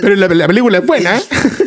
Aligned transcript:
Pero 0.00 0.14
la, 0.14 0.28
la 0.28 0.46
película 0.46 0.78
es 0.78 0.86
buena, 0.86 1.18
¿eh? 1.18 1.22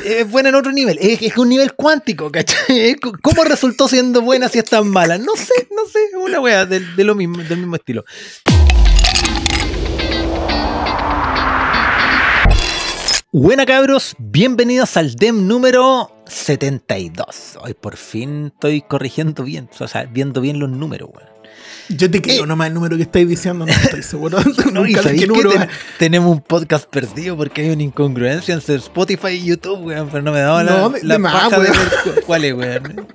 Es 0.05 0.29
buena 0.29 0.49
en 0.49 0.55
otro 0.55 0.71
nivel. 0.71 0.97
Es, 0.99 1.21
es 1.21 1.37
un 1.37 1.49
nivel 1.49 1.73
cuántico, 1.73 2.31
¿cachai? 2.31 2.89
Es 2.89 2.95
¿Cómo 3.21 3.43
resultó 3.43 3.87
siendo 3.87 4.21
buena 4.21 4.49
si 4.49 4.59
es 4.59 4.65
tan 4.65 4.87
mala? 4.89 5.17
No 5.17 5.35
sé, 5.35 5.67
no 5.75 5.85
sé. 5.85 5.99
Es 6.11 6.15
una 6.15 6.39
wea 6.39 6.65
de, 6.65 6.79
de 6.79 7.03
lo 7.03 7.15
mismo, 7.15 7.43
del 7.43 7.57
mismo 7.57 7.75
estilo. 7.75 8.03
Buena 13.31 13.65
cabros, 13.65 14.15
bienvenidos 14.17 14.97
al 14.97 15.13
DEM 15.15 15.47
número 15.47 16.09
72. 16.25 17.59
Hoy 17.61 17.73
por 17.73 17.97
fin 17.97 18.51
estoy 18.53 18.81
corrigiendo 18.81 19.43
bien, 19.43 19.69
o 19.79 19.87
sea, 19.87 20.05
viendo 20.05 20.41
bien 20.41 20.59
los 20.59 20.69
números, 20.69 21.09
weón. 21.13 21.36
Yo 21.89 22.11
te 22.11 22.21
creo 22.21 22.43
Eh. 22.43 22.47
nomás 22.47 22.67
el 22.67 22.73
número 22.73 22.97
que 22.97 23.03
estáis 23.03 23.27
diciendo, 23.27 23.65
no 23.65 23.71
estoy 23.71 24.03
seguro. 24.03 24.37
No, 24.73 24.85
y 24.87 24.93
sabéis 24.95 25.21
qué 25.21 25.27
que 25.27 25.41
ten- 25.49 25.69
tenemos 25.97 26.31
un 26.31 26.41
podcast 26.41 26.85
perdido 26.89 27.37
porque 27.37 27.61
hay 27.61 27.69
una 27.69 27.83
incongruencia 27.83 28.53
entre 28.53 28.75
Spotify 28.75 29.29
y 29.29 29.45
YouTube, 29.45 29.85
weón, 29.85 30.09
pero 30.09 30.21
no 30.23 30.31
me 30.31 30.39
daba 30.39 30.63
la, 30.63 30.77
No, 30.77 30.89
de- 30.89 31.03
la 31.03 31.13
de 31.15 31.19
más, 31.19 31.33
paja 31.33 31.59
de 31.59 31.71
weón. 31.71 31.77
ver 32.05 32.15
cu- 32.15 32.21
cuál 32.25 32.43
es, 32.45 32.53
weón. 32.53 33.07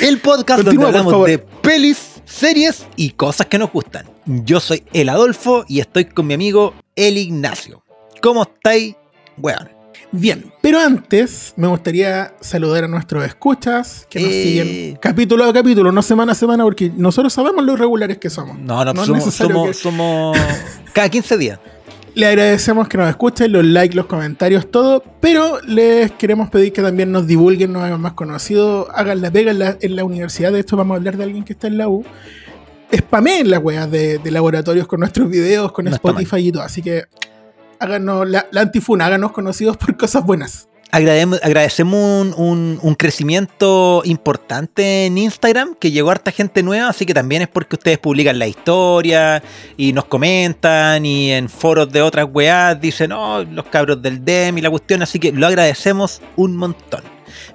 El 0.00 0.18
podcast 0.18 0.62
Continúa, 0.62 0.84
donde 0.86 0.98
hablamos 1.00 1.26
de 1.26 1.38
pelis, 1.38 1.98
series 2.24 2.86
y 2.96 3.10
cosas 3.10 3.46
que 3.48 3.58
nos 3.58 3.70
gustan. 3.72 4.06
Yo 4.24 4.60
soy 4.60 4.84
el 4.92 5.08
Adolfo 5.08 5.64
y 5.68 5.80
estoy 5.80 6.06
con 6.06 6.26
mi 6.26 6.34
amigo 6.34 6.74
el 6.96 7.18
Ignacio. 7.18 7.82
¿Cómo 8.22 8.42
estáis, 8.44 8.94
weón? 9.36 9.68
Bien, 10.14 10.44
pero 10.60 10.78
antes 10.78 11.54
me 11.56 11.66
gustaría 11.68 12.34
saludar 12.40 12.84
a 12.84 12.88
nuestros 12.88 13.24
escuchas 13.24 14.06
que 14.10 14.20
nos 14.20 14.28
Eh. 14.30 14.42
siguen 14.44 14.96
capítulo 15.00 15.44
a 15.44 15.52
capítulo, 15.54 15.90
no 15.90 16.02
semana 16.02 16.32
a 16.32 16.34
semana, 16.34 16.64
porque 16.64 16.92
nosotros 16.94 17.32
sabemos 17.32 17.64
lo 17.64 17.72
irregulares 17.72 18.18
que 18.18 18.28
somos. 18.28 18.58
No, 18.58 18.84
no, 18.84 18.92
No 18.92 19.00
es 19.02 19.06
somos, 19.06 19.34
somos, 19.34 19.66
que- 19.68 19.74
somos 19.74 20.36
cada 20.92 21.08
15 21.08 21.38
días. 21.38 21.58
Le 22.14 22.26
agradecemos 22.26 22.88
que 22.88 22.98
nos 22.98 23.08
escuchen, 23.08 23.50
los 23.52 23.64
likes, 23.64 23.94
los 23.96 24.04
comentarios, 24.04 24.70
todo, 24.70 25.02
pero 25.20 25.62
les 25.62 26.12
queremos 26.12 26.50
pedir 26.50 26.74
que 26.74 26.82
también 26.82 27.10
nos 27.10 27.26
divulguen, 27.26 27.72
nos 27.72 27.82
hagan 27.82 28.02
más 28.02 28.12
conocidos, 28.12 28.88
hagan 28.94 29.22
la 29.22 29.30
pega 29.30 29.50
en 29.52 29.58
la, 29.60 29.78
en 29.80 29.96
la 29.96 30.04
universidad. 30.04 30.52
De 30.52 30.60
esto 30.60 30.76
vamos 30.76 30.94
a 30.94 30.98
hablar 30.98 31.16
de 31.16 31.24
alguien 31.24 31.42
que 31.42 31.54
está 31.54 31.68
en 31.68 31.78
la 31.78 31.88
U. 31.88 32.04
Spameen 32.94 33.50
las 33.50 33.62
weas 33.62 33.90
de, 33.90 34.18
de 34.18 34.30
laboratorios 34.30 34.86
con 34.86 35.00
nuestros 35.00 35.30
videos, 35.30 35.72
con 35.72 35.86
No 35.86 35.92
Spotify 35.92 36.48
y 36.48 36.52
todo. 36.52 36.62
Así 36.64 36.82
que 36.82 37.04
háganos 37.82 38.28
la, 38.28 38.46
la 38.50 38.60
antifuna, 38.62 39.06
háganos 39.06 39.32
conocidos 39.32 39.76
por 39.76 39.96
cosas 39.96 40.24
buenas. 40.24 40.68
Agradecemos, 40.94 41.40
agradecemos 41.42 41.98
un, 42.20 42.34
un- 42.36 42.78
un 42.82 42.94
crecimiento 42.94 44.02
importante 44.04 45.06
en 45.06 45.16
Instagram, 45.16 45.74
que 45.80 45.90
llegó 45.90 46.10
harta 46.10 46.30
gente 46.32 46.62
nueva, 46.62 46.88
así 46.90 47.06
que 47.06 47.14
también 47.14 47.40
es 47.40 47.48
porque 47.48 47.76
ustedes 47.76 47.96
publican 47.98 48.38
la 48.38 48.46
historia 48.46 49.42
y 49.78 49.94
nos 49.94 50.04
comentan 50.04 51.06
y 51.06 51.30
en 51.32 51.48
foros 51.48 51.90
de 51.90 52.02
otras 52.02 52.26
weas 52.30 52.78
dicen, 52.78 53.10
oh, 53.12 53.42
los 53.42 53.64
cabros 53.68 54.02
del 54.02 54.22
DEM 54.22 54.58
y 54.58 54.60
la 54.60 54.68
cuestión, 54.68 55.00
así 55.02 55.18
que 55.18 55.32
lo 55.32 55.46
agradecemos 55.46 56.20
un 56.36 56.56
montón. 56.58 57.00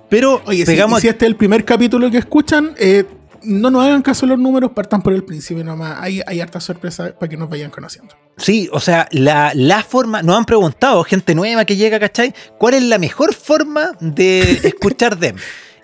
Pero 0.10 0.42
Oye, 0.46 0.66
si, 0.66 0.72
pegamos... 0.72 0.98
y 0.98 1.02
si 1.04 1.08
este 1.10 1.26
es 1.26 1.30
el 1.30 1.36
primer 1.36 1.64
capítulo 1.64 2.10
que 2.10 2.18
escuchan, 2.18 2.72
eh, 2.80 3.06
no 3.44 3.70
nos 3.70 3.86
hagan 3.86 4.02
caso 4.02 4.26
los 4.26 4.40
números, 4.40 4.72
partan 4.72 5.04
por 5.04 5.14
el 5.14 5.24
principio 5.24 5.64
nomás. 5.64 6.00
Hay, 6.02 6.22
hay 6.26 6.42
harta 6.42 6.60
sorpresa 6.60 7.14
para 7.20 7.30
que 7.30 7.38
nos 7.38 7.48
vayan 7.50 7.70
conociendo. 7.70 8.16
Sí, 8.38 8.70
o 8.72 8.80
sea, 8.80 9.08
la, 9.12 9.52
la 9.56 9.84
forma, 9.84 10.22
nos 10.22 10.38
han 10.38 10.46
preguntado, 10.46 11.04
gente 11.04 11.34
nueva 11.34 11.66
que 11.66 11.76
llega, 11.76 12.00
¿cachai? 12.00 12.34
¿Cuál 12.60 12.76
es 12.76 12.84
la 12.84 13.00
mejor 13.00 13.34
forma 13.34 13.92
de 14.00 14.42
escuchar 14.64 15.18
DEM? 15.18 15.36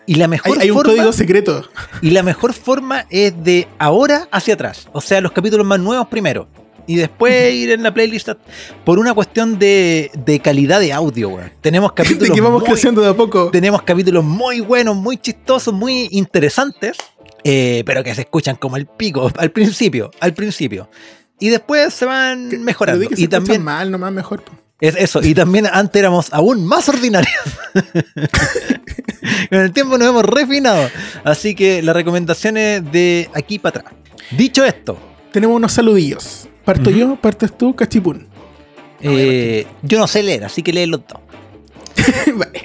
Y 0.06 0.16
la 0.16 0.26
Hay, 0.26 0.30
mejor 0.30 0.60
hay 0.60 0.70
un 0.70 0.78
forma... 0.78 0.94
código 0.94 1.14
secreto. 1.14 1.70
Y 2.02 2.12
la 2.12 2.24
mejor 2.24 2.54
forma 2.54 3.06
es 3.10 3.34
de 3.44 3.68
ahora 3.80 4.28
hacia 4.32 4.54
atrás. 4.54 4.88
O 4.92 5.02
sea, 5.02 5.22
los 5.22 5.32
capítulos 5.32 5.66
más 5.66 5.80
nuevos 5.80 6.08
primero. 6.08 6.48
Y 6.86 6.98
después 6.98 7.54
ir 7.54 7.72
en 7.72 7.82
la 7.82 7.94
playlist 7.94 8.30
por 8.84 9.00
una 9.00 9.14
cuestión 9.14 9.58
de, 9.58 10.12
de 10.14 10.40
calidad 10.40 10.82
de 10.82 10.92
audio, 10.92 11.30
weón. 11.30 11.52
Tenemos 11.62 11.92
De 11.96 12.04
capítulos, 12.04 12.36
que 12.36 12.42
vamos 12.42 12.62
muy, 12.62 12.70
creciendo 12.70 13.02
de 13.02 13.10
a 13.10 13.14
poco. 13.14 13.50
tenemos 13.52 13.82
capítulos 13.84 14.24
muy 14.24 14.60
buenos, 14.60 14.96
muy 14.96 15.18
chistosos, 15.18 15.74
muy 15.74 16.10
interesantes, 16.12 16.98
eh, 17.46 17.84
pero 17.86 18.04
que 18.04 18.14
se 18.14 18.22
escuchan 18.22 18.58
como 18.58 18.76
el 18.76 18.86
pico 18.86 19.32
al 19.38 19.52
principio, 19.52 20.12
al 20.20 20.34
principio. 20.34 20.90
Y 21.44 21.50
después 21.50 21.94
se 21.94 22.06
van 22.06 22.46
Que- 22.46 22.52
pero 22.52 22.64
mejorando. 22.64 23.02
di 23.02 23.08
que 23.08 23.16
se 23.18 23.22
Y 23.24 23.28
también, 23.28 23.62
mal, 23.64 23.92
nomás 23.92 24.14
mejor. 24.14 24.44
es 24.80 24.96
eso, 24.96 25.22
y 25.22 25.34
también 25.34 25.68
antes 25.72 26.00
éramos 26.00 26.32
aún 26.32 26.66
más 26.66 26.88
ordinarios. 26.88 27.34
Con 29.50 29.60
el 29.60 29.72
tiempo 29.74 29.98
nos 29.98 30.08
hemos 30.10 30.24
refinado. 30.26 30.90
Así 31.24 31.56
que 31.56 31.82
la 31.82 31.94
recomendación 31.94 32.58
es 32.58 32.92
de 32.92 33.30
aquí 33.34 33.60
para 33.60 33.80
atrás. 33.80 33.94
Dicho 34.32 34.64
esto, 34.64 34.98
Tenemos 35.32 35.56
unos 35.58 35.72
saludillos. 35.74 36.48
Parto 36.64 36.90
yo, 36.92 37.16
partes 37.18 37.58
tú, 37.58 37.76
cachipún. 37.76 38.28
eh, 39.02 39.66
yo 39.82 39.98
no 40.00 40.08
sé 40.08 40.22
leer, 40.24 40.46
así 40.46 40.62
que 40.64 40.72
lee 40.72 40.86
los 40.86 41.02
dos. 41.08 41.20
Vale. 42.36 42.64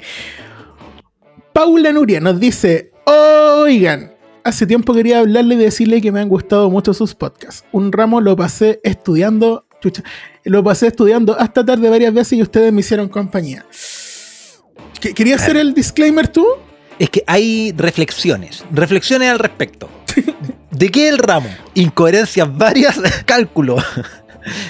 Paula 1.51 1.91
Nuria 1.91 2.19
nos 2.21 2.39
dice: 2.39 2.91
Oigan, 3.05 4.13
hace 4.49 4.67
tiempo 4.67 4.93
quería 4.93 5.19
hablarle 5.19 5.55
y 5.55 5.57
decirle 5.57 6.01
que 6.01 6.11
me 6.11 6.19
han 6.19 6.29
gustado 6.29 6.69
mucho 6.69 6.93
sus 6.93 7.15
podcasts. 7.15 7.63
Un 7.71 7.91
ramo 7.91 8.19
lo 8.21 8.35
pasé 8.35 8.79
estudiando. 8.83 9.65
chucha, 9.81 10.03
lo 10.43 10.63
pasé 10.63 10.87
estudiando 10.87 11.39
hasta 11.39 11.65
tarde 11.65 11.89
varias 11.89 12.13
veces 12.13 12.33
y 12.33 12.41
ustedes 12.41 12.73
me 12.73 12.81
hicieron 12.81 13.07
compañía. 13.09 13.65
¿Qué- 14.99 15.13
¿Querías 15.13 15.41
hacer 15.41 15.57
el 15.57 15.73
disclaimer 15.73 16.27
tú? 16.27 16.45
Es 16.97 17.09
que 17.09 17.23
hay 17.27 17.73
reflexiones, 17.77 18.65
reflexiones 18.71 19.29
al 19.29 19.39
respecto. 19.39 19.89
¿De 20.71 20.89
qué 20.89 21.07
el 21.07 21.17
ramo? 21.17 21.49
Incoherencias 21.75 22.55
varias, 22.57 22.99
cálculo. 23.25 23.77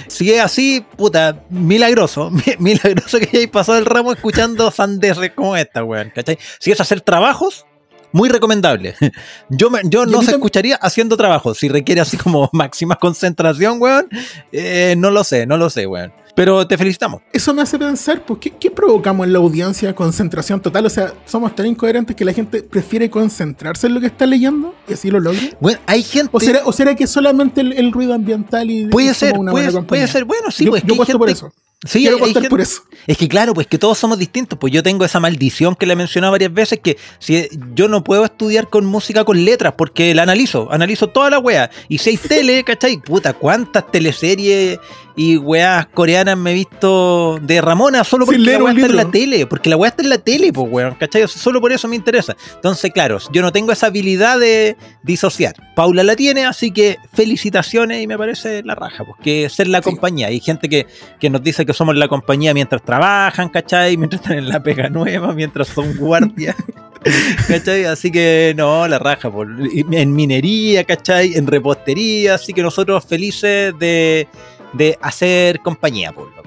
Si 0.08 0.30
es 0.32 0.40
así, 0.40 0.84
puta, 0.96 1.42
milagroso, 1.48 2.30
mi- 2.30 2.42
milagroso 2.58 3.18
que 3.18 3.28
hayáis 3.32 3.48
pasado 3.48 3.78
el 3.78 3.86
ramo 3.86 4.12
escuchando 4.12 4.70
sandeces 4.70 5.30
como 5.34 5.56
esta, 5.56 5.82
weón, 5.82 6.12
¿cachai? 6.14 6.38
Si 6.60 6.70
es 6.70 6.80
hacer 6.80 7.00
trabajos, 7.00 7.66
muy 8.12 8.28
recomendable. 8.28 8.94
Yo, 9.48 9.70
me- 9.70 9.80
yo 9.84 10.06
no 10.06 10.22
se 10.22 10.32
escucharía 10.32 10.76
haciendo 10.76 11.16
trabajos. 11.16 11.58
Si 11.58 11.68
requiere 11.68 12.00
así 12.00 12.16
como 12.16 12.48
máxima 12.52 12.96
concentración, 12.96 13.80
weón, 13.80 14.08
eh, 14.52 14.94
no 14.98 15.10
lo 15.10 15.24
sé, 15.24 15.46
no 15.46 15.56
lo 15.56 15.70
sé, 15.70 15.86
weón. 15.86 16.12
Pero 16.36 16.66
te 16.66 16.78
felicitamos. 16.78 17.20
Eso 17.32 17.52
me 17.52 17.60
hace 17.62 17.76
pensar, 17.78 18.24
pues, 18.24 18.38
¿qué, 18.40 18.50
qué 18.52 18.70
provocamos 18.70 19.26
en 19.26 19.32
la 19.32 19.40
audiencia? 19.40 19.94
Concentración 19.94 20.60
total. 20.60 20.86
O 20.86 20.90
sea, 20.90 21.12
somos 21.26 21.54
tan 21.54 21.66
incoherentes 21.66 22.14
que 22.14 22.24
la 22.24 22.32
gente 22.32 22.62
prefiere 22.62 23.10
concentrarse 23.10 23.88
en 23.88 23.94
lo 23.94 24.00
que 24.00 24.06
está 24.06 24.26
leyendo 24.26 24.74
y 24.88 24.92
así 24.92 25.10
lo 25.10 25.18
logra. 25.20 25.40
Bueno, 25.60 25.80
hay 25.86 26.02
gente... 26.04 26.30
¿O 26.32 26.38
será, 26.40 26.60
o 26.64 26.72
será 26.72 26.94
que 26.94 27.06
solamente 27.08 27.60
el, 27.62 27.72
el 27.72 27.90
ruido 27.92 28.14
ambiental 28.14 28.70
y 28.70 28.86
Puede 28.86 29.12
ser, 29.12 29.34
puede, 29.34 29.82
puede 29.82 30.06
ser. 30.06 30.24
Bueno, 30.24 30.50
sí, 30.52 30.64
yo, 30.64 30.70
pues 30.70 30.84
yo 30.84 30.94
que 31.04 31.12
hay 31.12 31.18
por 31.18 31.28
eso. 31.30 31.52
Sí, 31.86 32.00
Quiero 32.00 32.22
hay- 32.22 32.34
hay 32.36 32.48
por 32.48 32.60
eso. 32.60 32.82
Es 33.06 33.16
que 33.16 33.26
claro, 33.26 33.54
pues 33.54 33.66
que 33.66 33.78
todos 33.78 33.96
somos 33.96 34.18
distintos. 34.18 34.58
Pues 34.58 34.70
yo 34.72 34.82
tengo 34.82 35.02
esa 35.04 35.18
maldición 35.18 35.74
que 35.74 35.86
le 35.86 35.94
he 35.94 35.96
mencionado 35.96 36.32
varias 36.32 36.52
veces, 36.52 36.78
que 36.82 36.98
si 37.18 37.48
yo 37.74 37.88
no 37.88 38.04
puedo 38.04 38.22
estudiar 38.24 38.68
con 38.68 38.84
música 38.84 39.24
con 39.24 39.42
letras, 39.44 39.72
porque 39.78 40.14
la 40.14 40.24
analizo, 40.24 40.68
analizo 40.70 41.08
toda 41.08 41.30
la 41.30 41.38
wea. 41.38 41.70
Y 41.88 41.96
si 41.98 42.10
hay 42.10 42.16
tele, 42.18 42.62
¿cachai? 42.64 42.98
Puta, 42.98 43.32
cuántas 43.32 43.90
teleseries 43.90 44.78
y 45.16 45.36
weas 45.38 45.86
coreanas 45.88 46.36
me 46.36 46.52
he 46.52 46.54
visto 46.54 47.38
de 47.42 47.60
Ramona 47.60 48.04
solo 48.04 48.24
porque 48.26 48.38
la 48.40 48.58
wea 48.62 48.72
está 48.74 48.86
en 48.86 48.96
la 48.96 49.10
tele. 49.10 49.46
Porque 49.46 49.70
la 49.70 49.76
wea 49.76 49.88
está 49.88 50.02
en 50.02 50.10
la 50.10 50.18
tele, 50.18 50.52
pues 50.52 50.66
weón, 50.70 50.94
¿cachai? 50.96 51.22
O 51.22 51.28
sea, 51.28 51.40
solo 51.40 51.60
por 51.62 51.72
eso 51.72 51.88
me 51.88 51.96
interesa. 51.96 52.36
Entonces, 52.56 52.92
claro, 52.92 53.18
yo 53.32 53.40
no 53.40 53.52
tengo 53.52 53.72
esa 53.72 53.86
habilidad 53.86 54.38
de 54.38 54.76
disociar. 55.02 55.54
Paula 55.74 56.02
la 56.02 56.14
tiene, 56.14 56.44
así 56.44 56.70
que 56.72 56.98
felicitaciones 57.14 58.02
y 58.02 58.06
me 58.06 58.18
parece 58.18 58.62
la 58.64 58.74
raja, 58.74 59.04
pues 59.04 59.16
que 59.22 59.48
ser 59.48 59.66
la 59.68 59.78
Sí. 59.78 59.84
compañía. 59.84 60.26
Hay 60.28 60.40
gente 60.40 60.68
que 60.68 60.86
que 61.18 61.30
nos 61.30 61.42
dice 61.42 61.64
que 61.64 61.69
somos 61.72 61.96
la 61.96 62.08
compañía 62.08 62.54
mientras 62.54 62.82
trabajan, 62.82 63.48
¿cachai? 63.48 63.96
Mientras 63.96 64.22
están 64.22 64.38
en 64.38 64.48
la 64.48 64.62
pega 64.62 64.88
nueva, 64.88 65.32
mientras 65.32 65.68
son 65.68 65.96
guardias. 65.96 66.56
¿Cachai? 67.48 67.84
Así 67.84 68.10
que 68.10 68.54
no, 68.56 68.86
la 68.86 68.98
raja, 68.98 69.30
por, 69.30 69.48
en 69.48 70.12
minería, 70.12 70.84
¿cachai? 70.84 71.34
En 71.34 71.46
repostería, 71.46 72.34
así 72.34 72.52
que 72.52 72.62
nosotros 72.62 73.04
felices 73.04 73.74
de, 73.78 74.28
de 74.72 74.98
hacer 75.00 75.60
compañía, 75.60 76.12
por. 76.12 76.39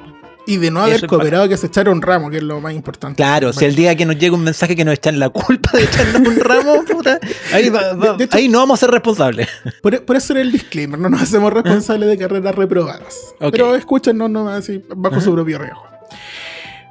Y 0.46 0.58
de 0.58 0.72
no 0.72 0.82
haber 0.84 1.08
cooperado 1.08 1.48
que 1.48 1.56
se 1.56 1.68
echara 1.68 1.90
un 1.90 2.02
ramo, 2.02 2.30
que 2.30 2.38
es 2.38 2.44
lo 2.44 2.60
más 2.60 2.74
importante. 2.74 3.16
Claro, 3.16 3.54
si 3.54 3.64
el 3.64 3.76
día 3.76 3.96
que 3.96 4.06
nos 4.06 4.18
llega 4.18 4.36
un 4.36 4.44
mensaje 4.44 4.76
que 4.76 4.84
nos 4.84 4.96
echan 4.96 5.18
la 5.18 5.30
culpa 5.30 5.72
de 5.74 5.84
echarnos 5.86 6.28
un 6.28 6.36
ramo, 6.40 6.84
puta, 6.92 7.18
ahí, 7.54 7.70
va- 7.70 7.94
va- 7.94 8.12
De- 8.12 8.18
de 8.18 8.24
hecho- 8.26 8.38
ahí 8.38 8.50
no 8.50 8.58
vamos 8.60 8.80
a 8.80 8.82
ser 8.82 8.92
responsables. 8.92 9.48
Por, 9.82 10.04
por 10.04 10.16
eso 10.18 10.34
era 10.34 10.42
el 10.42 10.52
disclaimer, 10.52 11.00
no 11.00 11.10
nos 11.10 11.22
hacemos 11.22 11.54
responsables 11.54 12.10
de 12.10 12.18
carreras 12.18 12.56
reprobadas. 12.56 13.34
Ok. 13.40 13.52
Pero 13.54 13.74
escúchenos 13.76 14.30
nomás 14.30 14.60
así, 14.60 14.84
bajo 14.96 15.22
su 15.22 15.32
propio 15.34 15.60
riesgo. 15.60 15.82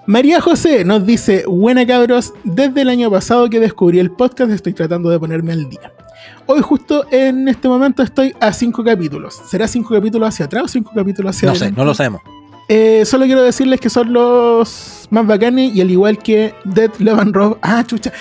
María 0.07 0.41
José 0.41 0.85
nos 0.85 1.07
dice, 1.07 1.45
buena 1.47 1.87
cabros, 1.87 2.33
desde 2.45 2.81
el 2.83 2.89
año 2.89 3.11
pasado 3.11 3.49
que 3.49 3.61
descubrí 3.61 3.99
el 4.01 4.11
podcast 4.11 4.51
estoy 4.51 4.73
tratando 4.73 5.11
de 5.11 5.19
ponerme 5.19 5.53
al 5.53 5.69
día. 5.69 5.93
Hoy 6.47 6.61
justo 6.61 7.05
en 7.13 7.47
este 7.49 7.69
momento 7.69 8.03
estoy 8.03 8.35
a 8.41 8.53
cinco 8.53 8.83
capítulos. 8.83 9.41
¿Será 9.49 9.69
cinco 9.69 9.95
capítulos 9.95 10.29
hacia 10.31 10.47
atrás 10.47 10.65
o 10.65 10.69
cinco 10.69 10.91
capítulos 10.95 11.37
hacia 11.37 11.49
No 11.51 11.55
sé, 11.55 11.65
adelante? 11.67 11.81
no 11.81 11.85
lo 11.85 11.95
sabemos. 11.95 12.23
Eh, 12.75 13.05
solo 13.05 13.27
quiero 13.27 13.43
decirles 13.43 13.81
que 13.81 13.91
son 13.91 14.13
los 14.15 15.07
más 15.11 15.27
bacanes 15.27 15.75
y 15.75 15.83
al 15.83 15.91
igual 15.91 16.17
que 16.19 16.55
Dead 16.65 16.91
Love 17.01 17.19
and 17.21 17.35
Rob. 17.35 17.59
Ah, 17.61 17.85
chucha. 17.87 18.13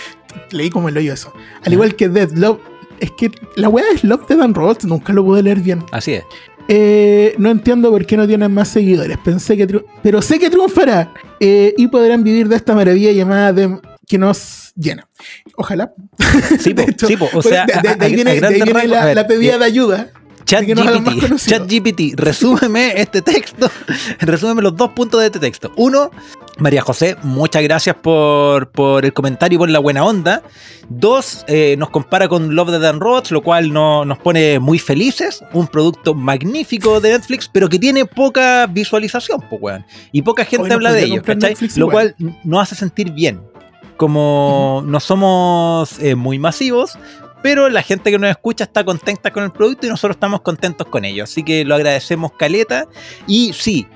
Leí 0.51 0.69
como 0.69 0.89
el 0.89 0.97
hoyo 0.97 1.13
eso. 1.13 1.31
Al 1.65 1.71
igual 1.71 1.95
que 1.95 2.09
Dead 2.09 2.29
Love. 2.33 2.59
Es 2.99 3.11
que 3.11 3.31
la 3.55 3.69
weá 3.69 3.85
es 3.93 4.03
Love, 4.03 4.27
Dead 4.27 4.41
and 4.41 4.55
Robots. 4.55 4.83
Nunca 4.85 5.13
lo 5.13 5.23
pude 5.23 5.41
leer 5.41 5.61
bien. 5.61 5.83
Así 5.91 6.13
es. 6.15 6.23
Eh, 6.67 7.33
no 7.37 7.49
entiendo 7.49 7.89
por 7.91 8.05
qué 8.05 8.17
no 8.17 8.27
tienen 8.27 8.53
más 8.53 8.67
seguidores. 8.67 9.17
Pensé 9.23 9.55
que 9.55 9.67
pero 10.03 10.21
sé 10.21 10.37
que 10.37 10.49
triunfará 10.49 11.13
eh, 11.39 11.73
y 11.77 11.87
podrán 11.87 12.21
vivir 12.23 12.47
de 12.49 12.57
esta 12.57 12.75
maravilla 12.75 13.11
llamada 13.13 13.53
de 13.53 13.79
que 14.07 14.17
nos 14.17 14.73
llena. 14.75 15.07
Ojalá. 15.55 15.93
Sí, 16.59 16.73
po, 16.75 16.81
hecho, 16.83 17.07
sí, 17.07 17.15
po, 17.17 17.29
o 17.33 17.41
sea, 17.41 17.65
de, 17.65 17.73
de- 17.81 17.89
a- 17.89 17.95
de 17.95 18.05
ahí 18.05 18.15
viene, 18.15 18.39
de 18.39 18.47
ahí 18.47 18.87
la, 18.87 19.05
ver, 19.05 19.15
la 19.15 19.27
pedida 19.27 19.57
de 19.57 19.65
ayuda. 19.65 20.11
ChatGPT. 20.45 21.35
ChatGPT, 21.47 22.01
resúmeme 22.19 22.93
este 22.99 23.21
texto, 23.21 23.69
resúmeme 24.19 24.61
los 24.61 24.75
dos 24.75 24.91
puntos 24.91 25.19
de 25.21 25.27
este 25.27 25.39
texto. 25.39 25.71
Uno, 25.77 26.11
María 26.57 26.81
José, 26.81 27.15
muchas 27.23 27.63
gracias 27.63 27.95
por, 27.95 28.69
por 28.71 29.05
el 29.05 29.13
comentario 29.13 29.55
y 29.55 29.59
por 29.59 29.69
la 29.69 29.79
buena 29.79 30.03
onda. 30.03 30.41
Dos, 30.89 31.45
eh, 31.47 31.75
nos 31.77 31.89
compara 31.89 32.27
con 32.27 32.53
Love, 32.53 32.71
Death 32.71 32.83
and 32.83 33.01
Robots, 33.01 33.31
lo 33.31 33.41
cual 33.41 33.71
no- 33.71 34.03
nos 34.03 34.17
pone 34.17 34.59
muy 34.59 34.77
felices. 34.77 35.41
Un 35.53 35.67
producto 35.67 36.13
magnífico 36.13 36.99
de 36.99 37.11
Netflix, 37.11 37.49
pero 37.51 37.69
que 37.69 37.79
tiene 37.79 38.05
poca 38.05 38.67
visualización, 38.67 39.41
weón. 39.49 39.85
Y 40.11 40.21
poca 40.21 40.43
gente 40.43 40.67
no 40.67 40.73
habla 40.75 40.91
de 40.91 41.07
comprar 41.09 41.37
¿cachai? 41.37 41.51
Netflix 41.51 41.77
Lo 41.77 41.89
cual 41.89 42.15
nos 42.43 42.61
hace 42.63 42.75
sentir 42.75 43.11
bien. 43.11 43.41
Como 43.97 44.83
no 44.85 44.99
somos 44.99 45.99
eh, 45.99 46.15
muy 46.15 46.39
masivos, 46.39 46.97
pero 47.41 47.69
la 47.69 47.81
gente 47.81 48.11
que 48.11 48.17
nos 48.19 48.29
escucha 48.29 48.63
está 48.65 48.83
contenta 48.83 49.31
con 49.31 49.43
el 49.43 49.51
producto 49.51 49.87
y 49.87 49.89
nosotros 49.89 50.15
estamos 50.15 50.41
contentos 50.41 50.87
con 50.87 51.05
ello. 51.05 51.23
Así 51.23 51.43
que 51.43 51.63
lo 51.65 51.75
agradecemos 51.75 52.31
caleta. 52.37 52.87
Y 53.27 53.53
sí, 53.53 53.87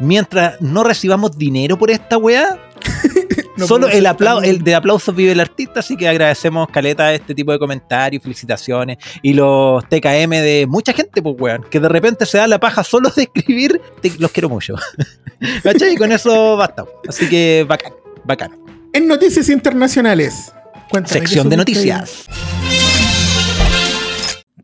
mientras 0.00 0.60
no 0.60 0.84
recibamos 0.84 1.36
dinero 1.36 1.78
por 1.78 1.90
esta 1.90 2.16
weá, 2.18 2.58
No 3.56 3.68
solo 3.68 3.88
el, 3.88 4.04
aplau 4.06 4.40
el 4.42 4.64
de 4.64 4.74
aplausos 4.74 5.14
vive 5.14 5.30
el 5.30 5.38
artista, 5.38 5.78
así 5.80 5.96
que 5.96 6.08
agradecemos 6.08 6.68
caleta 6.70 7.14
este 7.14 7.36
tipo 7.36 7.52
de 7.52 7.58
comentarios, 7.60 8.20
felicitaciones 8.20 8.98
y 9.22 9.32
los 9.32 9.84
TKM 9.88 10.30
de 10.30 10.66
mucha 10.68 10.92
gente, 10.92 11.22
pues 11.22 11.36
weón, 11.38 11.64
que 11.70 11.78
de 11.78 11.88
repente 11.88 12.26
se 12.26 12.38
da 12.38 12.48
la 12.48 12.58
paja 12.58 12.82
solo 12.82 13.10
de 13.10 13.22
escribir, 13.32 13.80
te- 14.02 14.12
los 14.18 14.32
quiero 14.32 14.48
mucho. 14.48 14.74
¿Cachai? 15.62 15.92
Y 15.92 15.96
con 15.96 16.10
eso 16.10 16.56
basta. 16.56 16.84
Así 17.08 17.28
que 17.28 17.64
bacán, 17.68 17.92
bacán. 18.24 18.56
En 18.92 19.06
noticias 19.06 19.48
internacionales. 19.48 20.52
Cuéntame, 20.90 21.20
¿qué 21.20 21.26
Sección 21.26 21.48
de 21.48 21.56
supiste 21.58 21.92
ahí? 21.92 22.00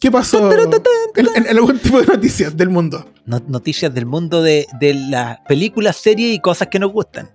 ¿Qué 0.00 0.10
pasó 0.10 0.38
en, 1.16 1.26
en- 1.36 1.46
en 1.46 1.56
algún 1.56 1.78
tipo 1.78 2.00
de 2.00 2.06
noticias 2.06 2.56
del 2.56 2.70
mundo? 2.70 3.04
No- 3.26 3.40
noticias 3.46 3.92
del 3.94 4.06
mundo 4.06 4.42
de, 4.42 4.66
de 4.80 4.94
las 4.94 5.38
películas, 5.46 5.96
series 5.96 6.34
y 6.34 6.38
cosas 6.40 6.68
que 6.68 6.78
nos 6.78 6.90
gustan. 6.90 7.30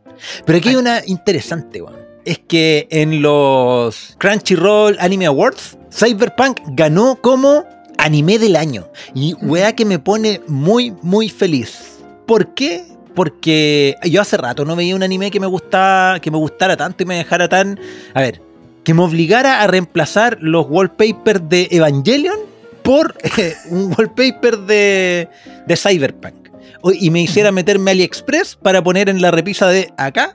Pero 0.46 0.58
aquí 0.58 0.70
hay 0.70 0.76
una 0.76 1.02
interesante, 1.06 1.82
weón. 1.82 1.96
Es 2.26 2.40
que 2.40 2.88
en 2.90 3.22
los 3.22 4.16
Crunchyroll 4.18 4.98
Anime 5.00 5.28
Awards, 5.28 5.78
Cyberpunk 5.94 6.60
ganó 6.70 7.20
como 7.22 7.64
anime 8.00 8.40
del 8.40 8.56
año. 8.56 8.88
Y 9.14 9.36
weá 9.36 9.76
que 9.76 9.86
me 9.86 10.00
pone 10.00 10.42
muy, 10.48 10.92
muy 11.04 11.30
feliz. 11.30 12.00
¿Por 12.26 12.56
qué? 12.56 12.84
Porque 13.14 13.96
yo 14.06 14.22
hace 14.22 14.38
rato 14.38 14.66
no 14.66 14.76
veía 14.76 14.96
un 14.96 15.04
anime 15.04 15.30
que 15.30 15.40
me 15.40 15.46
gustaba, 15.48 16.20
que 16.20 16.32
me 16.32 16.38
gustara 16.38 16.76
tanto 16.76 17.04
y 17.04 17.06
me 17.06 17.16
dejara 17.18 17.48
tan. 17.48 17.80
A 18.16 18.22
ver, 18.22 18.42
que 18.84 18.94
me 18.96 19.04
obligara 19.04 19.62
a 19.62 19.68
reemplazar 19.68 20.38
los 20.42 20.66
wallpapers 20.68 21.48
de 21.48 21.68
Evangelion 21.72 22.40
por 22.86 23.16
eh, 23.38 23.56
un 23.70 23.94
wallpaper 23.98 24.60
de, 24.60 25.28
de 25.68 25.76
Cyberpunk. 25.76 26.36
O- 26.82 26.92
Y 26.94 27.10
me 27.10 27.22
hiciera 27.22 27.52
meterme 27.52 27.92
AliExpress 27.92 28.56
para 28.56 28.82
poner 28.84 29.10
en 29.10 29.22
la 29.22 29.32
repisa 29.32 29.68
de 29.68 29.92
acá 29.98 30.34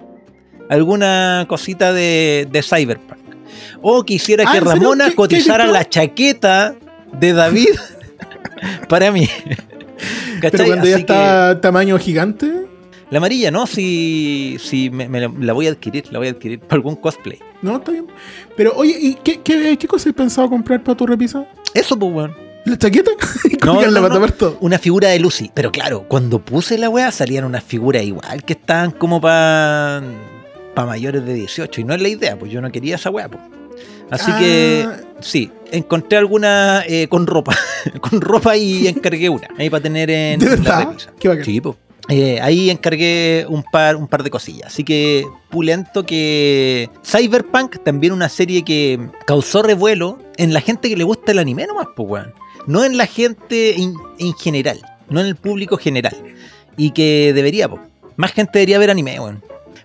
alguna 0.69 1.47
cosita 1.49 1.93
de, 1.95 2.47
de 2.51 2.63
Cyberpunk. 2.63 3.19
O 3.83 4.03
quisiera 4.05 4.45
Ah, 4.47 4.53
que. 4.53 4.61
Ramona 4.61 5.05
¿Qué- 5.07 5.11
qué 5.11 5.17
cotizara 5.17 5.67
la 5.67 5.89
chaqueta 5.89 6.75
de 7.19 7.33
David 7.33 7.71
para 8.89 9.11
mí. 9.11 9.29
Pero 10.41 10.51
¿Cachai? 10.53 10.67
cuando 10.67 10.87
ya 10.87 10.95
que- 10.97 11.01
está 11.01 11.61
tamaño 11.61 11.99
gigante. 11.99 12.67
La 13.11 13.19
amarilla, 13.19 13.51
¿no? 13.51 13.67
Si, 13.67 14.57
si 14.61 14.89
me, 14.91 15.09
me 15.09 15.21
la- 15.29 15.53
voy 15.53 15.67
a 15.67 15.71
adquirir, 15.71 16.05
la 16.13 16.19
voy 16.19 16.29
a 16.29 16.31
adquirir 16.31 16.61
para 16.61 16.75
algún 16.77 16.97
cosplay. 16.97 17.39
No, 17.63 17.77
está 17.77 17.93
bien. 17.93 18.07
Pero 18.57 18.73
oye, 18.77 18.97
¿y 19.01 19.15
qué, 19.23 19.41
qué, 19.41 19.77
qué 19.79 19.87
cosa 19.89 20.09
has 20.09 20.15
pensado 20.15 20.49
comprar 20.49 20.83
para 20.83 20.97
tu 20.97 21.07
repisa? 21.07 21.45
Eso, 21.75 21.99
pues, 21.99 22.13
weón. 22.13 22.35
¿La 22.67 22.77
chaqueta? 22.77 23.11
No, 23.65 23.81
no, 23.83 24.09
no. 24.09 24.57
Una 24.61 24.79
figura 24.79 25.09
de 25.09 25.19
Lucy. 25.19 25.51
Pero 25.53 25.71
claro, 25.71 26.05
cuando 26.09 26.39
puse 26.39 26.79
la 26.79 26.89
weá 26.89 27.11
salían 27.13 27.45
unas 27.45 27.63
figuras 27.63 28.03
igual 28.03 28.43
que 28.45 28.55
estaban 28.55 28.91
como 28.91 29.21
para 29.21 30.03
pa 30.75 30.87
mayores 30.87 31.25
de 31.27 31.35
18. 31.35 31.81
Y 31.83 31.85
no 31.85 31.95
es 31.95 32.01
la 32.01 32.09
idea, 32.09 32.39
pues 32.39 32.51
yo 32.51 32.61
no 32.63 32.71
quería 32.73 32.95
esa 32.97 33.11
weá, 33.11 33.29
pues. 33.29 33.43
Así 34.11 34.33
que 34.39 34.87
Ah. 34.89 34.97
sí, 35.21 35.51
encontré 35.71 36.17
alguna 36.19 36.83
eh, 36.87 37.07
con 37.09 37.27
ropa. 37.27 37.55
con 38.01 38.21
ropa 38.21 38.57
y 38.57 38.89
encargué 38.89 39.29
una. 39.29 39.49
Ahí 39.59 39.69
para 39.71 39.83
tener 39.83 40.11
en, 40.11 40.41
¿De 40.41 40.47
en 40.55 40.65
la 40.65 40.85
repisa. 40.87 41.13
Qué 41.19 41.29
bacán. 41.29 41.45
Sí, 41.45 41.61
po. 41.61 41.77
Eh, 42.09 42.41
ahí 42.41 42.71
encargué 42.71 43.47
un 43.49 43.63
par, 43.63 43.97
un 43.97 44.09
par 44.09 44.23
de 44.23 44.31
cosillas. 44.31 44.69
Así 44.73 44.85
que 44.85 45.27
pulento 45.51 46.05
que 46.05 46.91
Cyberpunk, 47.05 47.83
también 47.85 48.13
una 48.13 48.29
serie 48.29 48.65
que 48.65 48.99
causó 49.27 49.63
revuelo 49.63 50.19
en 50.37 50.53
la 50.53 50.61
gente 50.61 50.89
que 50.89 50.97
le 50.97 51.05
gusta 51.05 51.33
el 51.33 51.39
anime 51.39 51.67
nomás, 51.67 51.87
pues, 51.95 52.09
weón. 52.09 52.35
No 52.67 52.85
en 52.85 52.97
la 52.97 53.07
gente 53.07 53.81
en, 53.81 53.95
en 54.19 54.35
general, 54.35 54.81
no 55.09 55.21
en 55.21 55.27
el 55.27 55.37
público 55.37 55.77
general. 55.77 56.17
Y 56.77 56.91
que 56.91 57.33
debería, 57.35 57.69
pues. 57.69 57.83
Más 58.17 58.33
gente 58.33 58.59
debería 58.59 58.79
ver 58.79 58.91
anime, 58.91 59.21
weón. 59.21 59.43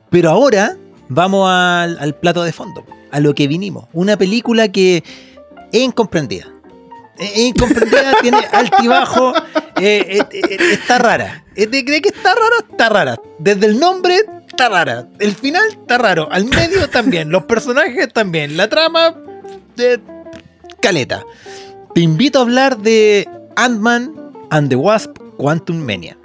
Pero 0.09 0.29
ahora 0.29 0.77
vamos 1.09 1.47
al, 1.49 1.97
al 1.99 2.15
plato 2.15 2.43
de 2.43 2.51
fondo, 2.53 2.83
a 3.11 3.19
lo 3.19 3.35
que 3.35 3.47
vinimos. 3.47 3.85
Una 3.93 4.17
película 4.17 4.69
que 4.69 5.03
es 5.71 5.81
incomprendida. 5.81 6.47
Incomprendida, 7.17 8.13
tiene 8.21 8.39
altibajo, 8.51 9.33
eh, 9.79 10.19
eh, 10.19 10.25
eh, 10.31 10.57
está 10.73 10.97
rara. 10.97 11.45
Eh, 11.55 11.67
¿Te 11.67 11.85
cree 11.85 12.01
que 12.01 12.09
está 12.09 12.33
rara? 12.33 12.55
Está 12.69 12.89
rara. 12.89 13.21
Desde 13.39 13.67
el 13.67 13.79
nombre, 13.79 14.25
está 14.47 14.69
rara. 14.69 15.07
El 15.19 15.33
final, 15.33 15.63
está 15.71 15.97
raro. 15.97 16.27
Al 16.31 16.45
medio 16.45 16.89
también. 16.89 17.29
Los 17.29 17.43
personajes 17.45 18.11
también. 18.11 18.57
La 18.57 18.67
trama, 18.67 19.15
caleta. 20.81 21.23
Te 21.93 22.01
invito 22.01 22.39
a 22.39 22.41
hablar 22.41 22.77
de 22.77 23.27
Ant-Man 23.55 24.13
and 24.49 24.69
the 24.69 24.75
Wasp 24.75 25.17
Quantum 25.37 25.77
Mania. 25.77 26.17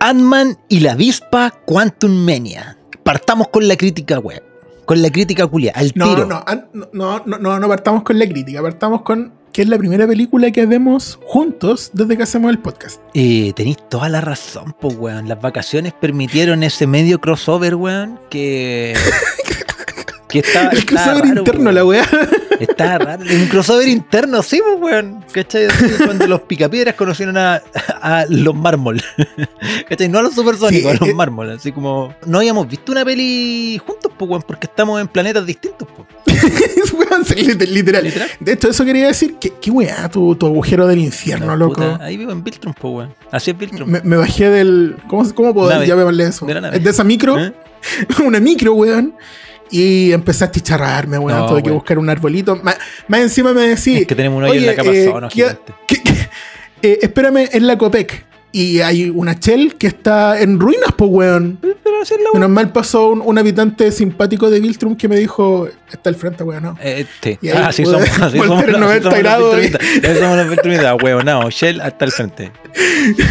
Ant-Man 0.00 0.58
y 0.68 0.80
la 0.80 0.92
avispa 0.92 1.50
Quantum 1.66 2.10
Mania. 2.10 2.76
Partamos 3.04 3.48
con 3.48 3.68
la 3.68 3.76
crítica 3.76 4.18
web. 4.18 4.49
Con 4.90 5.02
la 5.02 5.10
crítica 5.10 5.46
culia. 5.46 5.70
Al 5.76 5.92
No, 5.94 6.08
tiro. 6.16 6.26
no, 6.26 6.44
no, 6.92 7.22
no, 7.24 7.38
no, 7.38 7.60
no 7.60 7.68
partamos 7.68 8.02
con 8.02 8.18
la 8.18 8.26
crítica, 8.28 8.60
partamos 8.60 9.02
con 9.02 9.32
que 9.52 9.62
es 9.62 9.68
la 9.68 9.78
primera 9.78 10.04
película 10.04 10.50
que 10.50 10.66
vemos 10.66 11.16
juntos 11.22 11.90
desde 11.92 12.16
que 12.16 12.24
hacemos 12.24 12.50
el 12.50 12.58
podcast. 12.58 13.00
Eh, 13.14 13.52
tenéis 13.54 13.76
toda 13.88 14.08
la 14.08 14.20
razón, 14.20 14.74
pues, 14.80 14.96
weón. 14.96 15.28
Las 15.28 15.40
vacaciones 15.40 15.92
permitieron 15.92 16.64
ese 16.64 16.88
medio 16.88 17.20
crossover, 17.20 17.76
weón, 17.76 18.18
que... 18.30 18.94
que 20.30 20.38
estaba, 20.40 20.70
el 20.70 20.84
crossover 20.86 21.22
raro, 21.24 21.38
interno, 21.40 21.62
weón. 21.64 21.74
la 21.74 21.84
weá. 21.84 22.06
Estaba 22.60 22.98
raro. 22.98 23.24
Un 23.30 23.46
crossover 23.46 23.88
interno, 23.88 24.42
sí, 24.42 24.60
pues, 24.64 24.80
weón. 24.92 25.24
¿Cachai? 25.32 25.68
Cuando 26.04 26.26
los 26.26 26.42
picapiedras 26.42 26.94
conocieron 26.94 27.36
a, 27.36 27.62
a 28.02 28.24
los 28.28 28.54
mármol. 28.54 29.00
¿Cachai? 29.88 30.08
No 30.08 30.18
a 30.18 30.22
los 30.22 30.34
supersónicos, 30.34 30.92
Sí, 30.92 30.96
a 30.96 31.00
los 31.00 31.08
eh. 31.10 31.14
mármol. 31.14 31.50
Así 31.50 31.72
como... 31.72 32.14
No 32.26 32.38
habíamos 32.38 32.68
visto 32.68 32.92
una 32.92 33.04
peli 33.04 33.80
juntos, 33.84 34.12
pues, 34.18 34.30
weón, 34.30 34.42
porque 34.46 34.66
estamos 34.66 35.00
en 35.00 35.08
planetas 35.08 35.44
distintos, 35.46 35.88
pues. 35.96 36.08
Literal. 37.68 38.04
Literal. 38.04 38.28
De 38.40 38.52
hecho, 38.52 38.68
eso 38.68 38.84
quería 38.84 39.06
decir. 39.08 39.36
que 39.40 39.50
¿Qué 39.60 39.70
weá 39.70 40.08
tu, 40.08 40.34
tu 40.36 40.46
agujero 40.46 40.86
del 40.86 40.98
infierno, 40.98 41.46
No, 41.46 41.56
loco? 41.56 41.74
puta, 41.74 42.04
ahí 42.04 42.16
vivo 42.16 42.32
en 42.32 42.42
Viltrum, 42.44 42.72
pues, 42.74 42.94
weón. 42.94 43.14
Así 43.30 43.50
es 43.50 43.58
Viltrum. 43.58 43.88
Me, 43.88 44.00
me 44.02 44.16
bajé 44.16 44.48
del. 44.50 44.96
¿Cómo, 45.08 45.28
cómo 45.34 45.54
puedo 45.54 45.70
Nave. 45.70 45.86
llamarle 45.86 46.24
eso? 46.24 46.46
De 46.46 46.54
la 46.54 46.60
nave. 46.62 46.78
De 46.78 46.90
esa 46.90 47.04
micro, 47.04 47.38
¿Eh? 47.38 47.52
una 48.24 48.40
micro, 48.40 48.74
weón. 48.74 49.14
Y 49.70 50.12
empecé 50.12 50.44
a 50.44 50.50
chicharrarme, 50.50 51.18
weón. 51.18 51.38
No, 51.38 51.46
Tuve 51.46 51.62
que 51.62 51.68
weón. 51.70 51.78
buscar 51.78 51.98
un 51.98 52.10
arbolito. 52.10 52.56
Más, 52.56 52.76
más 53.08 53.20
encima 53.20 53.52
me 53.52 53.62
decía. 53.68 54.00
Es 54.00 54.06
que 54.06 54.14
tenemos 54.14 54.38
uno 54.38 54.46
ahí 54.50 54.58
en 54.58 54.66
la 54.66 54.74
capa 54.74 54.90
eh, 54.90 55.08
ozono, 55.08 55.28
¿qué- 55.28 55.34
gigante. 55.34 55.72
¿qué- 55.86 56.02
qué- 56.02 56.28
eh, 56.82 56.98
espérame 57.02 57.48
en 57.52 57.66
la 57.66 57.76
Copec. 57.78 58.26
Y 58.52 58.80
hay 58.80 59.08
una 59.14 59.34
Shell 59.34 59.76
que 59.76 59.86
está 59.86 60.40
en 60.40 60.58
ruinas, 60.58 60.90
pues, 60.96 61.08
weón. 61.08 61.58
Pero 61.60 62.02
así 62.02 62.14
es 62.14 62.20
la 62.20 62.30
Menos 62.34 62.50
mal 62.50 62.72
pasó 62.72 63.10
un, 63.10 63.20
un 63.24 63.38
habitante 63.38 63.92
simpático 63.92 64.50
de 64.50 64.58
Viltrum 64.58 64.96
que 64.96 65.06
me 65.06 65.14
dijo: 65.16 65.68
Está 65.92 66.10
al 66.10 66.16
frente, 66.16 66.42
weón. 66.42 66.64
No. 66.64 66.76
Sí. 67.22 67.38
Y 67.40 67.48
ahí 67.48 67.54
Ah, 67.56 67.68
así 67.68 67.84
pude 67.84 67.92
somos. 68.04 68.08
Así 68.22 68.38
voltear 68.38 68.48
somos, 68.48 68.66
los- 68.66 68.80
90 68.80 68.90
así 68.90 69.02
somos 69.02 69.12
los 69.12 69.18
grados. 69.22 69.80
Así 70.02 70.18
somos 70.20 70.36
los 70.36 70.48
Viltrumitas, 70.48 70.96
huevo, 71.00 71.22
no. 71.22 71.48
Shell 71.48 71.80
hasta 71.80 72.04
el 72.04 72.10
frente. 72.10 72.50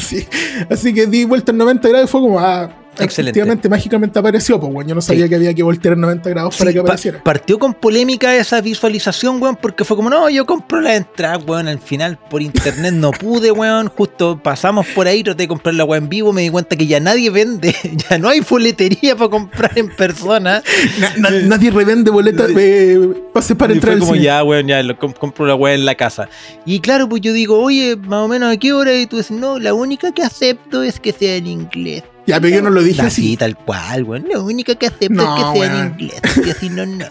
Sí. 0.00 0.26
Así 0.70 0.92
que 0.94 1.06
di 1.06 1.24
vuelta 1.24 1.52
en 1.52 1.58
90 1.58 1.88
grados 1.88 2.08
y 2.08 2.12
fue 2.12 2.20
como: 2.20 2.38
Ah, 2.40 2.68
Excelente. 3.04 3.38
Efectivamente, 3.38 3.68
mágicamente 3.68 4.18
apareció, 4.18 4.58
pues, 4.60 4.72
weón. 4.72 4.88
Yo 4.88 4.94
no 4.94 5.00
sabía 5.00 5.24
Sí. 5.24 5.28
que 5.30 5.34
había 5.36 5.54
que 5.54 5.62
voltear 5.62 5.96
90 5.96 6.30
grados 6.30 6.56
para 6.56 6.72
que 6.72 6.78
pa- 6.78 6.82
apareciera. 6.82 7.22
partió 7.22 7.58
con 7.58 7.74
polémica 7.74 8.34
esa 8.36 8.60
visualización, 8.60 9.40
weón, 9.42 9.56
porque 9.56 9.84
fue 9.84 9.96
como, 9.96 10.10
no, 10.10 10.28
yo 10.30 10.46
compro 10.46 10.80
la 10.80 10.96
entrada, 10.96 11.38
weón, 11.38 11.68
al 11.68 11.78
final 11.78 12.18
por 12.30 12.42
internet 12.42 12.94
no 12.94 13.10
pude, 13.20 13.50
weón, 13.52 13.88
justo 13.88 14.40
pasamos 14.42 14.86
por 14.88 15.06
ahí, 15.06 15.22
traté 15.22 15.44
de 15.44 15.48
comprar 15.48 15.74
la 15.74 15.84
weón 15.84 16.04
en 16.04 16.08
vivo, 16.08 16.32
me 16.32 16.42
di 16.42 16.50
cuenta 16.50 16.76
que 16.76 16.86
ya 16.86 17.00
nadie 17.00 17.30
vende, 17.30 17.74
ya 18.10 18.18
no 18.18 18.28
hay 18.28 18.40
boletería 18.40 19.16
para 19.16 19.30
comprar 19.30 19.72
en 19.78 19.88
persona. 19.94 20.62
Na- 20.98 21.12
na- 21.16 21.30
nadie 21.42 21.70
revende 21.70 22.10
boletas 22.10 22.50
eh, 22.56 22.98
pases 23.32 23.56
para 23.56 23.72
y 23.72 23.76
entrar 23.76 23.94
fue 23.94 24.00
como 24.00 24.12
cine. 24.14 24.24
ya, 24.24 24.42
weón, 24.44 24.66
ya 24.66 24.82
lo 24.82 24.98
compro 24.98 25.46
la 25.46 25.54
weón 25.54 25.80
en 25.80 25.84
la 25.86 25.94
casa. 25.94 26.28
Y 26.64 26.80
claro, 26.80 27.08
pues 27.08 27.22
yo 27.22 27.32
digo, 27.32 27.58
oye, 27.60 27.96
más 27.96 28.20
o 28.24 28.28
menos 28.28 28.52
a 28.52 28.56
qué 28.56 28.72
hora, 28.72 28.94
y 28.94 29.06
tú 29.06 29.16
dices, 29.16 29.30
no, 29.36 29.58
la 29.58 29.74
única 29.74 30.12
que 30.12 30.22
acepto 30.22 30.82
es 30.82 31.00
que 31.00 31.12
sea 31.12 31.36
en 31.36 31.46
inglés. 31.46 32.02
Ya, 32.26 32.40
pero 32.40 32.54
yo 32.56 32.62
no 32.62 32.70
lo 32.70 32.82
dije 32.82 33.02
Así, 33.02 33.22
así. 33.28 33.36
tal 33.36 33.56
cual, 33.56 34.02
weón. 34.04 34.26
La 34.32 34.40
única 34.40 34.74
que 34.74 34.86
acepto 34.86 35.14
No, 35.14 35.36
es 35.36 35.44
que 35.44 35.60
sea 35.66 35.80
en 35.80 35.86
inglés. 35.92 36.20
Y 36.44 36.50
así 36.50 36.68
no, 36.70 36.84
no. 36.86 37.04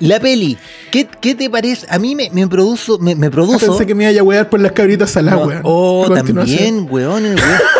La 0.00 0.20
peli, 0.20 0.58
¿qué, 0.90 1.08
qué 1.22 1.34
te 1.34 1.48
parece? 1.48 1.86
A 1.88 1.98
mí 1.98 2.14
me, 2.14 2.28
me 2.30 2.46
produjo, 2.46 2.98
me, 2.98 3.14
me 3.14 3.30
produjo. 3.30 3.58
Pensé 3.58 3.86
que 3.86 3.94
me 3.94 4.10
iba 4.10 4.20
a 4.20 4.24
wear 4.24 4.50
por 4.50 4.60
las 4.60 4.72
cabritas 4.72 5.10
saladas, 5.10 5.40
No, 5.40 5.46
weón. 5.46 5.60
oh, 5.64 6.10
también, 6.12 6.86
weón. 6.90 7.34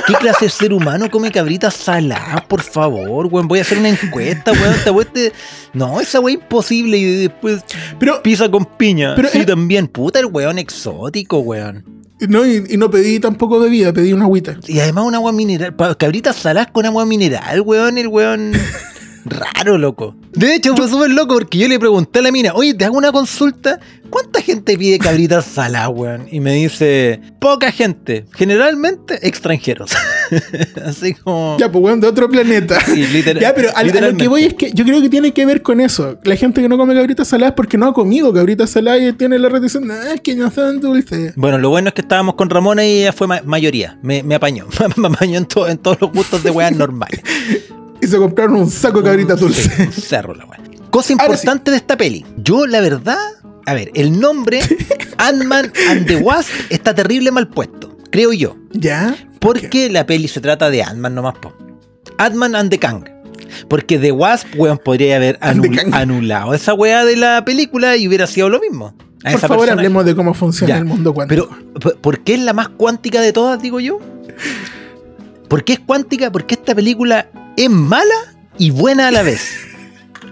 ¿Qué 0.06 0.14
clase 0.14 0.46
de 0.46 0.50
ser 0.50 0.72
humano 0.72 1.10
come 1.10 1.30
cabritas 1.30 1.74
saladas? 1.74 2.40
Por 2.48 2.62
favor, 2.62 3.26
weón. 3.26 3.48
Voy 3.48 3.58
a 3.58 3.62
hacer 3.62 3.76
una 3.78 3.90
encuesta, 3.90 4.52
weón. 4.52 4.74
Esta 4.74 4.92
weón 4.92 5.08
te- 5.12 5.32
No, 5.74 6.00
esa 6.00 6.20
weón 6.20 6.40
imposible. 6.40 6.96
Y 6.96 7.04
después 7.28 7.62
Pero, 7.98 8.22
pizza 8.22 8.50
con 8.50 8.64
piña. 8.64 9.14
Pero, 9.14 9.28
sí, 9.28 9.40
eh, 9.40 9.44
también. 9.44 9.86
Puta, 9.88 10.18
el 10.18 10.26
weón 10.26 10.58
exótico, 10.58 11.40
weón. 11.40 11.84
No, 12.20 12.46
y, 12.46 12.64
y 12.68 12.76
no 12.76 12.90
pedí 12.90 13.20
tampoco 13.20 13.58
bebida, 13.58 13.92
pedí 13.92 14.12
una 14.12 14.24
agüita. 14.24 14.58
Y 14.66 14.80
además 14.80 15.04
un 15.04 15.14
agua 15.14 15.32
mineral. 15.32 15.74
Cabritas 15.98 16.36
saladas 16.36 16.70
con 16.72 16.86
agua 16.86 17.04
mineral, 17.04 17.60
weón. 17.60 17.98
El 17.98 18.08
weón. 18.08 18.52
Raro, 19.24 19.76
loco. 19.76 20.14
De 20.36 20.54
hecho, 20.54 20.76
fue 20.76 20.88
súper 20.88 21.10
loco 21.10 21.34
porque 21.34 21.58
yo 21.58 21.66
le 21.66 21.78
pregunté 21.78 22.18
a 22.18 22.22
la 22.22 22.30
mina, 22.30 22.52
oye, 22.54 22.74
te 22.74 22.84
hago 22.84 22.96
una 22.98 23.10
consulta. 23.10 23.80
¿Cuánta 24.10 24.40
gente 24.40 24.78
pide 24.78 24.98
cabritas 25.00 25.44
saladas, 25.46 25.90
weón? 25.92 26.28
Y 26.30 26.38
me 26.38 26.52
dice, 26.54 27.20
poca 27.40 27.72
gente. 27.72 28.24
Generalmente 28.34 29.18
extranjeros. 29.26 29.90
Así 30.84 31.14
como. 31.14 31.56
Ya, 31.58 31.72
pues 31.72 31.82
weón, 31.84 32.00
de 32.00 32.06
otro 32.06 32.28
planeta. 32.28 32.78
Sí, 32.84 33.04
literal- 33.08 33.42
ya, 33.42 33.52
pero 33.54 33.70
a, 33.74 33.80
a 33.80 33.82
lo 33.84 34.16
que 34.16 34.28
voy 34.28 34.44
es 34.44 34.54
que 34.54 34.70
yo 34.72 34.84
creo 34.84 35.00
que 35.02 35.08
tiene 35.08 35.32
que 35.32 35.44
ver 35.44 35.62
con 35.62 35.80
eso. 35.80 36.18
La 36.22 36.36
gente 36.36 36.62
que 36.62 36.68
no 36.68 36.78
come 36.78 36.94
cabritas 36.94 37.26
saladas 37.28 37.52
es 37.52 37.56
porque 37.56 37.76
no 37.78 37.86
ha 37.88 37.94
comido 37.94 38.32
cabritas 38.32 38.70
saladas 38.70 39.00
y 39.02 39.12
tiene 39.14 39.38
la 39.40 39.48
retención, 39.48 39.90
"Ah, 39.90 40.14
es 40.14 40.20
que 40.20 40.36
no 40.36 40.50
son 40.52 40.80
dulces. 40.80 41.32
Bueno, 41.34 41.58
lo 41.58 41.70
bueno 41.70 41.88
es 41.88 41.94
que 41.94 42.02
estábamos 42.02 42.34
con 42.36 42.48
Ramona 42.48 42.84
y 42.84 43.00
ella 43.00 43.12
fue 43.12 43.26
ma- 43.26 43.42
mayoría. 43.44 43.98
Me, 44.02 44.22
me 44.22 44.36
apañó. 44.36 44.66
me 44.96 45.08
apañó 45.08 45.38
en, 45.38 45.46
to- 45.46 45.66
en 45.66 45.78
todos 45.78 46.00
los 46.00 46.12
gustos 46.12 46.42
de 46.44 46.50
weas 46.50 46.72
normales. 46.76 47.20
Y 48.06 48.10
se 48.10 48.18
compraron 48.18 48.56
un 48.56 48.70
saco 48.70 49.00
de 49.02 49.04
cabritas 49.10 49.40
dulces. 49.40 49.70
Sí, 49.94 50.00
cerro 50.00 50.34
la 50.34 50.44
wea. 50.44 50.60
Cosa 50.90 51.12
importante 51.12 51.70
de 51.70 51.76
esta 51.78 51.96
peli. 51.96 52.24
Yo, 52.36 52.66
la 52.66 52.80
verdad, 52.80 53.18
a 53.66 53.74
ver, 53.74 53.90
el 53.94 54.18
nombre 54.18 54.60
Ant-Man 55.18 55.72
and 55.90 56.06
the 56.06 56.16
Wasp 56.16 56.50
está 56.70 56.94
terrible 56.94 57.30
mal 57.32 57.48
puesto, 57.48 57.96
creo 58.10 58.32
yo. 58.32 58.56
¿Ya? 58.72 59.14
Porque 59.40 59.90
la 59.90 60.06
peli 60.06 60.28
se 60.28 60.40
trata 60.40 60.70
de 60.70 60.82
Ant-Man 60.82 61.14
nomás, 61.14 61.34
po. 61.38 61.52
Ant-Man 62.18 62.54
and 62.54 62.70
the 62.70 62.78
Kang. 62.78 63.04
Porque 63.68 63.98
The 63.98 64.12
Wasp, 64.12 64.46
weón, 64.56 64.78
podría 64.78 65.16
haber 65.16 65.38
anul- 65.40 65.92
anulado 65.94 66.54
esa 66.54 66.74
wea 66.74 67.04
de 67.04 67.16
la 67.16 67.44
película 67.44 67.96
y 67.96 68.06
hubiera 68.08 68.26
sido 68.26 68.48
lo 68.48 68.60
mismo. 68.60 68.94
A 69.24 69.32
Por 69.32 69.40
favor, 69.40 69.56
persona- 69.58 69.72
hablemos 69.80 70.04
de 70.04 70.14
cómo 70.14 70.34
funciona 70.34 70.74
Ya, 70.74 70.78
el 70.78 70.84
mundo 70.84 71.12
cuántico. 71.12 71.48
Pero, 71.50 71.72
¿por- 71.80 71.96
¿por 71.98 72.20
qué 72.20 72.34
es 72.34 72.40
la 72.40 72.52
más 72.52 72.68
cuántica 72.70 73.20
de 73.20 73.32
todas, 73.32 73.60
digo 73.60 73.80
yo? 73.80 73.98
¿Por 75.48 75.64
qué 75.64 75.74
es 75.74 75.80
cuántica? 75.80 76.30
Porque 76.32 76.54
esta 76.54 76.74
película 76.74 77.28
es 77.56 77.70
mala 77.70 78.14
y 78.58 78.70
buena 78.70 79.08
a 79.08 79.10
la 79.10 79.22
vez. 79.22 79.50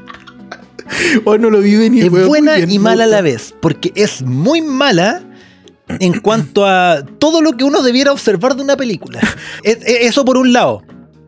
o 1.24 1.38
no 1.38 1.50
lo 1.50 1.60
vi 1.60 1.76
venir. 1.76 2.04
es 2.04 2.10
weón, 2.12 2.28
buena 2.28 2.56
bien, 2.56 2.70
y 2.70 2.78
mala 2.78 3.04
a 3.04 3.06
la 3.08 3.20
vez. 3.22 3.54
Porque 3.60 3.92
es 3.94 4.22
muy 4.22 4.60
mala 4.60 5.22
en 5.88 6.20
cuanto 6.20 6.66
a 6.66 7.04
todo 7.18 7.42
lo 7.42 7.52
que 7.56 7.64
uno 7.64 7.82
debiera 7.82 8.12
observar 8.12 8.56
de 8.56 8.62
una 8.62 8.76
película. 8.76 9.20
Es- 9.62 9.78
es- 9.84 10.00
Eso 10.08 10.24
por 10.24 10.36
un 10.36 10.52
lado. 10.52 10.82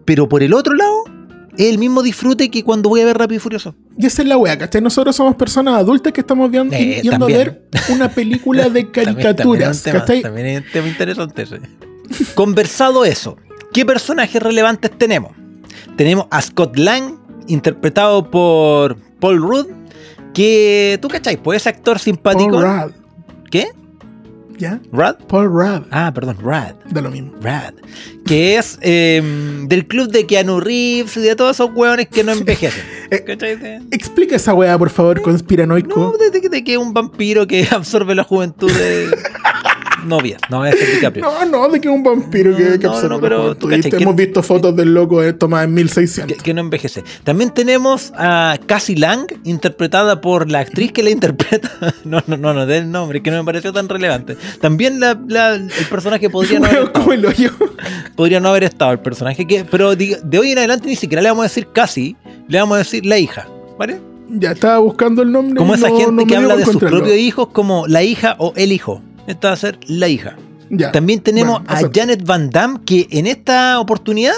Pero 0.05 0.29
por 0.29 0.43
el 0.43 0.55
otro 0.55 0.75
lado, 0.75 1.05
es 1.59 1.67
el 1.67 1.79
mismo 1.79 2.03
disfrute 2.03 2.51
que 2.51 2.63
cuando 2.63 2.89
voy 2.89 3.01
a 3.01 3.05
ver 3.07 3.19
Rápido 3.19 3.37
y 3.39 3.41
Furioso. 3.41 3.75
Y 3.99 4.07
esa 4.07 4.23
es 4.23 4.29
la 4.29 4.37
wea, 4.37 4.57
¿cachai? 4.59 4.81
Nosotros 4.83 5.17
somos 5.17 5.35
personas 5.37 5.75
adultas 5.75 6.13
que 6.13 6.21
estamos 6.21 6.51
viendo, 6.51 6.77
Eh, 6.77 7.01
yendo 7.03 7.19
también. 7.27 7.41
a 7.41 7.45
ver 7.45 7.63
una 7.89 8.09
película 8.11 8.69
de 8.69 8.91
caricaturas, 8.93 9.83
¿cachai? 9.83 10.23
También 10.23 10.47
es 10.49 10.61
un 10.67 10.71
tema 10.73 10.89
interesante. 10.89 11.45
Conversado 12.35 13.05
eso, 13.05 13.37
¿qué 13.73 13.85
personajes 13.85 14.41
relevantes 14.43 14.91
tenemos? 14.97 15.33
Tenemos 15.97 16.27
a 16.31 16.41
Scott 16.43 16.77
Lang, 16.79 17.15
interpretado 17.47 18.31
por 18.31 18.97
Paul 19.21 19.39
Rudd, 19.39 19.67
que 20.35 20.99
tú 21.01 21.09
cachai, 21.09 21.37
pues 21.43 21.63
ese 21.63 21.69
actor 21.71 21.99
simpático. 21.99 22.61
Paul 22.61 22.65
Rudd. 22.65 22.93
¿Qué? 23.51 23.69
¿Ya? 24.59 24.81
¿Rad? 24.91 25.17
Paul 25.29 25.49
Rudd. 25.49 25.83
Ah, 25.91 26.13
perdón, 26.15 26.39
Rad. 26.43 26.75
Da 26.91 27.03
lo 27.03 27.11
mismo. 27.11 27.33
Rad. 27.43 27.75
Que 28.25 28.57
es 28.57 28.79
eh, 28.81 29.23
del 29.69 29.87
club 29.87 30.09
de 30.11 30.27
Keanu 30.27 30.61
Reeves 30.61 31.17
y 31.19 31.21
de 31.21 31.37
todos 31.37 31.57
esos 31.57 31.71
hueones 31.75 32.09
que 32.09 32.25
no 32.25 32.33
envejecen. 32.33 32.83
Eh, 33.09 33.23
¿Cachai? 33.25 33.55
De- 33.55 33.83
Explica 33.93 34.35
esa 34.35 34.53
wea, 34.53 34.77
por 34.77 34.91
favor, 34.91 35.23
conspiranoico. 35.23 36.01
No, 36.01 36.13
de, 36.19 36.31
de- 36.31 36.49
de 36.49 36.65
que 36.65 36.77
un 36.77 36.93
vampiro 36.93 37.47
que 37.47 37.65
absorbe 37.71 38.17
la 38.17 38.25
juventud 38.25 38.69
de 38.73 39.17
novias. 40.07 40.41
No, 40.51 40.65
es 40.65 40.81
el 40.81 40.95
DiCaprio. 40.95 41.25
No, 41.25 41.45
no, 41.47 41.69
de 41.69 41.81
que 41.81 41.89
es 41.89 41.95
un 41.95 42.03
vampiro 42.03 42.51
No, 42.53 42.57
que, 42.57 42.79
que 42.79 42.87
no, 42.87 43.09
no, 43.09 43.21
pero 43.21 43.55
tú 43.57 43.71
Hemos 43.71 43.87
que- 43.87 44.13
visto 44.27 44.43
fotos 44.43 44.75
del 44.77 44.95
loco 44.95 45.23
eh, 45.23 45.33
tomada 45.33 45.65
en 45.65 45.71
que, 45.71 45.75
1600. 45.83 46.43
que 46.43 46.55
no 46.55 46.61
envejece. 46.61 47.05
También 47.25 47.51
tenemos 47.51 48.13
a 48.17 48.59
Cassie 48.67 48.97
Lang, 48.97 49.27
interpretada 49.45 50.21
por 50.21 50.51
la 50.51 50.61
actriz 50.61 50.93
que 50.93 51.03
la 51.03 51.11
interpreta. 51.11 51.71
No, 52.05 52.23
no, 52.29 52.37
no, 52.37 52.55
no, 52.55 52.67
del 52.67 52.91
nombre, 52.91 53.21
que 53.23 53.31
no 53.33 53.39
me 53.39 53.45
pareció 53.45 53.73
tan 53.73 53.89
relevante. 53.89 54.37
También 54.61 55.01
la- 55.01 55.19
la- 55.29 55.55
el 55.55 55.71
personaje 55.91 56.31
podría 56.31 56.61
no, 56.61 56.67
haber 56.67 56.77
Weón, 56.79 56.87
estado, 56.89 57.05
como 57.05 57.13
el 57.15 57.27
hoyo. 57.27 57.51
podría 58.15 58.41
no 58.41 58.49
haber 58.51 58.65
estado 58.65 58.93
el 58.93 59.01
personaje, 59.01 59.47
que, 59.47 59.65
pero 59.65 59.95
diga- 59.97 60.21
de 60.23 60.39
hoy 60.39 60.53
en 60.53 60.59
adelante 60.59 60.89
ni 60.89 60.97
siquiera 60.97 61.21
le 61.23 61.29
vamos 61.29 61.43
a 61.45 61.49
decir 61.49 61.69
Cassie, 61.73 62.17
le 62.49 62.59
vamos 62.59 62.77
a 62.77 62.79
decir 62.79 63.05
la 63.05 63.19
hija. 63.19 63.49
¿Vale? 63.79 64.01
Ya 64.29 64.53
estaba 64.53 64.79
buscando 64.79 65.23
el 65.23 65.31
nombre. 65.33 65.57
Como 65.57 65.75
esa 65.75 65.89
no- 65.89 65.97
gente 65.99 66.13
no 66.13 66.27
que 66.27 66.37
habla 66.37 66.57
de 66.57 66.65
sus 66.65 66.77
propios 66.77 67.17
hijos 67.17 67.49
como 67.53 67.87
la 67.87 68.03
hija 68.03 68.37
o 68.39 68.53
el 68.57 68.73
hijo. 68.73 69.01
Esta 69.27 69.49
va 69.49 69.55
a 69.55 69.57
ser 69.57 69.79
la 69.89 70.09
hija. 70.09 70.37
Ya. 70.71 70.91
También 70.93 71.21
tenemos 71.21 71.61
Bueno, 71.61 71.67
a 71.71 71.75
acepto. 71.79 72.01
Janet 72.01 72.25
Van 72.25 72.51
Damme, 72.51 72.81
que 72.85 73.07
en 73.11 73.27
esta 73.27 73.79
oportunidad 73.79 74.35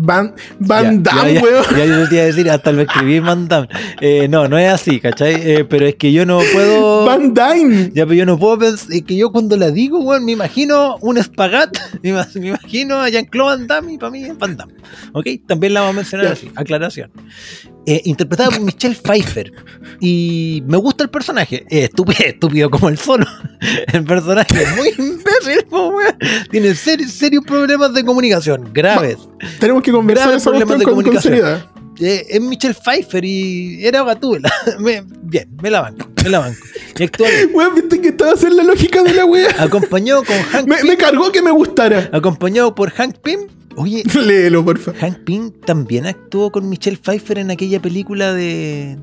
Van, 0.00 0.32
Van 0.60 1.02
Damme, 1.02 1.34
ya, 1.34 1.40
ya, 1.40 1.42
weón. 1.44 1.64
Ya 1.76 1.84
yo 1.84 2.08
te 2.08 2.14
iba 2.14 2.22
a 2.22 2.26
decir, 2.26 2.50
hasta 2.50 2.70
lo 2.70 2.82
escribí 2.82 3.18
Van 3.18 3.48
Damme. 3.48 3.66
Eh, 4.00 4.28
no, 4.28 4.46
no 4.46 4.56
es 4.56 4.72
así, 4.72 5.00
¿cachai? 5.00 5.34
Eh, 5.34 5.64
pero 5.64 5.86
es 5.86 5.96
que 5.96 6.12
yo 6.12 6.24
no 6.24 6.38
puedo. 6.52 7.04
Van 7.04 7.34
Dyne. 7.34 7.90
Ya, 7.94 8.04
pero 8.06 8.14
yo 8.14 8.24
no 8.26 8.38
puedo 8.38 8.58
pensar. 8.60 8.92
Es 8.92 9.02
que 9.02 9.16
yo 9.16 9.32
cuando 9.32 9.56
la 9.56 9.72
digo, 9.72 9.98
weón, 9.98 10.24
me 10.24 10.32
imagino 10.32 10.98
un 11.00 11.18
espagat. 11.18 11.76
Me, 12.02 12.10
ima- 12.10 12.28
me 12.34 12.48
imagino 12.48 13.00
a 13.00 13.08
Jean-Claude 13.08 13.56
Van 13.56 13.66
Damme 13.66 13.92
y 13.94 13.98
para 13.98 14.10
mí 14.12 14.22
es 14.24 14.38
Van 14.38 14.56
Damme. 14.56 14.74
¿Ok? 15.14 15.26
También 15.48 15.74
la 15.74 15.80
vamos 15.80 15.94
a 15.94 15.96
mencionar 15.96 16.26
Ya. 16.26 16.32
así, 16.34 16.48
aclaración. 16.54 17.10
Eh, 17.90 18.02
interpretada 18.04 18.50
por 18.50 18.60
Michelle 18.60 18.94
Pfeiffer. 18.94 19.50
Y 19.98 20.62
me 20.66 20.76
gusta 20.76 21.04
el 21.04 21.08
personaje. 21.08 21.64
Es 21.70 21.84
estúpido, 21.84 22.18
estúpido 22.22 22.68
como 22.68 22.90
el 22.90 22.98
solo. 22.98 23.24
El 23.92 24.04
personaje 24.04 24.62
es 24.62 24.76
muy 24.76 24.88
imbécil, 24.98 25.66
weón. 25.70 25.96
Tiene 26.50 26.74
serios, 26.74 27.12
serios 27.12 27.44
problemas 27.46 27.94
de 27.94 28.04
comunicación, 28.04 28.70
graves. 28.74 29.16
Tenemos 29.58 29.82
que 29.82 29.90
conversar 29.90 30.26
Graves 30.26 30.44
problemas 30.44 30.78
de 30.78 30.84
con, 30.84 30.94
comunicación. 30.94 31.64
Eh, 31.98 32.26
es 32.28 32.40
Michelle 32.42 32.74
Pfeiffer 32.74 33.24
y 33.24 33.86
era 33.86 34.04
Gatúbela. 34.04 34.52
Bien, 35.22 35.48
me 35.62 35.70
la 35.70 35.80
banco, 35.80 36.10
me 36.22 36.28
la 36.28 36.40
banco. 36.40 36.60
Y. 36.94 37.46
Weón, 37.54 37.74
viste 37.74 38.02
que 38.02 38.08
estaba 38.08 38.32
hacer 38.32 38.52
la 38.52 38.64
lógica 38.64 39.02
de 39.02 39.14
la 39.14 39.24
wea. 39.24 39.48
Acompañado 39.58 40.24
con 40.24 40.36
Hank 40.36 40.68
Me, 40.68 40.76
Pym, 40.76 40.86
me 40.88 40.96
cargó 40.98 41.32
que 41.32 41.40
me 41.40 41.52
gustara. 41.52 42.10
acompañado 42.12 42.74
por 42.74 42.90
Hank 42.90 43.16
Pym. 43.22 43.48
Oye, 43.78 44.02
Léelo, 44.26 44.64
porfa. 44.64 44.92
Hank 45.00 45.18
Pym 45.24 45.50
también 45.64 46.06
actuó 46.06 46.50
con 46.50 46.68
Michelle 46.68 46.96
Pfeiffer 46.98 47.38
en 47.38 47.50
aquella 47.50 47.80
película 47.80 48.32
de 48.34 48.98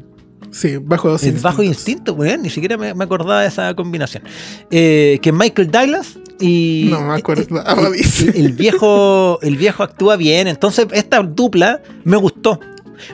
Sí, 0.51 0.77
bajo 0.77 1.10
dos 1.10 1.24
El 1.24 1.34
Bajo 1.34 1.63
instintos. 1.63 1.77
Instinto, 1.89 2.13
weón, 2.13 2.41
ni 2.44 2.50
siquiera 2.50 2.77
me, 2.77 2.94
me 2.94 3.03
acordaba 3.03 3.41
de 3.41 3.48
esa 3.48 3.74
combinación. 3.74 4.24
Eh, 4.72 5.20
que 5.22 5.32
Michael 5.34 5.70
Douglas 5.70 6.17
y 6.39 6.88
No 6.89 7.01
me 7.01 7.13
acordaba, 7.15 7.74
el- 7.82 7.88
el- 7.88 7.94
dice. 7.94 8.32
el 8.36 8.53
viejo 8.53 9.39
el 9.41 9.58
viejo 9.58 9.84
actúa 9.84 10.15
bien, 10.15 10.48
entonces 10.48 10.88
esta 10.94 11.22
dupla 11.24 11.82
me 12.05 12.15
gustó. 12.17 12.60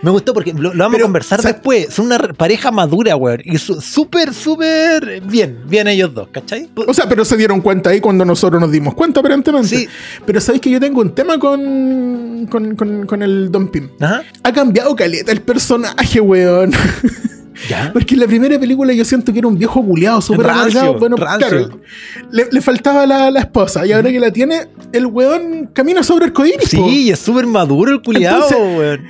Me 0.02 0.12
gustó 0.12 0.34
porque 0.34 0.54
lo, 0.54 0.74
lo 0.74 0.84
vamos 0.84 0.94
Pero, 0.96 1.06
a 1.06 1.08
conversar 1.08 1.42
después. 1.42 1.94
Son 1.94 2.06
una 2.06 2.18
re- 2.18 2.34
pareja 2.34 2.72
madura, 2.72 3.16
weón. 3.16 3.42
Y 3.46 3.58
su- 3.58 3.80
súper, 3.82 4.34
súper 4.34 5.22
bien. 5.22 5.60
Bien 5.68 5.88
ellos 5.88 6.14
dos, 6.14 6.28
¿cachai? 6.32 6.70
O 6.88 6.94
sea, 6.94 7.08
pero 7.08 7.26
se 7.26 7.38
dieron 7.38 7.62
cuenta 7.62 7.90
ahí 7.92 8.00
cuando 8.02 8.26
nosotros 8.26 8.60
nos 8.62 8.72
dimos 8.72 8.94
cuenta, 8.96 9.20
aparentemente. 9.20 9.68
Sí. 9.70 9.88
Pero 10.26 10.42
sabéis 10.42 10.62
que 10.62 10.70
yo 10.70 10.80
tengo 10.80 11.02
un 11.02 11.14
tema 11.16 11.38
con, 11.40 12.48
con, 12.50 12.76
con, 12.76 13.06
con 13.06 13.22
el 13.24 13.52
Don 13.52 13.68
Pim. 13.70 13.90
Ajá. 14.00 14.24
Ha 14.44 14.54
cambiado 14.54 14.96
caleta 14.96 15.32
el 15.32 15.42
personaje, 15.42 16.20
weón. 16.22 16.72
¿Ya? 17.70 17.92
Porque 17.94 18.16
en 18.16 18.22
la 18.22 18.28
primera 18.28 18.60
película 18.60 18.92
yo 18.92 19.06
siento 19.06 19.32
que 19.32 19.38
era 19.40 19.48
un 19.48 19.56
viejo 19.58 19.86
culiado, 19.86 20.20
súper 20.20 20.50
amargado. 20.50 20.98
Bueno, 20.98 21.16
rancio. 21.16 21.48
claro, 21.48 21.80
le, 22.32 22.48
le 22.52 22.62
faltaba 22.62 23.06
la, 23.06 23.30
la 23.30 23.42
esposa. 23.42 23.86
Y 23.86 23.92
ahora 23.92 24.10
que 24.10 24.20
la 24.20 24.32
tiene, 24.32 24.68
el 24.92 25.06
weón 25.06 25.70
camina 25.72 26.02
sobre 26.02 26.26
el 26.26 26.34
codín. 26.34 26.56
Sí, 26.66 27.12
es 27.12 27.20
súper 27.20 27.46
maduro 27.46 27.92
el 27.92 28.02
culiado, 28.02 28.48
weón. 28.50 29.02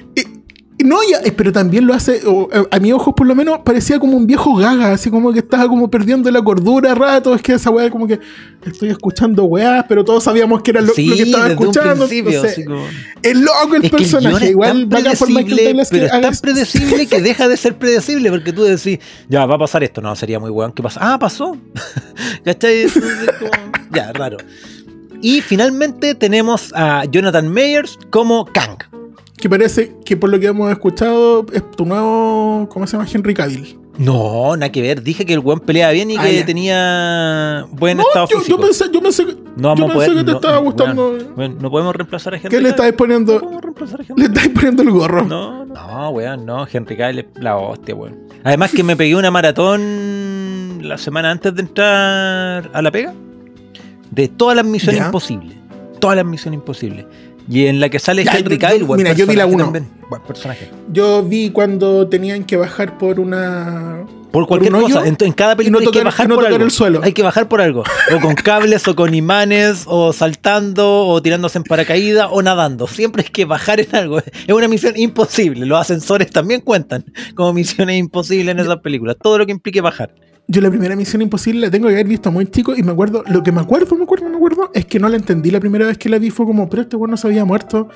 No, 0.83 0.97
ya, 1.07 1.19
eh, 1.23 1.31
pero 1.31 1.51
también 1.51 1.85
lo 1.85 1.93
hace, 1.93 2.21
o, 2.25 2.49
eh, 2.51 2.63
a 2.71 2.79
mis 2.79 2.91
ojos 2.91 3.13
por 3.15 3.27
lo 3.27 3.35
menos, 3.35 3.59
parecía 3.63 3.99
como 3.99 4.17
un 4.17 4.25
viejo 4.25 4.55
gaga, 4.55 4.93
así 4.93 5.11
como 5.11 5.31
que 5.31 5.37
estaba 5.39 5.67
como 5.67 5.91
perdiendo 5.91 6.31
la 6.31 6.41
cordura 6.41 6.93
a 6.93 6.95
rato. 6.95 7.35
Es 7.35 7.41
que 7.43 7.53
esa 7.53 7.69
weá 7.69 7.91
como 7.91 8.07
que 8.07 8.19
estoy 8.65 8.89
escuchando 8.89 9.43
weás, 9.43 9.85
pero 9.87 10.03
todos 10.03 10.23
sabíamos 10.23 10.63
que 10.63 10.71
era 10.71 10.81
lo, 10.81 10.91
sí, 10.93 11.05
lo 11.05 11.15
que 11.15 11.21
estaba 11.23 11.49
escuchando. 11.49 12.07
entonces, 12.09 12.65
como- 12.65 12.83
es 13.21 13.37
loco 13.37 13.75
el 13.75 13.85
Es 13.85 13.91
que 13.91 13.97
personaje. 13.97 14.45
es 14.45 14.51
Igual 14.51 14.85
bacán 14.87 15.13
por 15.19 15.29
Michael 15.29 15.65
Douglas 15.65 15.89
que 15.89 15.95
pero 15.97 16.05
es 16.07 16.13
haga 16.13 16.31
tan 16.31 16.39
predecible 16.39 17.05
que 17.07 17.21
deja 17.21 17.47
de 17.47 17.57
ser 17.57 17.77
predecible 17.77 18.31
porque 18.31 18.51
tú 18.51 18.63
decís, 18.63 18.97
ya 19.29 19.45
va 19.45 19.55
a 19.55 19.59
pasar 19.59 19.83
esto. 19.83 20.01
No, 20.01 20.15
sería 20.15 20.39
muy 20.39 20.49
weón. 20.49 20.71
¿Qué 20.71 20.81
pasa? 20.81 20.99
Ah, 21.03 21.19
pasó. 21.19 21.57
¿Cachai? 22.43 22.87
Como, 23.39 23.51
ya, 23.93 24.11
raro. 24.13 24.37
Y 25.21 25.41
finalmente 25.41 26.15
tenemos 26.15 26.71
a 26.73 27.03
Jonathan 27.05 27.47
Mayers 27.53 27.99
como 28.09 28.45
Kang. 28.45 28.77
Que 29.41 29.49
parece 29.49 29.91
que 30.05 30.15
por 30.15 30.29
lo 30.29 30.39
que 30.39 30.47
hemos 30.47 30.71
escuchado 30.71 31.45
es 31.51 31.69
tu 31.71 31.85
nuevo, 31.85 32.69
¿cómo 32.69 32.85
se 32.85 32.95
llama? 32.95 33.09
Henry 33.11 33.33
Cavill. 33.33 33.77
No, 33.97 34.55
nada 34.55 34.71
que 34.71 34.81
ver. 34.81 35.01
Dije 35.03 35.25
que 35.25 35.33
el 35.33 35.39
weón 35.39 35.59
peleaba 35.59 35.91
bien 35.93 36.09
y 36.11 36.17
Ah, 36.17 36.23
que 36.23 36.35
ya. 36.37 36.45
tenía 36.45 37.65
buen 37.71 37.97
No, 37.97 38.03
estado 38.03 38.27
yo, 38.29 38.37
físico. 38.37 38.57
yo 38.57 38.63
pensé, 38.63 38.85
yo 38.93 39.01
pensé 39.01 39.25
que, 39.25 39.33
no 39.57 39.69
vamos 39.69 39.79
yo 39.79 39.85
pensé 39.87 39.95
poder. 39.95 40.09
que 40.13 40.23
te 40.23 40.31
no, 40.31 40.37
estaba 40.37 40.57
gustando. 40.59 41.09
weón, 41.11 41.33
weón, 41.35 41.57
no 41.59 41.69
podemos 41.71 41.95
reemplazar 41.95 42.33
a 42.35 42.37
Henry 42.37 42.49
¿Qué 42.49 42.61
le 42.61 42.69
estáis 42.69 42.91
No 42.93 42.97
poniendo? 42.97 43.39
podemos 43.39 43.61
reemplazar 43.63 43.99
a 44.01 44.03
Henry 44.07 44.15
Le 44.21 44.27
estáis 44.27 44.49
poniendo 44.49 44.83
el 44.83 44.91
gorro. 44.91 45.25
No, 45.25 45.65
no, 45.65 45.73
no, 45.73 46.09
weón, 46.11 46.45
no, 46.45 46.67
Henry 46.71 46.95
Cavill 46.95 47.19
es 47.19 47.25
la 47.35 47.57
hostia, 47.57 47.95
weón. 47.95 48.17
Además 48.43 48.71
que 48.71 48.83
me 48.83 48.95
pegué 48.95 49.15
una 49.15 49.31
maratón 49.31 50.79
la 50.87 50.97
semana 50.97 51.31
antes 51.31 51.53
de 51.55 51.61
entrar 51.63 52.69
a 52.73 52.81
la 52.81 52.91
pega 52.91 53.13
de 54.11 54.27
todas 54.29 54.55
las 54.55 54.65
misiones 54.65 54.99
Ya. 54.99 55.07
imposibles. 55.07 55.57
Todas 55.99 56.15
las 56.15 56.25
misiones 56.25 56.59
imposibles. 56.59 57.05
Y 57.51 57.65
en 57.67 57.81
la 57.81 57.89
que 57.89 57.99
sale 57.99 58.23
Ya, 58.23 58.37
Henry 58.37 58.55
yo- 58.55 58.61
Cavill, 58.61 58.87
mira, 58.95 59.11
yo 59.11 59.27
vi 59.27 59.35
la 59.35 59.43
personaje 59.45 59.53
uno. 59.55 59.63
también, 59.65 59.89
Buen 60.09 60.21
personaje. 60.23 60.71
Yo 60.91 61.21
vi 61.21 61.49
cuando 61.51 62.07
tenían 62.07 62.45
que 62.45 62.55
bajar 62.55 62.97
por 62.97 63.19
una. 63.19 64.05
Por 64.31 64.47
cualquier 64.47 64.71
cosa, 64.71 65.05
en, 65.05 65.17
en 65.19 65.33
cada 65.33 65.57
película 65.57 65.81
no 65.83 65.85
hay 65.89 65.91
que 65.91 66.03
bajar 66.05 66.29
no 66.29 66.35
por 66.35 66.45
algo. 66.45 66.63
el 66.63 66.71
suelo. 66.71 67.01
Hay 67.03 67.11
que 67.11 67.21
bajar 67.21 67.49
por 67.49 67.59
algo. 67.59 67.83
O 68.15 68.21
con 68.21 68.33
cables, 68.35 68.87
o 68.87 68.95
con 68.95 69.13
imanes, 69.13 69.83
o 69.87 70.13
saltando, 70.13 71.05
o 71.07 71.21
tirándose 71.21 71.57
en 71.57 71.65
paracaídas, 71.65 72.29
o 72.31 72.41
nadando. 72.41 72.87
Siempre 72.87 73.23
hay 73.25 73.29
que 73.31 73.43
bajar 73.43 73.81
en 73.81 73.93
algo. 73.93 74.19
Es 74.19 74.55
una 74.55 74.69
misión 74.69 74.93
imposible. 74.95 75.65
Los 75.65 75.81
ascensores 75.81 76.31
también 76.31 76.61
cuentan 76.61 77.03
como 77.35 77.51
misiones 77.51 77.97
imposibles 77.99 78.53
en 78.53 78.59
esas 78.61 78.77
películas. 78.77 79.17
Todo 79.21 79.37
lo 79.39 79.45
que 79.45 79.51
implique 79.51 79.81
bajar. 79.81 80.13
Yo 80.53 80.59
la 80.59 80.69
primera 80.69 80.95
misión 80.97 81.21
imposible 81.21 81.61
la 81.61 81.71
tengo 81.71 81.87
que 81.87 81.93
haber 81.93 82.07
visto 82.07 82.29
muy 82.29 82.45
chico 82.47 82.75
y 82.75 82.83
me 82.83 82.91
acuerdo, 82.91 83.23
lo 83.27 83.41
que 83.41 83.53
me 83.53 83.61
acuerdo, 83.61 83.95
me 83.95 84.03
acuerdo, 84.03 84.27
me 84.27 84.35
acuerdo, 84.35 84.69
es 84.73 84.85
que 84.85 84.99
no 84.99 85.07
la 85.07 85.15
entendí 85.15 85.49
la 85.49 85.61
primera 85.61 85.85
vez 85.87 85.97
que 85.97 86.09
la 86.09 86.17
vi, 86.19 86.29
fue 86.29 86.45
como, 86.45 86.69
pero 86.69 86.81
este 86.81 86.97
weón 86.97 87.11
no 87.11 87.15
se 87.17 87.27
había 87.27 87.45
muerto. 87.45 87.87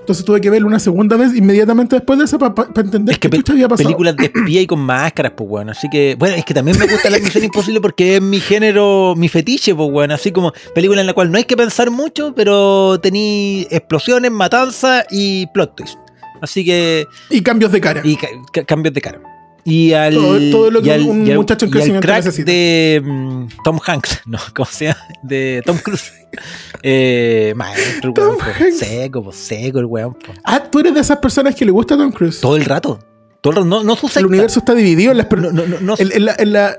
Entonces 0.00 0.24
tuve 0.24 0.40
que 0.40 0.50
verla 0.50 0.66
una 0.68 0.78
segunda 0.78 1.16
vez 1.16 1.34
inmediatamente 1.34 1.96
después 1.96 2.18
de 2.18 2.26
esa 2.26 2.38
para 2.38 2.54
entender 2.76 3.14
Es 3.14 3.18
que 3.18 3.30
qué 3.30 3.40
pe- 3.42 3.52
había 3.52 3.68
pasado. 3.68 3.88
películas 3.88 4.14
de 4.16 4.26
espía 4.26 4.60
y 4.60 4.66
con 4.66 4.80
máscaras, 4.80 5.32
pues 5.34 5.48
bueno. 5.48 5.72
Así 5.72 5.88
que, 5.90 6.14
bueno, 6.18 6.36
es 6.36 6.44
que 6.44 6.52
también 6.54 6.78
me 6.78 6.86
gusta 6.86 7.08
la 7.10 7.18
misión 7.18 7.42
imposible 7.42 7.80
porque 7.80 8.16
es 8.16 8.22
mi 8.22 8.38
género, 8.38 9.14
mi 9.16 9.28
fetiche, 9.30 9.74
pues 9.74 9.90
bueno. 9.90 10.12
Así 10.14 10.30
como 10.30 10.52
película 10.74 11.00
en 11.00 11.06
la 11.06 11.14
cual 11.14 11.32
no 11.32 11.38
hay 11.38 11.44
que 11.44 11.56
pensar 11.56 11.90
mucho, 11.90 12.34
pero 12.34 13.00
tení 13.00 13.66
explosiones, 13.70 14.30
matanza 14.30 15.04
y 15.10 15.46
plot 15.48 15.74
twist. 15.74 15.98
Así 16.42 16.64
que, 16.66 17.06
Y 17.30 17.40
cambios 17.40 17.72
de 17.72 17.80
cara. 17.80 18.02
y 18.04 18.14
ca- 18.16 18.28
ca- 18.52 18.64
cambios 18.64 18.94
de 18.94 19.00
cara. 19.00 19.20
Y 19.66 19.92
al, 19.94 20.14
Todo- 20.14 20.50
todo 20.50 20.70
lo 20.70 20.82
que 20.82 20.88
y 20.88 20.90
al- 20.90 21.02
un 21.02 21.26
y 21.26 21.32
muchacho 21.34 21.64
en 21.64 21.70
crecimiento 21.70 22.06
crack 22.06 22.24
necesita. 22.24 22.50
de 22.52 23.02
mm, 23.02 23.46
Tom 23.64 23.78
Hanks, 23.84 24.20
no, 24.26 24.38
¿cómo 24.54 24.66
se 24.70 24.84
llama? 24.86 25.00
De 25.22 25.62
Tom 25.64 25.78
Cruise. 25.78 26.12
eh, 26.82 27.52
maestro, 27.56 28.12
Tom 28.12 28.24
weón. 28.36 28.40
Hanks. 28.40 28.78
seco, 28.78 29.32
seco 29.32 29.78
el 29.78 29.86
weón. 29.86 30.14
po. 30.14 30.32
Ah, 30.44 30.62
tú 30.70 30.80
eres 30.80 30.94
de 30.94 31.00
esas 31.00 31.18
personas 31.18 31.54
que 31.54 31.64
le 31.64 31.70
gusta 31.70 31.94
a 31.94 31.98
Tom 31.98 32.12
Cruise. 32.12 32.40
Todo 32.40 32.56
el 32.56 32.64
rato. 32.64 32.98
Todo 33.40 33.52
el 33.52 33.56
rato. 33.56 33.66
No, 33.66 33.82
no 33.84 33.96
su 33.96 34.18
el 34.18 34.26
universo 34.26 34.58
está 34.60 34.74
dividido 34.74 35.12
en 35.12 35.18
las 35.18 35.30
No, 35.30 35.50
no, 35.50 35.66
no, 35.66 35.80
no- 35.80 35.94
en- 35.98 36.12
en 36.12 36.24
la- 36.24 36.36
en 36.38 36.52
la- 36.52 36.78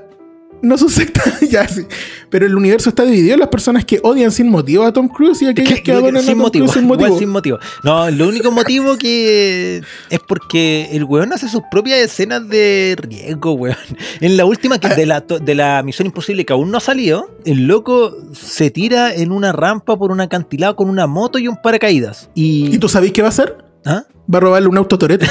no 0.62 0.76
su 0.78 0.88
secta, 0.88 1.22
ya 1.50 1.66
sí. 1.68 1.82
Pero 2.30 2.44
el 2.46 2.56
universo 2.56 2.88
está 2.88 3.04
dividido 3.04 3.34
en 3.34 3.40
las 3.40 3.48
personas 3.48 3.84
que 3.84 4.00
odian 4.02 4.32
sin 4.32 4.48
motivo 4.50 4.84
a 4.84 4.92
Tom 4.92 5.08
Cruise 5.08 5.40
y 5.42 5.46
aquellas 5.46 5.74
que, 5.74 5.82
que- 5.84 5.92
adoran 5.92 6.16
a 6.16 6.22
Tom 6.26 6.38
motivo, 6.38 6.64
Cruise 6.66 6.72
sin 6.74 6.84
igual 6.84 6.98
motivo. 6.98 7.18
sin 7.18 7.28
motivo. 7.28 7.58
No, 7.84 8.10
lo 8.10 8.28
único 8.28 8.50
motivo 8.50 8.96
que 8.96 9.82
es 10.10 10.20
porque 10.26 10.88
el 10.92 11.04
weón 11.04 11.32
hace 11.32 11.48
sus 11.48 11.62
propias 11.70 11.98
escenas 12.00 12.48
de 12.48 12.96
riesgo, 13.00 13.52
weón. 13.52 13.76
En 14.20 14.36
la 14.36 14.44
última 14.44 14.78
que 14.78 14.88
de 14.88 15.06
la, 15.06 15.20
de 15.20 15.54
la 15.54 15.82
Misión 15.82 16.06
Imposible 16.06 16.44
que 16.44 16.52
aún 16.52 16.70
no 16.70 16.78
ha 16.78 16.80
salido, 16.80 17.30
el 17.44 17.66
loco 17.66 18.16
se 18.32 18.70
tira 18.70 19.14
en 19.14 19.30
una 19.32 19.52
rampa 19.52 19.96
por 19.96 20.10
un 20.10 20.20
acantilado 20.20 20.74
con 20.76 20.88
una 20.90 21.06
moto 21.06 21.38
y 21.38 21.48
un 21.48 21.56
paracaídas. 21.62 22.28
Y, 22.34 22.74
¿Y 22.74 22.78
tú 22.78 22.88
sabéis 22.88 23.12
qué 23.12 23.22
va 23.22 23.28
a 23.28 23.30
hacer? 23.30 23.56
¿Ah? 23.84 24.04
Va 24.32 24.38
a 24.38 24.40
robarle 24.40 24.68
un 24.68 24.76
auto 24.76 24.98
Toretto. 24.98 25.26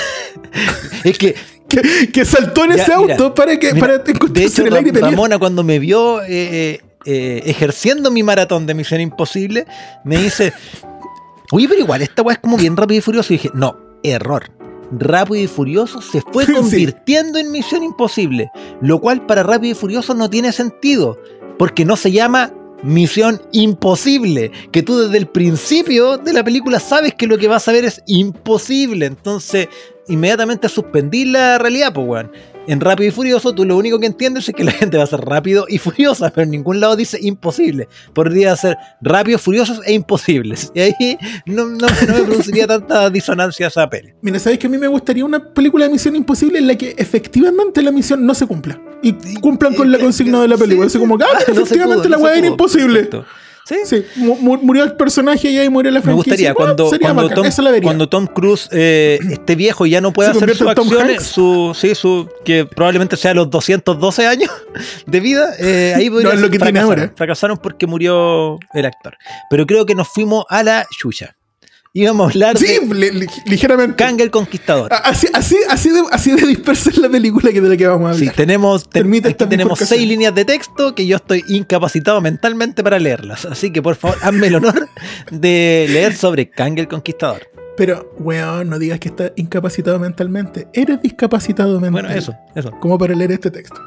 es 1.03 1.18
que 1.18 1.35
que, 1.67 2.11
que 2.11 2.25
saltó 2.25 2.63
en 2.65 2.75
Ya, 2.75 2.83
ese 2.83 2.97
mira, 2.97 3.13
auto 3.15 3.33
para 3.33 3.57
que 3.57 3.73
Mira, 3.73 3.87
para 3.87 3.97
de 3.99 4.43
hecho, 4.43 4.61
en 4.61 4.67
el 4.67 4.75
aire. 4.75 4.99
Ramona 4.99 5.37
cuando 5.39 5.63
me 5.63 5.79
vio 5.79 6.21
eh, 6.21 6.27
eh, 6.29 6.81
eh, 7.05 7.41
ejerciendo 7.45 8.11
mi 8.11 8.23
maratón 8.23 8.65
de 8.65 8.73
Misión 8.73 9.01
Imposible, 9.01 9.65
me 10.03 10.17
dice, 10.17 10.53
oye, 11.51 11.67
pero 11.67 11.81
igual 11.81 12.01
esta 12.01 12.21
weá 12.21 12.35
es 12.35 12.39
como 12.39 12.57
bien 12.57 12.75
rápido 12.77 12.99
y 12.99 13.01
furioso. 13.01 13.33
Y 13.33 13.37
dije, 13.37 13.51
no, 13.53 13.77
error. 14.03 14.51
Rápido 14.91 15.37
y 15.43 15.47
Furioso 15.47 15.99
se 16.01 16.21
fue 16.21 16.45
Sí. 16.45 16.53
convirtiendo 16.53 17.39
en 17.39 17.51
Misión 17.51 17.83
Imposible, 17.83 18.51
lo 18.81 19.01
cual 19.01 19.25
para 19.25 19.41
Rápido 19.43 19.71
y 19.71 19.75
Furioso 19.75 20.13
no 20.13 20.29
tiene 20.29 20.51
sentido, 20.51 21.19
porque 21.57 21.85
no 21.85 21.95
se 21.95 22.11
llama 22.11 22.53
Misión 22.83 23.41
Imposible, 23.51 24.51
que 24.71 24.83
tú 24.83 24.99
desde 24.99 25.17
el 25.17 25.25
principio 25.27 26.17
de 26.19 26.33
la 26.33 26.43
película 26.43 26.79
sabes 26.79 27.15
que 27.15 27.25
lo 27.25 27.39
que 27.39 27.47
vas 27.47 27.67
a 27.67 27.71
ver 27.71 27.83
es 27.83 28.03
imposible, 28.05 29.07
entonces 29.07 29.69
inmediatamente 30.07 30.70
suspendí 30.70 31.25
la 31.25 31.57
realidad, 31.57 31.94
pues 31.94 32.07
weón. 32.07 32.31
En 32.68 32.81
Rápido 32.81 33.09
y 33.09 33.11
Furioso, 33.11 33.53
tú 33.53 33.63
lo 33.63 33.77
único 33.77 34.00
que 34.00 34.07
entiendes 34.07 34.50
es 34.50 34.55
que 34.55 34.63
la 34.63 34.72
gente 34.79 34.98
va 34.98 35.03
a 35.03 35.07
ser 35.07 35.22
rápido 35.22 35.65
y 35.70 35.77
furiosa, 35.77 36.31
pero 36.31 36.46
en 36.46 36.50
ningún 36.51 36.79
lado 36.79 36.96
dice 36.96 37.20
imposible. 37.22 37.87
Podría 38.13 38.55
ser 38.55 38.75
rápidos, 39.01 39.41
furiosos 39.41 39.81
e 39.85 39.94
imposibles. 39.94 40.72
Y 40.75 40.79
ahí 40.79 41.18
no, 41.46 41.65
no- 41.65 41.87
no 42.07 42.13
me 42.13 42.24
produciría 42.24 42.65
tanta 42.65 43.09
disonancia 43.11 43.68
esa 43.68 43.87
peli. 43.87 44.13
Mira, 44.22 44.39
¿sabéis 44.39 44.59
que 44.59 44.65
a 44.68 44.70
mí 44.72 44.77
me 44.79 44.87
gustaría 44.87 45.24
una 45.24 45.53
película 45.53 45.85
de 45.85 45.91
Misión 45.91 46.15
Imposible 46.15 46.57
en 46.57 46.68
la 46.68 46.75
que 46.75 46.96
efectivamente 46.98 47.83
la 47.83 47.91
misión 47.91 48.25
no 48.25 48.33
se 48.33 48.48
cumpla? 48.48 48.81
Y 49.03 49.13
cumplan 49.39 49.75
con 49.75 49.91
la 49.91 50.00
consigna 50.00 50.41
de 50.41 50.48
la 50.48 50.57
película. 50.57 50.87
Así 50.87 50.98
como 50.98 51.15
ah, 51.15 51.20
no 51.48 51.53
efectivamente 51.53 52.07
pudo, 52.07 52.09
la 52.09 52.18
weá 52.18 52.35
era 52.37 52.48
imposible. 52.48 53.03
Perfecto. 53.03 53.25
Sí, 53.67 53.75
Sí, 53.85 54.05
mu- 54.17 54.35
mu- 54.37 54.57
murió 54.57 54.83
el 54.83 54.93
personaje 54.95 55.49
y 55.49 55.57
ahí 55.57 55.69
muere 55.69 55.89
la 55.91 55.99
Me 55.99 56.03
franquicia. 56.03 56.31
gustaría 56.31 56.53
Bueno, 56.53 56.65
cuando, 56.75 56.89
sería 56.91 57.13
cuando, 57.13 57.29
Tom, 57.33 57.81
cuando 57.81 58.09
Tom 58.09 58.27
Cruise 58.27 58.69
eh, 58.71 59.17
esté 59.31 59.55
viejo 59.55 59.85
y 59.87 59.89
ya 59.89 60.01
no 60.01 60.13
pueda 60.13 60.31
¿Se 60.31 60.37
hacer 60.37 60.55
sus 60.55 60.67
acciones, 60.67 61.23
su, 61.23 61.75
sí, 61.75 61.95
su, 61.95 62.29
que 62.43 62.65
probablemente 62.65 63.17
sea 63.17 63.33
los 63.33 63.49
212 63.49 64.27
años 64.27 64.51
de 65.07 65.19
vida, 65.19 65.49
eh, 65.59 65.93
ahí 65.95 66.09
podría 66.11 66.29
No, 66.29 66.35
es 66.35 66.41
lo 66.41 66.49
que 66.51 66.59
tiene 66.59 66.79
fracasaron. 66.79 66.99
ahora. 67.05 67.13
Fracasaron 67.15 67.57
porque 67.57 67.87
murió 67.87 68.59
el 68.73 68.85
actor. 68.85 69.17
Pero 69.49 69.65
creo 69.65 69.85
que 69.85 69.95
nos 69.95 70.07
fuimos 70.09 70.45
a 70.49 70.61
la 70.61 70.85
chucha. 70.99 71.35
Íbamos 71.98 72.27
a 72.27 72.29
hablar 72.31 72.58
Sí, 72.58 72.66
de 72.77 73.27
ligeramente. 73.46 73.96
Kang 73.96 74.20
el 74.20 74.29
Conquistador. 74.29 74.92
Así, 74.92 75.27
así, 75.34 75.55
así, 75.70 75.90
de, 75.92 76.01
así 76.12 76.31
de 76.31 76.46
dispersa 76.46 76.90
es 76.90 76.98
la 76.98 77.08
película 77.08 77.53
que 77.53 77.62
de 77.62 77.70
la 77.70 77.77
que 77.77 77.88
vamos 77.88 78.12
a 78.12 78.14
Sí, 78.16 78.24
hablar. 78.24 78.36
tenemos, 78.36 78.84
te- 78.84 79.00
Permite 79.00 79.29
aquí 79.29 79.31
esta 79.31 79.48
tenemos 79.48 79.72
bifurcación. 79.79 79.98
seis 80.00 80.10
líneas 80.10 80.36
de 80.36 80.44
texto 80.44 80.94
que 80.94 81.08
yo 81.08 81.16
estoy 81.16 81.46
incapacitado 81.48 82.20
mentalmente 82.20 82.84
para 82.84 83.00
leerlas. 83.00 83.46
Así 83.46 83.72
que 83.72 83.81
por 83.81 83.96
favor, 83.96 84.18
hazme 84.22 84.48
el 84.48 84.55
honor 84.55 84.90
de 85.31 85.88
leer 85.90 86.14
sobre 86.18 86.50
Kang 86.50 86.77
el 86.79 86.90
Conquistador. 86.90 87.48
Pero, 87.77 88.14
weón, 88.20 88.70
no 88.70 88.77
digas 88.77 89.00
que 89.00 89.08
estás 89.08 89.31
incapacitado 89.38 89.98
mentalmente. 89.98 90.68
Eres 90.74 91.01
discapacitado 91.01 91.79
mental. 91.79 91.92
Bueno, 92.03 92.10
eso, 92.10 92.36
eso. 92.55 92.72
Como 92.81 92.98
para 92.98 93.16
leer 93.16 93.31
este 93.31 93.51
texto. 93.51 93.79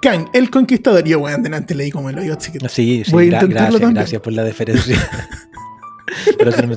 Kang, 0.00 0.26
el 0.32 0.50
conquistador. 0.50 1.02
Yo, 1.02 1.18
weón, 1.18 1.42
delante 1.42 1.74
leí 1.74 1.90
como 1.90 2.10
el 2.10 2.18
hoyo, 2.20 2.34
así 2.38 2.52
que. 2.52 2.60
Sí, 2.68 3.02
sí, 3.04 3.10
Voy 3.10 3.26
a 3.26 3.30
gra- 3.30 3.34
intentarlo 3.42 3.50
gracias, 3.50 3.80
también. 3.80 3.94
gracias 3.94 4.22
por 4.22 4.32
la 4.32 4.44
deferencia. 4.44 5.10
Por 6.38 6.48
hacerme. 6.48 6.76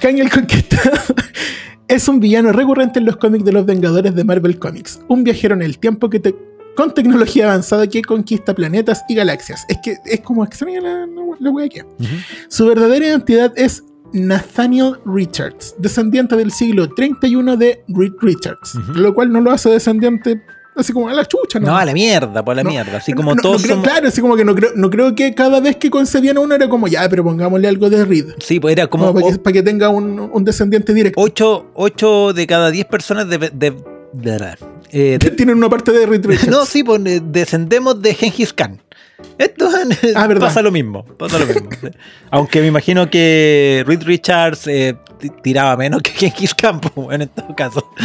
Kang 0.00 0.18
el 0.18 0.30
Conquistador 0.30 1.00
es 1.88 2.08
un 2.08 2.20
villano 2.20 2.52
recurrente 2.52 2.98
en 2.98 3.06
los 3.06 3.16
cómics 3.16 3.44
de 3.44 3.52
los 3.52 3.66
Vengadores 3.66 4.14
de 4.14 4.24
Marvel 4.24 4.58
Comics. 4.58 5.00
Un 5.08 5.24
viajero 5.24 5.54
en 5.54 5.62
el 5.62 5.78
tiempo 5.78 6.08
que 6.10 6.20
te- 6.20 6.34
con 6.76 6.94
tecnología 6.94 7.46
avanzada 7.46 7.86
que 7.86 8.00
conquista 8.02 8.54
planetas 8.54 9.04
y 9.08 9.14
galaxias. 9.14 9.64
Es 9.68 9.78
que 9.82 9.96
es 10.06 10.20
como 10.20 10.44
extraña 10.44 10.80
la, 10.80 11.06
la, 11.40 11.50
wea 11.50 11.68
que. 11.68 11.84
Su 12.48 12.66
verdadera 12.66 13.06
identidad 13.06 13.52
es 13.56 13.82
Nathaniel 14.12 14.94
Richards, 15.04 15.74
descendiente 15.78 16.36
del 16.36 16.50
siglo 16.50 16.88
31 16.88 17.56
de 17.56 17.84
Reed 17.88 18.12
Richards, 18.20 18.74
lo 18.94 19.14
cual 19.14 19.30
no 19.32 19.40
lo 19.40 19.50
hace 19.52 19.68
descendiente 19.70 20.40
así 20.76 20.92
como 20.92 21.08
a 21.08 21.12
la 21.12 21.24
chucha, 21.26 21.58
¿no? 21.60 21.66
No, 21.68 21.76
a 21.76 21.84
la 21.84 21.92
mierda, 21.92 22.42
por 22.44 22.56
la 22.56 22.62
No, 22.62 22.70
mierda. 22.70 22.96
Así 22.98 23.12
como 23.12 23.34
No, 23.34 23.42
todos 23.42 23.62
creo- 23.62 23.76
somos- 23.76 23.88
Claro, 23.88 24.08
así 24.08 24.20
como 24.20 24.36
que 24.36 24.44
no 24.44 24.54
creo, 24.54 24.70
no 24.74 24.88
creo 24.90 25.14
que 25.14 25.34
cada 25.34 25.60
vez 25.60 25.76
que 25.76 25.90
concebían 25.90 26.36
a 26.36 26.40
uno 26.40 26.54
era 26.54 26.68
como, 26.68 26.88
ya, 26.88 27.08
pero 27.08 27.22
pongámosle 27.24 27.68
algo 27.68 27.90
de 27.90 28.04
Reed. 28.04 28.26
Sí, 28.40 28.60
pues 28.60 28.72
era 28.72 28.86
como 28.86 29.06
Como 29.08 29.20
para, 29.20 29.26
que, 29.32 29.38
o- 29.38 29.42
para 29.42 29.52
que 29.54 29.62
tenga 29.62 29.88
un, 29.90 30.18
un 30.20 30.44
descendiente 30.44 30.94
directo. 30.94 31.20
ocho, 31.20 31.66
ocho 31.74 32.32
de 32.32 32.46
cada 32.46 32.70
diez 32.70 32.86
personas 32.86 33.28
de- 33.28 33.50
de-. 33.52 33.74
Eh, 34.92 35.18
de- 35.20 35.30
Tienen 35.36 35.56
una 35.56 35.68
parte 35.68 35.92
de 35.92 36.06
Reed 36.06 36.24
Richards. 36.26 36.48
no, 36.50 36.64
sí, 36.66 36.82
pues 36.82 37.00
eh, 37.06 37.20
descendemos 37.24 38.00
de 38.02 38.14
Genghis 38.14 38.52
Khan. 38.52 38.80
Esto 39.38 39.68
Ah, 40.16 40.28
pasa 40.38 40.62
lo 40.62 40.70
mismo, 40.70 41.04
pasa 41.18 41.38
lo 41.38 41.46
mismo. 41.46 41.68
Aunque 42.30 42.60
me 42.60 42.68
imagino 42.68 43.10
que 43.10 43.84
Reed 43.86 44.02
Richards 44.02 44.66
eh, 44.66 44.96
tiraba 45.28 45.76
menos 45.76 46.00
que 46.02 46.10
Genghis 46.30 46.54
pues, 46.54 46.94
bueno, 46.94 47.24
en 47.24 47.28
todo 47.30 47.54
caso. 47.54 47.84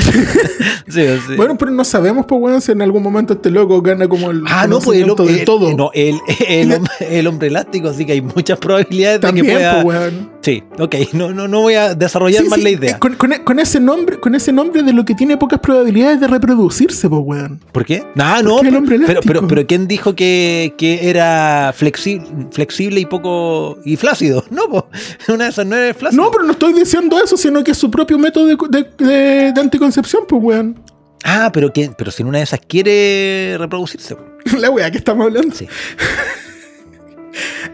sí, 0.88 1.06
sí. 1.28 1.36
Bueno, 1.36 1.58
pero 1.58 1.72
no 1.72 1.84
sabemos, 1.84 2.26
pues, 2.28 2.42
weón, 2.42 2.62
si 2.62 2.72
en 2.72 2.82
algún 2.82 3.02
momento 3.04 3.34
este 3.34 3.50
loco 3.52 3.82
gana 3.82 4.08
como 4.08 4.32
el 4.32 4.44
Ah, 4.48 4.68
no, 4.68 4.80
pues 4.80 5.00
el, 5.00 5.08
conocimiento 5.08 5.26
de 5.26 5.40
el- 5.40 5.46
todo. 5.46 5.76
no, 5.78 5.92
el, 5.94 6.20
el 6.48 6.72
hom- 6.82 6.90
el 7.00 7.28
hombre 7.28 7.48
elástico, 7.48 7.90
así 7.90 8.06
que 8.06 8.14
hay 8.14 8.22
muchas 8.22 8.58
probabilidades 8.60 9.22
También, 9.22 9.46
de 9.48 9.52
que 9.54 9.58
pueda. 9.58 9.84
pues, 9.84 9.98
weón. 10.00 10.36
Sí, 10.42 10.64
ok, 10.78 10.96
no, 11.14 11.32
no, 11.34 11.48
no 11.48 11.62
voy 11.62 11.74
a 11.74 11.96
desarrollar 11.96 12.44
Sí, 12.44 12.50
más 12.50 12.62
la 12.62 12.70
idea. 12.70 12.92
eh, 12.92 13.00
Con, 13.00 13.16
con- 13.16 13.32
con 13.44 13.60
ese 13.60 13.80
nombre, 13.80 14.20
con 14.20 14.36
ese 14.36 14.52
nombre 14.52 14.84
de 14.84 14.94
lo 14.94 15.04
que 15.06 15.16
tiene 15.16 15.38
pocas 15.38 15.60
probabilidades 15.60 16.20
de 16.20 16.28
reproducirse, 16.28 17.10
pues, 17.10 17.22
weón. 17.26 17.60
¿Por 17.72 17.86
qué? 17.86 18.04
Ah, 18.18 18.42
no, 18.44 18.58
Porque 18.58 18.68
el 18.68 18.74
pero, 18.74 18.78
hombre 18.80 18.98
pero, 19.00 19.12
elástico. 19.12 19.34
pero, 19.34 19.48
pero 19.48 19.68
¿quién 19.68 19.88
dijo 19.88 20.16
que, 20.16 20.74
que 20.78 21.10
era 21.10 21.74
flexi- 21.74 22.52
flexible 22.52 23.00
y 23.00 23.06
poco. 23.06 23.80
y 23.86 23.96
flácido? 23.96 24.44
No, 24.52 24.70
pues, 24.70 24.84
una 25.30 25.46
de 25.46 25.50
esas 25.50 25.66
no 25.66 25.76
es 25.76 25.96
flácido. 25.98 26.24
No, 26.24 26.32
pero 26.32 26.44
no 26.44 26.52
estoy 26.52 26.74
diciendo 26.74 27.05
eso, 27.24 27.38
sino 27.38 27.64
que 27.64 27.72
es 27.72 27.78
su 27.78 27.90
propio 27.92 28.18
método 28.20 28.46
de, 28.48 28.58
de- 28.70 29.06
de- 29.06 29.52
de 29.54 29.62
anticoncepción, 29.62 30.24
pues, 30.28 30.42
weón. 30.44 30.82
Ah, 31.24 31.50
pero, 31.54 31.72
¿quién? 31.74 31.96
pero 31.98 32.12
si 32.12 32.22
en 32.22 32.28
una 32.30 32.38
de 32.40 32.44
esas 32.44 32.60
quiere 32.60 33.56
reproducirse. 33.58 34.16
La 34.60 34.70
weá 34.70 34.92
que 34.92 34.98
estamos 35.00 35.26
hablando. 35.28 35.56
Sí. 35.56 35.68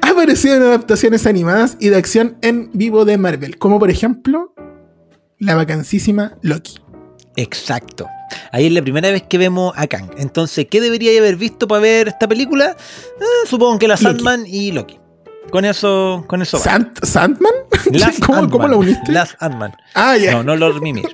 Ha 0.01 0.09
aparecido 0.09 0.55
en 0.55 0.63
adaptaciones 0.63 1.27
animadas 1.27 1.77
y 1.79 1.89
de 1.89 1.95
acción 1.97 2.35
en 2.41 2.71
vivo 2.73 3.05
de 3.05 3.17
Marvel, 3.19 3.57
como 3.59 3.77
por 3.79 3.91
ejemplo 3.91 4.53
la 5.37 5.53
vacancísima 5.55 6.35
Loki. 6.41 6.79
Exacto. 7.35 8.07
Ahí 8.51 8.65
es 8.65 8.71
la 8.73 8.81
primera 8.81 9.11
vez 9.11 9.21
que 9.23 9.37
vemos 9.37 9.73
a 9.75 9.85
Kang. 9.87 10.09
Entonces, 10.17 10.65
¿qué 10.69 10.81
debería 10.81 11.17
haber 11.19 11.35
visto 11.35 11.67
para 11.67 11.81
ver 11.81 12.07
esta 12.07 12.27
película? 12.27 12.75
Eh, 13.19 13.47
supongo 13.47 13.77
que 13.77 13.87
la. 13.87 13.97
Sandman 13.97 14.45
y 14.47 14.71
Loki. 14.71 14.97
Con 15.51 15.65
eso, 15.65 16.23
con 16.27 16.41
eso 16.41 16.57
¿Sandman? 16.57 17.51
¿Cómo, 18.25 18.49
cómo 18.49 18.63
Ant-Man. 18.63 18.71
la 18.71 18.77
uniste? 18.77 19.11
Last 19.11 19.33
Ant-Man. 19.39 19.73
Ah, 19.95 20.15
ya. 20.17 20.31
No, 20.33 20.43
no 20.43 20.55
Lord 20.55 20.81
Mimir. 20.81 21.09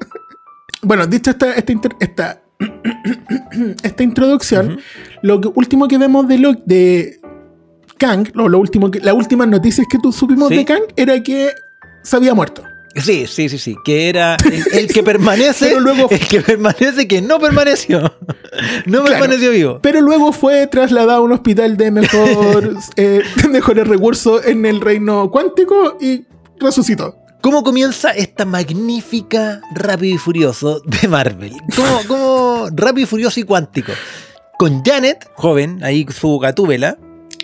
Bueno, 0.84 1.08
dicho 1.08 1.32
esta, 1.32 1.54
esta, 1.54 1.74
esta, 2.00 2.42
esta 3.84 4.04
introducción, 4.04 4.80
lo 5.24 5.42
que- 5.42 5.50
último 5.56 5.88
que 5.88 5.98
vemos 5.98 6.28
de, 6.28 6.38
Lo- 6.38 6.54
de 6.66 7.20
Kang, 7.98 8.28
lo, 8.36 8.48
lo 8.48 8.60
último 8.60 8.92
que, 8.92 9.00
las 9.00 9.16
últimas 9.16 9.48
noticias 9.48 9.88
que 9.90 9.98
tú 9.98 10.12
supimos 10.12 10.50
Sí. 10.50 10.58
de 10.58 10.66
Kang 10.66 10.84
era 10.96 11.22
que 11.24 11.52
se 12.04 12.16
había 12.16 12.34
muerto. 12.34 12.64
Sí, 12.96 13.28
sí, 13.28 13.48
sí, 13.50 13.58
sí. 13.60 13.76
Que 13.86 14.10
era 14.10 14.38
el, 14.46 14.64
el 14.80 14.88
que 14.88 15.04
permanece. 15.04 15.68
Pero 15.68 15.80
luego- 15.80 16.08
El 16.10 16.20
que 16.28 16.42
permanece 16.42 17.08
que 17.08 17.22
no 17.22 17.40
permaneció. 17.40 18.14
No 18.88 19.04
Claro. 19.04 19.20
permaneció 19.20 19.52
vivo. 19.52 19.80
Pero 19.84 20.02
luego 20.02 20.32
fue 20.32 20.66
trasladado 20.68 21.20
a 21.20 21.22
un 21.22 21.32
hospital 21.32 21.78
de 21.78 21.92
mejor, 21.92 22.76
eh, 22.96 23.22
de 23.44 23.48
mejores 23.50 23.88
recursos 23.88 24.44
en 24.48 24.66
el 24.66 24.82
reino 24.82 25.30
cuántico 25.30 25.98
y 26.02 26.26
resucitó. 26.60 27.18
¿Cómo 27.42 27.62
comienza 27.64 28.10
esta 28.12 28.46
magnífica 28.46 29.62
Rápido 29.76 30.16
y 30.16 30.18
Furioso 30.18 30.82
de 30.86 31.08
Marvel? 31.08 31.54
¿Cómo, 31.76 32.00
cómo 32.08 32.68
Rápido 32.74 33.04
y 33.04 33.06
Furioso 33.08 33.40
y 33.40 33.44
Cuántico? 33.44 33.92
Con 34.58 34.84
Janet, 34.84 35.30
joven, 35.36 35.84
ahí 35.84 36.06
su 36.10 36.40
gatúbela, 36.40 36.98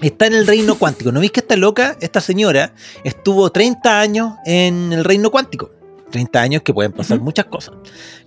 está 0.07 0.27
en 0.27 0.33
el 0.33 0.47
reino 0.47 0.75
cuántico. 0.75 1.11
¿No 1.11 1.19
veis 1.19 1.31
que 1.31 1.39
esta 1.39 1.55
loca, 1.55 1.97
esta 2.01 2.21
señora, 2.21 2.73
estuvo 3.03 3.51
30 3.51 3.99
años 3.99 4.33
en 4.45 4.93
el 4.93 5.03
reino 5.03 5.29
cuántico? 5.31 5.71
30 6.11 6.41
años 6.41 6.61
que 6.61 6.73
pueden 6.73 6.91
pasar 6.91 7.19
muchas 7.19 7.45
cosas. 7.45 7.73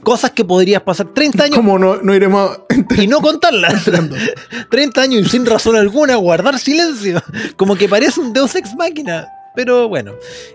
Cosas 0.03 0.33
que 0.33 0.45
podrías 0.45 0.83
pasar 0.83 1.15
30 1.15 1.45
años 1.45 1.57
Como 1.57 1.79
no, 1.79 1.97
no 2.03 2.15
iremos 2.15 2.59
y 2.99 3.07
no 3.07 3.21
contarlas. 3.23 3.87
entrando. 3.87 4.17
30 4.71 5.01
años 5.03 5.23
y 5.27 5.29
sin 5.29 5.47
razón 5.47 5.77
alguna 5.77 6.17
guardar 6.17 6.59
silencio. 6.59 7.23
Como 7.57 7.77
que 7.77 7.89
parece 7.89 8.21
un 8.21 8.33
Deus 8.33 8.55
Ex 8.57 8.75
Máquina. 8.75 9.29
Pero 9.57 9.89
bueno, 9.89 10.13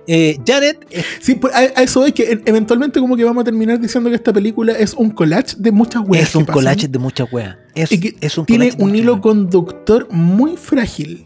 eh, 0.07 0.37
Janet 0.47 0.85
es 0.91 1.05
Sí, 1.19 1.35
pues, 1.35 1.53
a, 1.53 1.57
a 1.57 1.83
eso 1.83 2.05
es 2.05 2.13
que 2.13 2.23
e- 2.23 2.41
eventualmente 2.45 2.99
como 3.01 3.17
que 3.17 3.23
vamos 3.25 3.41
a 3.41 3.43
terminar 3.45 3.79
diciendo 3.79 4.09
que 4.09 4.15
esta 4.15 4.31
película 4.31 4.71
es 4.73 4.93
un 4.93 5.09
collage 5.09 5.55
de 5.57 5.71
muchas 5.71 6.03
weas. 6.07 6.29
es 6.29 6.35
un 6.35 6.45
pasan. 6.45 6.53
collage 6.53 6.87
de 6.87 6.99
muchas 6.99 7.27
weas. 7.33 7.57
Es, 7.75 7.91
Y 7.91 7.99
que 7.99 8.15
es 8.21 8.37
un 8.37 8.45
tiene 8.45 8.71
un 8.77 8.95
hilo 8.95 9.13
weas. 9.13 9.21
conductor 9.23 10.07
muy 10.11 10.55
frágil, 10.55 11.25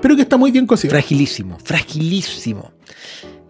pero 0.00 0.14
que 0.14 0.22
está 0.22 0.36
muy 0.36 0.50
bien 0.52 0.66
cosido. 0.66 0.90
Fragilísimo, 0.92 1.58
fragilísimo. 1.64 2.72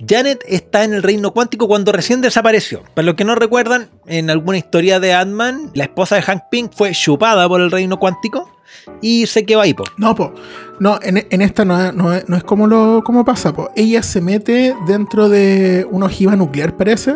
Janet 0.07 0.45
está 0.47 0.85
en 0.85 0.93
el 0.93 1.03
reino 1.03 1.33
cuántico 1.33 1.69
cuando 1.69 1.93
recién 1.93 2.21
desapareció. 2.21 2.83
Para 2.95 3.07
los 3.07 3.15
que 3.15 3.25
no 3.25 3.35
recuerdan, 3.35 3.89
en 4.07 4.29
alguna 4.31 4.59
historia 4.59 5.01
de 5.01 5.13
Ant-Man, 5.15 5.71
la 5.75 5.85
esposa 5.85 6.17
de 6.17 6.23
Hank 6.23 6.43
Pym 6.51 6.69
fue 6.75 6.93
chupada 6.93 7.49
por 7.49 7.61
el 7.61 7.71
reino 7.71 7.99
cuántico 7.99 8.51
y 9.01 9.27
se 9.27 9.47
quedó 9.47 9.61
ahí, 9.61 9.73
po. 9.73 9.85
No, 9.97 10.15
po. 10.15 10.33
No, 10.81 10.99
en, 11.03 11.27
en 11.31 11.41
esta 11.43 11.65
no, 11.65 11.81
es- 11.81 11.95
no 11.95 12.13
es, 12.13 12.29
no 12.29 12.37
es 12.37 12.45
como 12.45 12.67
lo 12.67 13.03
como 13.05 13.25
pasa, 13.25 13.53
po. 13.53 13.71
Ella 13.77 14.03
se 14.03 14.21
mete 14.21 14.75
dentro 14.87 15.29
de 15.29 15.87
una 15.91 16.07
ojiva 16.07 16.35
nuclear, 16.37 16.77
parece, 16.77 17.15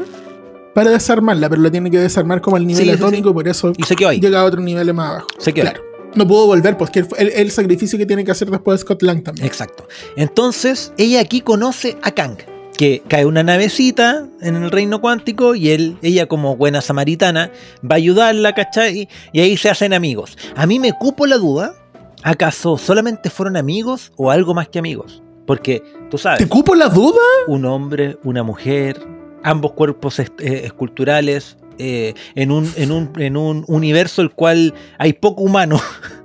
para 0.75 0.91
desarmarla, 0.91 1.49
pero 1.49 1.61
la 1.61 1.71
tiene 1.71 1.91
que 1.91 1.99
desarmar 1.99 2.41
como 2.41 2.57
al 2.57 2.67
nivel 2.67 2.85
Sí, 2.85 2.89
sí, 2.91 2.97
atómico, 2.97 3.35
por 3.35 3.49
eso 3.49 3.73
Y 3.77 3.83
se 3.83 3.97
quedó 3.97 4.11
ahí. 4.11 4.21
llega 4.21 4.41
a 4.41 4.45
otro 4.45 4.61
nivel 4.61 4.95
más 4.95 5.11
abajo. 5.11 5.27
Se 5.39 5.53
quedó 5.53 5.65
Claro. 5.71 5.83
No 6.15 6.27
pudo 6.27 6.47
volver, 6.47 6.77
pues 6.79 6.91
que 6.91 7.01
el, 7.01 7.07
el- 7.19 7.29
el 7.35 7.51
sacrificio 7.51 7.99
que 7.99 8.07
tiene 8.07 8.25
que 8.25 8.31
hacer 8.31 8.49
después 8.51 8.79
de 8.79 8.83
Scott 8.85 9.03
Lang 9.03 9.23
también. 9.25 9.47
Exacto. 9.47 9.87
Entonces, 10.17 10.93
ella 10.97 11.21
aquí 11.21 11.41
conoce 11.43 11.99
a 12.03 12.13
Kang, 12.13 12.37
que 12.79 13.03
cae 13.09 13.27
una 13.27 13.43
navecita 13.43 14.25
en 14.41 14.55
el 14.55 14.71
reino 14.71 15.01
cuántico 15.01 15.57
y 15.57 15.71
él, 15.71 15.99
ella 16.01 16.27
como 16.27 16.57
buena 16.57 16.81
samaritana, 16.81 17.51
va 17.85 17.95
a 17.95 17.97
ayudarla, 17.97 18.55
¿cachai? 18.55 19.09
Y 19.33 19.41
ahí 19.41 19.57
se 19.57 19.69
hacen 19.69 19.93
amigos. 19.93 20.39
A 20.55 20.65
mí 20.65 20.79
me 20.79 20.93
cupo 20.93 21.27
la 21.27 21.39
duda, 21.39 21.75
¿acaso 22.23 22.79
solamente 22.79 23.31
fueron 23.31 23.57
amigos 23.57 24.13
o 24.17 24.31
algo 24.31 24.55
más 24.55 24.69
que 24.69 24.79
amigos? 24.79 25.25
Porque, 25.45 25.83
tú 26.09 26.19
sabes, 26.19 26.39
¿Te 26.39 26.47
cupo 26.47 26.77
la 26.77 26.89
duda? 26.89 27.19
un 27.49 27.65
hombre, 27.65 28.17
una 28.23 28.45
mujer, 28.45 29.05
ambos 29.43 29.73
cuerpos 29.73 30.21
eh, 30.21 30.29
esculturales, 30.39 31.57
eh, 31.79 32.15
en, 32.37 32.53
un, 32.53 32.71
en, 32.77 32.93
un, 32.93 33.11
en 33.19 33.37
un 33.37 33.65
universo 33.67 34.23
el 34.23 34.31
cual 34.31 34.73
hay 34.99 35.15
poco 35.15 35.43
humano. 35.43 35.81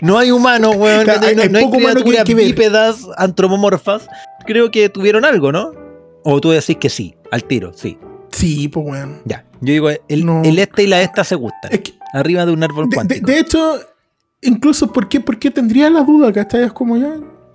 no 0.00 0.18
hay 0.18 0.30
humanos, 0.30 0.74
weón. 0.76 1.04
Claro, 1.04 1.26
hay- 1.26 1.34
no, 1.36 1.42
hay 1.42 1.48
no 1.48 1.58
hay 1.58 1.64
poco 1.64 1.76
humano 1.78 1.96
que- 1.96 2.02
criaturas 2.10 2.24
que 2.24 2.34
ver. 2.34 2.46
bípedas 2.46 3.06
antropomorfas. 3.16 4.08
Creo 4.46 4.70
que 4.70 4.88
tuvieron 4.88 5.24
algo, 5.24 5.52
¿no? 5.52 5.72
O 6.24 6.40
tú 6.40 6.50
decís 6.50 6.76
que 6.76 6.88
sí, 6.90 7.14
al 7.30 7.44
tiro, 7.44 7.72
sí. 7.74 7.98
Sí, 8.32 8.68
pues 8.68 8.86
weón. 8.86 9.22
Ya. 9.24 9.44
Yo 9.60 9.72
digo, 9.72 9.90
el, 10.08 10.24
No. 10.26 10.42
el 10.44 10.58
este 10.58 10.84
y 10.84 10.86
la 10.86 11.02
esta 11.02 11.24
se 11.24 11.34
gustan. 11.34 11.72
Es 11.72 11.80
que, 11.80 11.92
Arriba 12.12 12.44
de 12.46 12.52
un 12.52 12.62
árbol 12.62 12.84
de, 12.86 12.90
de- 12.90 12.94
cuántico. 12.96 13.26
de 13.30 13.38
hecho, 13.38 13.78
incluso, 14.42 14.92
¿por 14.92 15.08
qué, 15.08 15.20
por 15.20 15.38
qué 15.38 15.50
tendría 15.50 15.88
la 15.90 16.02
duda? 16.02 16.32
¿Cachai? 16.32 16.64
Es 16.64 16.72
como 16.72 16.96
ya. 16.96 17.14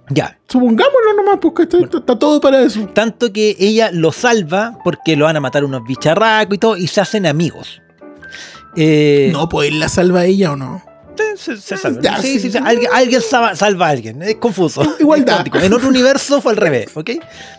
Ya. 0.09 0.37
Supongámoslo 0.47 1.13
nomás, 1.17 1.39
porque 1.41 1.63
está, 1.63 1.77
está 1.79 2.17
todo 2.19 2.39
para 2.39 2.61
eso. 2.61 2.87
Tanto 2.93 3.33
que 3.33 3.55
ella 3.59 3.89
lo 3.91 4.11
salva 4.11 4.77
porque 4.83 5.15
lo 5.15 5.25
van 5.25 5.35
a 5.35 5.39
matar 5.41 5.63
unos 5.65 5.83
bicharracos 5.83 6.55
y 6.55 6.57
todo, 6.59 6.77
y 6.77 6.87
se 6.87 7.01
hacen 7.01 7.25
amigos. 7.25 7.81
Eh, 8.75 9.29
No, 9.33 9.49
pues 9.49 9.73
la 9.73 9.89
salva 9.89 10.21
a 10.21 10.25
ella 10.25 10.51
o 10.51 10.55
no. 10.55 10.83
Se, 11.35 11.57
se 11.57 11.77
salva. 11.77 12.01
Ya, 12.01 12.17
sí, 12.21 12.33
sí. 12.33 12.39
sí, 12.39 12.51
sí, 12.51 12.57
Alguien, 12.63 12.89
alguien 12.93 13.21
salva, 13.21 13.55
salva 13.55 13.87
a 13.87 13.89
alguien. 13.89 14.21
Es 14.21 14.35
confuso. 14.35 14.83
Igualdad. 14.99 15.45
Es. 15.47 15.63
En 15.63 15.73
otro 15.73 15.89
universo 15.89 16.41
fue 16.41 16.53
al 16.53 16.57
revés, 16.57 16.89
¿ok? 16.93 17.11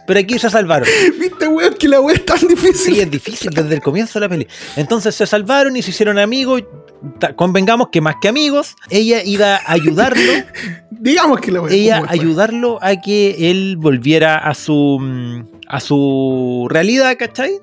Pero 0.06 0.20
aquí 0.20 0.38
se 0.38 0.50
salvaron. 0.50 0.88
¿Viste, 1.18 1.48
weón? 1.48 1.74
Que 1.74 1.88
la 1.88 2.00
weá 2.00 2.16
es 2.16 2.24
tan 2.24 2.40
difícil. 2.46 2.94
Sí, 2.94 3.00
es 3.00 3.10
difícil 3.10 3.50
desde 3.50 3.74
el 3.74 3.82
comienzo 3.82 4.18
de 4.18 4.26
la 4.26 4.28
peli. 4.28 4.46
Entonces 4.76 5.14
se 5.14 5.26
salvaron 5.26 5.76
y 5.76 5.82
se 5.82 5.90
hicieron 5.90 6.18
amigos. 6.18 6.62
Convengamos 7.36 7.88
que 7.90 8.00
más 8.00 8.16
que 8.20 8.28
amigos, 8.28 8.74
ella 8.90 9.22
iba 9.24 9.56
a 9.56 9.72
ayudarlo. 9.72 10.32
Digamos 10.90 11.40
que 11.40 11.52
la 11.52 11.60
weá. 11.60 11.72
ella 11.72 12.02
ayudarlo 12.08 12.78
a 12.82 12.96
que 12.96 13.50
él 13.50 13.76
volviera 13.76 14.38
a 14.38 14.54
su 14.54 14.98
mm, 15.00 15.56
a 15.68 15.80
su 15.80 16.66
realidad, 16.70 17.16
¿cachai? 17.18 17.60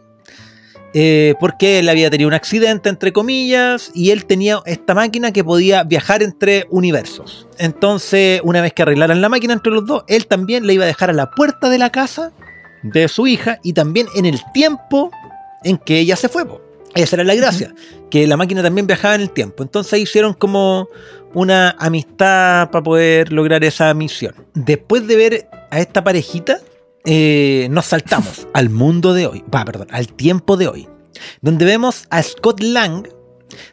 Eh, 0.96 1.34
porque 1.40 1.80
él 1.80 1.90
había 1.90 2.12
tenido 2.12 2.28
un 2.28 2.36
accidente, 2.36 2.88
entre 2.88 3.12
comillas, 3.12 3.92
y 3.96 4.12
él 4.12 4.26
tenía 4.26 4.60
esta 4.66 4.94
máquina 4.94 5.32
que 5.32 5.44
podía 5.44 5.84
viajar 5.84 6.22
entre 6.22 6.68
universos. 6.70 7.48
Entonces, 7.58 8.42
una 8.44 8.62
vez 8.62 8.74
que 8.74 8.84
arreglaran 8.84 9.20
la 9.20 9.30
máquina 9.30 9.54
entre 9.54 9.72
los 9.72 9.86
dos, 9.86 10.04
él 10.08 10.28
también 10.28 10.68
le 10.68 10.74
iba 10.74 10.84
a 10.84 10.88
dejar 10.88 11.10
a 11.10 11.14
la 11.14 11.32
puerta 11.32 11.70
de 11.70 11.80
la 11.80 11.90
casa 11.90 12.32
de 12.84 13.08
su 13.08 13.26
hija 13.26 13.60
y 13.64 13.74
también 13.74 14.08
en 14.16 14.26
el 14.26 14.40
tiempo 14.54 15.10
en 15.64 15.78
que 15.78 16.00
ella 16.00 16.16
se 16.16 16.30
fue. 16.30 16.46
po. 16.46 16.62
Esa 16.94 17.16
era 17.16 17.24
la 17.24 17.34
gracia, 17.34 17.74
que 18.12 18.28
la 18.28 18.38
máquina 18.38 18.62
también 18.62 18.86
viajaba 18.86 19.16
en 19.16 19.22
el 19.22 19.32
tiempo. 19.32 19.64
Entonces 19.64 20.00
hicieron 20.00 20.34
como 20.34 20.88
una 21.34 21.76
amistad 21.80 22.70
para 22.70 22.84
poder 22.84 23.34
lograr 23.34 23.64
esa 23.64 23.92
misión. 23.96 24.36
Después 24.54 25.08
de 25.08 25.16
ver 25.16 25.48
a 25.72 25.80
esta 25.80 26.04
parejita, 26.04 26.60
eh, 27.06 27.68
nos 27.72 27.88
saltamos 27.88 28.48
al 28.54 28.70
mundo 28.70 29.14
de 29.14 29.28
hoy, 29.28 29.44
va, 29.54 29.66
perdón, 29.66 29.88
al 29.92 30.08
tiempo 30.08 30.58
de 30.58 30.68
hoy, 30.68 30.90
donde 31.42 31.66
vemos 31.66 32.06
a 32.10 32.22
Scott 32.24 32.62
Lang 32.62 33.08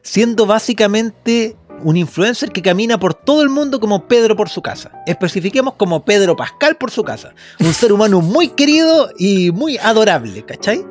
siendo 0.03 0.47
básicamente 0.47 1.57
un 1.83 1.97
influencer 1.97 2.51
que 2.51 2.63
camina 2.63 2.99
por 2.99 3.15
todo 3.15 3.43
el 3.43 3.49
mundo 3.49 3.81
como 3.81 4.07
Pedro 4.07 4.37
por 4.37 4.49
su 4.49 4.61
casa. 4.63 4.93
Especifiquemos 5.07 5.75
como 5.75 6.05
Pedro 6.05 6.37
Pascal 6.37 6.77
por 6.77 6.91
su 6.91 7.03
casa. 7.05 7.35
Un 7.59 7.73
ser 7.73 7.93
humano 7.93 8.21
muy 8.21 8.49
querido 8.49 9.11
y 9.19 9.51
muy 9.51 9.79
adorable, 9.79 10.45
¿cachai? 10.45 10.85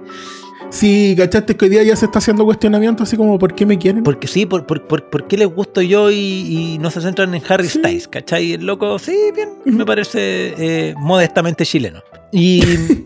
Sí, 0.72 1.16
cachaste 1.18 1.56
que 1.58 1.66
hoy 1.66 1.72
día 1.72 1.84
ya 1.84 1.96
se 1.96 2.06
está 2.06 2.20
haciendo 2.20 2.46
cuestionamiento 2.46 3.02
así 3.04 3.18
como 3.18 3.40
¿por 3.40 3.56
qué 3.56 3.66
me 3.66 3.78
quieren? 3.78 4.04
Porque 4.04 4.28
sí, 4.28 4.46
por, 4.46 4.66
por, 4.68 4.86
por, 4.88 5.10
por 5.10 5.28
qué 5.28 5.36
les 5.38 5.48
gusto 5.48 5.82
yo 5.82 6.12
y, 6.12 6.16
y 6.16 6.78
no 6.80 6.92
se 6.92 7.02
centran 7.02 7.34
en 7.34 7.42
Harry 7.50 7.68
Sí. 7.68 7.80
Styles, 7.80 8.08
¿cachai? 8.08 8.54
El 8.54 8.66
loco, 8.66 9.00
sí, 9.00 9.16
bien, 9.36 9.50
me 9.66 9.86
parece 9.86 10.54
eh, 10.58 10.94
modestamente 10.98 11.66
chileno. 11.66 12.02
Y 12.32 12.62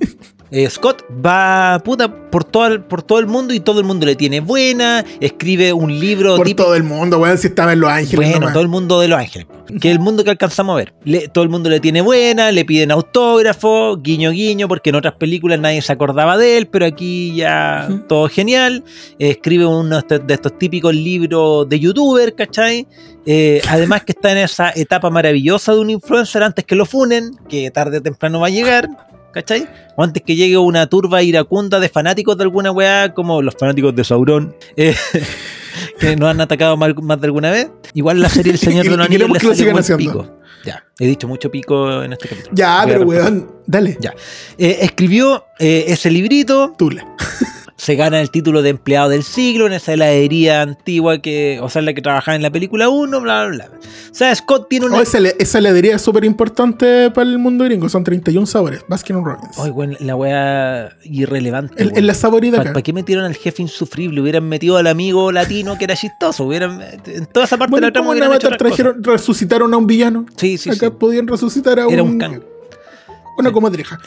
eh, 0.55 0.69
Scott 0.69 1.03
va 1.25 1.81
puta 1.83 2.29
por 2.29 2.43
todo, 2.43 2.67
el, 2.67 2.81
por 2.81 3.01
todo 3.01 3.17
el 3.19 3.25
mundo 3.25 3.53
y 3.55 3.59
todo 3.59 3.79
el 3.79 3.85
mundo 3.87 4.05
le 4.05 4.15
tiene 4.15 4.39
buena, 4.39 5.03
escribe 5.19 5.73
un 5.73 5.99
libro 5.99 6.35
Por 6.35 6.45
tipo 6.45 6.63
todo 6.63 6.75
el 6.75 6.83
mundo, 6.83 7.17
weón, 7.19 7.37
si 7.39 7.47
estaba 7.47 7.73
en 7.73 7.79
Los 7.79 7.89
Ángeles. 7.89 8.15
Bueno, 8.15 8.33
nomás. 8.39 8.53
todo 8.53 8.61
el 8.63 8.69
mundo 8.69 8.99
de 8.99 9.07
Los 9.07 9.19
Ángeles. 9.19 9.47
Que 9.81 9.89
es 9.89 9.93
el 9.95 9.99
mundo 9.99 10.23
que 10.23 10.29
alcanzamos 10.29 10.73
a 10.73 10.77
ver. 10.77 10.93
Le- 11.05 11.27
todo 11.29 11.43
el 11.43 11.49
mundo 11.49 11.69
le 11.69 11.79
tiene 11.79 12.01
buena, 12.01 12.51
le 12.51 12.65
piden 12.65 12.91
autógrafo, 12.91 13.97
guiño 13.97 14.31
guiño, 14.31 14.67
porque 14.67 14.89
en 14.91 14.95
otras 14.97 15.15
películas 15.15 15.59
nadie 15.59 15.81
se 15.81 15.91
acordaba 15.93 16.37
de 16.37 16.57
él, 16.57 16.67
pero 16.67 16.85
aquí 16.85 17.33
ya 17.35 17.87
todo 18.07 18.27
genial. 18.29 18.83
Eh, 19.19 19.29
escribe 19.31 19.65
uno 19.65 19.89
de 19.95 19.99
estos, 19.99 20.27
de 20.27 20.33
estos 20.35 20.57
típicos 20.59 20.93
libros 20.93 21.67
de 21.67 21.79
youtuber, 21.79 22.35
¿cachai? 22.35 22.85
Eh, 23.25 23.61
además 23.69 24.03
que 24.03 24.11
está 24.11 24.31
en 24.33 24.39
esa 24.39 24.69
etapa 24.75 25.09
maravillosa 25.09 25.73
de 25.73 25.79
un 25.79 25.89
influencer 25.89 26.43
antes 26.43 26.65
que 26.65 26.75
lo 26.75 26.85
funen, 26.85 27.31
que 27.49 27.71
tarde 27.71 27.97
o 27.97 28.01
temprano 28.01 28.39
va 28.41 28.47
a 28.47 28.51
llegar. 28.51 28.87
¿Cachai? 29.33 29.67
O 29.97 30.03
antes 30.03 30.23
que 30.23 30.35
llegue 30.35 30.57
una 30.57 30.87
turba 30.87 31.21
iracunda 31.23 31.79
de 31.79 31.89
fanáticos 31.89 32.37
de 32.37 32.43
alguna 32.43 32.71
weá, 32.71 33.13
como 33.13 33.41
los 33.41 33.55
fanáticos 33.55 33.95
de 33.95 34.03
Sauron, 34.03 34.55
eh, 34.77 34.95
que 35.99 36.15
nos 36.15 36.29
han 36.29 36.39
atacado 36.41 36.77
mal- 36.77 36.95
más 37.01 37.19
de 37.19 37.25
alguna 37.27 37.51
vez. 37.51 37.69
Igual 37.93 38.21
la 38.21 38.29
serie 38.29 38.51
El 38.53 38.59
Señor 38.59 38.85
de 38.85 38.91
los 38.97 39.05
Anillos 39.05 39.29
le 39.29 39.65
buen 39.71 39.77
haciendo. 39.79 39.97
pico. 39.97 40.37
Ya, 40.65 40.81
he 40.97 41.07
dicho 41.07 41.27
mucho 41.27 41.51
pico 41.51 42.03
en 42.03 42.13
este 42.13 42.29
capítulo. 42.29 42.55
Ya, 42.55 42.83
Voy 42.83 42.91
pero 42.93 43.05
weón, 43.05 43.51
dale. 43.67 43.97
Ya. 43.99 44.13
Eh, 44.57 44.77
escribió 44.81 45.43
eh, 45.59 45.85
ese 45.87 46.09
librito, 46.09 46.73
Tula. 46.77 47.05
Se 47.83 47.95
gana 47.95 48.21
el 48.21 48.31
título 48.31 48.61
de 48.61 48.69
empleado 48.69 49.09
del 49.09 49.23
siglo 49.23 49.67
en 49.67 49.73
esa 49.73 49.91
heladería 49.91 50.61
antigua 50.61 51.17
que, 51.17 51.59
o 51.61 51.67
sea, 51.67 51.81
en 51.81 51.85
la 51.87 51.93
que 51.93 52.01
trabajaba 52.01 52.33
en 52.33 52.41
la 52.41 52.49
película 52.49 52.87
1, 52.87 53.19
bla, 53.19 53.45
bla, 53.45 53.55
bla. 53.55 53.69
O 54.09 54.15
sea, 54.15 54.33
Scott 54.33 54.69
tiene 54.69 54.85
una... 54.85 54.99
Oh, 54.99 55.01
esa, 55.01 55.57
heladería 55.57 55.97
es 55.97 56.01
súper 56.01 56.23
importante 56.23 57.11
para 57.11 57.29
el 57.29 57.37
mundo 57.39 57.65
gringo. 57.65 57.89
Son 57.89 58.05
31 58.05 58.47
sabores. 58.47 58.85
Baskin 58.87 59.21
Robbins. 59.21 59.59
Ay, 59.59 59.71
weón, 59.71 59.97
la 59.99 60.15
weá 60.15 60.97
irrelevante. 61.03 61.75
En, 61.77 62.07
la 62.07 62.13
saborita 62.13 62.63
¿Para 62.63 62.81
qué 62.81 62.93
metieron 62.93 63.25
al 63.25 63.35
jefe 63.35 63.61
insufrible? 63.61 64.21
Hubieran 64.21 64.47
metido 64.47 64.77
al 64.77 64.87
amigo 64.87 65.33
latino 65.33 65.77
que 65.77 65.83
era 65.83 65.97
chistoso. 65.97 66.45
Hubieran, 66.45 66.81
en 67.05 67.25
toda 67.25 67.45
esa 67.45 67.57
parte 67.57 67.71
Bueno, 67.71 67.87
de 67.87 67.89
la 67.89 67.93
trama 67.93 68.05
¿cómo 68.05 68.13
en 68.13 68.19
hubieran 68.19 68.37
hecho 68.37 68.47
Avatar 68.47 68.55
otras 68.55 68.71
cosas. 68.71 68.85
trajeron, 68.85 69.03
resucitaron 69.03 69.73
a 69.73 69.77
un 69.77 69.87
villano? 69.87 70.25
Sí, 70.37 70.57
sí, 70.57 70.69
acá 70.69 70.87
sí. 70.87 70.93
podían 70.97 71.27
resucitar 71.27 71.81
a 71.81 71.87
un... 71.87 71.93
Era 71.93 72.03
un 72.03 72.17
can. 72.17 72.52
Una 73.37 73.49
Sí. 73.49 73.53
comadreja. 73.53 73.99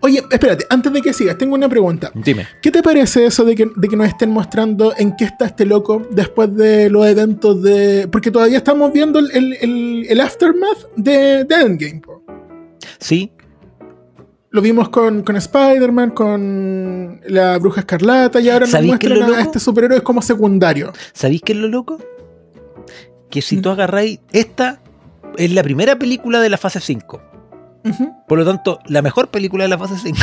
Oye, 0.00 0.22
espérate, 0.30 0.66
antes 0.68 0.92
de 0.92 1.00
que 1.02 1.12
sigas, 1.12 1.38
tengo 1.38 1.54
una 1.54 1.68
pregunta. 1.68 2.10
Dime. 2.14 2.46
¿Qué 2.60 2.70
te 2.70 2.82
parece 2.82 3.26
eso 3.26 3.44
de 3.44 3.54
que, 3.54 3.70
de 3.76 3.88
que 3.88 3.96
nos 3.96 4.08
estén 4.08 4.30
mostrando 4.30 4.92
en 4.96 5.14
qué 5.16 5.24
está 5.24 5.46
este 5.46 5.64
loco 5.66 6.02
después 6.10 6.54
de 6.56 6.90
los 6.90 7.06
eventos 7.06 7.62
de... 7.62 8.08
Porque 8.10 8.30
todavía 8.30 8.58
estamos 8.58 8.92
viendo 8.92 9.18
el, 9.18 9.30
el- 9.32 9.56
el- 9.60 10.06
el 10.08 10.20
aftermath 10.20 10.78
de, 10.96 11.44
de 11.44 11.54
Endgame. 11.54 12.00
po. 12.00 12.22
Sí, 12.98 13.32
Lo 14.50 14.60
vimos 14.60 14.88
con, 14.90 15.22
con 15.22 15.36
Spider-Man, 15.36 16.10
con 16.10 17.20
la 17.26 17.56
Bruja 17.58 17.80
Escarlata 17.80 18.38
y 18.40 18.48
ahora 18.50 18.66
nos 18.66 18.70
¿Sabéis 18.70 18.98
qué 18.98 19.06
es 19.06 19.10
muestran 19.12 19.30
lo 19.30 19.36
a 19.36 19.40
este 19.42 19.58
superhéroe 19.60 20.02
como 20.02 20.20
secundario. 20.20 20.92
¿Sabéis 21.14 21.40
qué 21.42 21.52
es 21.52 21.58
lo 21.58 21.68
loco? 21.68 21.98
Que 23.30 23.40
si 23.40 23.56
Mm. 23.56 23.62
tú 23.62 23.70
agarráis. 23.70 24.20
Esta 24.32 24.80
es 25.38 25.50
la 25.54 25.62
primera 25.62 25.98
película 25.98 26.40
de 26.40 26.50
la 26.50 26.58
fase 26.58 26.80
5. 26.80 27.22
Por 28.28 28.38
lo 28.38 28.44
tanto, 28.44 28.78
la 28.86 29.02
mejor 29.02 29.28
película 29.28 29.64
de 29.64 29.68
la 29.68 29.78
fase 29.78 29.94
5. 30.02 30.16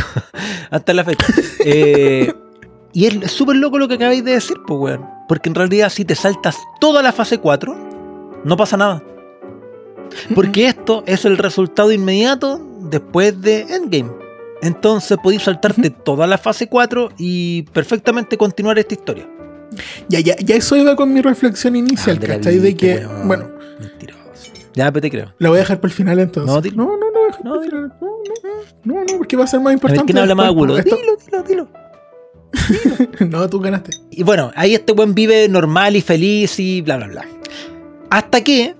hasta 0.72 0.94
la 0.94 1.04
fecha. 1.04 1.26
Eh, 1.66 2.34
y 2.94 3.06
es 3.06 3.32
súper 3.32 3.58
loco 3.58 3.78
lo 3.78 3.88
que 3.88 3.96
acabáis 3.96 4.24
de 4.24 4.32
decir, 4.32 4.58
pues, 4.66 4.80
weón. 4.80 5.06
Porque 5.28 5.50
en 5.50 5.56
realidad, 5.56 5.90
si 5.90 6.06
te 6.06 6.16
saltas 6.16 6.58
toda 6.80 7.02
la 7.04 7.12
fase 7.12 7.38
4, 7.38 8.42
no 8.46 8.58
pasa 8.58 8.78
nada. 8.78 9.04
Porque 10.34 10.66
esto 10.68 11.04
es 11.06 11.26
el 11.26 11.38
resultado 11.38 11.92
inmediato 11.92 12.60
después 12.82 13.40
de 13.42 13.62
Endgame. 13.62 14.12
Entonces 14.62 15.18
podéis 15.22 15.44
saltarte 15.44 15.90
toda 15.90 16.28
la 16.28 16.38
fase 16.38 16.68
4 16.68 17.12
y 17.18 17.62
perfectamente 17.64 18.38
continuar 18.38 18.78
esta 18.80 18.94
historia. 18.96 19.30
Ya, 20.10 20.20
ya, 20.20 20.36
ya 20.38 20.56
eso 20.56 20.76
iba 20.76 20.96
con 20.96 21.14
mi 21.14 21.22
reflexión 21.22 21.76
inicial, 21.76 22.18
Ah, 22.18 22.20
de 22.22 22.28
¿cachai? 22.28 22.58
De 22.58 22.76
que, 22.76 23.06
bueno, 23.26 23.48
Mentiroso. 23.80 24.20
Ya, 24.74 24.92
pero 24.92 25.02
te 25.02 25.12
creo. 25.12 25.34
la 25.38 25.50
voy 25.50 25.58
a 25.58 25.62
dejar 25.62 25.80
para 25.80 25.90
el 25.92 25.96
final 25.96 26.20
entonces. 26.20 26.76
No, 26.76 26.86
no, 26.86 26.98
no, 26.98 27.09
no, 27.44 27.56
No, 27.56 27.62
dilo. 27.62 27.78
final. 27.78 27.92
No, 28.00 28.94
no, 28.96 29.00
no, 29.00 29.04
no, 29.06 29.18
porque 29.18 29.38
va 29.38 29.44
a 29.44 29.48
ser 29.48 29.60
más 29.60 29.68
A 29.68 29.70
ver 29.70 29.74
importante. 29.76 30.06
quién 30.14 30.18
habla 30.18 30.36
más 30.36 30.48
agudo. 30.48 30.76
Dilo, 30.78 30.98
dilo, 31.26 31.44
dilo. 31.44 31.68
no, 33.30 33.50
tú 33.50 33.60
ganaste. 33.60 33.92
Y 34.12 34.24
bueno, 34.24 34.52
ahí 34.56 34.74
este 34.76 34.94
buen 34.94 35.14
vive 35.14 35.48
normal 35.50 35.96
y 35.96 36.02
feliz 36.02 36.60
y 36.60 36.82
bla, 36.82 36.98
bla, 36.98 37.08
bla. 37.08 37.26
Hasta 38.10 38.42
que 38.44 38.76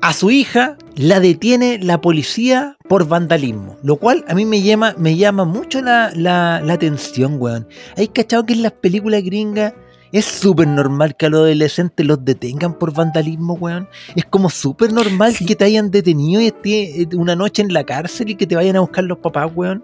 a 0.00 0.12
su 0.12 0.30
hija 0.30 0.76
la 0.96 1.20
detiene 1.20 1.78
la 1.82 2.00
policía 2.00 2.76
por 2.88 3.06
vandalismo. 3.08 3.76
Lo 3.82 3.96
cual 3.96 4.24
a 4.28 4.34
mí 4.34 4.44
me 4.44 4.62
llama, 4.62 4.94
me 4.98 5.16
llama 5.16 5.44
mucho 5.44 5.80
la, 5.82 6.12
la, 6.14 6.60
la 6.64 6.72
atención, 6.74 7.36
weón. 7.40 7.66
¿Hay 7.96 8.08
cachado 8.08 8.44
que 8.46 8.52
en 8.52 8.62
las 8.62 8.72
películas 8.72 9.22
gringas 9.22 9.74
es 10.12 10.24
súper 10.26 10.68
normal 10.68 11.16
que 11.16 11.26
a 11.26 11.30
los 11.30 11.40
adolescentes 11.40 12.04
los 12.06 12.24
detengan 12.24 12.78
por 12.78 12.92
vandalismo, 12.94 13.54
weón? 13.54 13.88
Es 14.14 14.24
como 14.26 14.50
súper 14.50 14.92
normal 14.92 15.34
Sí. 15.34 15.46
que 15.46 15.56
te 15.56 15.64
hayan 15.64 15.90
detenido 15.90 16.40
y 16.40 16.46
esté 16.48 17.08
una 17.16 17.34
noche 17.34 17.62
en 17.62 17.72
la 17.72 17.84
cárcel 17.84 18.30
y 18.30 18.34
que 18.34 18.46
te 18.46 18.54
vayan 18.54 18.76
a 18.76 18.80
buscar 18.80 19.04
los 19.04 19.18
papás, 19.18 19.50
weón. 19.54 19.82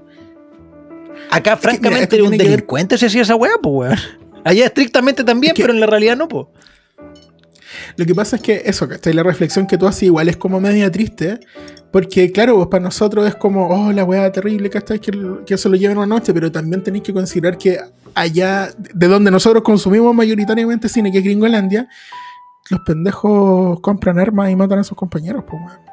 Acá, 1.30 1.56
francamente, 1.56 2.20
un 2.22 2.30
que 2.32 2.38
ver- 2.38 2.46
delincuente 2.50 2.96
si 2.98 3.06
hacía 3.06 3.22
esa 3.22 3.34
weá, 3.34 3.52
pues, 3.62 3.74
weón. 3.90 3.98
Allá 4.44 4.66
estrictamente 4.66 5.24
también, 5.24 5.52
Es 5.52 5.56
que- 5.56 5.62
pero 5.62 5.72
en 5.74 5.80
la 5.80 5.86
realidad 5.86 6.16
no, 6.16 6.28
pues. 6.28 6.46
Lo 7.96 8.06
que 8.06 8.14
pasa 8.14 8.36
es 8.36 8.42
que 8.42 8.62
eso, 8.64 8.88
¿cachai? 8.88 9.12
La 9.12 9.22
reflexión 9.22 9.66
que 9.66 9.76
tú 9.76 9.86
haces 9.86 10.04
igual 10.04 10.28
es 10.28 10.36
como 10.36 10.58
media 10.60 10.90
triste, 10.90 11.38
porque 11.90 12.32
claro, 12.32 12.56
pues 12.56 12.68
para 12.68 12.82
nosotros 12.84 13.26
es 13.26 13.34
como, 13.34 13.68
oh, 13.68 13.92
la 13.92 14.04
weá 14.04 14.30
terrible, 14.32 14.70
¿cachai? 14.70 14.98
Que, 15.00 15.10
que 15.44 15.54
eso 15.54 15.68
lo 15.68 15.76
lleven 15.76 15.98
una 15.98 16.06
noche, 16.06 16.32
pero 16.32 16.50
también 16.50 16.82
tenéis 16.82 17.04
que 17.04 17.12
considerar 17.12 17.58
que 17.58 17.78
allá, 18.14 18.70
de 18.94 19.08
donde 19.08 19.30
nosotros 19.30 19.62
consumimos 19.62 20.14
mayoritariamente 20.14 20.88
cine, 20.88 21.10
que 21.12 21.18
es 21.18 21.24
Gringolandia, 21.24 21.88
los 22.70 22.80
pendejos 22.80 23.80
compran 23.80 24.18
armas 24.18 24.50
y 24.50 24.56
matan 24.56 24.78
a 24.80 24.84
sus 24.84 24.96
compañeros, 24.96 25.44
pues, 25.48 25.62
weón. 25.62 25.88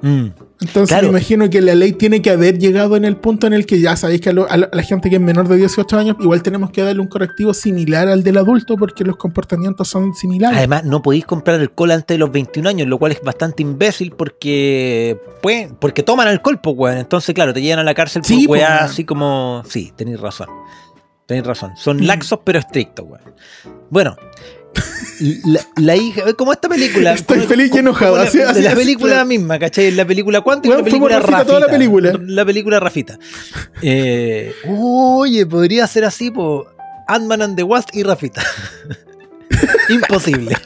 Mm. 0.00 0.30
Entonces 0.60 0.88
Claro. 0.90 1.08
me 1.08 1.18
imagino 1.18 1.50
que 1.50 1.60
la 1.60 1.74
ley 1.74 1.90
tiene 1.92 2.22
que 2.22 2.30
haber 2.30 2.56
llegado 2.56 2.94
en 2.94 3.04
el 3.04 3.16
punto 3.16 3.48
en 3.48 3.52
el 3.52 3.66
que 3.66 3.80
ya 3.80 3.96
sabéis 3.96 4.20
que 4.20 4.28
a, 4.28 4.32
lo- 4.32 4.48
a 4.48 4.56
la, 4.56 4.82
gente 4.84 5.10
que 5.10 5.16
es 5.16 5.20
menor 5.22 5.48
de 5.48 5.56
18 5.56 5.98
años 5.98 6.16
igual 6.20 6.40
tenemos 6.40 6.70
que 6.70 6.82
darle 6.82 7.00
un 7.00 7.08
correctivo 7.08 7.52
similar 7.52 8.06
al 8.06 8.22
del 8.22 8.36
adulto 8.36 8.76
porque 8.76 9.02
los 9.02 9.16
comportamientos 9.16 9.88
son 9.88 10.14
similares. 10.14 10.56
Además, 10.56 10.84
no 10.84 11.02
podéis 11.02 11.26
comprar 11.26 11.58
alcohol 11.58 11.90
antes 11.90 12.14
de 12.14 12.18
los 12.18 12.30
21 12.30 12.68
años, 12.68 12.86
lo 12.86 12.96
cual 12.96 13.10
es 13.10 13.20
bastante 13.22 13.64
imbécil 13.64 14.12
porque 14.12 15.18
pues, 15.42 15.68
porque 15.80 16.04
toman 16.04 16.28
alcohol, 16.28 16.60
pues, 16.62 16.76
weón. 16.78 16.98
Entonces, 16.98 17.34
claro, 17.34 17.52
te 17.52 17.60
llevan 17.60 17.80
a 17.80 17.84
la 17.84 17.94
cárcel 17.94 18.22
por 18.22 18.28
Sí, 18.28 18.46
weá, 18.46 18.84
así 18.84 19.04
como. 19.04 19.64
Sí, 19.68 19.92
tenéis 19.96 20.20
razón. 20.20 20.46
Tenéis 21.28 21.46
razón. 21.46 21.76
Son 21.76 21.98
Mm. 21.98 22.06
laxos 22.06 22.40
pero 22.42 22.58
estrictos, 22.58 23.06
weón. 23.08 23.34
Bueno. 23.90 24.16
La, 25.44 25.60
la 25.76 25.96
hija, 25.96 26.32
como 26.34 26.52
esta 26.52 26.68
película. 26.68 27.12
Estoy 27.12 27.38
como- 27.38 27.48
feliz 27.48 27.66
y 27.66 27.70
como- 27.70 27.80
enojado, 27.80 28.12
como 28.12 28.22
la- 28.44 28.50
así- 28.50 28.62
la 28.62 28.74
película 28.74 29.24
misma, 29.24 29.58
¿cachai? 29.58 29.90
La 29.90 30.04
película 30.06 30.40
Cuántico 30.40 30.74
y 30.74 30.78
la 30.78 30.84
película 30.84 31.16
Rafita 31.18 31.32
Rafita. 31.38 31.46
toda 31.46 31.60
la 31.60 31.66
película. 31.68 32.12
La 32.26 32.44
película 32.44 32.80
Rafita. 32.80 33.18
Eh, 33.82 34.52
oye, 34.68 35.44
podría 35.46 35.86
ser 35.86 36.04
así, 36.04 36.30
po. 36.30 36.66
Ant-Man 37.08 37.42
and 37.42 37.56
the 37.56 37.62
Wasp 37.62 37.88
y 37.94 38.02
Rafita. 38.04 38.42
imposible. 39.90 40.56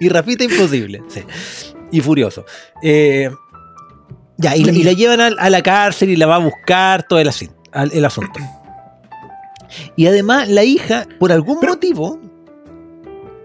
y 0.00 0.08
Rafita 0.08 0.44
imposible. 0.44 1.02
Sí. 1.08 1.22
Y 1.90 2.00
Furioso. 2.00 2.44
Eh, 2.82 3.30
ya, 4.36 4.56
y, 4.56 4.64
la- 4.64 4.72
y 4.72 4.82
la 4.82 4.92
llevan 4.92 5.20
a, 5.20 5.26
a 5.38 5.50
la 5.50 5.62
cárcel 5.62 6.10
y 6.10 6.16
la 6.16 6.26
va 6.26 6.36
a 6.36 6.40
buscar 6.40 7.04
todo 7.08 7.18
el, 7.18 7.28
asin- 7.28 7.54
al- 7.72 7.92
el 7.92 8.04
asunto. 8.04 8.38
Y 9.96 10.06
además, 10.06 10.48
la 10.48 10.64
hija, 10.64 11.06
por 11.18 11.32
algún 11.32 11.60
Pero- 11.60 11.72
motivo, 11.74 12.20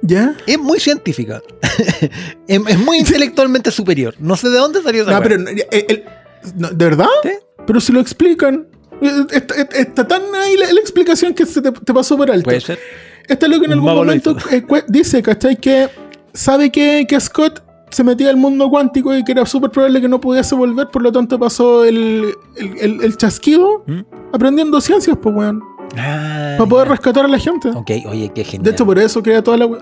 ¿Ya? 0.02 0.36
es 0.46 0.60
muy 0.60 0.80
científica. 0.80 1.42
es, 2.48 2.62
es 2.68 2.80
muy 2.80 2.98
intelectualmente 3.00 3.72
superior. 3.72 4.16
No 4.20 4.36
sé 4.38 4.50
de 4.50 4.58
dónde 4.58 4.82
salió 4.82 5.02
esa 5.04 5.12
No, 5.12 5.20
weá. 5.20 5.28
pero 5.28 5.50
eh, 5.50 5.86
el- 5.90 6.04
no, 6.56 6.70
¿de 6.70 6.86
verdad? 6.86 7.08
¿Sí? 7.24 7.32
Pero 7.66 7.82
si 7.82 7.92
lo 7.92 8.00
explican. 8.00 8.68
Eh, 9.02 9.26
Está, 9.32 9.56
está- 9.56 9.78
está 9.78 10.08
tan 10.08 10.22
ahí 10.36 10.56
la, 10.58 10.72
la 10.72 10.80
explicación 10.80 11.34
que 11.34 11.46
se 11.46 11.62
te, 11.62 11.72
te 11.72 11.94
pasó 11.94 12.16
por 12.18 12.32
alto. 12.32 12.46
Puede 12.46 12.62
ser. 12.62 12.80
Este 13.28 13.46
es 13.46 13.52
lo 13.52 13.60
que 13.60 13.66
en 13.66 13.74
algún 13.74 13.94
momento 13.94 14.36
eh, 14.52 14.64
dice, 14.88 15.22
¿cachai? 15.22 15.58
Que 15.58 15.90
sabe 16.34 16.72
que, 16.72 17.06
que 17.08 17.20
Scott 17.20 17.62
se 17.90 18.04
metía 18.04 18.30
al 18.30 18.38
mundo 18.38 18.70
cuántico 18.70 19.16
y 19.16 19.24
que 19.24 19.34
era 19.34 19.46
súper 19.46 19.72
probable 19.72 20.00
que 20.02 20.08
no 20.08 20.22
pudiese 20.22 20.56
volver, 20.56 20.88
por 20.88 21.02
lo 21.02 21.12
tanto 21.12 21.38
pasó 21.38 21.84
el, 21.84 22.34
el, 22.56 22.78
el- 22.80 23.02
el 23.04 23.18
chasquido 23.18 23.84
¿Mm? 23.88 24.00
aprendiendo 24.34 24.80
ciencias, 24.80 25.18
pues, 25.22 25.36
weón. 25.36 25.62
Ah, 25.96 26.56
Para 26.58 26.70
poder 26.70 26.88
ya. 26.88 26.92
rescatar 26.92 27.26
a 27.26 27.28
la 27.28 27.40
gente. 27.40 27.70
Ok, 27.70 27.92
oye, 28.10 28.32
qué 28.34 28.44
genial. 28.44 28.64
De 28.64 28.72
hecho, 28.72 28.86
por 28.86 29.00
eso 29.00 29.22
crea 29.24 29.42
toda 29.44 29.58
la 29.58 29.66
we- 29.66 29.80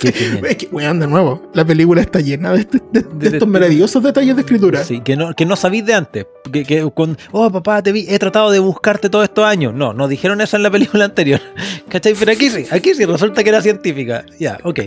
Qué 0.00 0.12
genial. 0.12 0.46
Es 0.46 0.56
que, 0.56 0.68
weón, 0.72 0.98
de 1.00 1.06
nuevo, 1.06 1.42
la 1.52 1.64
película 1.64 2.00
está 2.00 2.20
llena 2.20 2.52
de, 2.52 2.60
este- 2.60 2.78
de- 2.92 3.02
de 3.02 3.08
De- 3.08 3.30
de- 3.30 3.36
estos 3.36 3.48
maravillosos 3.48 4.02
detalles 4.02 4.34
de 4.36 4.42
escritura. 4.42 4.82
Sí, 4.84 5.00
que 5.00 5.16
no, 5.16 5.34
que 5.34 5.44
no 5.44 5.56
sabís 5.56 5.84
de 5.84 5.94
antes. 5.94 6.26
Que, 6.50 6.64
que 6.64 6.90
con, 6.94 7.18
oh, 7.32 7.50
papá, 7.50 7.82
te 7.82 7.92
vi, 7.92 8.06
he 8.08 8.18
tratado 8.18 8.50
de 8.50 8.58
buscarte 8.60 9.10
todos 9.10 9.24
estos 9.24 9.44
años. 9.44 9.74
No, 9.74 9.92
nos 9.92 10.08
dijeron 10.08 10.40
eso 10.40 10.56
en 10.56 10.62
la 10.62 10.70
película 10.70 11.04
anterior. 11.06 11.40
¿Cachai? 11.88 12.14
Pero 12.14 12.32
aquí 12.32 12.48
sí, 12.50 12.64
aquí 12.70 12.94
sí, 12.94 13.04
resulta 13.04 13.42
que 13.42 13.50
era 13.50 13.60
científica. 13.60 14.24
Ya, 14.38 14.58
ok. 14.64 14.80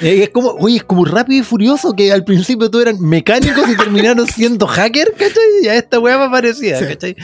Eh, 0.00 0.24
es 0.24 0.28
como, 0.30 0.50
oye, 0.50 0.76
es 0.76 0.84
como 0.84 1.04
rápido 1.04 1.40
y 1.40 1.42
furioso 1.44 1.92
que 1.94 2.12
al 2.12 2.22
principio 2.24 2.70
tú 2.70 2.80
eran 2.80 3.00
mecánicos 3.00 3.68
y 3.68 3.76
terminaron 3.76 4.26
siendo 4.26 4.66
hacker, 4.66 5.12
¿cachai? 5.12 5.42
Y 5.62 5.68
a 5.68 5.74
esta 5.74 5.98
weá 5.98 6.18
me 6.18 6.28
parecía, 6.30 6.78
Sí. 6.78 6.84
¿cachai? 6.86 7.16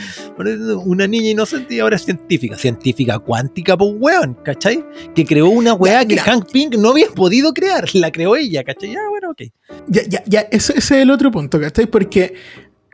Una 0.85 1.05
niña 1.07 1.29
inocente 1.29 1.75
y 1.75 1.79
ahora 1.79 1.95
es 1.97 2.03
científica. 2.05 2.57
Científica 2.57 3.19
cuántica, 3.19 3.77
pues 3.77 3.91
weón, 3.99 4.33
¿cachai? 4.43 4.83
Que 5.13 5.25
creó 5.25 5.49
una 5.49 5.73
weá 5.73 6.01
Ya, 6.01 6.07
que 6.07 6.13
mira. 6.15 6.23
Hank 6.23 6.51
Pink 6.51 6.75
no 6.75 6.89
había 6.89 7.07
podido 7.09 7.53
crear. 7.53 7.85
La 7.93 8.11
creó 8.11 8.35
ella, 8.35 8.63
¿cachai? 8.63 8.91
Ya, 8.91 8.99
bueno, 9.09 9.31
ok. 9.31 9.41
Ya, 9.87 10.01
ya, 10.07 10.23
ya, 10.25 10.39
ese, 10.51 10.73
ese 10.77 10.95
es 10.95 11.01
el 11.03 11.11
otro 11.11 11.29
punto, 11.31 11.59
¿cachai? 11.59 11.85
Porque 11.85 12.33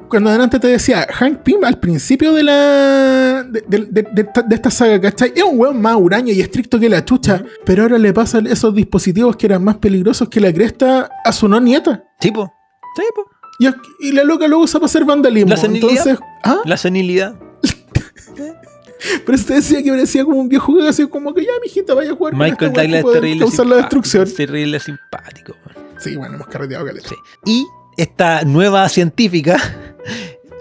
cuando 0.08 0.30
adelante 0.30 0.60
te 0.60 0.68
decía, 0.68 1.06
Hank 1.12 1.40
Pym 1.40 1.64
al 1.64 1.80
principio 1.80 2.34
de 2.34 2.44
la 2.44 3.44
de, 3.44 3.64
de- 3.68 3.86
de- 3.92 4.08
de 4.12 4.22
esta, 4.22 4.42
de 4.42 4.56
esta 4.56 4.72
saga, 4.72 5.00
¿cachai? 5.02 5.34
Es 5.36 5.44
un 5.44 5.60
weón 5.60 5.82
más 5.82 5.96
huraño 5.96 6.34
y 6.34 6.42
estricto 6.42 6.80
que 6.80 6.90
la 6.90 7.04
chucha, 7.06 7.44
pero 7.66 7.84
ahora 7.84 7.98
le 7.98 8.14
pasan 8.14 8.48
esos 8.48 8.74
dispositivos 8.74 9.36
que 9.36 9.46
eran 9.48 9.64
más 9.64 9.78
peligrosos 9.78 10.30
que 10.30 10.40
la 10.40 10.54
cresta 10.54 11.10
a 11.26 11.32
su 11.32 11.48
no 11.48 11.60
nieta. 11.60 12.04
Sí, 12.20 12.32
po. 12.32 12.52
Sí, 12.96 13.04
po. 13.16 13.26
Y, 13.60 14.08
y 14.08 14.12
la 14.14 14.24
loca 14.24 14.48
lo 14.48 14.60
usa 14.60 14.80
para 14.80 14.86
hacer 14.88 15.04
vandalismo. 15.06 15.50
La 15.50 15.58
senilidad. 15.58 15.90
Entonces, 15.92 16.20
ah, 16.44 16.60
La 16.66 16.78
senilidad. 16.78 17.36
pero 19.26 19.38
usted 19.38 19.56
decía 19.56 19.84
que 19.84 19.90
parecía 19.92 20.24
como 20.26 20.38
un 20.40 20.50
viejo 20.50 20.74
así 20.88 21.08
como 21.08 21.34
que 21.34 21.44
ya, 21.44 21.52
mijita, 21.62 21.94
vaya 21.94 22.12
a 22.12 22.16
jugar 22.16 22.36
Michael 22.36 22.74
Douglas 22.74 23.06
es 23.06 23.12
terrible. 23.14 23.40
causar 23.40 23.66
la 23.66 23.76
simpático, 23.76 23.82
destrucción. 24.02 24.36
Terrible 24.36 24.80
simpático. 24.80 25.54
weón. 25.66 25.90
Sí, 26.00 26.16
bueno, 26.16 26.36
hemos 26.36 26.48
carreteado 26.48 26.86
caleta. 26.86 27.10
Sí. 27.10 27.16
Y 27.46 27.66
esta 27.98 28.44
nueva 28.44 28.88
científica 28.88 29.58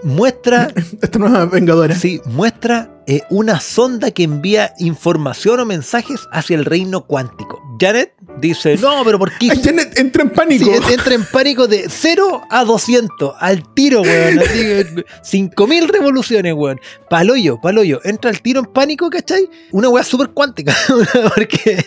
muestra, 0.03 0.71
Esta 1.01 1.19
nueva 1.19 1.45
vengadora. 1.45 1.95
sí, 1.95 2.21
muestra 2.25 2.89
eh, 3.07 3.21
una 3.29 3.59
sonda 3.59 4.11
que 4.11 4.23
envía 4.23 4.73
información 4.79 5.59
o 5.59 5.65
mensajes 5.65 6.27
hacia 6.31 6.57
el 6.57 6.65
reino 6.65 7.05
cuántico. 7.05 7.61
Janet 7.79 8.13
dice, 8.37 8.77
no, 8.77 9.03
pero 9.03 9.19
¿por 9.19 9.31
qué? 9.37 9.47
Janet 9.63 9.97
entra 9.97 10.23
en 10.23 10.29
pánico. 10.29 10.65
Sí, 10.65 10.93
entra 10.93 11.13
en 11.13 11.25
pánico 11.25 11.67
de 11.67 11.85
0 11.87 12.43
a 12.49 12.63
200, 12.63 13.35
al 13.39 13.73
tiro, 13.73 14.01
weón. 14.01 14.39
Así 14.39 14.59
que, 14.59 15.05
5000 15.23 15.87
revoluciones, 15.87 16.53
weón. 16.53 16.79
Paloyo, 17.09 17.59
paloyo. 17.61 17.99
Entra 18.03 18.29
al 18.29 18.41
tiro 18.41 18.59
en 18.59 18.65
pánico, 18.67 19.09
¿cachai? 19.09 19.49
Una 19.71 19.89
weá 19.89 20.03
súper 20.03 20.29
cuántica. 20.29 20.75
porque 21.35 21.85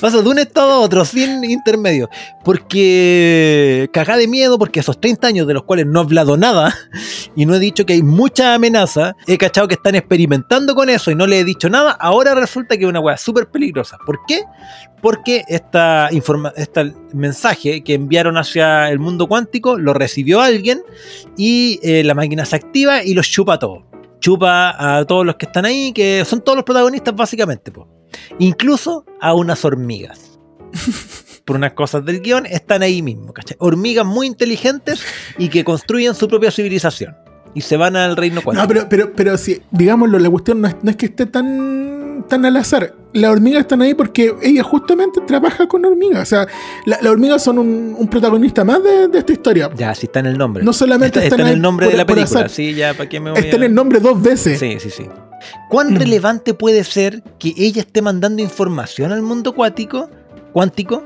pasa 0.00 0.22
de 0.22 0.28
un 0.28 0.38
estado 0.38 0.72
a 0.72 0.78
otro, 0.78 1.04
sin 1.04 1.44
intermedio. 1.44 2.08
Porque 2.44 3.88
cagá 3.92 4.16
de 4.16 4.28
miedo, 4.28 4.58
porque 4.58 4.80
esos 4.80 5.00
30 5.00 5.26
años 5.26 5.46
de 5.46 5.54
los 5.54 5.64
cuales 5.64 5.86
no 5.86 6.00
he 6.00 6.04
hablado 6.04 6.36
nada 6.36 6.76
y 7.34 7.46
no 7.46 7.54
he 7.54 7.58
dicho 7.58 7.86
que 7.86 7.94
hay 7.94 8.02
mucha 8.02 8.54
amenaza, 8.54 9.14
he 9.26 9.38
cachado 9.38 9.68
que 9.68 9.74
están 9.74 9.94
experimentando 9.94 10.74
con 10.74 10.90
eso 10.90 11.10
y 11.10 11.14
no 11.14 11.26
le 11.26 11.40
he 11.40 11.44
dicho 11.44 11.68
nada. 11.68 11.92
Ahora 11.92 12.34
resulta 12.34 12.76
que 12.76 12.84
es 12.84 12.88
una 12.88 13.00
weá 13.00 13.16
súper 13.16 13.48
peligrosa. 13.48 13.98
¿Por 14.04 14.18
qué? 14.26 14.42
Porque 15.06 15.44
esta 15.46 16.08
informa 16.10 16.52
este 16.56 16.92
mensaje 17.12 17.84
que 17.84 17.94
enviaron 17.94 18.36
hacia 18.36 18.90
el 18.90 18.98
mundo 18.98 19.28
cuántico 19.28 19.78
lo 19.78 19.94
recibió 19.94 20.40
alguien 20.40 20.82
y 21.36 21.78
eh, 21.84 22.02
la 22.02 22.12
máquina 22.12 22.44
se 22.44 22.56
activa 22.56 23.04
y 23.04 23.14
los 23.14 23.30
chupa 23.30 23.54
a 23.54 23.58
todos. 23.60 23.84
Chupa 24.18 24.74
a 24.98 25.04
todos 25.04 25.24
los 25.24 25.36
que 25.36 25.46
están 25.46 25.64
ahí, 25.64 25.92
que 25.92 26.24
son 26.24 26.40
todos 26.40 26.56
los 26.56 26.64
protagonistas 26.64 27.14
básicamente. 27.14 27.70
po. 27.70 27.86
Incluso 28.40 29.06
a 29.20 29.32
unas 29.32 29.64
hormigas. 29.64 30.40
Por 31.44 31.54
unas 31.54 31.74
cosas 31.74 32.04
del 32.04 32.20
guion 32.20 32.44
están 32.44 32.82
ahí 32.82 33.00
mismo. 33.00 33.32
¿cachai? 33.32 33.56
Hormigas 33.60 34.04
muy 34.04 34.26
inteligentes 34.26 35.04
y 35.38 35.50
que 35.50 35.62
construyen 35.62 36.16
su 36.16 36.26
propia 36.26 36.50
civilización. 36.50 37.14
Y 37.54 37.60
se 37.60 37.76
van 37.76 37.94
al 37.94 38.16
reino 38.16 38.42
cuántico. 38.42 38.66
No, 38.66 38.68
pero, 38.68 38.88
pero, 38.88 39.12
pero 39.14 39.38
si, 39.38 39.62
digámoslo, 39.70 40.18
la 40.18 40.28
cuestión 40.28 40.62
no 40.62 40.66
es, 40.66 40.74
no 40.82 40.90
es 40.90 40.96
que 40.96 41.06
esté 41.06 41.26
tan, 41.26 42.05
tan 42.24 42.44
al 42.44 42.56
azar. 42.56 42.94
Las 43.12 43.30
hormigas 43.30 43.60
están 43.62 43.80
ahí 43.82 43.94
porque 43.94 44.34
ella 44.42 44.62
justamente 44.62 45.20
trabaja 45.26 45.66
con 45.66 45.84
hormigas. 45.84 46.22
O 46.22 46.26
sea, 46.26 46.46
la- 46.84 46.98
las 47.00 47.10
hormigas 47.12 47.42
son 47.42 47.58
un, 47.58 47.94
un 47.98 48.08
protagonista 48.08 48.64
más 48.64 48.82
de, 48.82 49.08
de 49.08 49.18
esta 49.18 49.32
historia. 49.32 49.70
Ya, 49.76 49.94
sí 49.94 50.06
está 50.06 50.20
en 50.20 50.26
el 50.26 50.36
nombre. 50.38 50.62
No 50.64 50.72
solamente 50.72 51.24
está, 51.24 51.36
en 51.40 51.46
el 51.46 51.60
nombre 51.60 51.86
por- 51.86 51.92
de 51.92 51.96
la 51.98 52.06
película. 52.06 52.48
Sí, 52.48 52.74
ya, 52.74 52.92
¿para 52.94 53.08
qué 53.08 53.18
me 53.20 53.30
voy 53.30 53.40
Está 53.40 53.56
en 53.56 53.62
el 53.64 53.74
nombre 53.74 54.00
dos 54.00 54.20
veces. 54.20 54.58
Sí, 54.58 54.76
sí, 54.80 54.90
sí. 54.90 55.06
¿Cuán 55.70 55.94
Mm. 55.94 55.96
relevante 55.96 56.54
puede 56.54 56.84
ser 56.84 57.22
que 57.38 57.54
ella 57.56 57.80
esté 57.82 58.02
mandando 58.02 58.42
información 58.42 59.12
al 59.12 59.22
mundo 59.22 59.54
cuático, 59.54 60.10
cuántico, 60.52 61.02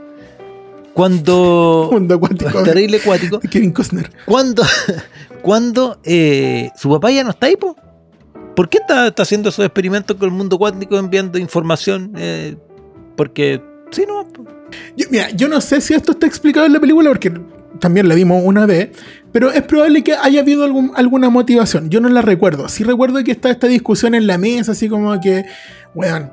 cuando 0.95 1.89
Mundo 1.93 2.15
acuático. 2.17 2.63
terrible 2.65 3.01
cuático, 3.01 3.41
Kevin 3.51 3.73
Costner. 3.73 4.11
cuando, 4.27 4.63
cuando 5.43 6.01
eh, 6.05 6.71
su 6.77 6.89
papá 6.91 7.11
ya 7.11 7.25
no 7.25 7.31
está 7.31 7.47
ahí, 7.47 7.57
po? 7.57 7.77
¿Por 8.61 8.69
qué 8.69 8.77
está, 8.77 9.07
está 9.07 9.23
haciendo 9.23 9.49
esos 9.49 9.65
experimentos 9.65 10.15
con 10.19 10.29
el 10.29 10.35
mundo 10.35 10.59
cuántico 10.59 10.99
enviando 10.99 11.39
información? 11.39 12.13
Eh, 12.19 12.57
porque 13.17 13.59
sí, 13.91 14.05
no. 14.07 14.27
Yo, 14.99 15.07
mira, 15.11 15.31
yo 15.31 15.49
no 15.49 15.63
sé 15.63 15.81
si 15.81 15.95
esto 15.95 16.13
está 16.13 16.27
explicado 16.27 16.67
en 16.67 16.75
la 16.75 16.79
película 16.79 17.09
porque 17.09 17.33
también 17.79 18.07
la 18.07 18.15
vimos 18.15 18.43
una 18.45 18.67
vez, 18.67 18.91
pero 19.33 19.51
es 19.51 19.63
probable 19.63 20.05
que 20.05 20.13
haya 20.13 20.41
habido 20.43 20.65
algún- 20.65 20.93
alguna 20.95 21.31
motivación. 21.31 21.89
Yo 21.89 22.03
no 22.03 22.11
la 22.11 22.21
recuerdo. 22.21 22.69
Sí 22.69 22.85
recuerdo 22.85 23.25
que 23.25 23.31
está 23.31 23.49
esta 23.49 23.67
discusión 23.67 24.15
en 24.15 24.27
la 24.27 24.37
mesa, 24.37 24.73
así 24.73 24.91
como 24.91 25.19
que, 25.23 25.47
weón, 25.95 26.31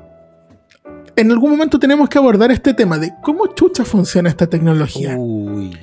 en 1.16 1.30
algún 1.30 1.50
momento 1.52 1.78
tenemos 1.78 2.10
que 2.10 2.18
abordar 2.18 2.50
este 2.50 2.74
tema 2.74 2.98
de 2.98 3.10
cómo 3.22 3.46
chucha 3.54 3.86
funciona 3.86 4.28
esta 4.28 4.46
tecnología. 4.46 5.16
Uy. 5.16 5.78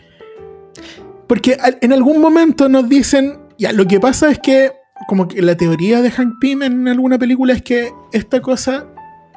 Porque 1.25 1.57
en 1.81 1.91
algún 1.91 2.21
momento 2.21 2.69
nos 2.69 2.87
dicen, 2.87 3.39
ya, 3.57 3.71
lo 3.71 3.87
que 3.87 3.99
pasa 3.99 4.29
es 4.29 4.37
que, 4.37 4.84
como 5.07 5.27
que 5.27 5.41
la 5.41 5.55
teoría 5.55 6.01
de 6.01 6.11
Hank 6.11 6.39
Pym 6.39 6.63
en 6.63 6.87
alguna 6.87 7.17
película 7.19 7.53
es 7.53 7.61
que 7.61 7.91
esta 8.11 8.41
cosa, 8.41 8.85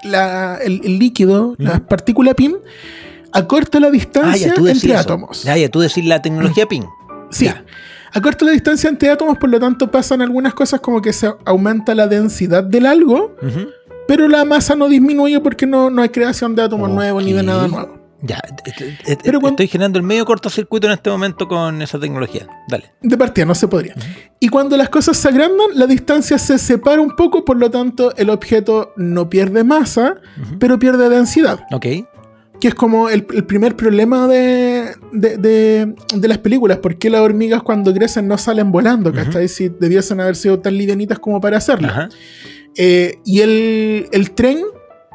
la- 0.05 0.57
el, 0.63 0.81
el 0.85 0.99
líquido, 0.99 1.55
la 1.59 1.73
Ujú. 1.77 1.87
partícula 1.87 2.35
Pym, 2.35 2.55
acorta 3.33 3.81
la 3.81 3.89
Ah, 3.89 3.91
distancia 3.91 4.55
entre 4.57 4.73
eso. 4.73 4.99
átomos. 4.99 5.43
Ya, 5.45 5.57
ya 5.57 5.69
tú 5.69 5.81
decís 5.81 6.05
la 6.05 6.23
tecnología 6.23 6.67
PIN. 6.67 6.85
Sí. 7.31 7.45
Ya. 7.47 7.65
Acorta 8.13 8.47
la 8.47 8.53
distancia 8.53 8.89
entre 8.89 9.11
átomos, 9.11 9.37
por 9.37 9.51
lo 9.51 9.61
tanto 9.61 9.91
pasan 9.91 10.23
algunas 10.23 10.55
cosas 10.55 10.81
como 10.81 11.03
que 11.03 11.13
se 11.13 11.31
aumenta 11.45 11.95
la 11.95 12.07
densidad 12.07 12.65
del 12.65 12.87
algo, 12.87 13.37
pero 14.07 14.29
la 14.29 14.47
masa 14.47 14.75
no 14.75 14.89
disminuye 14.89 15.39
porque 15.41 15.67
no, 15.67 15.91
no 15.91 16.01
hay 16.01 16.09
creación 16.09 16.55
de 16.55 16.63
átomos 16.63 16.89
nuevos 16.89 17.23
ni 17.23 17.35
de 17.35 17.43
nada 17.43 17.69
nuevo. 17.69 17.99
Ya, 18.21 18.41
et- 18.67 18.81
et- 18.83 18.99
et- 19.07 19.21
Pero 19.23 19.41
cuando- 19.41 19.55
estoy 19.63 19.69
generando 19.69 19.99
el 19.99 20.05
medio 20.05 20.25
cortocircuito 20.25 20.89
en 20.89 20.95
este 20.95 21.09
momento 21.09 21.47
con 21.47 21.81
esa 21.83 22.01
tecnología. 22.01 22.49
Dale. 22.69 22.91
De 23.01 23.17
partida 23.17 23.45
no 23.45 23.55
se 23.55 23.69
podría. 23.69 23.95
Y 24.41 24.49
cuando 24.49 24.77
las 24.77 24.89
cosas 24.89 25.17
se 25.17 25.29
agrandan, 25.29 25.69
la 25.75 25.87
distancia 25.87 26.37
se 26.39 26.59
separa 26.59 27.01
un 27.01 27.15
poco, 27.15 27.45
por 27.45 27.57
lo 27.59 27.71
tanto 27.71 28.13
el 28.17 28.31
objeto 28.31 28.93
no 28.97 29.31
pierde 29.31 29.63
masa, 29.63 30.17
Ujú. 30.43 30.59
pero 30.59 30.79
pierde 30.81 31.09
densidad. 31.09 31.61
Ok. 31.73 31.87
Que 32.61 32.67
es 32.67 32.75
como 32.75 33.09
el, 33.09 33.25
el 33.35 33.45
primer 33.45 33.77
problema 33.77 34.27
de, 34.27 34.97
de, 35.13 35.37
de- 35.37 35.95
de 36.13 36.29
las 36.29 36.39
películas. 36.39 36.79
¿Por 36.79 36.99
qué 36.99 37.11
las 37.11 37.21
hormigas 37.21 37.63
cuando 37.63 37.95
crecen 37.95 38.27
no 38.27 38.37
salen 38.37 38.73
volando? 38.73 39.11
Ujú. 39.11 39.19
¿Cachai? 39.21 39.47
Si 39.47 39.69
debiesen 39.69 40.19
haber 40.21 40.35
sido 40.35 40.59
tan 40.59 40.77
livianitas 40.77 41.21
como 41.21 41.41
para 41.41 41.59
hacerlo. 41.59 41.89
Eh, 42.77 43.15
y 43.25 43.41
el, 43.41 44.09
el 44.11 44.33
tren 44.33 44.59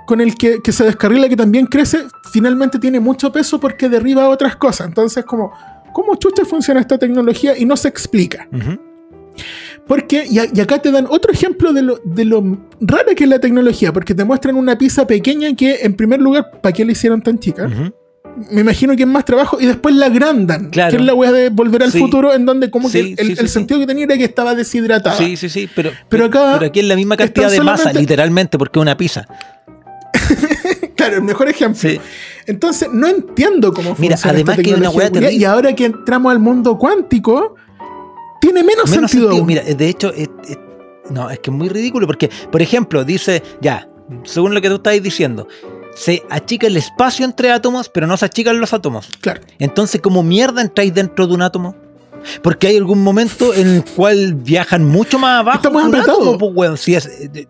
con 0.05 0.21
el 0.21 0.35
que, 0.35 0.61
que 0.61 0.71
se 0.71 0.83
descarrila, 0.83 1.29
que 1.29 1.35
también 1.37 1.65
crece, 1.65 1.99
finalmente 2.31 2.79
tiene 2.79 2.99
mucho 2.99 3.31
peso 3.31 3.59
porque 3.59 3.89
derriba 3.89 4.27
otras 4.29 4.55
cosas. 4.55 4.87
Entonces, 4.87 5.23
como, 5.25 5.51
¿cómo 5.93 6.15
chucha 6.15 6.43
funciona 6.45 6.79
esta 6.79 6.97
tecnología? 6.97 7.57
Y 7.57 7.65
no 7.65 7.75
se 7.77 7.87
explica. 7.87 8.47
Porque, 9.87 10.25
y, 10.29 10.39
a- 10.39 10.47
y 10.53 10.59
acá 10.61 10.79
te 10.81 10.91
dan 10.91 11.07
otro 11.09 11.31
ejemplo 11.31 11.73
de 11.73 11.81
lo, 11.81 11.99
de 12.05 12.25
lo 12.25 12.57
rara 12.79 13.13
que 13.15 13.23
es 13.25 13.29
la 13.29 13.39
tecnología, 13.39 13.91
porque 13.91 14.13
te 14.15 14.23
muestran 14.23 14.55
una 14.55 14.77
pieza 14.77 15.05
pequeña 15.07 15.53
que, 15.55 15.79
en 15.81 15.93
primer 15.95 16.21
lugar, 16.21 16.51
¿para 16.61 16.71
qué 16.73 16.85
la 16.85 16.91
hicieron 16.93 17.21
tan 17.21 17.37
chica? 17.39 17.69
Me 18.49 18.61
imagino 18.61 18.95
que 18.95 19.03
es 19.03 19.07
más 19.09 19.25
trabajo, 19.25 19.57
y 19.59 19.65
después 19.65 19.93
la 19.95 20.05
agrandan, 20.07 20.69
Claro. 20.69 20.91
que 20.91 20.97
es 20.97 21.03
la 21.03 21.13
weá 21.13 21.31
de 21.31 21.49
volver 21.49 21.83
al 21.83 21.91
Sí. 21.91 21.99
futuro, 21.99 22.33
en 22.33 22.45
donde 22.45 22.71
como 22.71 22.89
Sí, 22.89 23.13
que 23.15 23.21
el, 23.21 23.27
sí, 23.35 23.41
el 23.41 23.49
sentido 23.49 23.79
que 23.79 23.85
tenía 23.87 24.05
era 24.05 24.17
que 24.17 24.23
estaba 24.23 24.55
deshidratada. 24.55 25.17
Sí, 25.17 25.35
sí, 25.37 25.49
sí, 25.49 25.69
pero, 25.75 25.91
Pero 26.09 26.25
acá 26.25 26.53
pero 26.53 26.67
aquí 26.67 26.79
es 26.79 26.85
la 26.87 26.95
misma 26.95 27.17
cantidad 27.17 27.51
de 27.51 27.61
masa, 27.61 27.91
literalmente, 27.93 28.57
porque 28.57 28.79
es 28.79 28.81
una 28.81 28.95
pizza. 28.97 29.27
Claro, 30.95 31.15
el 31.17 31.23
mejor 31.23 31.49
ejemplo. 31.49 31.79
Sí. 31.79 31.99
Entonces, 32.45 32.88
no 32.91 33.07
entiendo 33.07 33.73
cómo 33.73 33.95
Mira, 33.97 34.15
funciona 34.15 34.36
además 34.36 34.57
esta 34.59 34.63
que 34.63 34.75
una. 35.19 35.31
Y 35.31 35.43
ahora 35.43 35.73
que 35.73 35.86
entramos 35.86 36.31
al 36.31 36.39
mundo 36.39 36.77
cuántico, 36.77 37.55
tiene 38.39 38.63
menos, 38.63 38.89
Menos 38.91 39.12
sentido. 39.12 39.43
Mira, 39.43 39.63
de 39.63 39.89
hecho, 39.89 40.13
es- 40.13 40.29
es- 40.47 40.59
no, 41.09 41.29
es 41.29 41.39
que 41.39 41.49
es 41.49 41.55
muy 41.55 41.67
ridículo, 41.69 42.05
porque, 42.07 42.29
por 42.51 42.62
ejemplo, 42.62 43.03
dice, 43.03 43.41
ya, 43.62 43.89
según 44.23 44.53
lo 44.53 44.62
que 44.62 44.69
tú 44.69 44.75
estáis 44.75 45.01
diciendo, 45.01 45.47
se 45.95 46.23
achica 46.29 46.67
el 46.67 46.77
espacio 46.77 47.25
entre 47.25 47.51
átomos, 47.51 47.89
pero 47.89 48.07
no 48.07 48.15
se 48.17 48.25
achican 48.25 48.59
los 48.59 48.73
átomos. 48.73 49.09
Claro. 49.21 49.41
Entonces, 49.59 49.99
¿cómo 50.01 50.23
mierda 50.23 50.62
entráis 50.62 50.93
dentro 50.93 51.27
de 51.27 51.33
un 51.33 51.41
átomo? 51.41 51.75
Porque 52.41 52.67
hay 52.67 52.77
algún 52.77 53.03
momento 53.03 53.53
en 53.53 53.67
el 53.67 53.86
cual 53.86 54.33
viajan 54.36 54.86
mucho 54.86 55.19
más 55.19 55.39
abajo. 55.41 55.57
Estamos 55.57 55.83
apretados. 55.86 56.19
átomo, 56.21 56.38
po, 56.38 56.47
weón. 56.47 56.77
Si 56.77 56.95
es 56.95 57.05
eh, 57.05 57.47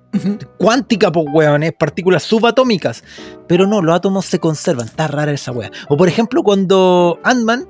cuántica, 0.58 1.12
pues, 1.12 1.26
weón, 1.32 1.64
es 1.64 1.74
partículas 1.74 2.24
subatómicas. 2.24 3.04
Pero 3.48 3.68
no, 3.68 3.82
los 3.82 3.96
átomos 3.96 4.26
se 4.26 4.40
conservan. 4.40 4.88
Está 4.88 5.08
rara 5.08 5.32
esa 5.32 5.52
weá. 5.52 5.72
O 5.90 5.98
por 5.98 6.08
ejemplo, 6.08 6.44
cuando 6.44 7.20
Ant-Man 7.24 7.68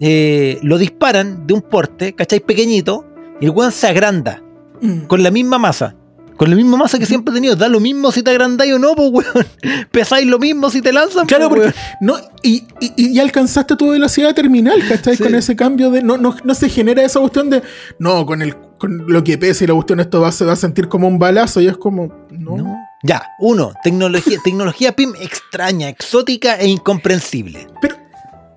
eh, 0.00 0.58
lo 0.62 0.78
disparan 0.78 1.46
de 1.46 1.54
un 1.54 1.62
porte, 1.62 2.14
¿cachai? 2.14 2.40
Pequeñito, 2.40 3.04
y 3.40 3.44
el 3.46 3.50
weón 3.50 3.72
se 3.72 3.86
agranda 3.88 4.40
Mm. 4.80 5.06
con 5.06 5.22
la 5.22 5.30
misma 5.30 5.56
masa. 5.58 5.94
Con 6.36 6.50
la 6.50 6.56
misma 6.56 6.76
masa 6.76 6.98
que 6.98 7.06
siempre 7.06 7.32
he 7.32 7.34
tenido. 7.36 7.54
Da 7.56 7.68
lo 7.68 7.80
mismo 7.80 8.10
si 8.10 8.22
te 8.22 8.30
agrandáis 8.30 8.72
o 8.74 8.78
no, 8.78 8.94
pues, 8.94 9.10
weón. 9.12 9.46
Pesáis 9.90 10.26
lo 10.26 10.38
mismo 10.38 10.70
si 10.70 10.82
te 10.82 10.92
lanzan, 10.92 11.26
Claro, 11.26 11.48
porque 11.48 11.66
weón. 11.66 11.74
no, 12.00 12.16
y, 12.42 12.64
y, 12.80 12.92
y 13.12 13.18
alcanzaste 13.20 13.76
tu 13.76 13.90
velocidad 13.90 14.34
terminal, 14.34 14.82
¿cachai? 14.88 15.16
Sí. 15.16 15.22
Con 15.22 15.34
ese 15.34 15.54
cambio 15.56 15.90
de. 15.90 16.02
No, 16.02 16.16
no, 16.16 16.34
no 16.42 16.54
se 16.54 16.68
genera 16.68 17.02
esa 17.04 17.20
cuestión 17.20 17.50
de. 17.50 17.62
No, 17.98 18.26
con 18.26 18.42
el 18.42 18.56
con 18.78 19.06
lo 19.06 19.22
que 19.24 19.38
pesa 19.38 19.64
y 19.64 19.66
la 19.68 19.74
cuestión 19.74 20.00
esto 20.00 20.20
va, 20.20 20.32
se 20.32 20.44
va 20.44 20.52
a 20.52 20.56
sentir 20.56 20.88
como 20.88 21.06
un 21.08 21.18
balazo 21.18 21.60
y 21.60 21.68
es 21.68 21.76
como. 21.76 22.26
No. 22.30 22.56
No. 22.56 22.76
Ya, 23.02 23.22
uno, 23.38 23.72
tecnología, 23.82 24.38
tecnología 24.42 24.92
PIM 24.96 25.12
extraña, 25.20 25.88
exótica 25.88 26.56
e 26.58 26.66
incomprensible. 26.68 27.66
Pero 27.80 27.96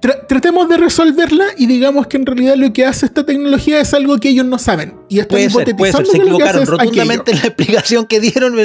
tra- 0.02 0.26
tratemos 0.28 0.68
de 0.70 0.78
resolverla 0.78 1.46
y 1.58 1.66
digamos 1.66 2.08
que 2.08 2.18
en 2.18 2.26
realidad 2.26 2.56
lo 2.56 2.72
que 2.74 2.86
hace 2.86 3.06
esta 3.06 3.26
tecnología 3.26 3.80
es 3.80 3.94
algo 3.94 4.18
que 4.18 4.30
ellos 4.30 4.46
no 4.46 4.58
saben. 4.60 4.96
Y 5.10 5.20
están 5.20 5.38
Puede 5.38 5.50
ser, 5.50 5.76
puede 5.76 5.92
ser, 5.92 6.02
hipotetizando 6.02 6.12
se 6.12 6.20
que 6.20 6.26
lo 6.30 6.38
que 6.38 6.44
hace 6.44 6.58
equivocaron 6.58 6.64
es 6.64 6.70
rotundamente 6.70 7.32
en 7.32 7.38
la 7.40 7.48
explicación 7.48 8.06
que 8.06 8.20
dieron. 8.20 8.56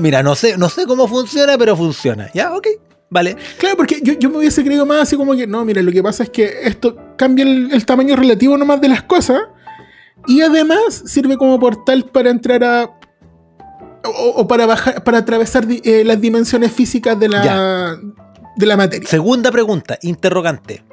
Mira, 0.00 0.22
no 0.22 0.34
sé, 0.34 0.56
no 0.56 0.68
sé 0.68 0.86
cómo 0.86 1.08
funciona, 1.08 1.56
pero 1.58 1.76
funciona. 1.76 2.30
Ya, 2.34 2.54
ok, 2.54 2.66
vale. 3.10 3.36
Claro, 3.58 3.76
porque 3.76 4.00
yo, 4.02 4.14
yo 4.14 4.30
me 4.30 4.38
hubiese 4.38 4.64
creído 4.64 4.86
más 4.86 5.02
así 5.02 5.16
como 5.16 5.34
que, 5.34 5.46
no, 5.46 5.64
mira, 5.64 5.82
lo 5.82 5.92
que 5.92 6.02
pasa 6.02 6.22
es 6.22 6.30
que 6.30 6.50
esto 6.64 6.96
cambia 7.16 7.44
el, 7.44 7.70
el 7.72 7.84
tamaño 7.86 8.16
relativo 8.16 8.56
nomás 8.56 8.80
de 8.80 8.88
las 8.88 9.02
cosas 9.02 9.40
y 10.26 10.40
además 10.40 11.02
sirve 11.06 11.36
como 11.36 11.58
portal 11.58 12.04
para 12.04 12.30
entrar 12.30 12.64
a... 12.64 12.90
O, 14.04 14.28
o 14.36 14.46
para 14.46 14.64
bajar, 14.64 15.02
para 15.02 15.18
atravesar 15.18 15.66
eh, 15.68 16.04
las 16.04 16.20
dimensiones 16.20 16.70
físicas 16.70 17.18
de 17.18 17.28
la, 17.28 17.98
de 18.58 18.66
la 18.66 18.76
materia. 18.76 19.08
Segunda 19.08 19.50
pregunta, 19.50 19.98
interrogante. 20.02 20.84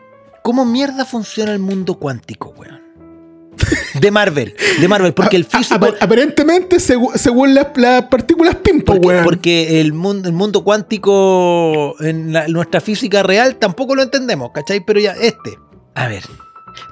¿Cómo 0.44 0.64
mierda 0.66 1.04
funciona 1.06 1.52
el 1.52 1.60
mundo 1.60 1.96
cuántico, 1.96 2.54
weón? 2.58 2.84
De 4.00 4.12
Marvel, 4.12 4.54
de 4.80 4.88
Marvel, 4.88 5.14
porque 5.14 5.38
el 5.38 5.46
físico... 5.46 5.76
apar- 5.80 5.96
aparentemente, 6.02 6.76
segu- 6.78 7.16
según 7.16 7.56
las, 7.56 7.68
las 7.78 8.04
partículas 8.04 8.56
pimpo, 8.56 8.94
Porque, 8.94 9.08
weón. 9.08 9.24
porque 9.24 9.80
el 9.82 9.94
mundo, 9.94 10.28
el 10.28 10.36
mundo 10.36 10.64
cuántico 10.64 11.96
en 12.02 12.34
la- 12.34 12.48
nuestra 12.50 12.82
física 12.82 13.24
real 13.24 13.56
tampoco 13.56 13.96
lo 13.96 14.04
entendemos, 14.04 14.52
¿cachai? 14.54 14.82
Pero 14.86 15.00
ya, 15.00 15.14
este. 15.14 15.58
A 15.96 16.08
ver. 16.10 16.24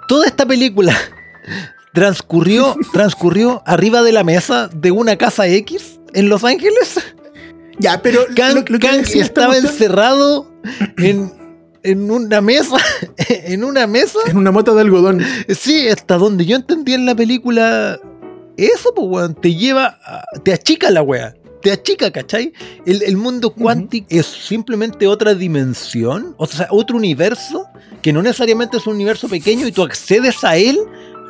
Toda 0.08 0.26
esta 0.26 0.46
película 0.46 0.96
transcurrió, 1.94 2.76
transcurrió 2.94 3.62
arriba 3.66 4.02
de 4.02 4.14
la 4.14 4.24
mesa 4.24 4.70
de 4.74 4.92
una 4.92 5.18
casa 5.18 5.48
X 5.48 6.00
en 6.14 6.30
Los 6.30 6.44
Ángeles. 6.44 7.00
Ya, 7.78 8.02
pero 8.02 8.22
Kang, 8.36 8.56
lo- 8.56 8.60
lo 8.62 8.80
que 8.80 8.88
Kang 8.88 8.98
decía 9.02 9.22
esta 9.22 9.42
estaba 9.42 9.48
cuestión- 9.48 9.74
encerrado 9.74 10.53
en, 10.98 11.32
en 11.84 12.12
una 12.12 12.42
mesa. 12.42 12.78
En 13.28 13.64
una 13.64 13.88
mesa. 13.88 14.20
en 14.28 14.38
una 14.38 14.52
mota 14.52 14.74
de 14.74 14.82
algodón. 14.82 15.22
Sí, 15.50 15.88
hasta 15.88 16.18
donde 16.18 16.46
yo 16.46 16.56
entendí 16.56 16.94
en 16.94 17.06
la 17.06 17.16
película. 17.16 18.00
Eso, 18.58 18.94
pues, 18.96 19.08
weón, 19.10 19.36
te 19.36 19.56
lleva. 19.56 20.00
a- 20.06 20.24
te 20.44 20.54
achica 20.54 20.90
la 20.92 21.02
wea. 21.02 21.34
Te 21.62 21.72
achica, 21.72 22.12
¿cachai? 22.12 22.52
El, 22.86 23.02
el 23.04 23.16
mundo 23.16 23.52
cuántico 23.54 24.06
es 24.10 24.26
simplemente 24.26 25.08
otra 25.08 25.34
dimensión, 25.34 26.36
o 26.38 26.46
sea, 26.46 26.68
otro 26.70 26.98
universo, 26.98 27.66
que 28.02 28.12
no 28.12 28.22
necesariamente 28.22 28.76
es 28.76 28.86
un 28.86 28.96
universo 28.96 29.30
pequeño 29.30 29.66
y 29.66 29.72
tú 29.72 29.82
accedes 29.82 30.44
a 30.44 30.58
él 30.58 30.78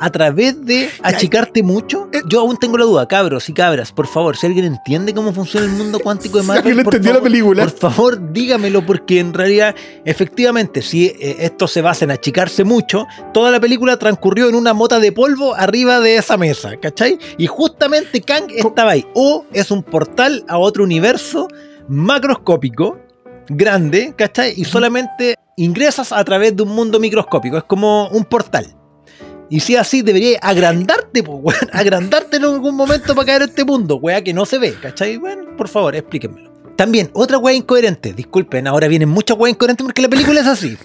a 0.00 0.10
través 0.10 0.64
de 0.64 0.90
achicarte 1.02 1.62
mucho. 1.62 2.08
Eh. 2.12 2.20
Yo 2.28 2.40
aún 2.40 2.56
tengo 2.56 2.78
la 2.78 2.84
duda, 2.84 3.08
cabros 3.08 3.48
y 3.48 3.52
cabras, 3.52 3.92
por 3.92 4.06
favor, 4.06 4.36
si 4.36 4.46
alguien 4.46 4.64
entiende 4.66 5.14
cómo 5.14 5.32
funciona 5.32 5.66
el 5.66 5.72
mundo 5.72 5.98
cuántico 6.00 6.38
de 6.38 6.42
Si 6.42 6.48
Marvel, 6.48 6.66
alguien 6.66 6.84
por 6.84 6.94
entendió 6.94 7.18
la 7.18 7.22
película. 7.22 7.62
por 7.64 7.90
favor, 7.92 8.32
dígamelo, 8.32 8.84
porque 8.84 9.20
en 9.20 9.34
realidad, 9.34 9.74
efectivamente, 10.04 10.82
si 10.82 11.06
eh, 11.06 11.36
esto 11.40 11.68
se 11.68 11.82
basa 11.82 12.04
en 12.04 12.10
achicarse 12.10 12.64
mucho, 12.64 13.06
toda 13.32 13.50
la 13.50 13.60
película 13.60 13.98
transcurrió 13.98 14.48
en 14.48 14.54
una 14.54 14.74
mota 14.74 15.00
de 15.00 15.12
polvo 15.12 15.54
arriba 15.54 16.00
de 16.00 16.16
esa 16.16 16.36
mesa, 16.36 16.76
¿cachai? 16.80 17.18
Y 17.38 17.46
justamente 17.46 18.20
Kang 18.20 18.50
estaba 18.50 18.92
ahí. 18.92 19.06
O 19.14 19.44
es 19.52 19.70
un 19.70 19.82
portal 19.82 20.44
a 20.48 20.58
otro 20.58 20.84
universo 20.84 21.48
macroscópico, 21.88 22.98
grande, 23.48 24.14
¿cachai? 24.16 24.54
Y 24.56 24.64
solamente 24.64 25.36
ingresas 25.56 26.12
a 26.12 26.24
través 26.24 26.56
de 26.56 26.62
un 26.62 26.70
mundo 26.70 26.98
microscópico. 26.98 27.58
Es 27.58 27.64
como 27.64 28.08
un 28.08 28.24
portal. 28.24 28.74
Y 29.50 29.60
si 29.60 29.76
así, 29.76 30.02
debería 30.02 30.38
agrandarte, 30.40 31.22
pues, 31.22 31.38
weón. 31.40 31.60
Agrandarte 31.72 32.38
en 32.38 32.44
algún 32.44 32.74
momento 32.74 33.14
para 33.14 33.26
caer 33.26 33.42
a 33.42 33.44
este 33.44 33.64
mundo, 33.64 33.96
weá, 33.96 34.22
que 34.22 34.32
no 34.32 34.46
se 34.46 34.58
ve, 34.58 34.74
¿cachai? 34.80 35.16
Bueno, 35.16 35.56
por 35.56 35.68
favor, 35.68 35.94
explíquenmelo. 35.94 36.52
También, 36.76 37.10
otra 37.12 37.38
weá 37.38 37.54
incoherente. 37.54 38.12
Disculpen, 38.12 38.66
ahora 38.66 38.88
vienen 38.88 39.08
muchas 39.08 39.36
weas 39.38 39.52
incoherentes 39.54 39.84
porque 39.84 40.02
la 40.02 40.08
película 40.08 40.40
es 40.40 40.46
así. 40.46 40.76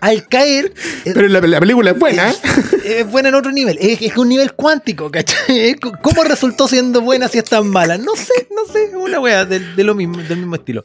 Al 0.00 0.26
caer, 0.28 0.72
eh, 1.04 1.12
Pero 1.12 1.28
la, 1.28 1.40
la 1.40 1.60
película 1.60 1.90
es 1.90 1.98
buena. 1.98 2.30
¿eh? 2.30 2.34
es 2.84 3.10
buena 3.10 3.28
en 3.28 3.34
otro 3.34 3.52
nivel. 3.52 3.76
Es, 3.80 4.00
es 4.00 4.16
un 4.16 4.28
nivel 4.28 4.54
cuántico, 4.54 5.10
¿cachai? 5.10 5.76
¿Cómo 6.02 6.24
resultó 6.24 6.68
siendo 6.68 7.02
buena 7.02 7.28
si 7.28 7.38
es 7.38 7.44
tan 7.44 7.68
mala? 7.68 7.98
No 7.98 8.16
sé, 8.16 8.48
no 8.54 8.72
sé. 8.72 8.84
Es 8.84 8.94
una 8.94 9.20
wea 9.20 9.44
de, 9.44 9.58
de 9.58 9.84
lo 9.84 9.94
mismo, 9.94 10.18
del 10.18 10.38
mismo 10.38 10.54
estilo. 10.54 10.84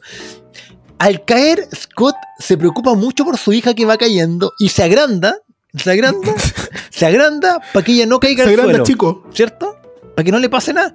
Al 0.98 1.24
caer, 1.24 1.66
Scott 1.74 2.16
se 2.38 2.56
preocupa 2.56 2.94
mucho 2.94 3.24
por 3.24 3.38
su 3.38 3.52
hija 3.52 3.74
que 3.74 3.84
va 3.84 3.96
cayendo 3.96 4.52
y 4.58 4.70
se 4.70 4.82
agranda, 4.82 5.38
se 5.76 5.90
agranda, 5.90 6.34
se 6.90 7.06
agranda 7.06 7.60
para 7.72 7.84
que 7.84 7.92
ella 7.92 8.06
no 8.06 8.20
caiga 8.20 8.44
Se 8.44 8.50
al 8.50 8.54
agranda, 8.54 8.72
suelo. 8.72 8.84
chico. 8.84 9.26
¿Cierto? 9.32 9.76
Para 10.14 10.24
que 10.24 10.32
no 10.32 10.38
le 10.38 10.48
pase 10.48 10.72
nada. 10.72 10.94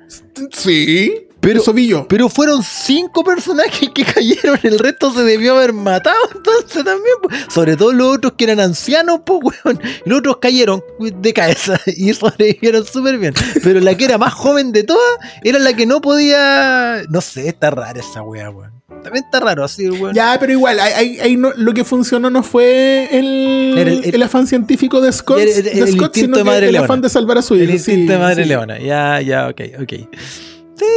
Sí. 0.53 1.27
Pero-. 1.41 1.63
Pero 2.07 2.29
fueron 2.29 2.61
cinco 2.61 3.23
personajes 3.23 3.89
que 3.95 4.05
cayeron, 4.05 4.59
el 4.61 4.77
resto 4.77 5.11
se 5.11 5.23
debió 5.23 5.55
haber 5.57 5.73
matado, 5.73 6.19
entonces 6.35 6.83
también. 6.83 7.15
Sobre 7.49 7.75
todo 7.75 7.91
los 7.93 8.15
otros 8.17 8.33
que 8.37 8.43
eran 8.43 8.59
ancianos, 8.59 9.21
pues, 9.25 9.39
weón. 9.65 9.81
Y 10.05 10.09
los 10.09 10.19
otros 10.19 10.37
cayeron 10.37 10.83
de 10.99 11.33
cabeza 11.33 11.79
y 11.87 12.13
sobrevivieron 12.13 12.85
súper 12.85 13.17
bien. 13.17 13.33
Pero 13.63 13.79
la 13.79 13.95
que 13.97 14.05
era 14.05 14.19
más 14.19 14.33
joven 14.33 14.71
de 14.71 14.83
todas 14.83 15.17
era 15.43 15.57
la 15.57 15.73
que 15.75 15.87
no 15.87 15.99
podía. 15.99 17.01
No 17.09 17.21
sé, 17.21 17.47
está 17.47 17.71
rara 17.71 17.99
esa 17.99 18.21
wea, 18.21 18.51
weón. 18.51 18.80
También 19.03 19.23
está 19.25 19.39
raro 19.39 19.63
así, 19.63 19.89
weón. 19.89 20.13
Ya, 20.13 20.37
pero 20.39 20.51
igual, 20.51 20.79
ahí, 20.79 21.19
ahí- 21.19 21.37
no- 21.37 21.51
lo 21.55 21.73
que 21.73 21.83
funcionó 21.83 22.29
no 22.29 22.43
fue 22.43 23.07
el, 23.11 23.77
el- 23.77 24.15
el, 24.15 24.23
afán 24.23 24.45
científico 24.47 25.01
de 25.01 25.11
Scott, 25.11 25.39
de 25.39 25.87
Scott, 25.91 26.13
sino 26.15 26.37
de 26.37 26.43
que 26.43 26.49
madre 26.49 26.69
el 26.69 26.77
afán 26.77 27.01
de 27.01 27.09
salvar 27.09 27.37
a 27.39 27.41
su 27.41 27.55
hijo. 27.55 27.63
el 27.63 27.71
instinto 27.71 28.01
sí, 28.11 28.13
de 28.13 28.17
madre 28.19 28.43
sí. 28.43 28.49
leona. 28.49 28.77
Ya, 28.79 29.19
ya, 29.21 29.47
ok, 29.49 29.61
ok. 29.81 29.93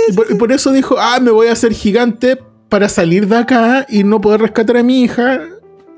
Y 0.08 0.12
por, 0.12 0.30
y 0.30 0.34
por 0.34 0.52
eso 0.52 0.72
dijo, 0.72 0.96
ah, 0.98 1.18
me 1.20 1.30
voy 1.30 1.48
a 1.48 1.52
hacer 1.52 1.72
gigante 1.72 2.38
para 2.68 2.88
salir 2.88 3.26
de 3.28 3.36
acá 3.36 3.86
y 3.88 4.04
no 4.04 4.20
poder 4.20 4.40
rescatar 4.42 4.76
a 4.78 4.82
mi 4.82 5.02
hija. 5.02 5.40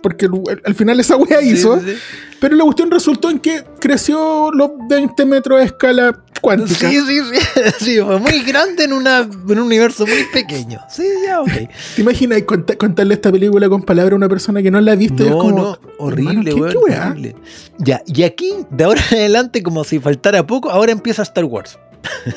Porque 0.02 0.26
al- 0.26 0.62
al 0.64 0.74
final 0.74 1.00
esa 1.00 1.16
wea 1.16 1.42
hizo. 1.42 1.80
sí, 1.80 1.86
sí. 1.92 1.96
Pero 2.38 2.54
la 2.54 2.64
cuestión 2.64 2.90
resultó 2.90 3.30
en 3.30 3.38
que 3.38 3.64
creció 3.80 4.50
los 4.52 4.70
20 4.88 5.24
metros 5.24 5.58
de 5.58 5.64
escala 5.64 6.22
cuántica. 6.40 6.88
Sí, 6.90 6.98
sí, 7.06 7.20
sí, 7.32 7.62
sí, 7.84 8.00
fue 8.00 8.18
muy 8.18 8.42
grande 8.42 8.84
en, 8.84 8.92
una, 8.92 9.18
en 9.20 9.50
un 9.50 9.58
universo 9.58 10.06
muy 10.06 10.24
pequeño. 10.32 10.80
Sí, 10.90 11.04
ya, 11.24 11.40
ok. 11.40 11.50
¿Te 11.96 12.02
imaginas 12.02 12.40
cont- 12.42 12.76
contarle 12.76 13.14
esta 13.14 13.30
película 13.32 13.68
con 13.68 13.82
palabras 13.82 14.12
a 14.12 14.16
una 14.16 14.28
persona 14.28 14.62
que 14.62 14.70
no 14.70 14.80
la 14.80 14.92
ha 14.92 14.96
visto? 14.96 15.22
y 15.22 15.26
es 15.26 15.32
No, 15.32 15.38
como, 15.38 15.58
no, 15.58 15.78
horrible, 15.98 16.52
horrible. 16.52 17.36
Ya, 17.78 18.02
y 18.06 18.22
aquí, 18.22 18.52
de 18.70 18.84
ahora 18.84 19.00
en 19.10 19.18
adelante, 19.18 19.62
como 19.62 19.84
si 19.84 19.98
faltara 19.98 20.46
poco, 20.46 20.70
ahora 20.70 20.92
empieza 20.92 21.22
Star 21.22 21.44
Wars. 21.44 21.78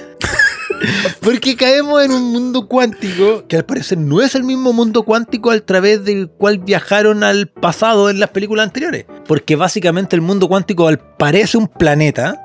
Porque 1.21 1.55
caemos 1.57 2.03
en 2.03 2.11
un 2.11 2.31
mundo 2.31 2.67
cuántico 2.67 3.45
que 3.47 3.57
al 3.57 3.65
parecer 3.65 3.97
no 3.97 4.21
es 4.21 4.33
el 4.35 4.43
mismo 4.43 4.71
mundo 4.71 5.03
cuántico 5.03 5.51
a 5.51 5.59
través 5.59 6.05
del 6.05 6.29
cual 6.29 6.59
viajaron 6.59 7.23
al 7.23 7.47
pasado 7.49 8.09
en 8.09 8.19
las 8.19 8.29
películas 8.29 8.65
anteriores. 8.67 9.05
Porque 9.27 9.55
básicamente 9.57 10.15
el 10.15 10.21
mundo 10.21 10.47
cuántico 10.47 10.87
al- 10.87 10.99
parece 10.99 11.57
un 11.57 11.67
planeta 11.67 12.39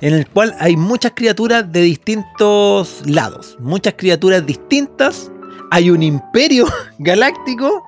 en 0.00 0.14
el 0.14 0.26
cual 0.26 0.54
hay 0.58 0.76
muchas 0.76 1.12
criaturas 1.14 1.70
de 1.70 1.82
distintos 1.82 3.02
lados, 3.06 3.56
muchas 3.60 3.94
criaturas 3.96 4.44
distintas. 4.46 5.30
Hay 5.70 5.90
un 5.90 6.02
imperio 6.02 6.66
galáctico 6.98 7.82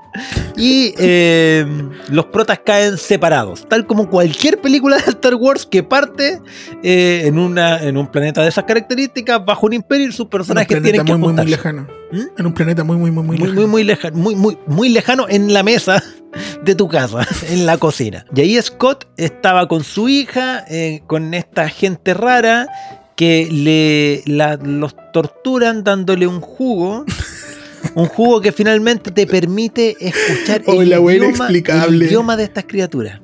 y 0.56 0.94
eh, 0.98 1.66
los 2.10 2.26
protas 2.26 2.60
caen 2.64 2.96
separados, 2.98 3.66
tal 3.68 3.86
como 3.86 4.08
cualquier 4.08 4.60
película 4.60 4.96
de 4.96 5.02
Star 5.10 5.34
Wars 5.34 5.66
que 5.66 5.82
parte 5.82 6.40
eh, 6.82 7.22
en, 7.24 7.38
una, 7.38 7.82
en 7.82 7.96
un 7.96 8.06
planeta 8.06 8.42
de 8.42 8.48
esas 8.48 8.64
características, 8.64 9.44
bajo 9.44 9.66
un 9.66 9.72
imperio 9.72 10.08
y 10.08 10.12
sus 10.12 10.26
personajes 10.26 10.80
tienen 10.82 11.04
que 11.04 11.12
muy, 11.14 11.20
muy, 11.20 11.32
muy 11.34 11.46
lejano. 11.50 11.86
¿Mm? 12.12 12.20
En 12.38 12.46
un 12.46 12.54
planeta 12.54 12.84
muy, 12.84 12.96
muy, 12.96 13.10
muy, 13.10 13.24
muy, 13.24 13.36
Muy, 13.38 13.46
lejano. 13.48 13.56
muy, 13.56 13.66
muy 13.66 13.84
lejano, 13.84 14.16
muy, 14.16 14.34
muy, 14.36 14.58
muy 14.66 14.88
lejano 14.90 15.26
en 15.28 15.52
la 15.52 15.62
mesa 15.62 16.02
de 16.62 16.74
tu 16.74 16.88
casa, 16.88 17.26
en 17.48 17.66
la 17.66 17.76
cocina. 17.78 18.24
Y 18.34 18.40
ahí 18.42 18.62
Scott 18.62 19.06
estaba 19.16 19.66
con 19.68 19.82
su 19.84 20.08
hija, 20.08 20.64
eh, 20.68 21.02
con 21.06 21.34
esta 21.34 21.68
gente 21.68 22.14
rara 22.14 22.68
que 23.16 23.48
le 23.50 24.22
la- 24.32 24.56
los 24.56 24.94
torturan 25.12 25.84
dándole 25.84 26.26
un 26.26 26.40
jugo. 26.40 27.04
Un 27.94 28.06
jugo 28.06 28.40
que 28.40 28.52
finalmente 28.52 29.10
te 29.10 29.26
permite 29.26 29.96
escuchar 30.00 30.62
Oh, 30.66 30.82
el, 30.82 30.90
la 30.90 30.96
idioma, 30.96 31.14
inexplicable. 31.26 31.96
el 31.96 32.02
idioma 32.10 32.36
de 32.36 32.44
estas 32.44 32.64
criaturas. 32.64 33.20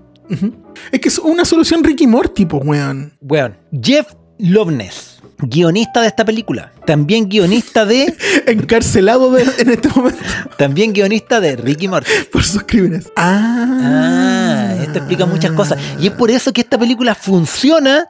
Es 0.92 1.00
que 1.00 1.08
es 1.08 1.18
una 1.18 1.44
solución 1.44 1.82
Ricky 1.82 2.06
Morty, 2.06 2.46
pues, 2.46 2.62
weón. 2.64 3.12
Weón. 3.20 3.56
Jeff 3.82 4.06
Loveness, 4.38 5.20
guionista 5.38 6.00
de 6.02 6.06
esta 6.06 6.24
película. 6.24 6.72
También 6.86 7.28
guionista 7.28 7.84
de. 7.84 8.14
Encarcelado 8.46 9.32
de- 9.32 9.42
en 9.58 9.70
este 9.70 9.88
momento 9.88 10.18
también 10.56 10.92
guionista 10.92 11.40
de 11.40 11.56
Ricky 11.56 11.88
Morty. 11.88 12.10
por 12.32 12.44
sus 12.44 12.62
crímenes. 12.62 13.10
Ah. 13.16 14.74
Ah, 14.76 14.82
esto 14.82 14.98
explica 14.98 15.26
muchas 15.26 15.52
cosas. 15.52 15.78
Y 15.98 16.06
es 16.08 16.12
por 16.12 16.30
eso 16.30 16.52
que 16.52 16.60
esta 16.60 16.78
película 16.78 17.14
funciona 17.14 18.06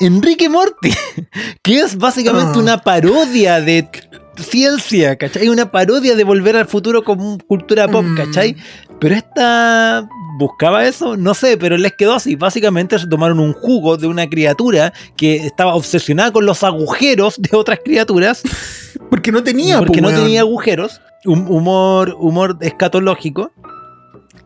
en 0.00 0.22
Rick 0.22 0.42
y 0.42 0.48
Morty, 0.48 0.90
que 1.62 1.80
es 1.80 1.96
básicamente 1.98 2.52
Ah. 2.54 2.58
una 2.62 2.78
parodia 2.82 3.60
de 3.60 3.88
ciencia, 4.38 5.16
¿cachai? 5.16 5.48
Una 5.48 5.70
parodia 5.70 6.14
de 6.14 6.24
volver 6.24 6.56
al 6.56 6.66
futuro 6.66 7.02
como 7.04 7.38
cultura 7.46 7.88
pop, 7.88 8.04
Mm. 8.04 8.16
¿cachai? 8.16 8.56
Pero 9.00 9.14
esta 9.14 10.08
buscaba 10.38 10.86
eso, 10.86 11.16
no 11.16 11.34
sé, 11.34 11.56
pero 11.56 11.76
les 11.76 11.92
quedó 11.94 12.14
así. 12.14 12.36
Básicamente 12.36 12.98
se 12.98 13.06
tomaron 13.06 13.40
un 13.40 13.52
jugo 13.52 13.96
de 13.96 14.06
una 14.06 14.28
criatura 14.28 14.92
que 15.16 15.36
estaba 15.36 15.74
obsesionada 15.74 16.32
con 16.32 16.46
los 16.46 16.62
agujeros 16.62 17.36
de 17.38 17.56
otras 17.56 17.80
criaturas 17.84 18.42
Porque 19.10 19.32
no 19.32 19.42
tenía, 19.42 19.78
porque 19.78 20.00
po, 20.00 20.02
no 20.02 20.08
weón. 20.08 20.22
tenía 20.22 20.40
agujeros, 20.40 21.00
hum- 21.24 21.48
humor, 21.50 22.14
humor 22.18 22.56
escatológico. 22.60 23.52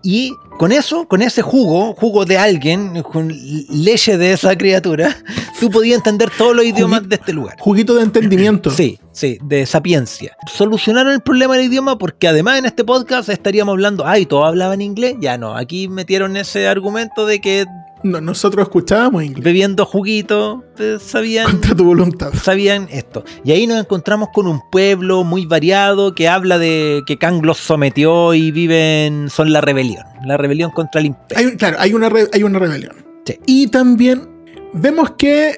Y 0.03 0.34
con 0.59 0.72
eso, 0.72 1.07
con 1.07 1.22
ese 1.22 1.42
jugo, 1.42 1.94
jugo 1.94 2.24
de 2.24 2.38
alguien, 2.38 3.03
con 3.03 3.32
leche 3.68 4.18
de 4.18 4.32
esa 4.32 4.57
criatura, 4.57 5.16
tú 5.61 5.70
podías 5.70 5.98
entender 5.98 6.30
todos 6.36 6.57
los 6.57 6.64
idiomas 6.64 7.09
de 7.09 7.16
este 7.16 7.32
lugar. 7.32 7.57
Juguito 7.59 7.94
de 7.94 8.03
entendimiento. 8.03 8.70
Sí, 8.70 8.98
sí, 9.12 9.38
de 9.42 9.64
sapiencia. 9.66 10.36
Solucionaron 10.53 11.12
el 11.12 11.20
problema 11.20 11.57
del 11.57 11.66
idioma 11.66 11.98
porque 11.98 12.28
además 12.28 12.59
en 12.59 12.66
este 12.66 12.84
podcast 12.84 13.28
estaríamos 13.28 13.72
hablando, 13.72 14.07
ay, 14.07 14.26
todos 14.26 14.46
hablaban 14.46 14.80
inglés. 14.80 15.16
Ya 15.20 15.38
no, 15.38 15.57
aquí 15.57 15.88
metieron 15.88 16.36
ese 16.36 16.66
argumento 16.66 17.26
de 17.26 17.40
que 17.40 17.66
No, 18.05 18.20
nosotros 18.20 18.64
escuchábamos 18.64 19.22
inglés 19.22 19.44
bebiendo 19.44 19.86
juguito 19.86 20.64
eh, 20.78 20.98
sabían 21.00 21.50
contra 21.50 21.74
tu 21.74 21.84
voluntad. 21.84 22.32
sabían 22.34 22.88
esto. 22.90 23.22
Y 23.44 23.53
ahí 23.53 23.66
nos 23.66 23.78
encontramos 23.78 24.28
con 24.34 24.46
un 24.46 24.61
pueblo 24.70 25.22
muy 25.24 25.46
variado 25.46 26.14
que 26.14 26.28
habla 26.28 26.59
de 26.59 27.03
que 27.07 27.16
Kang 27.18 27.44
los 27.44 27.59
sometió 27.59 28.34
y 28.34 28.50
viven, 28.50 29.28
son 29.30 29.53
la 29.53 29.61
rebelión, 29.61 30.05
la 30.26 30.36
rebelión 30.36 30.70
contra 30.72 31.00
el 31.00 31.07
imperio. 31.09 31.48
Hay, 31.50 31.57
claro, 31.57 31.76
hay 31.78 31.94
una, 31.94 32.09
re- 32.09 32.28
hay 32.32 32.42
una 32.42 32.59
rebelión. 32.59 32.94
Sí. 33.24 33.38
Y 33.46 33.68
también 33.68 34.28
vemos 34.72 35.12
que 35.12 35.57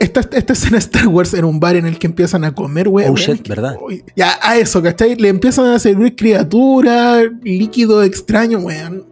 esta, 0.00 0.20
esta 0.32 0.52
escena 0.54 0.72
de 0.72 0.78
Star 0.78 1.06
Wars 1.08 1.34
en 1.34 1.44
un 1.44 1.60
bar 1.60 1.76
en 1.76 1.86
el 1.86 1.98
que 1.98 2.06
empiezan 2.06 2.42
a 2.44 2.52
comer, 2.54 2.88
weón. 2.88 3.10
Oh, 3.12 3.16
shit, 3.16 3.46
¿verdad? 3.46 3.76
Ya, 4.16 4.38
a 4.42 4.56
eso, 4.56 4.82
¿cachai? 4.82 5.14
Le 5.16 5.28
empiezan 5.28 5.66
a 5.66 5.78
servir 5.78 6.16
criaturas, 6.16 7.24
líquido 7.42 8.02
extraño, 8.02 8.58
weón. 8.58 9.04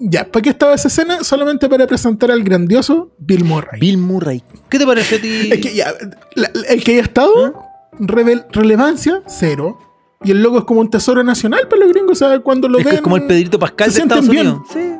Ya, 0.00 0.24
¿para 0.24 0.42
qué 0.42 0.50
estaba 0.50 0.74
esa 0.74 0.88
escena? 0.88 1.24
Solamente 1.24 1.68
para 1.68 1.86
presentar 1.86 2.30
al 2.30 2.42
grandioso 2.44 3.10
Bill 3.18 3.44
Murray. 3.44 3.80
Bill 3.80 3.98
Murray. 3.98 4.42
¿Qué 4.68 4.78
te 4.78 4.86
parece 4.86 5.16
a 5.16 5.20
ti? 5.20 5.48
Es 5.52 5.60
que 5.60 5.74
ya, 5.74 5.92
la- 6.34 6.50
la- 6.54 6.68
el 6.68 6.84
que 6.84 6.92
haya 6.92 7.02
estado, 7.02 7.54
revel- 7.98 8.46
relevancia, 8.52 9.22
cero. 9.26 9.78
Y 10.24 10.30
el 10.32 10.42
logo 10.42 10.58
es 10.58 10.64
como 10.64 10.80
un 10.80 10.90
tesoro 10.90 11.22
nacional 11.22 11.68
para 11.68 11.82
los 11.82 11.92
gringos, 11.92 12.20
o 12.22 12.28
sea, 12.28 12.38
cuando 12.40 12.68
lo 12.68 12.78
Es 12.78 12.84
ven. 12.84 12.94
es 12.96 13.00
como 13.00 13.16
el 13.16 13.26
Pedrito 13.26 13.58
Pascal 13.58 13.90
se 13.92 13.98
de 13.98 14.02
Estados 14.02 14.28
Unidos. 14.28 14.58
Sí. 14.72 14.92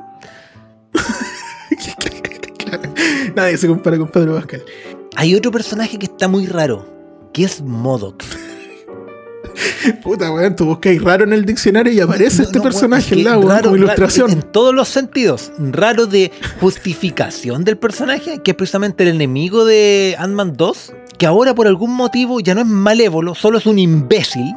Claro, 2.58 2.82
Nadie 3.34 3.56
se 3.56 3.66
compara 3.68 3.96
con 3.98 4.08
Pedro 4.08 4.34
Pascal. 4.34 4.62
Hay 5.16 5.34
otro 5.34 5.50
personaje 5.50 5.98
que 5.98 6.06
está 6.06 6.28
muy 6.28 6.46
raro, 6.46 6.86
que 7.32 7.44
es 7.44 7.62
Modoc. 7.62 8.22
Puta, 10.02 10.30
weón, 10.32 10.54
tú 10.56 10.64
buscáis 10.66 11.02
raro 11.02 11.24
en 11.24 11.32
el 11.32 11.44
diccionario 11.44 11.92
y 11.92 12.00
aparece 12.00 12.38
No, 12.38 12.42
este 12.44 12.58
no, 12.58 12.64
personaje 12.64 13.14
es 13.14 13.16
que 13.18 13.22
lado, 13.24 13.38
weón, 13.40 13.48
raro, 13.50 13.62
como 13.64 13.74
raro, 13.76 13.84
ilustración. 13.84 14.30
en 14.30 14.42
todos 14.42 14.74
los 14.74 14.88
sentidos. 14.88 15.52
Raro 15.58 16.06
de 16.06 16.30
justificación 16.60 17.64
del 17.64 17.76
personaje, 17.78 18.40
que 18.42 18.52
es 18.52 18.56
precisamente 18.56 19.02
el 19.04 19.10
enemigo 19.10 19.64
de 19.64 20.16
Ant-Man 20.18 20.54
2, 20.56 20.92
que 21.18 21.26
ahora 21.26 21.54
por 21.54 21.66
algún 21.66 21.92
motivo 21.94 22.40
ya 22.40 22.54
no 22.54 22.60
es 22.60 22.66
malévolo, 22.66 23.34
solo 23.34 23.58
es 23.58 23.66
un 23.66 23.78
imbécil. 23.78 24.54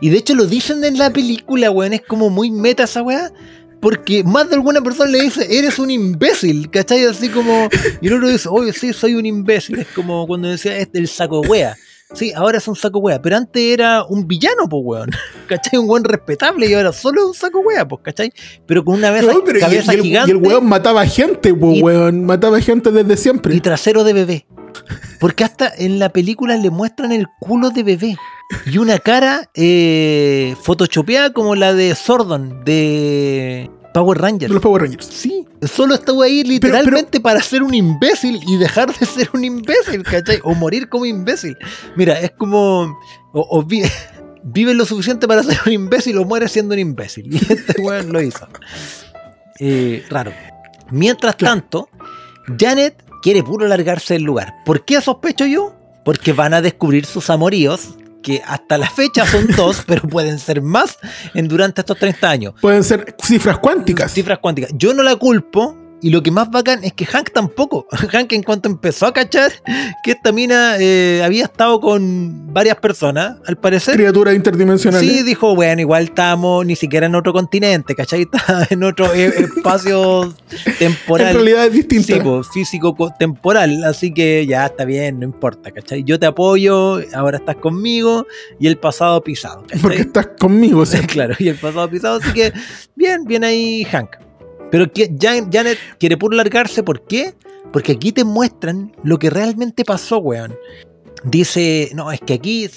Y 0.00 0.10
de 0.10 0.18
hecho 0.18 0.34
lo 0.34 0.46
dicen 0.46 0.84
en 0.84 0.98
la 0.98 1.10
película, 1.10 1.70
weón, 1.70 1.92
es 1.94 2.02
como 2.02 2.30
muy 2.30 2.50
meta 2.50 2.84
esa 2.84 3.02
weá. 3.02 3.32
Porque 3.80 4.24
más 4.24 4.48
de 4.48 4.54
alguna 4.54 4.80
persona 4.80 5.10
le 5.10 5.20
dice, 5.20 5.46
eres 5.58 5.78
un 5.78 5.90
imbécil, 5.90 6.70
¿cachai? 6.70 7.04
Así 7.04 7.28
como, 7.28 7.68
y 8.00 8.06
el 8.06 8.14
otro 8.14 8.28
dice, 8.28 8.48
oye, 8.50 8.72
sí, 8.72 8.94
soy 8.94 9.14
un 9.14 9.26
imbécil. 9.26 9.78
Es 9.78 9.88
como 9.88 10.26
cuando 10.26 10.48
decía, 10.48 10.78
este 10.78 10.98
el 10.98 11.06
saco 11.08 11.40
wea. 11.42 11.76
Sí, 12.12 12.32
ahora 12.36 12.58
es 12.58 12.68
un 12.68 12.76
saco 12.76 12.98
wea, 12.98 13.20
pero 13.22 13.36
antes 13.36 13.62
era 13.62 14.04
un 14.04 14.28
villano, 14.28 14.68
pues 14.68 14.82
weón. 14.84 15.10
¿Cachai? 15.48 15.78
Un 15.78 15.86
buen 15.86 16.04
respetable 16.04 16.66
y 16.68 16.74
ahora 16.74 16.92
solo 16.92 17.26
un 17.28 17.34
saco 17.34 17.60
wea, 17.60 17.86
pues, 17.88 18.02
¿cachai? 18.04 18.32
Pero 18.66 18.84
con 18.84 18.96
una 18.96 19.10
vez 19.10 19.24
No, 19.26 19.42
cabeza 19.42 19.94
y 19.94 19.96
el, 19.96 20.02
gigante 20.02 20.30
y 20.30 20.36
el 20.36 20.42
weón 20.44 20.66
mataba 20.66 21.04
gente, 21.06 21.54
po, 21.54 21.72
Y- 21.72 21.82
weón. 21.82 22.24
Mataba 22.24 22.60
gente 22.60 22.90
desde 22.90 23.16
siempre. 23.16 23.54
y 23.54 23.60
trasero 23.60 24.04
de 24.04 24.12
bebé. 24.12 24.46
Porque 25.20 25.44
hasta 25.44 25.72
en 25.76 25.98
la 25.98 26.08
película 26.10 26.56
le 26.56 26.68
muestran 26.70 27.12
el 27.12 27.26
culo 27.40 27.70
de 27.70 27.82
bebé. 27.84 28.16
Y 28.66 28.78
una 28.78 28.98
cara 28.98 29.48
eh, 29.54 30.54
photoshopeada 30.62 31.32
como 31.32 31.54
la 31.54 31.72
de 31.72 31.94
Sordon 31.94 32.64
de 32.64 33.70
Power 33.94 34.18
de 34.18 34.22
Rangers. 34.22 34.52
los 34.52 34.60
Power 34.62 34.82
Rangers. 34.82 35.06
Sí, 35.06 35.46
solo 35.62 35.94
estuvo 35.94 36.22
ahí 36.22 36.42
literalmente 36.44 37.20
para 37.20 37.40
ser 37.40 37.62
un 37.62 37.72
imbécil 37.72 38.40
y 38.46 38.56
dejar 38.58 38.92
de 38.94 39.06
ser 39.06 39.30
un 39.32 39.44
imbécil, 39.44 40.02
¿cachai? 40.02 40.40
O 40.44 40.54
morir 40.54 40.88
como 40.88 41.06
imbécil. 41.06 41.56
Mira, 41.96 42.20
es 42.20 42.32
como. 42.32 42.82
O, 43.32 43.46
o 43.58 43.62
vi- 43.62 43.82
vive 44.42 44.74
lo 44.74 44.84
suficiente 44.84 45.26
para 45.26 45.42
ser 45.42 45.58
un 45.66 45.72
imbécil 45.72 46.18
o 46.18 46.24
muere 46.24 46.48
siendo 46.48 46.74
un 46.74 46.80
imbécil. 46.80 47.26
Y 47.32 47.36
este 47.36 47.80
weón 47.80 48.12
lo 48.12 48.20
hizo. 48.20 48.46
Eh, 49.60 50.04
raro. 50.10 50.32
Mientras 50.90 51.36
Claro. 51.36 51.54
tanto, 51.60 51.88
Janet 52.58 53.02
quiere 53.22 53.42
puro 53.42 53.66
largarse 53.66 54.14
del 54.14 54.24
lugar. 54.24 54.52
¿Por 54.66 54.84
qué 54.84 55.00
sospecho 55.00 55.46
yo? 55.46 55.74
Porque 56.04 56.32
van 56.34 56.52
a 56.52 56.60
descubrir 56.60 57.06
sus 57.06 57.30
amoríos, 57.30 57.94
que 58.24 58.42
hasta 58.44 58.78
la 58.78 58.90
fecha 58.90 59.24
son 59.26 59.46
dos, 59.56 59.82
pero 59.86 60.02
pueden 60.08 60.40
ser 60.40 60.62
más 60.62 60.98
en, 61.34 61.46
durante 61.46 61.82
estos 61.82 61.96
30 61.98 62.28
años. 62.28 62.54
Pueden 62.60 62.82
ser 62.82 63.14
cifras 63.22 63.58
cuánticas. 63.58 64.12
Cifras 64.12 64.38
cuánticas. 64.40 64.72
Yo 64.74 64.92
no 64.94 65.04
la 65.04 65.14
culpo. 65.14 65.83
Y 66.04 66.10
lo 66.10 66.22
que 66.22 66.30
más 66.30 66.50
bacán 66.50 66.84
es 66.84 66.92
que 66.92 67.06
Hank 67.06 67.30
tampoco. 67.32 67.86
Hank 68.12 68.30
en 68.34 68.42
cuanto 68.42 68.68
empezó 68.68 69.06
a 69.06 69.14
cachar 69.14 69.50
que 70.04 70.10
esta 70.10 70.32
mina 70.32 70.76
eh, 70.78 71.22
había 71.24 71.44
estado 71.44 71.80
con 71.80 72.52
varias 72.52 72.76
personas, 72.76 73.38
al 73.46 73.56
parecer. 73.56 73.94
Criaturas 73.94 74.34
interdimensionales. 74.34 75.10
Sí, 75.10 75.22
dijo, 75.22 75.54
bueno, 75.54 75.80
igual 75.80 76.04
estamos 76.04 76.66
ni 76.66 76.76
siquiera 76.76 77.06
en 77.06 77.14
otro 77.14 77.32
continente, 77.32 77.94
¿cachai? 77.94 78.20
Está 78.30 78.66
en 78.68 78.84
otro 78.84 79.14
eh, 79.14 79.32
espacio 79.34 80.34
temporal. 80.78 81.28
en 81.28 81.34
realidad 81.36 81.66
es 81.68 81.72
distinta. 81.72 82.12
Sí, 82.14 82.20
pues, 82.22 82.48
físico 82.52 82.94
co- 82.94 83.14
temporal, 83.18 83.82
así 83.84 84.12
que 84.12 84.44
ya 84.46 84.66
está 84.66 84.84
bien, 84.84 85.20
no 85.20 85.24
importa, 85.24 85.70
¿cachai? 85.70 86.04
Yo 86.04 86.18
te 86.18 86.26
apoyo, 86.26 87.00
ahora 87.14 87.38
estás 87.38 87.56
conmigo 87.56 88.26
y 88.60 88.66
el 88.66 88.76
pasado 88.76 89.22
pisado, 89.24 89.62
¿cachai? 89.62 89.80
porque 89.80 90.00
estás 90.02 90.26
conmigo, 90.38 90.84
sí. 90.84 90.98
claro, 91.06 91.34
y 91.38 91.48
el 91.48 91.56
pasado 91.56 91.88
pisado, 91.88 92.20
así 92.22 92.30
que 92.34 92.52
bien, 92.94 93.24
bien 93.24 93.42
ahí 93.42 93.84
Hank. 93.84 94.16
Pero 94.74 94.92
que- 94.92 95.08
Jan- 95.20 95.52
Janet 95.52 95.78
quiere 96.00 96.16
puro 96.16 96.36
largarse, 96.36 96.82
¿por 96.82 97.02
qué? 97.06 97.34
Porque 97.72 97.92
aquí 97.92 98.10
te 98.10 98.24
muestran 98.24 98.90
lo 99.04 99.20
que 99.20 99.30
realmente 99.30 99.84
pasó, 99.84 100.18
weón. 100.18 100.56
Dice, 101.22 101.92
no, 101.94 102.10
es 102.10 102.18
que 102.20 102.34
aquí 102.34 102.68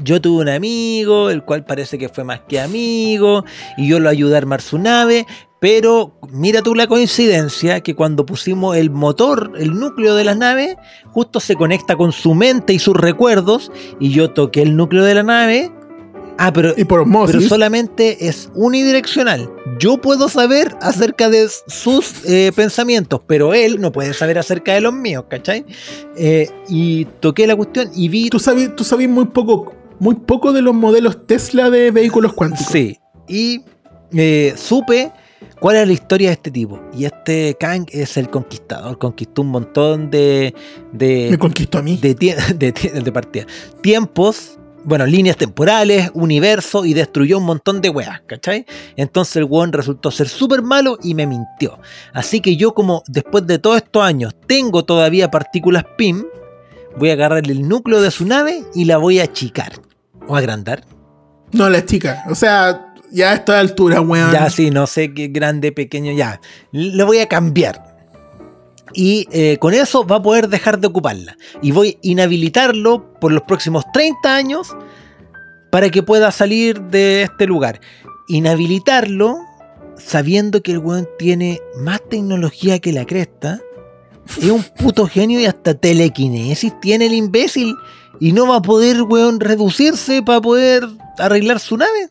yo 0.00 0.20
tuve 0.20 0.42
un 0.42 0.48
amigo, 0.48 1.30
el 1.30 1.44
cual 1.44 1.64
parece 1.64 1.96
que 1.96 2.08
fue 2.08 2.24
más 2.24 2.40
que 2.48 2.58
amigo, 2.58 3.44
y 3.76 3.86
yo 3.86 4.00
lo 4.00 4.08
ayudé 4.08 4.34
a 4.34 4.38
armar 4.38 4.60
su 4.62 4.78
nave, 4.80 5.26
pero 5.60 6.18
mira 6.32 6.60
tú 6.60 6.74
la 6.74 6.88
coincidencia 6.88 7.82
que 7.82 7.94
cuando 7.94 8.26
pusimos 8.26 8.76
el 8.76 8.90
motor, 8.90 9.52
el 9.58 9.74
núcleo 9.78 10.16
de 10.16 10.24
la 10.24 10.34
nave, 10.34 10.76
justo 11.12 11.38
se 11.38 11.54
conecta 11.54 11.94
con 11.94 12.10
su 12.10 12.34
mente 12.34 12.72
y 12.72 12.80
sus 12.80 12.96
recuerdos, 12.96 13.70
y 14.00 14.10
yo 14.10 14.32
toqué 14.32 14.62
el 14.62 14.74
núcleo 14.74 15.04
de 15.04 15.14
la 15.14 15.22
nave. 15.22 15.70
Ah, 16.40 16.52
pero 16.52 16.72
Y 16.76 16.84
por 16.84 17.04
pero 17.26 17.40
solamente 17.40 18.28
es 18.28 18.48
unidireccional. 18.54 19.50
Yo 19.80 19.98
puedo 20.00 20.28
saber 20.28 20.74
acerca 20.80 21.28
de 21.28 21.48
sus 21.66 22.24
eh, 22.24 22.52
pensamientos, 22.54 23.20
pero 23.26 23.54
él 23.54 23.80
no 23.80 23.90
puede 23.90 24.14
saber 24.14 24.38
acerca 24.38 24.72
de 24.72 24.80
los 24.80 24.92
míos, 24.94 25.24
¿cachai? 25.28 25.66
Eh, 26.16 26.48
y 26.68 27.06
toqué 27.20 27.46
la 27.46 27.56
cuestión 27.56 27.90
y 27.94 28.08
vi... 28.08 28.30
Tú 28.30 28.38
sabes, 28.38 28.74
tú 28.76 28.84
sabes 28.84 29.08
muy 29.08 29.26
poco, 29.26 29.74
muy 29.98 30.14
poco 30.14 30.52
de 30.52 30.62
los 30.62 30.74
modelos 30.74 31.26
Tesla 31.26 31.70
de 31.70 31.90
vehículos 31.90 32.32
cuánticos. 32.34 32.72
Sí, 32.72 32.98
y 33.26 33.62
eh, 34.12 34.54
supe 34.56 35.10
cuál 35.60 35.76
era 35.76 35.86
la 35.86 35.92
historia 35.92 36.28
de 36.28 36.34
este 36.34 36.50
tipo. 36.52 36.80
Y 36.96 37.04
este 37.04 37.56
Kang 37.58 37.86
es 37.90 38.16
el 38.16 38.30
conquistador, 38.30 38.96
conquistó 38.98 39.42
un 39.42 39.48
montón 39.48 40.10
de... 40.10 40.54
de 40.92 41.28
Me 41.32 41.38
conquistó 41.38 41.78
a 41.78 41.82
mí. 41.82 41.96
de, 42.00 42.14
de, 42.14 42.74
tie- 42.74 42.92
de 42.92 43.12
partida. 43.12 43.46
Tiempos, 43.82 44.57
bueno, 44.88 45.04
líneas 45.04 45.36
temporales, 45.36 46.10
universo 46.14 46.86
y 46.86 46.94
destruyó 46.94 47.36
un 47.36 47.44
montón 47.44 47.82
de 47.82 47.90
weas, 47.90 48.22
¿cachai? 48.22 48.64
Entonces 48.96 49.36
el 49.36 49.44
weón 49.44 49.70
resultó 49.70 50.10
ser 50.10 50.30
súper 50.30 50.62
malo 50.62 50.98
y 51.02 51.14
me 51.14 51.26
mintió. 51.26 51.78
Así 52.14 52.40
que 52.40 52.56
yo 52.56 52.72
como 52.72 53.02
después 53.06 53.46
de 53.46 53.58
todos 53.58 53.76
estos 53.76 54.02
años 54.02 54.34
tengo 54.46 54.86
todavía 54.86 55.30
partículas 55.30 55.84
PIM, 55.98 56.24
voy 56.96 57.10
a 57.10 57.12
agarrar 57.12 57.44
el 57.50 57.68
núcleo 57.68 58.00
de 58.00 58.10
su 58.10 58.24
nave 58.24 58.64
y 58.74 58.86
la 58.86 58.96
voy 58.96 59.20
a 59.20 59.24
achicar 59.24 59.72
o 60.26 60.34
agrandar. 60.34 60.84
No, 61.52 61.68
la 61.68 61.84
chica. 61.84 62.24
O 62.30 62.34
sea, 62.34 62.94
ya 63.12 63.32
a 63.32 63.34
esta 63.34 63.60
altura, 63.60 64.00
weón. 64.00 64.32
Ya 64.32 64.48
sí, 64.48 64.70
no 64.70 64.86
sé 64.86 65.12
qué 65.12 65.28
grande, 65.28 65.70
pequeño, 65.70 66.12
ya. 66.12 66.40
Lo 66.72 67.04
voy 67.04 67.18
a 67.18 67.28
cambiar. 67.28 67.87
Y 68.92 69.26
eh, 69.32 69.58
con 69.58 69.74
eso 69.74 70.06
va 70.06 70.16
a 70.16 70.22
poder 70.22 70.48
dejar 70.48 70.78
de 70.78 70.88
ocuparla. 70.88 71.36
Y 71.62 71.72
voy 71.72 71.90
a 71.90 71.98
inhabilitarlo 72.02 73.14
por 73.20 73.32
los 73.32 73.42
próximos 73.42 73.84
30 73.92 74.34
años 74.34 74.76
para 75.70 75.90
que 75.90 76.02
pueda 76.02 76.30
salir 76.30 76.80
de 76.80 77.22
este 77.22 77.46
lugar. 77.46 77.80
Inhabilitarlo 78.28 79.38
sabiendo 79.96 80.62
que 80.62 80.72
el 80.72 80.78
weón 80.78 81.08
tiene 81.18 81.60
más 81.76 82.00
tecnología 82.08 82.78
que 82.78 82.92
la 82.92 83.04
cresta. 83.04 83.60
Es 84.38 84.50
un 84.50 84.62
puto 84.62 85.06
genio 85.06 85.40
y 85.40 85.46
hasta 85.46 85.74
telequinesis 85.74 86.72
tiene 86.80 87.06
el 87.06 87.14
imbécil. 87.14 87.74
Y 88.20 88.32
no 88.32 88.48
va 88.48 88.56
a 88.56 88.62
poder, 88.62 89.02
weón, 89.02 89.40
reducirse 89.40 90.22
para 90.22 90.40
poder 90.40 90.86
arreglar 91.18 91.60
su 91.60 91.76
nave. 91.76 92.08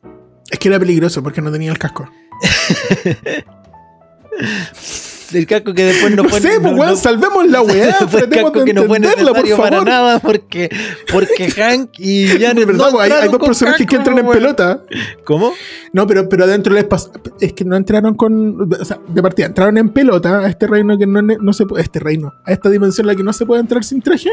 Es 0.50 0.60
que 0.60 0.70
era 0.70 0.80
peligroso 0.80 1.22
porque 1.22 1.42
no 1.42 1.52
tenía 1.52 1.72
el 1.72 1.78
casco. 1.78 2.10
el 5.34 5.46
casco 5.48 5.74
que 5.74 5.84
después 5.86 6.16
no, 6.16 6.24
No 6.24 6.30
puede. 6.30 6.42
sé, 6.42 6.60
pues, 6.62 6.74
weón, 6.74 6.98
salvemos 6.98 7.48
la 7.48 7.62
weá. 7.62 7.98
el 8.20 8.30
casco 8.30 8.64
que 8.64 8.74
no 8.74 8.84
fue 8.84 9.00
necesario 9.00 9.58
para 9.58 9.84
nada 9.84 10.20
porque, 10.20 10.70
porque 11.12 11.50
Hank 11.52 11.92
y 12.00 12.28
Janet 12.28 12.56
De 12.56 12.66
verdad, 12.66 12.86
no 12.92 12.98
pues, 12.98 13.12
hay, 13.12 13.28
dos 13.30 13.38
personajes 13.40 13.86
que 13.88 13.98
casco, 13.98 14.10
entran 14.12 14.26
en 14.26 14.32
pelota. 14.32 14.84
¿Cómo? 15.26 15.54
No, 15.94 16.06
pero, 16.08 16.28
pero 16.30 16.44
adentro 16.46 16.74
les 16.74 16.84
pasó. 16.86 17.12
Es 17.42 17.54
que 17.54 17.66
no 17.66 17.76
entraron 17.76 18.16
con. 18.16 18.72
O 18.80 18.86
sea, 18.86 19.00
de 19.08 19.22
partida, 19.22 19.48
entraron 19.48 19.78
en 19.78 19.90
pelota 19.90 20.40
a 20.40 20.48
este 20.50 20.68
reino 20.68 20.98
que 20.98 21.06
no, 21.08 21.22
no 21.22 21.54
se 21.54 21.66
puede. 21.66 21.84
Este 21.84 22.00
reino, 22.00 22.34
a 22.46 22.52
esta 22.52 22.70
dimensión 22.70 23.06
en 23.06 23.08
la 23.08 23.16
que 23.16 23.24
no 23.24 23.34
se 23.34 23.46
puede 23.46 23.62
entrar 23.62 23.84
sin 23.84 24.02
traje. 24.02 24.30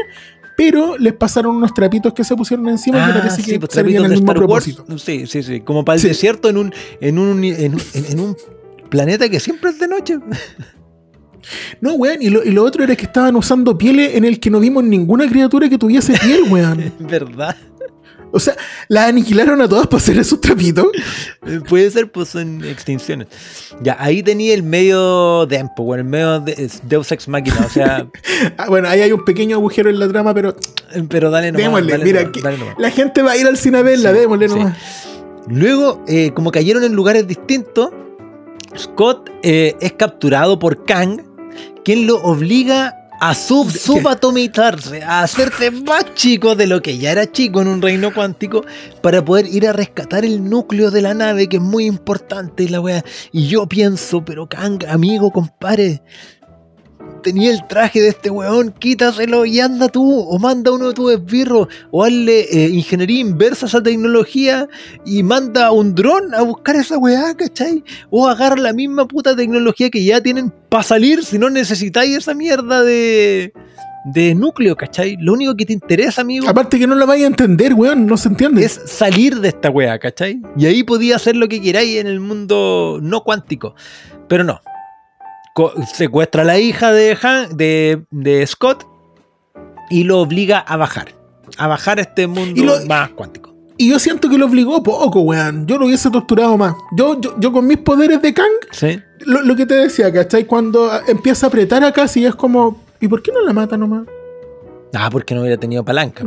Pero 0.57 0.97
les 0.97 1.11
pasaron 1.11 1.57
unos 1.57 1.73
trapitos 1.73 2.13
que 2.13 2.23
se 2.23 2.33
pusieron 2.33 2.69
encima 2.69 2.97
y 2.97 3.01
Ah, 3.01 3.13
parece 3.19 3.41
sí, 3.41 3.51
que 3.51 3.59
pues, 3.59 3.71
trapitos 3.71 4.03
de 4.03 4.09
mismo 4.09 4.31
Star 4.31 4.45
Wars. 4.45 4.63
propósito. 4.73 4.97
Sí, 4.97 5.27
sí, 5.27 5.43
sí. 5.43 5.59
Como 5.59 5.83
para 5.83 5.95
el 5.95 6.01
Sí. 6.01 6.07
desierto 6.07 6.47
en 6.47 6.57
un, 6.57 6.73
en 7.01 7.19
un, 7.19 7.43
en 7.43 7.73
un, 7.73 7.81
en- 7.93 8.05
en 8.05 8.19
un 8.21 8.37
planeta 8.89 9.27
que 9.27 9.41
siempre 9.41 9.71
es 9.71 9.79
de 9.79 9.87
noche. 9.89 10.17
No, 11.81 11.93
weón, 11.93 12.21
y 12.21 12.29
lo, 12.29 12.43
y 12.43 12.51
lo 12.51 12.63
otro 12.63 12.83
era 12.83 12.95
que 12.95 13.05
estaban 13.05 13.35
usando 13.35 13.77
pieles 13.77 14.15
en 14.15 14.25
el 14.25 14.39
que 14.39 14.49
no 14.49 14.59
vimos 14.59 14.83
ninguna 14.83 15.27
criatura 15.27 15.69
que 15.69 15.77
tuviese 15.77 16.13
piel, 16.19 16.43
weón. 16.49 16.93
¿Verdad? 16.99 17.55
O 18.31 18.39
sea, 18.39 18.53
las 18.89 19.07
aniquilaron 19.07 19.61
a 19.61 19.69
todas 19.69 19.87
para 19.87 19.97
hacer 19.97 20.17
esos 20.17 20.41
trapitos. 20.41 20.87
Eh, 21.47 21.61
Puede 21.69 21.89
ser, 21.89 22.11
pues 22.11 22.35
en 22.35 22.65
extinciones. 22.65 23.27
Ya, 23.81 23.95
ahí 23.97 24.21
tenía 24.23 24.53
el 24.53 24.61
medio 24.63 25.45
Dempo, 25.45 25.83
bueno, 25.85 26.01
el 26.03 26.09
medio 26.09 26.39
de, 26.41 26.69
Deus 26.83 27.09
Ex 27.13 27.29
Máquina, 27.29 27.55
o 27.65 27.69
sea, 27.69 28.05
Ah, 28.57 28.65
bueno, 28.67 28.89
ahí 28.89 28.99
hay 29.01 29.13
un 29.13 29.23
pequeño 29.23 29.55
agujero 29.55 29.89
en 29.89 29.99
la 29.99 30.09
trama, 30.09 30.33
pero 30.33 30.53
pero 31.07 31.29
dale 31.31 31.51
nomás. 31.53 31.63
démosle. 31.63 31.91
dale 31.93 32.03
Mira, 32.03 32.19
nomás, 32.23 32.33
que- 32.33 32.41
dale 32.41 32.57
nomás. 32.57 32.75
la 32.77 32.91
gente 32.91 33.21
va 33.21 33.31
a 33.31 33.37
ir 33.37 33.47
al 33.47 33.55
cine 33.57 33.77
a 33.77 33.81
verla, 33.83 34.11
Sí, 34.11 34.17
démosle 34.19 34.49
sí. 34.49 34.55
nomás. 34.55 34.77
Luego, 35.47 36.03
eh, 36.07 36.31
como 36.33 36.51
cayeron 36.51 36.83
en 36.83 36.93
lugares 36.93 37.27
distintos, 37.27 37.91
Scott 38.77 39.29
eh, 39.43 39.75
es 39.79 39.93
capturado 39.93 40.59
por 40.59 40.83
Kang, 40.83 41.21
quien 41.83 42.07
lo 42.07 42.21
obliga 42.23 43.05
a 43.19 43.33
sub 43.33 43.71
subatomizarse, 43.85 45.03
a 45.03 45.23
hacerse 45.23 45.71
más 45.71 46.13
chico 46.15 46.55
de 46.55 46.67
lo 46.67 46.81
que 46.81 46.97
ya 46.97 47.11
era 47.11 47.31
chico 47.31 47.61
en 47.61 47.67
un 47.67 47.81
reino 47.81 48.13
cuántico, 48.13 48.65
para 49.01 49.23
poder 49.23 49.47
ir 49.47 49.67
a 49.67 49.73
rescatar 49.73 50.25
el 50.25 50.47
núcleo 50.47 50.91
de 50.91 51.01
la 51.01 51.13
nave, 51.13 51.47
que 51.47 51.57
es 51.57 51.63
muy 51.63 51.85
importante 51.85 52.63
y 52.63 52.67
la 52.67 52.81
wea. 52.81 53.03
Y 53.31 53.47
yo 53.47 53.67
pienso, 53.67 54.23
pero 54.23 54.47
Kang, 54.47 54.85
amigo, 54.87 55.31
compadre. 55.31 56.01
Tenía 57.23 57.51
el 57.51 57.65
traje 57.67 58.01
de 58.01 58.09
este 58.09 58.29
weón, 58.29 58.71
quítaselo 58.71 59.45
y 59.45 59.59
anda 59.59 59.87
tú, 59.89 60.19
o 60.19 60.37
manda 60.37 60.71
uno 60.71 60.89
de 60.89 60.93
tus 60.93 61.11
esbirros, 61.13 61.67
o 61.89 62.03
hazle 62.03 62.41
eh, 62.51 62.69
ingeniería 62.69 63.19
inversa 63.19 63.65
a 63.65 63.69
esa 63.69 63.81
tecnología 63.81 64.69
y 65.05 65.23
manda 65.23 65.71
un 65.71 65.95
dron 65.95 66.35
a 66.35 66.43
buscar 66.43 66.75
esa 66.75 66.99
weá, 66.99 67.33
¿cachai? 67.35 67.83
O 68.11 68.27
agarra 68.27 68.57
la 68.57 68.73
misma 68.73 69.07
puta 69.07 69.35
tecnología 69.35 69.89
que 69.89 70.03
ya 70.03 70.21
tienen 70.21 70.53
para 70.69 70.83
salir 70.83 71.25
si 71.25 71.39
no 71.39 71.49
necesitáis 71.49 72.15
esa 72.15 72.35
mierda 72.35 72.83
de, 72.83 73.51
de 74.05 74.35
núcleo, 74.35 74.75
¿cachai? 74.75 75.17
Lo 75.19 75.33
único 75.33 75.55
que 75.55 75.65
te 75.65 75.73
interesa, 75.73 76.21
amigo, 76.21 76.47
Aparte 76.47 76.77
que 76.77 76.85
no 76.85 76.93
la 76.93 77.05
vaya 77.05 77.23
a 77.23 77.27
entender, 77.27 77.73
weón, 77.73 78.05
no 78.05 78.17
se 78.17 78.29
entiende. 78.29 78.63
es 78.63 78.79
salir 78.85 79.39
de 79.39 79.47
esta 79.47 79.71
weá, 79.71 79.97
¿cachai? 79.97 80.41
Y 80.55 80.67
ahí 80.67 80.83
podía 80.83 81.15
hacer 81.15 81.35
lo 81.35 81.47
que 81.47 81.59
queráis 81.59 81.97
en 81.97 82.05
el 82.05 82.19
mundo 82.19 82.99
no 83.01 83.23
cuántico. 83.23 83.73
Pero 84.27 84.43
no. 84.43 84.61
Secuestra 85.93 86.41
a 86.41 86.45
la 86.45 86.59
hija 86.59 86.91
de, 86.91 87.17
Han- 87.21 87.55
de, 87.55 88.03
de 88.11 88.45
Scott 88.47 88.85
y 89.89 90.03
lo 90.03 90.19
obliga 90.19 90.59
a 90.59 90.75
bajar. 90.77 91.13
A 91.57 91.67
bajar 91.67 91.99
a 91.99 92.01
este 92.01 92.27
mundo 92.27 92.63
lo- 92.63 92.85
más 92.85 93.09
cuántico. 93.11 93.53
Y 93.77 93.89
yo 93.89 93.99
siento 93.99 94.29
que 94.29 94.37
lo 94.37 94.45
obligó 94.45 94.81
poco, 94.83 95.19
weón. 95.21 95.65
Yo 95.67 95.77
lo 95.77 95.85
hubiese 95.87 96.09
torturado 96.09 96.57
más. 96.57 96.75
Yo, 96.95 97.19
yo, 97.19 97.35
yo 97.39 97.51
con 97.51 97.67
mis 97.67 97.77
poderes 97.77 98.21
de 98.21 98.33
Kang, 98.33 98.47
¿Sí? 98.71 98.99
lo, 99.19 99.41
lo 99.41 99.55
que 99.55 99.65
te 99.65 99.75
decía, 99.75 100.11
¿cachai? 100.13 100.45
Cuando 100.45 100.89
ah, 100.89 101.01
empieza 101.07 101.45
a 101.45 101.49
apretar 101.49 101.83
acá, 101.83 102.07
sí 102.07 102.25
es 102.25 102.35
como, 102.35 102.81
¿y 103.01 103.07
por 103.09 103.21
qué 103.21 103.33
no 103.33 103.41
la 103.41 103.51
mata 103.51 103.75
nomás? 103.77 104.07
Ah, 104.93 105.09
porque 105.11 105.35
no 105.35 105.41
hubiera 105.41 105.57
tenido 105.57 105.83
palanca. 105.83 106.23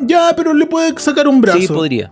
Ya, 0.00 0.32
pero 0.34 0.54
le 0.54 0.64
puede 0.66 0.98
sacar 0.98 1.28
un 1.28 1.42
brazo. 1.42 1.58
Sí, 1.58 1.66
podría. 1.68 2.10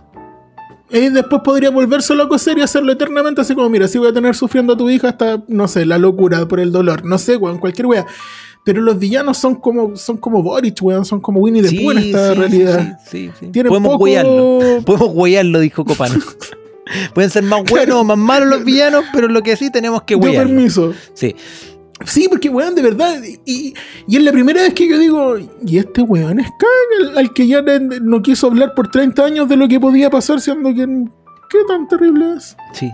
Y 0.91 1.09
después 1.09 1.41
podría 1.43 1.69
volvérselo 1.69 2.23
a 2.23 2.27
coser 2.29 2.57
y 2.57 2.61
hacerlo 2.61 2.91
eternamente, 2.91 3.41
así 3.41 3.53
como, 3.53 3.69
mira, 3.69 3.87
si 3.87 3.97
voy 3.99 4.07
a 4.09 4.13
tener 4.13 4.35
sufriendo 4.35 4.73
a 4.73 4.77
tu 4.77 4.89
hija 4.89 5.09
hasta, 5.09 5.43
no 5.47 5.67
sé, 5.67 5.85
la 5.85 5.97
locura 5.99 6.47
por 6.47 6.59
el 6.59 6.71
dolor, 6.71 7.05
no 7.05 7.17
sé, 7.19 7.35
weón, 7.35 7.59
cualquier 7.59 7.85
wea. 7.85 8.05
Pero 8.63 8.81
los 8.81 8.97
villanos 8.99 9.37
son 9.37 9.55
como, 9.55 9.95
son 9.95 10.17
como 10.17 10.41
Boric, 10.43 10.77
weón, 10.81 11.05
son 11.05 11.21
como 11.21 11.39
Winnie 11.39 11.61
the 11.61 11.69
Sí, 11.69 11.79
Pooh 11.79 11.91
en 11.91 11.97
esta 11.99 12.33
sí, 12.33 12.39
realidad. 12.39 12.99
sí, 13.07 13.31
sí, 13.39 13.47
sí. 13.53 13.63
Podemos 13.63 13.91
poco- 13.93 14.03
huearlo. 14.03 14.59
Podemos 14.85 15.09
huearlo, 15.13 15.59
dijo 15.59 15.85
Copano. 15.85 16.15
Pueden 17.13 17.29
ser 17.29 17.43
más 17.43 17.63
buenos 17.69 17.95
o 17.97 18.03
más 18.03 18.17
malos 18.17 18.49
los 18.49 18.63
villanos, 18.65 19.05
pero 19.13 19.27
lo 19.27 19.43
que 19.43 19.55
sí 19.55 19.71
tenemos 19.71 20.01
que 20.03 20.15
Yo 20.15 20.19
huearlo. 20.19 20.49
permiso. 20.49 20.93
Sí. 21.13 21.35
Sí, 22.05 22.27
porque 22.29 22.49
weón, 22.49 22.75
de 22.75 22.81
verdad. 22.81 23.21
Y, 23.45 23.73
y 24.07 24.15
es 24.17 24.23
la 24.23 24.31
primera 24.31 24.61
vez 24.61 24.73
que 24.73 24.87
yo 24.87 24.97
digo, 24.97 25.37
y 25.65 25.77
este 25.77 26.01
weón 26.01 26.39
es 26.39 26.47
Kang, 26.59 27.09
al, 27.11 27.17
al 27.17 27.33
que 27.33 27.45
ya 27.47 27.61
no 27.61 28.21
quiso 28.21 28.47
hablar 28.47 28.73
por 28.73 28.89
30 28.89 29.23
años 29.25 29.49
de 29.49 29.55
lo 29.57 29.67
que 29.67 29.79
podía 29.79 30.09
pasar, 30.09 30.39
siendo 30.39 30.69
que. 30.73 30.87
¿Qué 31.49 31.57
tan 31.67 31.87
terrible 31.87 32.25
es? 32.37 32.55
Sí. 32.73 32.89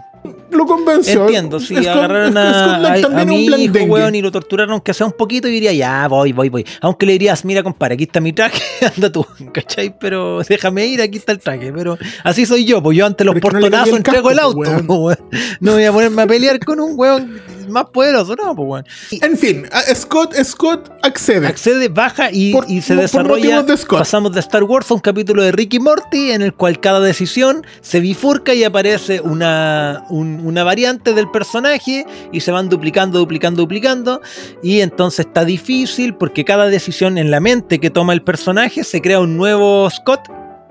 Lo 0.49 0.65
convenció. 0.65 1.23
Entiendo, 1.23 1.59
si 1.59 1.75
Scott- 1.75 1.87
agarraron 1.87 2.35
a, 2.35 2.77
a- 2.77 3.21
a 3.21 3.25
mi 3.25 3.43
hijo, 3.45 3.55
blandengue. 3.57 3.91
weón, 3.91 4.15
y 4.15 4.21
lo 4.23 4.31
torturaron 4.31 4.81
que 4.81 4.91
sea 4.93 5.05
un 5.05 5.11
poquito 5.13 5.47
y 5.47 5.51
diría, 5.51 5.71
ya, 5.73 6.07
voy, 6.07 6.31
voy, 6.31 6.49
voy. 6.49 6.65
Aunque 6.81 7.05
le 7.05 7.11
dirías, 7.11 7.45
mira, 7.45 7.61
compadre, 7.61 7.93
aquí 7.93 8.05
está 8.05 8.21
mi 8.21 8.33
traje, 8.33 8.59
anda 8.95 9.11
tú, 9.11 9.23
¿cachai? 9.53 9.93
Pero 9.99 10.41
déjame 10.47 10.87
ir, 10.87 11.01
aquí 11.01 11.17
está 11.19 11.31
el 11.33 11.39
traje. 11.39 11.71
Pero 11.71 11.97
así 12.23 12.45
soy 12.47 12.65
yo, 12.65 12.81
pues 12.81 12.97
yo 12.97 13.05
ante 13.05 13.23
los 13.23 13.35
no 13.35 13.41
portonazos 13.41 13.95
entrego 13.95 14.31
el 14.31 14.39
auto, 14.39 14.55
pues, 14.57 14.69
weón. 14.87 15.17
No 15.59 15.73
voy 15.73 15.83
a 15.83 15.91
ponerme 15.91 16.21
a 16.23 16.27
pelear 16.27 16.59
con 16.59 16.79
un 16.79 16.93
weón 16.97 17.39
más 17.67 17.85
poderoso, 17.85 18.35
no, 18.35 18.55
pues 18.55 18.67
weón. 18.67 18.85
En 19.21 19.37
fin, 19.37 19.65
Scott, 19.93 20.33
Scott 20.43 20.91
accede. 21.03 21.47
Accede, 21.47 21.87
baja 21.89 22.29
y, 22.31 22.53
Por- 22.53 22.69
y 22.69 22.81
se 22.81 22.93
por 22.93 23.01
desarrolla. 23.03 23.35
motivos 23.57 23.67
de 23.67 23.77
Scott. 23.77 23.99
Pasamos 23.99 24.33
de 24.33 24.39
Star 24.39 24.63
Wars 24.63 24.89
a 24.91 24.93
un 24.93 24.99
capítulo 24.99 25.43
de 25.43 25.51
Ricky 25.51 25.79
Morty 25.79 26.31
en 26.31 26.41
el 26.41 26.53
cual 26.53 26.79
cada 26.79 26.99
decisión 26.99 27.65
se 27.81 27.99
bifurca 27.99 28.53
y 28.53 28.63
aparece 28.63 29.21
una, 29.21 30.05
un- 30.09 30.41
una 30.45 30.63
variante 30.63 31.13
del 31.13 31.29
personaje 31.31 32.05
y 32.31 32.39
se 32.41 32.51
van 32.51 32.69
duplicando, 32.69 33.19
duplicando, 33.19 33.61
duplicando. 33.61 34.21
Y 34.63 34.81
entonces 34.81 35.25
está 35.25 35.45
difícil 35.45 36.15
porque 36.15 36.45
cada 36.45 36.67
decisión 36.67 37.17
en 37.17 37.31
la 37.31 37.39
mente 37.39 37.79
que 37.79 37.89
toma 37.89 38.13
el 38.13 38.21
personaje 38.21 38.83
se 38.83 39.01
crea 39.01 39.19
un 39.19 39.37
nuevo 39.37 39.89
Scott. 39.89 40.21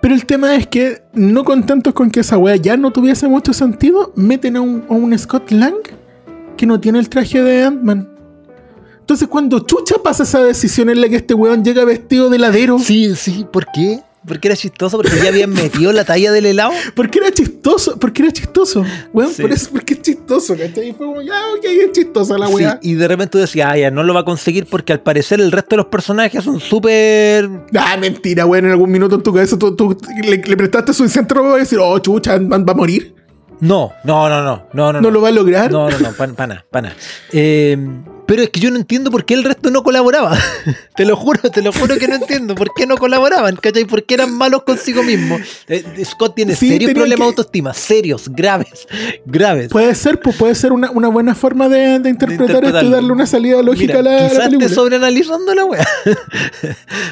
Pero 0.03 0.15
el 0.15 0.27
tema 0.27 0.55
es 0.55 0.67
que, 0.67 1.03
no 1.15 1.45
contentos 1.45 1.95
con 1.95 2.11
que 2.11 2.21
esa 2.21 2.37
wea 2.37 2.57
ya 2.57 2.77
no 2.77 2.91
tuviese 2.91 3.27
mucho 3.27 3.55
sentido, 3.55 4.13
meten 4.17 4.57
a 4.57 4.61
un, 4.61 4.85
a 4.91 4.93
un 4.93 5.19
Scott 5.19 5.51
Lang 5.51 5.77
que 6.57 6.67
no 6.67 6.81
tiene 6.81 6.99
el 6.99 7.09
traje 7.09 7.43
de 7.43 7.63
Ant-Man. 7.65 8.09
Entonces, 9.01 9.29
cuando 9.29 9.61
Chucha 9.61 9.97
pasa 10.03 10.23
esa 10.23 10.43
decisión 10.43 10.89
en 10.89 11.01
la 11.01 11.09
que 11.09 11.17
este 11.17 11.35
weón 11.35 11.63
llega 11.63 11.85
vestido 11.85 12.31
de 12.31 12.37
heladero, 12.37 12.79
Sí, 12.79 13.15
sí, 13.17 13.45
¿por 13.53 13.67
qué? 13.75 14.01
Porque 14.27 14.49
era 14.49 14.57
chistoso, 14.57 14.97
porque 14.97 15.13
ya 15.23 15.29
habían 15.29 15.51
metido 15.51 15.93
la 15.93 16.03
talla 16.07 16.33
del 16.33 16.47
helado. 16.47 16.71
porque 16.97 17.19
era 17.19 17.31
chistoso, 17.31 17.99
porque 17.99 18.23
era 18.23 18.33
chistoso. 18.33 18.83
Weón, 19.13 19.31
Sí. 19.35 19.43
por 19.43 19.53
eso, 19.53 19.69
porque 19.71 19.93
es 19.93 20.01
chistoso, 20.01 20.57
¿cachai? 20.57 20.89
Y 20.89 20.93
fue 20.95 21.05
como, 21.07 21.21
ya, 21.21 21.35
ok, 21.59 21.65
es 21.65 21.93
chistosa 21.93 22.39
la 22.39 22.47
Sí, 22.47 22.55
wea. 22.55 22.79
y 22.81 22.95
de 22.95 23.07
repente 23.07 23.33
tú 23.33 23.39
decías, 23.39 23.69
ah, 23.71 23.77
ya 23.77 23.91
no 23.91 24.03
lo 24.03 24.15
va 24.15 24.21
a 24.21 24.25
conseguir 24.25 24.65
porque 24.65 24.95
al 24.95 25.01
parecer 25.01 25.43
el 25.43 25.53
resto 25.53 25.71
de 25.73 25.77
los 25.77 25.87
personajes 25.87 26.43
son 26.43 26.59
súper 26.59 27.51
Ah, 27.77 27.99
mentira, 28.01 28.47
weón, 28.47 28.65
en 28.65 28.71
algún 28.71 28.91
minuto 28.91 29.17
en 29.17 29.23
tu 29.23 29.35
cabeza 29.35 29.59
tú, 29.59 29.77
tú 29.77 29.95
le, 30.23 30.39
le 30.39 30.57
prestaste 30.57 30.95
su 30.95 31.03
incentro 31.05 31.43
para 31.43 31.57
decir, 31.57 31.79
oh, 31.83 31.99
Chucha, 31.99 32.33
Ant-Man 32.33 32.65
va 32.67 32.73
a 32.73 32.77
morir. 32.77 33.15
No, 33.61 33.93
no, 34.05 34.29
no, 34.29 34.43
no, 34.43 34.67
no, 34.73 34.93
no. 34.93 35.01
No, 35.01 35.11
lo 35.11 35.21
va 35.21 35.29
a 35.29 35.33
lograr. 35.33 35.71
No, 35.71 35.89
no, 35.89 35.99
no, 35.99 36.13
para 36.13 36.47
nada. 36.89 36.97
Eh, 37.33 37.77
Pero 38.27 38.43
es 38.43 38.51
que 38.51 38.59
yo 38.61 38.71
no 38.71 38.77
entiendo 38.79 39.11
por 39.11 39.25
qué 39.27 39.35
el 39.35 39.45
resto 39.45 39.71
no 39.71 39.83
colaboraba. 39.83 40.37
te 40.97 41.05
lo 41.05 41.15
juro, 41.17 41.51
te 41.51 41.61
lo 41.63 41.73
juro 41.73 41.97
que 41.99 42.09
no 42.09 42.15
entiendo. 42.15 42.55
¿Por 42.55 42.73
qué 42.75 42.87
no 42.87 42.97
colaboraban? 42.97 43.57
¿Cachai? 43.57 43.85
¿Por 43.85 44.05
qué 44.05 44.15
eran 44.15 44.33
malos 44.37 44.63
consigo 44.63 45.03
mismos? 45.03 45.41
Eh, 45.69 45.85
Scott 46.05 46.35
tiene 46.35 46.57
Sí, 46.57 46.69
serios 46.69 46.93
problemas 46.93 47.11
de 47.11 47.17
que- 47.17 47.23
autoestima. 47.25 47.75
Serios, 47.75 48.29
graves, 48.31 48.87
graves. 49.27 49.69
Puede 49.69 49.95
ser, 49.95 50.21
pues 50.21 50.37
puede 50.37 50.55
ser 50.55 50.73
una, 50.73 50.91
una 50.91 51.09
buena 51.09 51.35
forma 51.35 51.69
de, 51.69 51.99
de 51.99 52.09
interpretar 52.11 52.65
esto 52.65 52.83
y 52.85 52.91
darle 52.91 53.13
una 53.13 53.27
salida 53.27 53.63
lógica 53.63 53.99
Mira, 53.99 54.17
a 54.17 54.21
la, 54.23 54.29
quizás 54.31 54.45
película. 54.47 54.69
sobreanalizando 54.71 55.55
la 55.55 55.65
wea. 55.67 55.87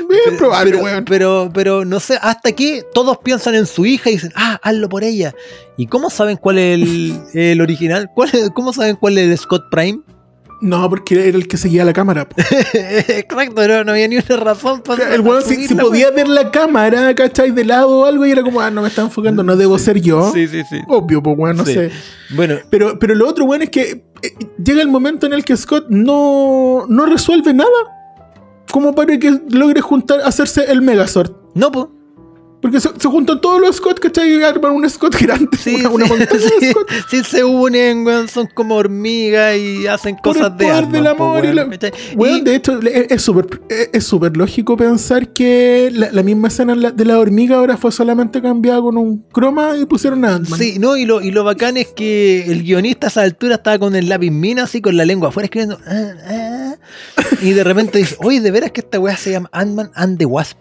Bien 0.09 0.37
probable, 0.39 0.71
pero, 0.73 0.83
weón. 0.85 1.05
pero, 1.05 1.51
pero 1.53 1.85
no 1.85 2.01
sé, 2.01 2.19
hasta 2.21 2.49
aquí 2.49 2.81
todos 2.95 3.19
piensan 3.19 3.55
en 3.55 3.67
su 3.67 3.85
hija 3.87 4.11
y 4.11 4.15
dicen, 4.15 4.33
ah, 4.35 4.59
hazlo 4.63 4.89
por 4.89 5.05
ella. 5.05 5.35
¿Y 5.77 5.87
cómo 5.87 6.11
saben 6.11 6.37
cuál 6.37 6.59
es 6.59 6.75
el, 6.81 7.21
el 7.35 7.61
original? 7.61 8.11
¿Cuál 8.15 8.31
es- 8.33 8.51
¿Cómo 8.51 8.73
saben 8.73 8.97
cuál 8.97 9.19
es 9.19 9.31
el 9.31 9.39
Scott 9.39 9.65
Prime? 9.71 10.01
No, 10.63 10.89
porque 10.89 11.29
era 11.29 11.37
el 11.37 11.49
que 11.49 11.57
seguía 11.57 11.85
la 11.85 11.93
cámara. 11.93 12.29
po. 12.29 12.37
Exacto, 12.73 13.67
no, 13.69 13.85
no 13.85 13.93
había 13.93 14.07
ni 14.09 14.17
una 14.17 14.37
razón 14.37 14.81
para 14.83 15.13
El 15.15 15.21
weón 15.21 15.43
si, 15.43 15.75
podía 15.75 16.11
ver 16.13 16.29
la 16.29 16.51
cámara, 16.51 17.15
¿cachai? 17.15 17.51
De 17.51 17.65
lado 17.65 17.99
o 17.99 18.07
algo 18.07 18.25
y 18.25 18.31
era 18.31 18.43
como, 18.43 18.61
ah, 18.61 18.71
no 18.71 18.83
me 18.83 18.89
está 18.89 19.03
enfocando, 19.03 19.43
no 19.43 19.57
debo 19.57 19.79
ser 19.79 20.01
yo. 20.01 20.31
Sí, 20.33 20.47
sí, 20.47 20.63
sí. 20.71 20.79
Obvio, 20.89 21.23
pues, 21.23 21.37
weón, 21.37 21.57
no 21.57 21.67
Sí. 21.67 21.75
sé. 21.75 21.91
Bueno, 22.31 22.57
Pero, 22.71 22.99
pero 22.99 23.15
lo 23.15 23.29
otro, 23.29 23.45
weón, 23.45 23.63
es 23.63 23.71
que 23.71 24.05
eh, 24.23 24.35
llega 24.65 24.81
el 24.83 24.89
momento 24.89 25.27
en 25.27 25.33
el 25.33 25.45
que 25.45 25.57
Scott 25.57 25.87
no, 25.89 26.87
no 26.89 27.07
resuelve 27.07 27.53
nada. 27.53 27.69
Como 28.71 28.95
para 28.95 29.19
que 29.19 29.41
logre 29.51 29.81
juntar, 29.81 30.21
hacerse 30.25 30.71
el 30.71 30.81
Megazord. 30.81 31.33
no, 31.55 31.71
pues. 31.73 31.87
Porque 32.63 32.81
se, 32.81 32.89
se 32.97 33.09
juntan 33.09 33.41
todos 33.41 33.61
los 33.61 33.75
Scott, 33.77 33.99
¿cachai? 33.99 34.39
Y 34.39 34.43
arman 34.43 34.73
un 34.73 34.89
Scott 34.89 35.17
grande. 35.21 35.49
Sí, 35.59 35.85
una, 35.85 35.91
una 35.91 36.05
sí, 36.07 36.11
montaña 36.13 36.41
de 36.41 36.49
sí, 36.61 36.71
Scott. 36.71 36.91
sí 37.11 37.25
se 37.25 37.43
unen, 37.45 38.07
weón, 38.07 38.29
son 38.29 38.47
como 38.55 38.77
hormigas 38.77 39.57
y 39.59 39.87
hacen 39.89 40.15
Por 40.23 40.35
cosas 40.37 40.53
el 40.53 40.57
de 40.59 40.65
poder 40.67 40.85
Ant-Man, 40.85 41.03
del 41.05 41.17
po, 41.17 41.25
amor 41.25 41.39
y 41.45 41.49
weón, 41.49 41.57
la- 41.57 41.69
¿cachai? 41.71 41.93
Weón, 42.17 42.39
Y- 42.39 42.41
de 42.43 42.55
hecho, 42.55 42.79
es 42.81 43.21
súper 43.21 43.61
es- 43.93 44.05
súper 44.05 44.37
lógico 44.37 44.77
pensar 44.77 45.33
que 45.33 45.91
la, 45.93 46.13
la 46.13 46.23
misma 46.23 46.49
escena 46.49 46.77
la- 46.77 46.93
de 46.93 47.05
la 47.05 47.19
hormiga 47.19 47.57
ahora 47.57 47.77
fue 47.77 47.91
solamente 47.91 48.41
cambiada 48.41 48.81
con 48.81 48.97
un 48.97 49.25
croma 49.33 49.77
y 49.77 49.85
pusieron 49.85 50.25
a 50.25 50.37
Ant-Man. 50.37 50.59
Sí, 50.61 50.79
no, 50.79 50.97
y 50.97 51.05
lo, 51.05 51.21
y 51.21 51.33
lo 51.33 51.43
bacán 51.43 51.77
es 51.77 51.89
que 51.89 52.45
el 52.47 52.63
guionista 52.63 53.09
a 53.09 53.11
esa 53.11 53.23
altura 53.23 53.57
estaba 53.57 53.81
con 53.81 53.97
el 53.97 54.09
lápiz 54.09 54.31
mina 54.31 54.63
así 54.63 54.81
con 54.81 54.97
la 54.97 55.05
lengua 55.05 55.31
afuera 55.31 55.47
escribiendo. 55.47 55.79
"Ah, 55.85 56.13
ah", 56.29 56.75
y 57.43 57.51
de 57.51 57.65
repente 57.65 57.99
dice, 57.99 58.15
oye, 58.21 58.41
de 58.41 58.53
veras 58.53 58.71
que 58.71 58.83
esta 58.83 59.01
weá 59.01 59.17
se 59.17 59.33
llama 59.33 59.49
Ant-Man 59.53 59.91
and 59.97 60.17
the 60.19 60.27
Wasp. 60.27 60.59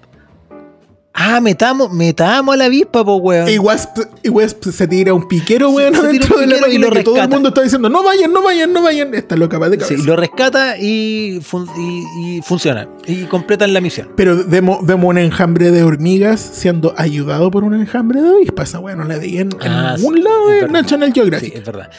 Ah, 1.13 1.41
metamos, 1.41 1.91
metamos 1.91 2.53
a 2.53 2.57
la 2.57 2.65
avispa, 2.65 3.03
po, 3.03 3.17
weón. 3.17 3.47
Y 3.49 3.57
Wasp, 3.57 3.97
y 4.23 4.29
Wasp 4.29 4.63
se 4.71 4.87
tira 4.87 5.13
un 5.13 5.27
piquero, 5.27 5.69
weón, 5.69 5.93
se 5.93 6.01
tira 6.01 6.11
dentro 6.13 6.35
un 6.35 6.41
de 6.41 6.47
la 6.47 6.57
y 6.57 6.61
máquina 6.61 6.87
lo 6.87 6.91
que 6.93 7.03
todo 7.03 7.21
el 7.21 7.27
mundo 7.29 7.49
está 7.49 7.61
diciendo, 7.61 7.89
no 7.89 8.01
vayan, 8.01 8.31
no 8.31 8.41
vayan, 8.41 8.71
no 8.71 8.81
vayan. 8.81 9.13
Está 9.13 9.35
loca 9.35 9.57
va 9.59 9.69
de 9.69 9.75
Sí, 9.77 9.81
cabeza. 9.83 10.03
lo 10.07 10.15
rescata 10.15 10.77
y, 10.79 11.39
fun- 11.43 11.67
y, 11.77 12.37
y 12.37 12.41
funciona. 12.41 12.87
Y 13.05 13.25
completan 13.25 13.73
la 13.73 13.81
misión. 13.81 14.09
Pero 14.15 14.41
vemos, 14.47 14.85
vemos 14.85 15.09
un 15.09 15.17
enjambre 15.17 15.69
de 15.71 15.83
hormigas 15.83 16.39
siendo 16.39 16.93
ayudado 16.97 17.51
por 17.51 17.65
un 17.65 17.73
enjambre 17.75 18.21
de 18.21 18.29
avispas. 18.29 18.69
Esa 18.69 18.79
weá 18.79 18.95
no 18.95 19.03
la 19.03 19.17
veía 19.17 19.41
en, 19.41 19.49
Ah, 19.61 19.95
ningún 19.97 20.15
sí, 20.15 20.21
lado 20.21 20.47
de. 20.47 20.67
National 20.69 21.09
Sí, 21.09 21.15
Geographic. 21.15 21.55
es 21.55 21.65
verdad. 21.65 21.89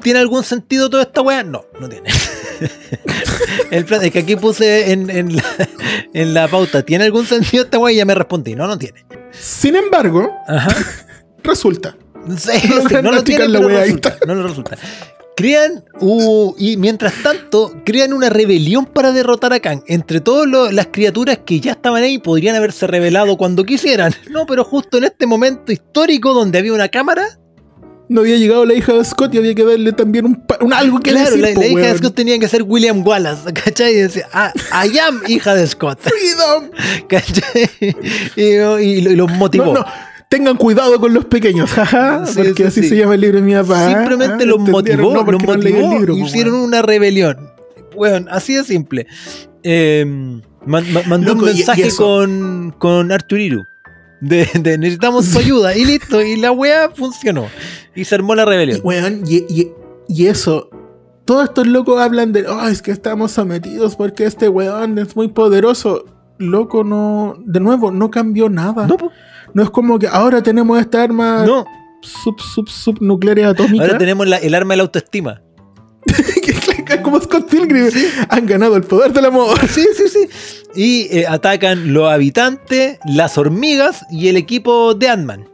¿Tiene 0.00 0.20
algún 0.20 0.44
sentido 0.44 0.88
toda 0.88 1.02
esta 1.02 1.20
weá? 1.22 1.42
No, 1.42 1.64
no 1.80 1.88
tiene. 1.88 2.08
El 3.70 3.84
plan 3.84 4.02
es 4.04 4.10
que 4.10 4.20
aquí 4.20 4.36
puse 4.36 4.92
en, 4.92 5.10
en 5.10 5.36
la, 5.36 5.44
en 6.14 6.34
la 6.34 6.48
pauta, 6.48 6.82
¿tiene 6.82 7.04
algún 7.04 7.26
sentido 7.26 7.64
esta 7.64 7.78
weá? 7.78 7.92
Y 7.92 7.96
ya 7.96 8.04
me 8.04 8.14
respondí, 8.14 8.54
no, 8.54 8.59
no 8.66 8.78
tiene. 8.78 9.04
Sin 9.30 9.76
embargo, 9.76 10.30
Ajá. 10.48 10.74
resulta. 11.42 11.96
Sí, 12.36 12.50
No 12.68 12.76
sí, 12.76 12.82
logran 12.82 13.04
no 13.04 13.12
lo 13.12 13.24
tiene, 13.24 13.46
pero 13.48 13.68
resulta, 13.68 14.16
no 14.26 14.34
lo 14.34 14.46
resulta. 14.48 14.76
Crean, 15.36 15.82
uh, 16.00 16.54
y 16.58 16.76
mientras 16.76 17.14
tanto, 17.22 17.74
crean 17.86 18.12
una 18.12 18.28
rebelión 18.28 18.84
para 18.84 19.10
derrotar 19.10 19.54
a 19.54 19.60
Kang. 19.60 19.82
Entre 19.86 20.20
todas 20.20 20.46
lo- 20.46 20.70
las 20.70 20.88
criaturas 20.88 21.38
que 21.46 21.60
ya 21.60 21.72
estaban 21.72 22.02
ahí 22.02 22.18
podrían 22.18 22.56
haberse 22.56 22.86
revelado 22.86 23.38
cuando 23.38 23.64
quisieran. 23.64 24.12
No, 24.28 24.44
pero 24.44 24.64
justo 24.64 24.98
en 24.98 25.04
este 25.04 25.24
momento 25.26 25.72
histórico 25.72 26.34
donde 26.34 26.58
había 26.58 26.74
una 26.74 26.88
cámara, 26.90 27.24
No 28.10 28.22
había 28.22 28.36
llegado 28.38 28.64
la 28.66 28.74
hija 28.74 28.92
de 28.92 29.04
Scott 29.04 29.32
y 29.34 29.38
había 29.38 29.54
que 29.54 29.64
darle 29.64 29.92
también 29.92 30.24
un, 30.26 30.42
un 30.62 30.72
algo 30.74 30.98
que 30.98 31.12
claro, 31.12 31.30
decir. 31.30 31.42
la, 31.42 31.54
po, 31.54 31.60
la 31.60 31.66
hija 31.68 31.92
de. 31.92 31.98
Scott 31.98 32.14
tenía 32.16 32.38
que 32.40 32.48
ser 32.48 32.64
William 32.64 33.06
Wallace, 33.06 33.52
¿cachai? 33.54 33.92
Y 33.92 33.96
decía, 33.98 34.26
ah, 34.32 34.52
I 34.84 34.98
am 34.98 35.22
hija 35.28 35.54
de 35.54 35.64
Scott, 35.68 36.00
Freedom. 36.00 36.70
¿cachai? 37.08 37.70
Y, 38.36 38.42
y 38.42 38.56
lo- 38.58 38.80
y 38.80 39.00
los 39.14 39.30
motivó. 39.30 39.66
No, 39.66 39.74
no. 39.74 39.86
Tengan 40.28 40.56
cuidado 40.56 41.00
con 41.00 41.14
los 41.14 41.24
pequeños, 41.26 41.70
jaja. 41.70 42.26
Sí, 42.26 42.34
porque 42.36 42.54
sí, 42.54 42.62
así 42.64 42.82
sí. 42.82 42.88
se 42.90 42.96
llama 42.96 43.14
el 43.14 43.20
libro 43.20 43.38
de 43.40 43.42
mi 43.46 43.54
papá. 43.54 43.88
Simplemente 43.96 44.42
Ah, 44.44 44.46
los 44.46 44.58
motivó, 44.60 45.12
No, 45.14 45.22
los 45.30 45.42
motivó, 45.44 45.92
libro, 45.98 46.16
hicieron 46.16 46.54
una 46.54 46.82
rebelión. 46.82 47.50
Bueno, 47.96 48.26
así 48.30 48.54
de 48.54 48.64
simple. 48.64 49.06
Eh, 49.62 50.04
man- 50.66 50.92
ma- 50.92 51.02
mandó 51.06 51.34
Loco, 51.34 51.44
un 51.44 51.48
y- 51.50 51.52
y 51.52 51.56
mensaje 51.58 51.90
con, 51.96 52.74
con 52.78 53.10
Arturiru. 53.12 53.64
De, 54.20 54.46
de 54.60 54.76
necesitamos 54.78 55.24
su 55.26 55.38
ayuda 55.38 55.74
y 55.74 55.84
listo. 55.84 56.20
Y 56.22 56.36
la 56.36 56.52
wea 56.52 56.90
funcionó. 56.94 57.48
Y 57.94 58.04
se 58.04 58.14
armó 58.14 58.34
la 58.34 58.42
Y, 58.42 58.46
rebelión. 58.46 58.80
weón, 58.84 59.22
y, 59.26 59.36
y- 59.48 59.72
y 60.08 60.26
eso. 60.26 60.70
Todos 61.24 61.44
estos 61.44 61.66
locos 61.66 62.00
hablan 62.00 62.32
de, 62.32 62.46
oh, 62.48 62.66
es 62.68 62.82
que 62.82 62.90
estamos 62.90 63.30
sometidos 63.32 63.94
porque 63.96 64.24
este 64.24 64.48
weón 64.48 64.98
es 64.98 65.14
muy 65.16 65.28
poderoso. 65.28 66.04
Loco, 66.38 66.82
no. 66.84 67.36
De 67.44 67.60
nuevo, 67.60 67.90
no 67.90 68.10
cambió 68.10 68.48
nada. 68.48 68.86
No, 68.86 68.96
No, 69.52 69.62
es 69.62 69.70
como 69.70 69.98
que 69.98 70.08
ahora 70.08 70.42
tenemos 70.42 70.80
esta 70.80 71.02
arma 71.02 71.44
no. 71.46 71.64
sub, 72.02 72.40
sub, 72.40 72.68
subnucleares 72.68 73.46
atómica. 73.46 73.84
Ahora 73.84 73.98
tenemos 73.98 74.26
la- 74.26 74.38
el 74.38 74.54
arma 74.54 74.72
de 74.72 74.76
la 74.78 74.82
autoestima. 74.84 75.42
como 77.04 77.20
Scott 77.20 77.48
Pilgrim. 77.48 77.88
Han 78.28 78.46
ganado 78.46 78.76
el 78.76 78.82
poder 78.82 79.12
del 79.12 79.26
amor. 79.26 79.58
Sí, 79.68 79.84
sí, 79.96 80.08
sí. 80.08 80.28
Y 80.74 81.16
eh, 81.18 81.26
atacan 81.28 81.92
los 81.92 82.10
habitantes, 82.10 82.98
las 83.06 83.36
hormigas 83.38 84.04
y 84.10 84.28
el 84.28 84.36
equipo 84.36 84.94
de 84.94 85.08
Ant-Man. 85.08 85.48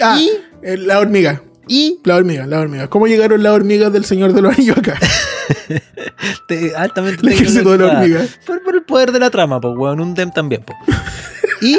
Ah, 0.00 0.18
Y, 0.20 0.30
eh, 0.62 0.76
la 0.76 0.98
hormiga. 1.00 1.42
Y 1.72 2.00
La 2.04 2.16
hormiga, 2.16 2.46
la 2.46 2.60
hormiga. 2.60 2.88
¿Cómo 2.90 3.06
llegaron 3.06 3.42
las 3.42 3.52
hormigas 3.52 3.92
del 3.92 4.04
Señor 4.04 4.32
de 4.32 4.42
los 4.42 4.52
Anillos 4.54 4.76
acá? 4.78 4.98
te- 6.48 6.74
altamente 6.76 7.22
El 7.22 7.28
ejército 7.32 7.70
de 7.72 7.78
la 7.78 7.86
hormiga. 7.98 8.26
Por, 8.46 8.62
por 8.62 8.74
el 8.74 8.82
poder 8.82 9.12
de 9.12 9.20
la 9.20 9.30
trama, 9.30 9.60
pues, 9.60 9.74
weón. 9.76 10.00
Un 10.00 10.14
dem 10.14 10.30
también, 10.32 10.62
pues. 10.64 10.76
Y, 11.62 11.76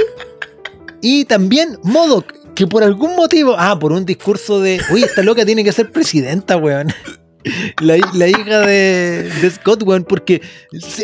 y 1.01 1.25
también 1.25 1.79
Modoc, 1.83 2.31
que 2.53 2.67
por 2.67 2.83
algún 2.83 3.15
motivo, 3.15 3.55
ah, 3.57 3.77
por 3.79 3.91
un 3.91 4.05
discurso 4.05 4.61
de, 4.61 4.79
oye, 4.91 5.05
esta 5.05 5.23
loca 5.23 5.43
tiene 5.43 5.63
que 5.63 5.71
ser 5.71 5.91
presidenta, 5.91 6.57
weón. 6.57 6.87
La, 7.81 7.97
la 8.13 8.27
hija 8.27 8.59
de, 8.59 9.27
de 9.41 9.49
Scott, 9.49 9.81
weón, 9.81 10.03
porque, 10.03 10.39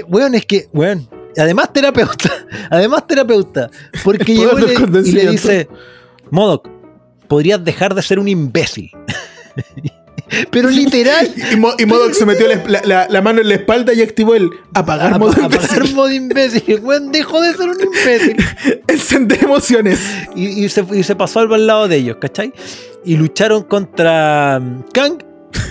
weón, 0.08 0.36
es 0.36 0.46
que, 0.46 0.68
weón, 0.72 1.10
además 1.36 1.74
terapeuta, 1.74 2.30
además 2.70 3.08
terapeuta, 3.08 3.72
porque 4.04 4.36
llegó 4.36 4.60
y 4.60 4.62
le, 4.62 5.00
y 5.10 5.12
le 5.14 5.32
dice, 5.32 5.68
Modoc, 6.30 6.70
podrías 7.28 7.64
dejar 7.64 7.94
de 7.96 8.02
ser 8.02 8.20
un 8.20 8.28
imbécil. 8.28 8.92
Pero 10.52 10.70
literal, 10.70 11.34
Y, 11.54 11.56
Mo- 11.56 11.74
y 11.78 11.86
Modoc 11.86 12.12
se 12.12 12.26
metió 12.26 12.48
la, 12.50 12.62
la- 12.68 12.82
la- 12.84 13.08
la 13.10 13.22
mano 13.22 13.40
en 13.40 13.48
la 13.48 13.56
espalda 13.56 13.94
y 13.94 14.02
activó 14.02 14.36
el 14.36 14.50
apagar 14.74 15.14
a- 15.14 15.18
modo 15.18 15.32
a- 15.42 15.46
apagar 15.46 15.70
imbécil. 15.78 15.96
modo 15.96 16.12
imbécil. 16.12 16.80
Weón, 16.82 17.12
dejó 17.14 17.40
de 17.42 17.54
ser 17.54 17.70
un 17.70 17.78
imbécil. 17.82 18.36
Encender 18.88 19.44
emociones. 19.44 20.00
Y, 20.36 20.66
y 20.66 20.70
se, 20.70 20.86
y 20.94 21.04
se 21.04 21.16
pasó 21.16 21.40
al 21.40 21.66
lado 21.66 21.88
de 21.88 21.96
ellos, 21.98 22.18
¿cachai? 22.20 22.52
Y 23.06 23.16
lucharon 23.16 23.64
contra 23.64 24.60
mm, 24.60 24.84
Kang 24.94 25.24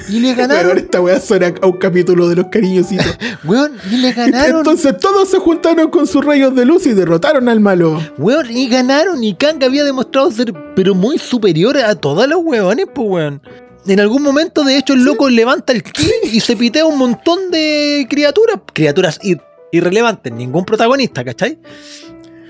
y 0.08 0.20
le 0.20 0.34
ganaron. 0.34 0.78
esta 0.78 1.00
weá 1.00 1.20
suena 1.20 1.52
a 1.60 1.66
un 1.66 1.78
capítulo 1.78 2.28
de 2.28 2.36
los 2.36 2.46
cariñositos. 2.46 3.18
Weón, 3.44 3.72
y 3.90 3.96
le 3.96 4.12
ganaron. 4.12 4.58
Entonces 4.58 4.96
todos 4.98 5.28
se 5.28 5.38
juntaron 5.38 5.90
con 5.90 6.06
sus 6.06 6.24
rayos 6.24 6.54
de 6.54 6.64
luz 6.64 6.86
y 6.86 6.92
derrotaron 6.94 7.48
al 7.48 7.60
malo. 7.60 8.00
Weón, 8.18 8.46
y 8.50 8.68
ganaron. 8.68 9.22
Y 9.22 9.34
Kang 9.34 9.62
había 9.64 9.84
demostrado 9.84 10.30
ser, 10.30 10.52
pero 10.74 10.94
muy 10.94 11.18
superior 11.18 11.76
a 11.78 11.94
todos 11.94 12.26
los 12.28 12.40
weones, 12.42 12.86
pues, 12.94 13.08
weón. 13.08 13.42
En 13.86 14.00
algún 14.00 14.22
momento, 14.22 14.64
de 14.64 14.76
hecho, 14.78 14.94
el 14.94 15.04
loco 15.04 15.28
levanta 15.28 15.72
el 15.72 15.82
ki 15.84 16.10
y 16.32 16.40
se 16.40 16.56
pitea 16.56 16.84
un 16.86 16.98
montón 16.98 17.50
de 17.52 18.06
criaturas. 18.10 18.58
Criaturas 18.72 19.20
ir- 19.22 19.40
irrelevantes, 19.70 20.32
ningún 20.32 20.64
protagonista, 20.64 21.24
¿cachai? 21.24 21.58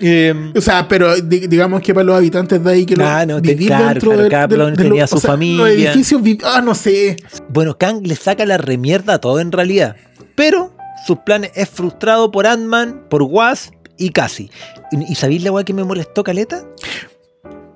Eh, 0.01 0.53
O 0.55 0.61
sea, 0.61 0.87
pero 0.87 1.17
di- 1.17 1.47
digamos 1.47 1.81
que 1.81 1.95
para 1.95 2.05
los 2.05 2.17
habitantes 2.17 2.63
de 2.63 2.71
ahí 2.71 2.85
que 2.85 2.95
Ah, 3.01 3.25
lo- 3.27 3.37
no, 3.37 3.41
vivir 3.41 3.69
claro, 3.69 3.89
dentro 3.89 4.11
claro, 4.11 4.23
de, 4.25 4.29
cada 4.31 4.47
de- 4.47 4.55
plano 4.57 4.71
de 4.71 4.77
tenía 4.77 5.03
lo- 5.03 5.07
su 5.09 5.17
o 5.17 5.21
sea, 5.21 5.31
familia. 5.31 5.57
Los 5.65 5.69
edificios, 5.97 6.23
ah, 6.45 6.61
no 6.63 6.75
sé. 6.75 7.17
Bueno, 7.49 7.79
Kang 7.79 8.07
le 8.07 8.15
saca 8.17 8.45
la 8.45 8.59
remierda 8.59 9.15
a 9.15 9.19
todo 9.21 9.41
en 9.41 9.53
realidad. 9.53 9.97
Pero 10.35 10.75
sus 11.07 11.19
planes 11.21 11.51
es 11.55 11.69
frustrado 11.71 12.31
por 12.31 12.47
Ant-Man, 12.47 13.05
por 13.09 13.23
Wasp 13.23 13.73
y 13.97 14.11
Cassie. 14.11 14.51
¿Y, 14.93 15.13
y 15.13 15.15
sabéis 15.15 15.43
la 15.43 15.51
weá 15.53 15.65
que 15.65 15.73
me 15.73 15.83
molestó, 15.85 16.23
Caleta? 16.23 16.63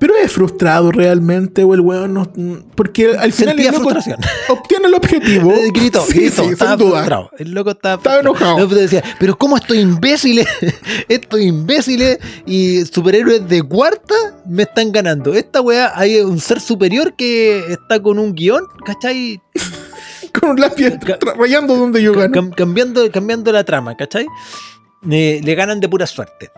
Pero 0.00 0.14
es 0.16 0.32
frustrado 0.32 0.90
realmente, 0.90 1.62
o 1.62 1.74
el 1.74 1.80
weón 1.80 2.14
no. 2.14 2.32
Porque 2.74 3.14
al 3.16 3.32
final 3.32 3.54
Sentía 3.54 3.68
el 3.68 3.76
loco 3.76 3.90
frustración. 3.90 4.18
obtiene 4.48 4.86
el 4.88 4.94
objetivo. 4.94 5.52
Eh, 5.60 5.70
Gritó, 5.72 6.02
Sí, 6.06 6.30
sí, 6.30 6.42
estaba 6.46 6.70
sin 6.70 6.78
duda. 6.78 6.96
frustrado. 6.98 7.30
El 7.38 7.50
loco 7.52 7.70
estaba, 7.72 7.94
Estaba 7.96 8.20
enojado. 8.20 8.66
Decía, 8.66 9.04
pero 9.18 9.36
¿cómo 9.36 9.56
estos 9.58 9.76
imbéciles, 9.76 10.46
estos 11.08 11.40
imbéciles 11.40 12.18
y 12.46 12.84
superhéroes 12.86 13.46
de 13.46 13.62
cuarta 13.62 14.14
me 14.46 14.62
están 14.62 14.90
ganando? 14.90 15.34
Esta 15.34 15.60
weá, 15.60 15.92
hay 15.94 16.18
un 16.20 16.40
ser 16.40 16.60
superior 16.60 17.14
que 17.14 17.58
está 17.70 18.00
con 18.02 18.18
un 18.18 18.34
guion, 18.34 18.64
¿cachai? 18.84 19.40
Con 20.40 20.50
un 20.50 20.60
lápiz 20.60 20.94
rayando 21.36 21.74
donde 21.76 22.00
yo 22.02 22.12
gano. 22.14 22.32
Cam- 22.32 22.54
cambiando, 22.54 23.10
cambiando 23.10 23.50
la 23.52 23.64
trama, 23.64 23.96
¿cachai? 23.96 24.26
Eh, 25.10 25.40
le 25.42 25.54
ganan 25.56 25.80
de 25.80 25.88
pura 25.88 26.06
suerte. 26.06 26.50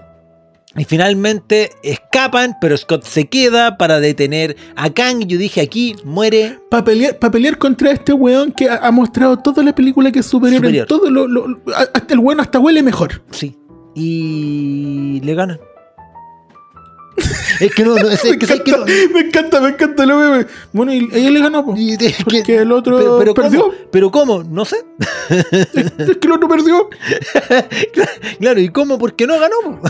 Y 0.77 0.85
finalmente 0.85 1.71
escapan, 1.83 2.57
pero 2.61 2.77
Scott 2.77 3.05
se 3.05 3.27
queda 3.27 3.77
para 3.77 4.01
detener 4.01 4.57
a 4.75 4.91
Kang. 4.91 5.23
Y 5.23 5.27
yo 5.27 5.39
dije, 5.39 5.61
aquí 5.61 5.95
muere. 6.05 6.59
Para 6.71 6.85
pelear, 6.85 7.19
pa' 7.19 7.31
pelear 7.31 7.59
contra 7.59 7.91
este 7.91 8.13
weón 8.13 8.53
que 8.53 8.71
ha, 8.71 8.91
mostrado 8.91 9.39
toda 9.39 9.63
la 9.63 9.75
película 9.75 10.11
que 10.11 10.21
es 10.21 10.27
superior, 10.27 10.61
Superior. 10.61 10.83
en 10.85 10.89
todo 10.89 11.11
lo, 11.11 11.61
hasta 11.93 12.15
el 12.15 12.21
weón 12.21 12.41
hasta 12.41 12.59
huele 12.59 12.83
mejor. 12.83 13.23
Sí. 13.31 13.57
Y 13.95 15.21
le 15.23 15.35
ganan. 15.35 15.61
Es 17.61 17.75
que 17.75 17.85
no, 17.85 17.95
no, 17.97 18.09
es, 18.09 18.25
me, 18.31 18.39
que, 18.39 18.47
¿sabes 18.47 18.63
qué? 18.65 18.71
encanta, 18.73 18.93
me 19.15 19.21
encanta, 19.21 19.61
me 19.61 19.69
encanta 19.71 20.07
lo 20.07 20.17
meme. 20.19 20.47
Bueno, 20.73 20.93
y 20.93 21.09
ella 21.13 21.31
le 21.31 21.41
ganó, 21.41 21.65
po. 21.65 21.75
Y- 21.77 21.93
es 21.93 21.99
que- 21.99 22.25
Porque 22.25 22.57
el 22.59 22.73
otro 22.73 22.97
pero, 22.99 23.19
pero 23.19 23.35
perdió. 23.35 23.61
¿cómo? 23.63 23.75
¿Pero 23.91 24.11
cómo? 24.11 24.43
No 24.45 24.65
sé. 24.65 24.77
Es 25.33 26.17
que 26.19 26.27
el 26.27 26.33
otro 26.33 26.49
perdió. 26.49 26.89
Claro, 28.41 28.61
¿y 28.61 28.69
cómo? 28.71 28.99
Porque 28.99 29.27
no 29.27 29.39
ganó, 29.39 29.55
po. 29.63 29.89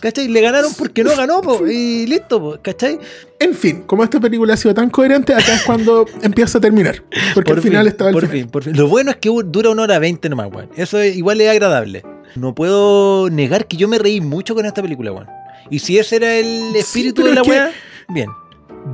¿cachai? 0.00 0.28
Le 0.28 0.40
ganaron 0.40 0.72
porque 0.74 1.02
no 1.04 1.14
ganó, 1.16 1.40
po. 1.42 1.66
y 1.66 2.06
listo, 2.06 2.40
po. 2.40 2.58
¿cachai? 2.62 2.98
En 3.38 3.54
fin, 3.54 3.82
como 3.86 4.04
esta 4.04 4.20
película 4.20 4.54
ha 4.54 4.56
sido 4.56 4.72
tan 4.74 4.88
coherente, 4.90 5.34
acá 5.34 5.54
es 5.54 5.62
cuando 5.62 6.06
empieza 6.22 6.58
a 6.58 6.60
terminar. 6.60 7.02
Porque 7.34 7.52
al 7.52 7.60
final 7.60 7.82
fin, 7.84 7.88
estaba 7.90 8.10
el 8.10 8.14
por 8.14 8.22
final. 8.26 8.36
fin, 8.42 8.50
por 8.50 8.62
fin. 8.62 8.76
Lo 8.76 8.86
bueno 8.88 9.10
es 9.10 9.16
que 9.16 9.30
dura 9.46 9.70
una 9.70 9.82
hora 9.82 9.98
veinte 9.98 10.28
nomás, 10.28 10.48
weón. 10.52 10.68
Eso 10.76 10.98
es- 11.00 11.16
igual 11.16 11.40
es 11.40 11.50
agradable. 11.50 12.04
No 12.36 12.54
puedo 12.54 13.28
negar 13.30 13.66
que 13.66 13.76
yo 13.76 13.88
me 13.88 13.98
reí 13.98 14.20
mucho 14.20 14.54
con 14.54 14.66
esta 14.66 14.82
película, 14.82 15.12
weón. 15.12 15.28
Y 15.70 15.78
si 15.78 15.98
ese 15.98 16.16
era 16.16 16.34
el 16.34 16.74
espíritu 16.76 17.22
de 17.22 17.34
la 17.34 17.42
que- 17.42 17.50
weá, 17.50 17.70
bien. 18.08 18.28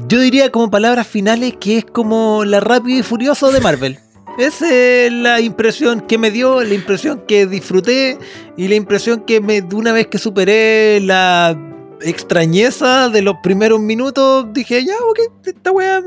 Yo 0.09 0.21
diría 0.21 0.53
como 0.53 0.71
palabras 0.71 1.07
finales 1.07 1.55
que 1.59 1.79
es 1.79 1.85
como 1.85 2.45
la 2.45 2.61
rápido 2.61 2.99
y 2.99 3.03
furioso 3.03 3.51
de 3.51 3.61
Marvel. 3.61 3.99
Esa 4.39 4.73
es 4.73 5.13
la 5.13 5.41
impresión 5.41 6.01
que 6.03 6.19
me 6.19 6.31
dio, 6.31 6.63
la 6.63 6.75
impresión 6.75 7.23
que 7.27 7.47
disfruté 7.47 8.19
y 8.57 8.69
la 8.69 8.75
impresión 8.77 9.23
que 9.23 9.41
me, 9.41 9.63
de 9.63 9.75
una 9.75 9.93
vez 9.93 10.07
que 10.09 10.19
superé 10.19 11.01
la 11.01 11.59
extrañeza 12.03 13.09
de 13.09 13.23
los 13.23 13.37
primeros 13.43 13.81
minutos, 13.81 14.47
dije, 14.53 14.85
ya, 14.85 14.95
ok, 15.11 15.19
esta 15.47 15.71
weá. 15.73 16.03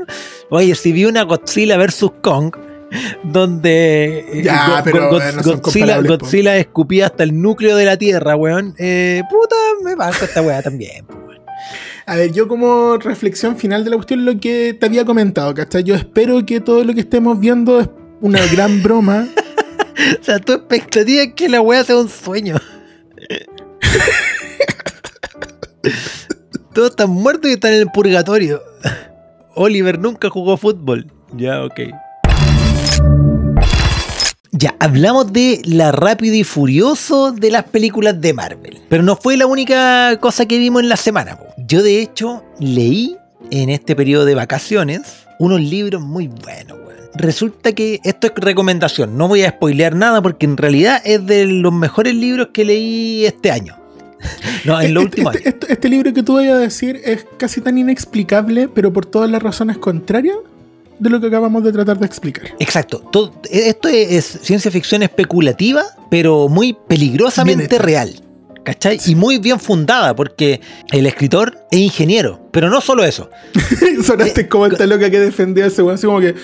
Oye, 0.50 0.74
si 0.74 0.92
vi 0.92 1.04
una 1.04 1.22
Godzilla 1.24 1.76
vs. 1.76 2.06
Kong, 2.22 2.54
donde 3.24 4.18
eh, 4.32 4.42
Ya, 4.42 4.78
Go- 4.78 4.84
pero, 4.84 5.10
Go- 5.10 5.20
eh, 5.20 5.32
no 5.34 5.42
Godzilla, 6.08 6.56
escupía 6.56 7.06
hasta 7.06 7.22
el 7.24 7.40
núcleo 7.40 7.76
de 7.76 7.84
la 7.84 7.96
Tierra, 7.96 8.36
weón. 8.36 8.74
Eh, 8.78 9.22
puta, 9.30 9.56
me 9.84 9.94
banco 9.94 10.24
esta 10.24 10.42
weá 10.42 10.62
también, 10.62 11.04
weón. 11.26 11.40
A 12.06 12.16
ver, 12.16 12.32
yo 12.32 12.48
como 12.48 12.96
reflexión 12.98 13.56
final 13.56 13.84
de 13.84 13.90
la 13.90 13.96
cuestión, 13.96 14.24
lo 14.24 14.38
que 14.40 14.76
te 14.78 14.86
había 14.86 15.04
comentado, 15.04 15.54
¿cachai? 15.54 15.84
Yo 15.84 15.94
espero 15.94 16.44
que 16.44 16.60
todo 16.60 16.84
lo 16.84 16.92
que 16.94 17.00
estemos 17.00 17.38
viendo 17.38 17.80
es 17.80 17.88
una 18.20 18.40
gran 18.52 18.82
broma. 18.82 19.28
O 20.20 20.24
sea, 20.24 20.38
tu 20.38 20.54
expectativa 20.54 21.22
es 21.22 21.34
que 21.34 21.50
la 21.50 21.60
weá 21.60 21.84
sea 21.84 21.98
un 21.98 22.08
sueño. 22.08 22.56
Todos 26.72 26.90
están 26.90 27.10
muertos 27.10 27.50
y 27.50 27.54
están 27.54 27.74
en 27.74 27.80
el 27.80 27.90
purgatorio. 27.92 28.62
Oliver 29.54 29.98
nunca 29.98 30.30
jugó 30.30 30.56
fútbol. 30.56 31.06
Ya, 31.36 31.62
ok. 31.64 31.80
Ya, 34.62 34.76
hablamos 34.78 35.32
de 35.32 35.60
la 35.64 35.90
rápido 35.90 36.36
y 36.36 36.44
furioso 36.44 37.32
de 37.32 37.50
las 37.50 37.64
películas 37.64 38.20
de 38.20 38.32
Marvel. 38.32 38.78
Pero 38.88 39.02
no 39.02 39.16
fue 39.16 39.36
la 39.36 39.46
única 39.46 40.16
cosa 40.20 40.46
que 40.46 40.56
vimos 40.56 40.82
en 40.84 40.88
la 40.88 40.94
semana. 40.96 41.36
po. 41.36 41.46
Yo, 41.66 41.82
de 41.82 42.00
hecho, 42.00 42.44
leí 42.60 43.16
en 43.50 43.70
este 43.70 43.96
periodo 43.96 44.24
de 44.24 44.36
vacaciones 44.36 45.00
unos 45.40 45.60
libros 45.60 46.00
muy 46.00 46.28
buenos. 46.28 46.78
Resulta 47.14 47.72
que 47.72 47.98
esto 48.04 48.28
es 48.28 48.32
recomendación, 48.36 49.18
no 49.18 49.26
voy 49.28 49.42
a 49.42 49.50
spoilear 49.50 49.96
nada 49.96 50.22
porque 50.22 50.46
en 50.46 50.56
realidad 50.56 51.02
es 51.04 51.26
de 51.26 51.44
los 51.44 51.72
mejores 51.72 52.14
libros 52.14 52.50
que 52.54 52.64
leí 52.64 53.26
este 53.26 53.50
año. 53.50 53.76
No, 54.64 54.80
en 54.80 54.86
Este- 54.86 54.98
últimos 55.00 55.34
este, 55.34 55.48
años. 55.48 55.54
este- 55.60 55.72
este 55.72 55.88
libro 55.88 56.14
que 56.14 56.22
tú 56.22 56.34
vayas 56.34 56.54
a 56.54 56.58
decir 56.58 57.00
es 57.04 57.26
casi 57.36 57.60
tan 57.60 57.76
inexplicable, 57.78 58.68
pero 58.68 58.92
por 58.92 59.04
todas 59.06 59.28
las 59.28 59.42
razones 59.42 59.76
contrarias 59.76 60.36
de 61.02 61.10
lo 61.10 61.20
que 61.20 61.26
acabamos 61.26 61.64
de 61.64 61.72
tratar 61.72 61.98
de 61.98 62.06
explicar. 62.06 62.44
Exacto. 62.58 63.00
Todo- 63.10 63.32
esto 63.50 63.88
es, 63.88 64.10
es 64.12 64.38
ciencia 64.42 64.70
ficción 64.70 65.02
especulativa, 65.02 65.84
pero 66.10 66.48
muy 66.48 66.76
peligrosamente 66.88 67.78
real. 67.78 68.14
¿Cachai? 68.64 69.00
Y 69.06 69.16
muy 69.16 69.38
bien 69.38 69.58
fundada, 69.58 70.14
porque 70.14 70.60
el 70.92 71.04
escritor 71.06 71.58
es 71.72 71.80
ingeniero. 71.80 72.48
Pero 72.52 72.70
no 72.70 72.80
solo 72.80 73.02
eso. 73.04 73.28
Sonaste 74.04 74.48
como 74.48 74.66
esta 74.66 74.86
loca 74.86 75.10
que 75.10 75.18
defendía 75.18 75.66
ese 75.66 75.82
weón, 75.82 75.96
así 75.96 76.06
como 76.06 76.20
que 76.20 76.36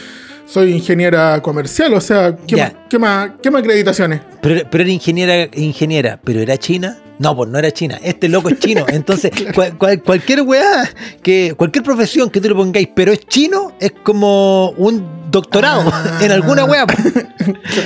soy 0.45 0.73
ingeniera 0.73 1.41
comercial, 1.43 1.95
o 1.95 2.01
sea, 2.01 2.35
¿qué, 2.47 2.57
más, 2.57 2.73
qué, 2.89 2.99
más, 2.99 3.31
qué 3.41 3.51
más 3.53 3.61
acreditaciones? 3.61 4.21
Pero, 4.41 4.63
pero 4.69 4.83
era 4.83 4.91
ingeniera, 4.93 5.49
ingeniera, 5.55 6.19
pero 6.25 6.41
era 6.41 6.57
china. 6.57 6.99
No, 7.19 7.37
pues 7.37 7.51
no 7.51 7.59
era 7.59 7.71
china. 7.73 7.99
Este 8.03 8.29
loco 8.29 8.49
es 8.49 8.59
chino. 8.61 8.85
Entonces, 8.89 9.31
cual- 9.55 9.77
cual- 9.77 10.03
cualquier 10.03 10.43
weá, 10.43 10.89
que, 11.23 11.55
cualquier 11.57 11.83
profesión 11.85 12.31
que 12.31 12.41
tú 12.41 12.49
le 12.49 12.55
pongáis, 12.55 12.89
pero 12.95 13.13
es 13.13 13.21
chino, 13.27 13.73
es 13.81 13.93
como 14.03 14.71
un 14.73 15.19
doctorado 15.31 15.91
Ah. 15.93 16.19
en 16.23 16.31
alguna 16.33 16.65
weá. 16.65 16.87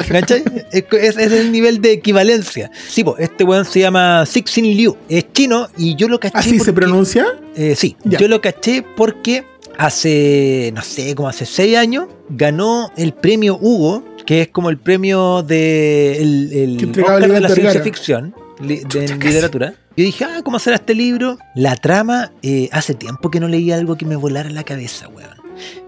¿Cachai? 0.08 0.42
Es, 0.70 1.16
el 1.16 1.50
nivel 1.52 1.80
de 1.80 1.92
equivalencia. 1.92 2.70
Sí, 2.88 3.04
pues 3.04 3.16
este 3.20 3.44
weón 3.44 3.64
se 3.64 3.80
llama 3.80 4.24
Sixin 4.26 4.64
Liu. 4.76 4.96
Es 5.08 5.32
chino 5.32 5.68
y 5.76 5.96
yo 5.96 6.08
lo 6.08 6.20
caché. 6.20 6.38
¿Así 6.38 6.58
se 6.60 6.72
pronuncia? 6.72 7.26
eh, 7.56 7.74
sí, 7.76 7.96
Ya. 8.04 8.18
yo 8.18 8.28
lo 8.28 8.40
caché 8.40 8.84
porque 8.96 9.44
hace, 9.78 10.70
no 10.74 10.82
sé, 10.82 11.14
como 11.14 11.28
hace 11.28 11.46
seis 11.46 11.76
años, 11.76 12.06
ganó 12.28 12.90
el 12.96 13.12
premio 13.14 13.58
Hugo, 13.60 14.04
que 14.26 14.42
es 14.42 14.48
como 14.48 14.70
el 14.70 14.78
premio 14.78 15.42
de 15.42 16.18
el, 16.20 16.52
el 16.52 17.00
Oscar 17.00 17.28
de 17.30 17.40
la 17.40 17.48
ciencia 17.48 17.82
ficción, 17.82 18.34
li- 18.62 18.76
de 18.78 18.82
Chucha, 18.88 19.12
en 19.14 19.18
casi. 19.20 19.28
literatura. 19.34 19.74
Yo 19.96 20.04
dije, 20.04 20.24
ah, 20.24 20.40
¿cómo 20.44 20.58
será 20.58 20.76
este 20.76 20.94
libro? 20.94 21.36
La 21.54 21.76
trama, 21.76 22.32
eh, 22.42 22.68
hace 22.72 22.94
tiempo 22.94 23.30
que 23.30 23.40
no 23.40 23.48
leía 23.48 23.76
algo 23.76 23.96
que 23.96 24.06
me 24.06 24.16
volara 24.16 24.48
la 24.50 24.64
cabeza, 24.64 25.08
weón. 25.08 25.28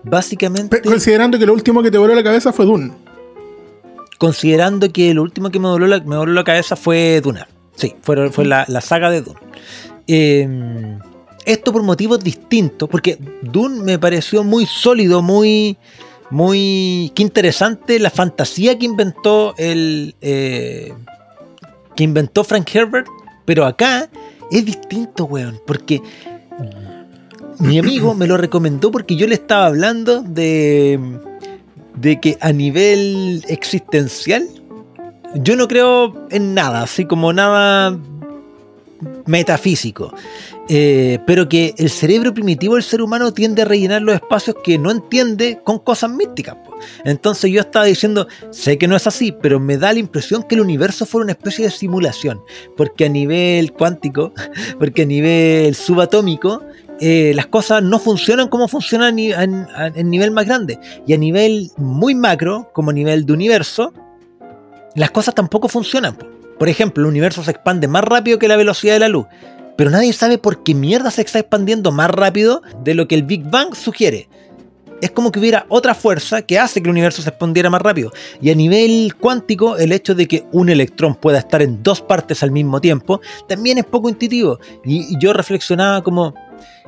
Básicamente, 0.02 0.82
Considerando 0.82 1.38
que 1.38 1.46
lo 1.46 1.54
último 1.54 1.82
que 1.82 1.90
te 1.90 1.96
voló 1.98 2.14
la 2.14 2.22
cabeza 2.22 2.52
fue 2.52 2.66
Dune. 2.66 2.92
considerando 4.18 4.90
que 4.92 5.12
lo 5.14 5.22
último 5.22 5.50
que 5.50 5.58
me 5.58 5.68
voló 5.68 5.86
la, 5.86 6.00
me 6.00 6.16
voló 6.16 6.32
la 6.32 6.44
cabeza 6.44 6.76
fue 6.76 7.20
Duna. 7.22 7.48
Sí, 7.76 7.94
fue, 8.02 8.30
fue 8.30 8.44
la, 8.44 8.64
la 8.68 8.80
saga 8.80 9.10
de 9.10 9.22
Dune. 9.22 9.40
Eh, 10.06 10.98
esto 11.44 11.72
por 11.72 11.82
motivos 11.82 12.20
distintos, 12.22 12.88
porque 12.88 13.18
Dune 13.42 13.82
me 13.82 13.98
pareció 13.98 14.44
muy 14.44 14.66
sólido, 14.66 15.20
muy, 15.22 15.76
muy, 16.30 17.10
qué 17.14 17.22
interesante 17.22 17.98
la 17.98 18.10
fantasía 18.10 18.78
que 18.78 18.86
inventó 18.86 19.54
el, 19.58 20.14
eh, 20.20 20.92
que 21.94 22.04
inventó 22.04 22.44
Frank 22.44 22.68
Herbert, 22.74 23.06
pero 23.44 23.64
acá 23.64 24.08
es 24.50 24.64
distinto, 24.64 25.24
weón, 25.24 25.60
porque 25.66 26.02
mi 27.58 27.78
amigo 27.78 28.14
me 28.14 28.26
lo 28.26 28.36
recomendó 28.36 28.90
porque 28.90 29.16
yo 29.16 29.26
le 29.26 29.34
estaba 29.34 29.66
hablando 29.66 30.22
de, 30.22 30.98
de 31.96 32.20
que 32.20 32.36
a 32.40 32.52
nivel 32.52 33.44
existencial, 33.48 34.46
yo 35.36 35.56
no 35.56 35.68
creo 35.68 36.26
en 36.30 36.54
nada, 36.54 36.82
así 36.82 37.04
como 37.04 37.32
nada 37.32 37.98
metafísico. 39.26 40.14
Eh, 40.68 41.18
pero 41.26 41.46
que 41.48 41.74
el 41.76 41.90
cerebro 41.90 42.32
primitivo 42.32 42.74
del 42.74 42.82
ser 42.82 43.02
humano 43.02 43.34
tiende 43.34 43.62
a 43.62 43.64
rellenar 43.66 44.00
los 44.00 44.14
espacios 44.14 44.56
que 44.64 44.78
no 44.78 44.90
entiende 44.90 45.60
con 45.62 45.78
cosas 45.78 46.10
místicas. 46.10 46.54
po. 46.56 46.74
Entonces 47.04 47.50
yo 47.50 47.60
estaba 47.60 47.84
diciendo, 47.84 48.26
sé 48.50 48.78
que 48.78 48.88
no 48.88 48.96
es 48.96 49.06
así, 49.06 49.32
pero 49.32 49.60
me 49.60 49.76
da 49.76 49.92
la 49.92 49.98
impresión 49.98 50.42
que 50.42 50.54
el 50.54 50.62
universo 50.62 51.04
fuera 51.04 51.24
una 51.24 51.32
especie 51.32 51.66
de 51.66 51.70
simulación, 51.70 52.40
porque 52.76 53.04
a 53.04 53.08
nivel 53.08 53.72
cuántico, 53.72 54.32
porque 54.78 55.02
a 55.02 55.06
nivel 55.06 55.74
subatómico, 55.74 56.62
eh, 57.00 57.32
las 57.34 57.46
cosas 57.46 57.82
no 57.82 57.98
funcionan 57.98 58.48
como 58.48 58.68
funcionan 58.68 59.18
en, 59.18 59.66
en 59.76 60.10
nivel 60.10 60.30
más 60.30 60.46
grande. 60.46 60.78
Y 61.06 61.12
a 61.12 61.18
nivel 61.18 61.70
muy 61.76 62.14
macro, 62.14 62.70
como 62.72 62.90
a 62.90 62.94
nivel 62.94 63.26
de 63.26 63.32
universo, 63.34 63.92
las 64.94 65.10
cosas 65.10 65.34
tampoco 65.34 65.68
funcionan. 65.68 66.16
po. 66.16 66.26
Por 66.58 66.68
ejemplo, 66.68 67.02
el 67.02 67.08
universo 67.08 67.42
se 67.42 67.50
expande 67.50 67.88
más 67.88 68.04
rápido 68.04 68.38
que 68.38 68.48
la 68.48 68.56
velocidad 68.56 68.94
de 68.94 69.00
la 69.00 69.08
luz. 69.08 69.26
Pero 69.76 69.90
nadie 69.90 70.12
sabe 70.12 70.38
por 70.38 70.62
qué 70.62 70.74
mierda 70.74 71.10
se 71.10 71.22
está 71.22 71.38
expandiendo 71.38 71.90
más 71.92 72.10
rápido 72.10 72.62
de 72.82 72.94
lo 72.94 73.08
que 73.08 73.14
el 73.14 73.24
Big 73.24 73.42
Bang 73.50 73.74
sugiere. 73.74 74.28
Es 75.00 75.10
como 75.10 75.32
que 75.32 75.40
hubiera 75.40 75.66
otra 75.68 75.94
fuerza 75.94 76.42
que 76.42 76.58
hace 76.58 76.80
que 76.80 76.88
el 76.88 76.92
universo 76.92 77.20
se 77.20 77.28
expandiera 77.28 77.68
más 77.68 77.82
rápido. 77.82 78.12
Y 78.40 78.50
a 78.50 78.54
nivel 78.54 79.14
cuántico, 79.16 79.76
el 79.76 79.92
hecho 79.92 80.14
de 80.14 80.26
que 80.26 80.46
un 80.52 80.68
electrón 80.68 81.14
pueda 81.14 81.38
estar 81.38 81.60
en 81.60 81.82
dos 81.82 82.00
partes 82.00 82.42
al 82.42 82.52
mismo 82.52 82.80
tiempo 82.80 83.20
también 83.48 83.78
es 83.78 83.84
poco 83.84 84.08
intuitivo. 84.08 84.58
Y 84.84 85.18
yo 85.18 85.32
reflexionaba 85.32 86.02
como, 86.02 86.34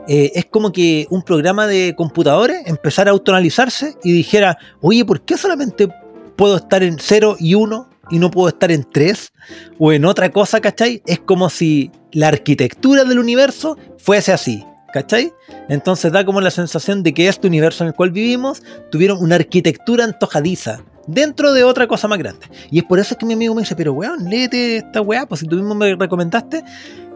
eh, 0.08 0.32
es 0.34 0.46
como 0.46 0.72
que 0.72 1.06
un 1.10 1.22
programa 1.22 1.66
de 1.66 1.94
computadores 1.96 2.62
empezara 2.66 3.10
a 3.10 3.12
autoanalizarse 3.12 3.96
y 4.04 4.12
dijera, 4.12 4.56
oye, 4.80 5.04
¿por 5.04 5.20
qué 5.22 5.36
solamente 5.36 5.88
puedo 6.36 6.56
estar 6.56 6.82
en 6.82 6.98
0 7.00 7.36
y 7.40 7.54
1 7.54 7.95
y 8.10 8.18
no 8.18 8.30
puedo 8.30 8.48
estar 8.48 8.70
en 8.70 8.84
3? 8.90 9.32
O 9.78 9.92
en 9.92 10.04
otra 10.04 10.30
cosa, 10.30 10.60
¿cachai? 10.60 11.02
Es 11.06 11.20
como 11.20 11.50
si 11.50 11.90
la 12.12 12.28
arquitectura 12.28 13.04
del 13.04 13.18
universo 13.18 13.76
fuese 13.98 14.32
así, 14.32 14.64
¿cachai? 14.92 15.32
Entonces 15.68 16.12
da 16.12 16.24
como 16.24 16.40
la 16.40 16.50
sensación 16.50 17.02
de 17.02 17.12
que 17.12 17.28
este 17.28 17.46
universo 17.46 17.84
en 17.84 17.88
el 17.88 17.94
cual 17.94 18.10
vivimos 18.10 18.62
tuvieron 18.90 19.22
una 19.22 19.34
arquitectura 19.34 20.04
antojadiza. 20.04 20.80
dentro 21.06 21.52
de 21.52 21.64
otra 21.64 21.86
cosa 21.86 22.08
más 22.08 22.18
grande. 22.18 22.46
Y 22.70 22.78
es 22.78 22.84
por 22.84 22.98
eso 22.98 23.16
que 23.16 23.26
mi 23.26 23.34
amigo 23.34 23.54
me 23.54 23.62
dice, 23.62 23.76
pero 23.76 23.92
weón, 23.92 24.24
léete 24.28 24.78
esta 24.78 25.00
weá, 25.00 25.26
pues 25.26 25.40
si 25.40 25.46
tú 25.46 25.56
mismo 25.56 25.74
me 25.74 25.94
recomendaste. 25.94 26.62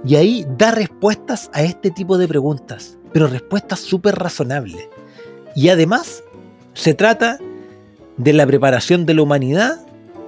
Y 0.04 0.16
ahí 0.16 0.46
da 0.56 0.70
respuestas 0.70 1.50
a 1.52 1.62
este 1.62 1.90
tipo 1.90 2.16
de 2.16 2.26
preguntas, 2.26 2.96
pero 3.12 3.26
respuestas 3.26 3.80
súper 3.80 4.14
razonables. 4.14 4.88
Y 5.54 5.68
además 5.68 6.22
se 6.72 6.94
trata 6.94 7.38
de 8.16 8.32
la 8.32 8.46
preparación 8.46 9.04
de 9.04 9.14
la 9.14 9.22
humanidad 9.22 9.78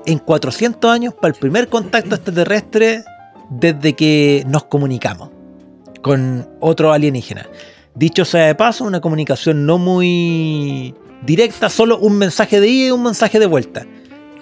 en 0.07 0.19
400 0.19 0.91
años 0.91 1.15
para 1.15 1.33
el 1.35 1.39
primer 1.39 1.69
contacto 1.69 2.15
extraterrestre 2.15 3.05
desde 3.51 3.95
que 3.95 4.45
nos 4.49 4.65
comunicamos 4.65 5.31
con 6.03 6.49
otro 6.61 6.93
alienígena. 6.93 7.47
Dicho 7.95 8.25
sea 8.25 8.47
de 8.47 8.55
paso, 8.55 8.85
una 8.85 9.01
comunicación 9.01 9.67
no 9.67 9.79
muy 9.79 10.95
directa, 11.25 11.69
solo 11.69 11.99
un 11.99 12.17
mensaje 12.19 12.61
de 12.61 12.69
ida 12.69 12.87
y 12.89 12.91
un 12.91 13.03
mensaje 13.03 13.39
de 13.39 13.47
vuelta. 13.47 13.87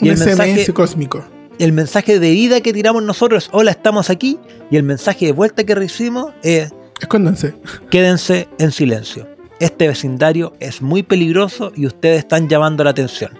Y 0.01 0.05
Un 0.05 0.11
el 0.11 0.17
SMS 0.17 0.39
mensaje, 0.39 0.73
cósmico. 0.73 1.25
el 1.59 1.73
mensaje 1.73 2.19
de 2.21 2.31
ida 2.33 2.61
que 2.61 2.73
tiramos 2.73 3.03
nosotros 3.03 3.45
es 3.45 3.51
hola, 3.53 3.73
estamos 3.73 4.09
aquí. 4.09 4.39
Y 4.71 4.77
el 4.77 4.85
mensaje 4.85 5.27
de 5.27 5.33
vuelta 5.33 5.65
que 5.65 5.75
recibimos 5.75 6.33
es 6.43 6.73
Escóndanse. 7.01 7.55
quédense 7.91 8.49
en 8.59 8.71
silencio. 8.73 9.29
Este 9.59 9.89
vecindario 9.89 10.55
es 10.61 10.81
muy 10.81 11.03
peligroso 11.03 11.73
y 11.77 11.87
ustedes 11.87 12.21
están 12.21 12.49
llamando 12.49 12.83
la 12.85 12.91
atención. 12.91 13.33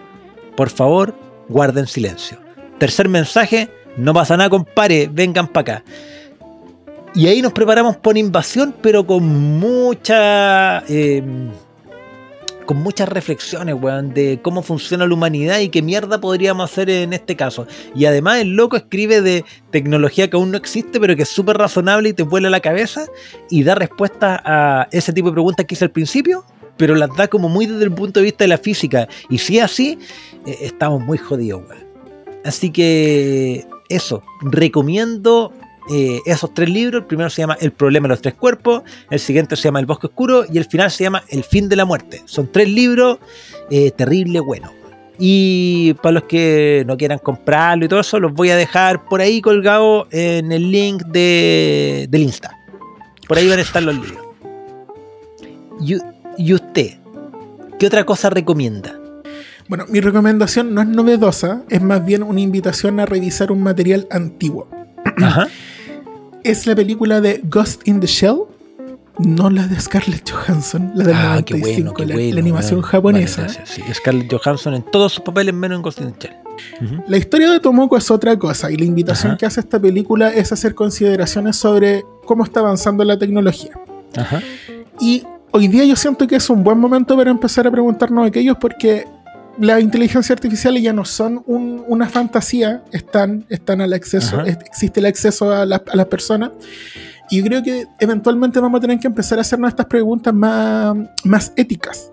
Por 0.57 0.69
favor, 0.69 1.15
guarden 1.51 1.87
silencio. 1.87 2.39
Tercer 2.79 3.09
mensaje, 3.09 3.69
no 3.97 4.15
pasa 4.15 4.37
nada, 4.37 4.49
compare, 4.49 5.11
vengan 5.13 5.49
para 5.49 5.75
acá. 5.75 5.85
Y 7.15 7.27
ahí 7.27 7.43
nos 7.43 7.53
preparamos 7.53 7.97
por 7.97 8.17
invasión, 8.17 8.75
pero 8.81 9.05
con 9.07 9.59
mucha... 9.59 10.83
eh, 10.89 11.23
con 12.67 12.85
muchas 12.85 13.09
reflexiones, 13.09 13.75
weón, 13.75 14.15
de 14.15 14.39
cómo 14.43 14.63
funciona 14.63 15.05
la 15.05 15.13
humanidad 15.13 15.59
y 15.59 15.71
qué 15.71 15.83
mierda 15.83 16.21
podríamos 16.21 16.71
hacer 16.71 16.89
en 16.89 17.13
este 17.13 17.35
caso. 17.35 17.67
Y 17.97 18.05
además 18.05 18.39
el 18.39 18.55
loco 18.55 18.77
escribe 18.77 19.23
de 19.23 19.45
tecnología 19.73 20.31
que 20.31 20.37
aún 20.37 20.53
no 20.53 20.57
existe, 20.57 21.01
pero 21.01 21.17
que 21.17 21.25
es 21.25 21.29
súper 21.29 21.59
razonable 21.59 22.11
y 22.11 22.13
te 22.13 22.23
vuela 22.23 22.49
la 22.49 22.61
cabeza 22.61 23.07
y 23.51 23.65
da 23.65 23.75
respuesta 23.75 24.41
a 24.45 24.87
ese 24.93 25.13
tipo 25.13 25.31
de 25.31 25.33
preguntas 25.33 25.67
que 25.67 25.75
hice 25.75 25.87
al 25.87 25.91
principio, 25.91 26.45
pero 26.81 26.95
las 26.95 27.15
da 27.15 27.29
como 27.29 27.51
muy 27.51 27.67
desde 27.67 27.85
el 27.85 27.93
punto 27.93 28.21
de 28.21 28.25
vista 28.25 28.45
de 28.45 28.49
la 28.49 28.57
física. 28.57 29.07
Y 29.29 29.37
si 29.37 29.59
es 29.59 29.65
así, 29.65 29.99
eh, 30.47 30.57
estamos 30.63 31.03
muy 31.03 31.19
jodidos. 31.19 31.63
Así 32.43 32.71
que 32.71 33.67
eso, 33.91 34.23
recomiendo 34.41 35.53
eh, 35.93 36.21
esos 36.25 36.55
tres 36.55 36.71
libros. 36.71 37.03
El 37.03 37.07
primero 37.07 37.29
se 37.29 37.43
llama 37.43 37.59
El 37.61 37.73
problema 37.73 38.09
de 38.09 38.15
los 38.15 38.23
tres 38.23 38.33
cuerpos, 38.33 38.83
el 39.11 39.21
siguiente 39.21 39.57
se 39.57 39.65
llama 39.65 39.79
El 39.79 39.85
bosque 39.85 40.07
oscuro 40.07 40.47
y 40.51 40.57
el 40.57 40.65
final 40.65 40.91
se 40.91 41.05
llama 41.05 41.23
El 41.29 41.45
fin 41.45 41.69
de 41.69 41.77
la 41.77 41.85
muerte. 41.85 42.23
Son 42.25 42.51
tres 42.51 42.71
libros 42.71 43.19
eh, 43.71 43.91
terrible 43.91 44.41
buenos. 44.41 44.71
Y 45.19 45.93
para 46.03 46.13
los 46.13 46.23
que 46.23 46.83
no 46.87 46.97
quieran 46.97 47.19
comprarlo 47.19 47.85
y 47.85 47.89
todo 47.89 48.01
eso, 48.01 48.19
los 48.19 48.33
voy 48.33 48.49
a 48.49 48.57
dejar 48.57 49.05
por 49.05 49.21
ahí 49.21 49.43
colgados 49.43 50.07
en 50.13 50.51
el 50.51 50.73
link 50.73 51.03
de, 51.09 52.07
del 52.09 52.23
Insta. 52.23 52.57
Por 53.29 53.37
ahí 53.37 53.47
van 53.51 53.59
a 53.59 53.63
estar 53.63 53.83
los 53.83 53.97
libros. 53.97 54.25
Y, 55.83 55.97
y 56.41 56.55
usted, 56.55 56.97
¿qué 57.79 57.87
otra 57.87 58.05
cosa 58.05 58.31
recomienda? 58.31 58.99
Bueno, 59.69 59.85
mi 59.91 60.01
recomendación 60.01 60.73
no 60.73 60.81
es 60.81 60.89
novedosa, 60.89 61.63
es 61.69 61.83
más 61.83 62.03
bien 62.03 62.23
una 62.23 62.41
invitación 62.41 62.99
a 62.99 63.05
revisar 63.05 63.53
un 63.53 63.63
material 63.63 64.09
antiguo. 64.11 64.67
Ajá. 65.23 65.49
Es 66.43 66.67
la 66.67 66.75
película 66.75 67.21
de 67.21 67.43
Ghost 67.45 67.87
in 67.87 68.01
the 68.01 68.07
Shell, 68.07 68.39
no 69.19 69.51
la 69.51 69.67
de 69.67 69.79
Scarlett 69.79 70.31
Johansson, 70.31 70.93
la 70.95 71.05
del 71.05 71.15
Ah, 71.15 71.43
qué 71.45 71.59
95, 71.59 71.83
bueno, 71.83 71.95
qué 71.95 72.07
la, 72.07 72.15
bueno, 72.15 72.35
la 72.35 72.41
animación 72.41 72.81
japonesa. 72.81 73.43
Vale, 73.43 73.61
sí, 73.67 73.83
Scarlett 73.93 74.33
Johansson 74.33 74.73
en 74.73 74.83
todos 74.91 75.13
sus 75.13 75.23
papeles 75.23 75.53
menos 75.53 75.77
en 75.77 75.83
Ghost 75.83 76.01
in 76.01 76.13
the 76.13 76.27
Shell. 76.27 77.03
La 77.07 77.19
historia 77.19 77.51
de 77.51 77.61
Tomoko 77.61 77.99
es 77.99 78.11
otra 78.11 78.39
cosa 78.39 78.71
y 78.71 78.77
la 78.77 78.87
invitación 78.87 79.33
Ajá. 79.33 79.39
que 79.39 79.45
hace 79.45 79.61
esta 79.61 79.79
película 79.79 80.31
es 80.31 80.53
hacer 80.53 80.75
consideraciones 80.75 81.57
sobre 81.57 82.03
cómo 82.25 82.45
está 82.45 82.61
avanzando 82.61 83.05
la 83.05 83.19
tecnología. 83.19 83.79
Ajá. 84.17 84.41
Y 85.01 85.25
hoy 85.53 85.69
día 85.69 85.85
yo 85.85 85.97
siento 85.97 86.27
que 86.27 86.37
es 86.37 86.49
un 86.51 86.63
buen 86.65 86.79
momento 86.79 87.17
para 87.17 87.31
empezar 87.31 87.67
a 87.67 87.71
preguntarnos 87.71 88.27
aquellos 88.27 88.57
porque 88.59 89.07
las 89.59 89.81
inteligencias 89.83 90.31
artificiales 90.31 90.83
ya 90.83 90.93
no 90.93 91.05
son 91.05 91.43
un- 91.47 91.85
una 91.87 92.09
fantasía, 92.09 92.83
están, 92.93 93.45
están 93.49 93.81
al 93.81 93.93
acceso, 93.93 94.43
es- 94.45 94.59
existe 94.65 95.01
el 95.01 95.07
acceso 95.07 95.53
a, 95.53 95.67
la- 95.67 95.83
a 95.93 95.97
las 95.97 96.07
personas. 96.07 96.51
Y 97.31 97.39
yo 97.39 97.45
creo 97.45 97.63
que 97.63 97.87
eventualmente 97.99 98.59
vamos 98.59 98.79
a 98.79 98.81
tener 98.81 98.99
que 98.99 99.07
empezar 99.07 99.39
a 99.39 99.43
hacernos 99.43 99.69
estas 99.69 99.87
preguntas 99.87 100.33
más, 100.35 100.97
más 101.25 101.53
éticas. 101.57 102.11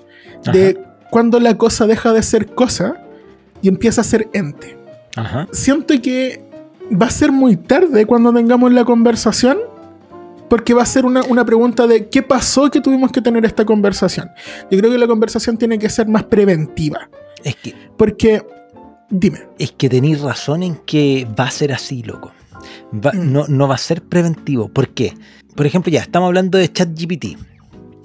De 0.52 0.78
cuando 1.10 1.40
la 1.40 1.58
cosa 1.58 1.88
deja 1.88 2.14
de 2.14 2.22
ser 2.22 2.48
cosa 2.54 2.96
y 3.62 3.68
empieza 3.70 4.02
a 4.02 4.04
ser 4.04 4.30
ente. 4.34 4.78
Ajá. 5.16 5.48
Siento 5.52 5.94
que 6.02 6.44
va 6.92 7.08
a 7.08 7.10
ser 7.10 7.32
muy 7.32 7.56
tarde 7.58 8.06
cuando 8.06 8.32
tengamos 8.34 8.72
la 8.72 8.86
conversación, 8.86 9.58
porque 10.50 10.74
va 10.74 10.84
a 10.84 10.86
ser 10.86 11.06
una, 11.06 11.24
una 11.24 11.44
pregunta 11.46 11.88
de 11.88 12.08
qué 12.10 12.22
pasó 12.22 12.70
que 12.72 12.82
tuvimos 12.82 13.12
que 13.12 13.22
tener 13.22 13.44
esta 13.46 13.66
conversación. 13.66 14.30
Yo 14.72 14.78
creo 14.80 14.92
que 14.92 14.98
la 14.98 15.08
conversación 15.08 15.58
tiene 15.58 15.78
que 15.80 15.90
ser 15.90 16.08
más 16.08 16.24
preventiva, 16.24 17.10
Es 17.44 17.56
que, 17.56 17.74
porque, 17.98 18.42
dime, 19.10 19.40
es 19.60 19.72
que 19.72 19.90
tenéis 19.90 20.22
razón 20.22 20.64
en 20.64 20.76
que 20.86 21.28
va 21.40 21.46
a 21.46 21.52
ser 21.52 21.72
así, 21.74 22.04
loco. 22.04 22.32
Va- 22.94 23.12
Mm. 23.14 23.32
no, 23.32 23.46
no 23.48 23.68
va 23.68 23.76
a 23.76 23.80
ser 23.80 24.02
preventivo. 24.02 24.70
¿Por 24.70 24.90
qué? 24.90 25.14
Por 25.56 25.66
ejemplo, 25.66 25.92
ya 25.92 26.02
estamos 26.02 26.28
hablando 26.28 26.58
de 26.58 26.72
ChatGPT. 26.72 27.38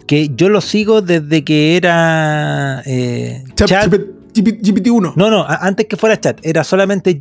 Que 0.06 0.30
yo 0.34 0.48
lo 0.48 0.60
sigo 0.60 1.00
desde 1.00 1.44
que 1.44 1.76
era. 1.76 2.82
eh, 2.84 3.44
Chat- 3.54 3.68
Chat- 3.68 3.90
GP- 4.34 4.60
GPT-1. 4.62 5.12
No, 5.16 5.30
no, 5.30 5.44
antes 5.48 5.86
que 5.86 5.96
fuera 5.96 6.18
chat, 6.18 6.38
era 6.42 6.64
solamente 6.64 7.18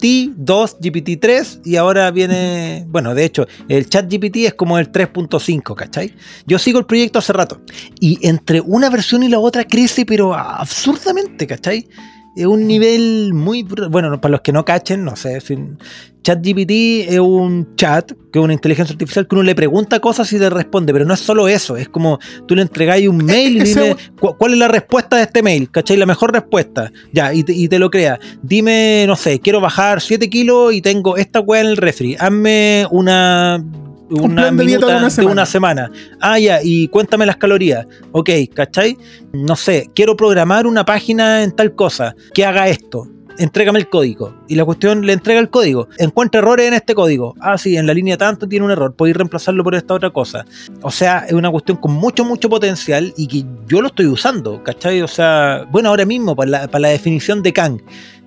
GPT-2, 0.00 0.78
GPT-3 0.80 1.60
y 1.64 1.76
ahora 1.76 2.10
viene, 2.10 2.84
bueno, 2.88 3.14
de 3.14 3.24
hecho, 3.24 3.46
el 3.68 3.88
chat 3.88 4.10
GPT 4.10 4.36
es 4.38 4.54
como 4.54 4.78
el 4.78 4.90
3.5, 4.90 5.74
¿cachai? 5.74 6.14
Yo 6.46 6.58
sigo 6.58 6.78
el 6.78 6.86
proyecto 6.86 7.18
hace 7.18 7.32
rato 7.32 7.60
y 8.00 8.18
entre 8.26 8.60
una 8.60 8.90
versión 8.90 9.22
y 9.22 9.28
la 9.28 9.38
otra 9.38 9.64
crece, 9.64 10.06
pero 10.06 10.34
absurdamente, 10.34 11.46
¿cachai? 11.46 11.88
Es 12.36 12.46
un 12.46 12.66
nivel 12.66 13.32
muy... 13.34 13.62
Bueno, 13.62 14.20
para 14.20 14.32
los 14.32 14.40
que 14.42 14.52
no 14.52 14.64
cachen, 14.64 15.04
no 15.04 15.16
sé, 15.16 15.40
si- 15.40 15.58
ChatGPT 16.22 16.70
es 17.10 17.18
un 17.18 17.74
chat, 17.76 18.12
que 18.30 18.38
es 18.38 18.44
una 18.44 18.52
inteligencia 18.52 18.92
artificial 18.92 19.26
que 19.26 19.34
uno 19.34 19.42
le 19.42 19.54
pregunta 19.54 20.00
cosas 20.00 20.30
y 20.34 20.38
le 20.38 20.50
responde, 20.50 20.92
pero 20.92 21.06
no 21.06 21.14
es 21.14 21.20
solo 21.20 21.48
eso, 21.48 21.78
es 21.78 21.88
como 21.88 22.18
tú 22.46 22.54
le 22.54 22.60
entregáis 22.62 23.08
un 23.08 23.16
mail 23.24 23.56
y 23.56 23.60
dime 23.60 23.96
cu- 24.20 24.36
cuál 24.36 24.52
es 24.52 24.58
la 24.58 24.68
respuesta 24.68 25.16
de 25.16 25.22
este 25.22 25.42
mail, 25.42 25.70
¿cachai? 25.70 25.96
La 25.96 26.04
mejor 26.06 26.32
respuesta, 26.32 26.92
ya, 27.12 27.32
y 27.32 27.42
te, 27.42 27.54
y 27.54 27.68
te 27.68 27.78
lo 27.78 27.90
crea. 27.90 28.20
Dime, 28.42 29.04
no 29.06 29.16
sé, 29.16 29.40
quiero 29.40 29.60
bajar 29.62 30.00
7 30.02 30.28
kilos 30.28 30.74
y 30.74 30.82
tengo 30.82 31.16
esta 31.16 31.40
weá 31.40 31.62
en 31.62 31.68
el 31.68 31.76
refri, 31.78 32.16
hazme 32.20 32.86
una... 32.90 33.64
Una 34.10 34.42
plan 34.42 34.56
de 34.56 34.64
dieta 34.64 34.86
de 34.86 34.96
una 34.96 35.10
semana. 35.10 35.46
semana. 35.46 35.90
Ah, 36.20 36.38
ya, 36.38 36.60
y 36.62 36.88
cuéntame 36.88 37.26
las 37.26 37.36
calorías. 37.36 37.86
Ok, 38.12 38.30
¿cachai? 38.54 38.96
No 39.32 39.56
sé, 39.56 39.90
quiero 39.94 40.16
programar 40.16 40.66
una 40.66 40.84
página 40.84 41.42
en 41.42 41.52
tal 41.52 41.74
cosa, 41.74 42.14
que 42.34 42.44
haga 42.44 42.68
esto. 42.68 43.06
Entrégame 43.38 43.78
el 43.78 43.88
código. 43.88 44.34
Y 44.48 44.54
la 44.54 44.66
cuestión 44.66 45.06
le 45.06 45.14
entrega 45.14 45.40
el 45.40 45.48
código. 45.48 45.88
Encuentra 45.96 46.40
errores 46.40 46.66
en 46.66 46.74
este 46.74 46.94
código. 46.94 47.34
Ah, 47.40 47.56
sí, 47.56 47.74
en 47.74 47.86
la 47.86 47.94
línea 47.94 48.18
tanto 48.18 48.46
tiene 48.46 48.66
un 48.66 48.70
error. 48.70 48.94
Podéis 48.94 49.16
reemplazarlo 49.16 49.64
por 49.64 49.74
esta 49.74 49.94
otra 49.94 50.10
cosa. 50.10 50.44
O 50.82 50.90
sea, 50.90 51.24
es 51.26 51.32
una 51.32 51.50
cuestión 51.50 51.78
con 51.78 51.92
mucho, 51.92 52.22
mucho 52.22 52.50
potencial 52.50 53.14
y 53.16 53.26
que 53.28 53.44
yo 53.66 53.80
lo 53.80 53.86
estoy 53.86 54.06
usando, 54.06 54.62
¿cachai? 54.62 55.00
O 55.00 55.08
sea, 55.08 55.66
bueno, 55.70 55.88
ahora 55.88 56.04
mismo, 56.04 56.36
para 56.36 56.50
la, 56.50 56.68
para 56.68 56.80
la 56.82 56.88
definición 56.88 57.42
de 57.42 57.52
Kang. 57.54 57.80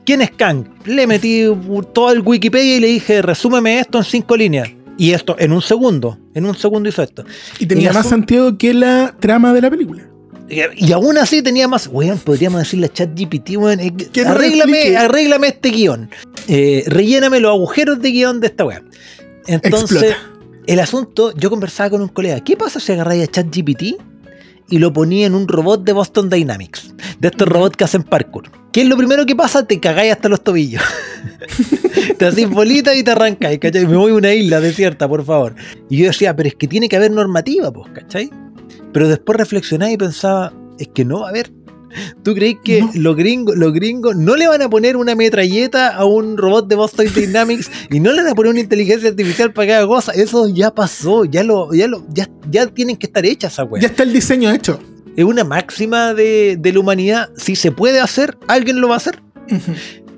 ¿Quién 0.03 0.21
es 0.21 0.31
Kang? 0.31 0.65
Le 0.85 1.05
metí 1.05 1.45
todo 1.93 2.11
el 2.11 2.21
Wikipedia 2.21 2.77
y 2.77 2.79
le 2.79 2.87
dije, 2.87 3.21
resúmeme 3.21 3.79
esto 3.79 3.99
en 3.99 4.03
cinco 4.05 4.35
líneas. 4.35 4.69
Y 4.97 5.11
esto 5.11 5.35
en 5.39 5.51
un 5.51 5.61
segundo. 5.61 6.19
En 6.33 6.45
un 6.45 6.55
segundo 6.55 6.89
hizo 6.89 7.01
esto. 7.01 7.23
Y 7.59 7.65
tenía 7.65 7.91
más 7.93 8.07
sentido 8.07 8.57
que 8.57 8.73
la 8.73 9.15
trama 9.19 9.53
de 9.53 9.61
la 9.61 9.69
película. 9.69 10.03
Y, 10.49 10.87
y 10.87 10.91
aún 10.91 11.17
así 11.17 11.41
tenía 11.41 11.67
más. 11.67 11.87
Weón, 11.87 12.19
podríamos 12.19 12.59
decirle 12.59 12.87
a 12.87 12.93
ChatGPT, 12.93 13.57
weón, 13.57 13.79
eh, 13.79 13.93
arréglame, 14.25 14.97
arréglame 14.97 15.47
este 15.47 15.69
guion. 15.69 16.09
Eh, 16.47 16.83
relléname 16.87 17.39
los 17.39 17.51
agujeros 17.51 18.01
de 18.01 18.11
guion 18.11 18.39
de 18.39 18.47
esta 18.47 18.65
weá. 18.65 18.83
Entonces, 19.47 20.03
Explota. 20.03 20.17
el 20.67 20.79
asunto, 20.79 21.33
yo 21.37 21.49
conversaba 21.49 21.91
con 21.91 22.01
un 22.01 22.09
colega. 22.09 22.39
¿Qué 22.41 22.55
pasa 22.55 22.79
si 22.79 22.91
agarráis 22.91 23.23
a 23.23 23.31
ChatGPT 23.31 23.95
y 24.69 24.79
lo 24.79 24.93
ponía 24.93 25.25
en 25.25 25.35
un 25.35 25.47
robot 25.47 25.83
de 25.83 25.93
Boston 25.93 26.29
Dynamics? 26.29 26.93
De 27.19 27.29
estos 27.29 27.47
robots 27.47 27.77
que 27.77 27.83
hacen 27.85 28.03
parkour. 28.03 28.62
¿Qué 28.73 28.81
es 28.81 28.87
lo 28.87 28.97
primero 28.97 29.25
que 29.27 29.35
pasa? 29.35 29.65
Te 29.67 29.79
cagáis 29.79 30.11
hasta 30.11 30.27
los 30.29 30.43
tobillos. 30.43 30.81
te 32.17 32.25
hacís 32.25 32.49
bolita 32.49 32.95
y 32.95 33.03
te 33.03 33.11
arrancáis, 33.11 33.59
¿cachai? 33.59 33.85
Me 33.85 33.95
voy 33.95 34.11
a 34.11 34.15
una 34.15 34.33
isla 34.33 34.59
desierta, 34.59 35.07
por 35.07 35.23
favor. 35.23 35.53
Y 35.89 35.97
yo 35.97 36.07
decía, 36.07 36.35
pero 36.35 36.49
es 36.49 36.55
que 36.55 36.67
tiene 36.67 36.89
que 36.89 36.95
haber 36.95 37.11
normativa, 37.11 37.71
pues, 37.71 37.91
¿cachai? 37.93 38.31
Pero 38.91 39.07
después 39.07 39.37
reflexionaba 39.37 39.91
y 39.91 39.97
pensaba, 39.97 40.51
es 40.79 40.87
que 40.87 41.05
no 41.05 41.19
va 41.21 41.27
a 41.27 41.29
haber. 41.29 41.51
¿Tú 42.23 42.33
crees 42.33 42.55
que 42.63 42.81
No. 42.81 42.89
los 42.95 43.15
gringos, 43.15 43.55
los 43.55 43.71
gringos 43.71 44.15
no 44.15 44.35
le 44.35 44.47
van 44.47 44.63
a 44.63 44.69
poner 44.71 44.97
una 44.97 45.13
metralleta 45.13 45.89
a 45.95 46.05
un 46.05 46.37
robot 46.37 46.67
de 46.67 46.75
Boston 46.75 47.05
Dynamics 47.13 47.69
y 47.91 47.99
no 47.99 48.11
le 48.11 48.23
van 48.23 48.31
a 48.31 48.35
poner 48.35 48.49
una 48.53 48.61
inteligencia 48.61 49.09
artificial 49.09 49.53
para 49.53 49.67
que 49.67 49.73
haga 49.75 49.85
cosas? 49.87 50.17
Eso 50.17 50.47
ya 50.47 50.73
pasó, 50.73 51.25
ya 51.25 51.43
lo, 51.43 51.71
ya 51.75 51.87
lo, 51.87 52.03
ya, 52.11 52.27
ya 52.49 52.65
tienen 52.65 52.97
que 52.97 53.05
estar 53.05 53.23
hechas 53.23 53.53
esa 53.53 53.65
weá. 53.65 53.79
Ya 53.83 53.89
está 53.89 54.01
el 54.01 54.11
diseño 54.13 54.51
hecho. 54.51 54.79
Es 55.15 55.25
una 55.25 55.43
máxima 55.43 56.13
de, 56.13 56.57
de 56.59 56.73
la 56.73 56.79
humanidad. 56.79 57.29
Si 57.37 57.55
se 57.55 57.71
puede 57.71 57.99
hacer, 57.99 58.37
alguien 58.47 58.81
lo 58.81 58.87
va 58.87 58.95
a 58.95 58.97
hacer. 58.97 59.21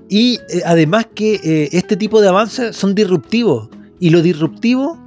Y 0.09 0.35
eh, 0.49 0.61
además 0.65 1.07
que 1.13 1.39
eh, 1.43 1.69
este 1.71 1.97
tipo 1.97 2.21
de 2.21 2.27
avances 2.27 2.75
son 2.75 2.95
disruptivos. 2.95 3.69
Y 3.99 4.09
lo 4.09 4.21
disruptivo 4.21 4.99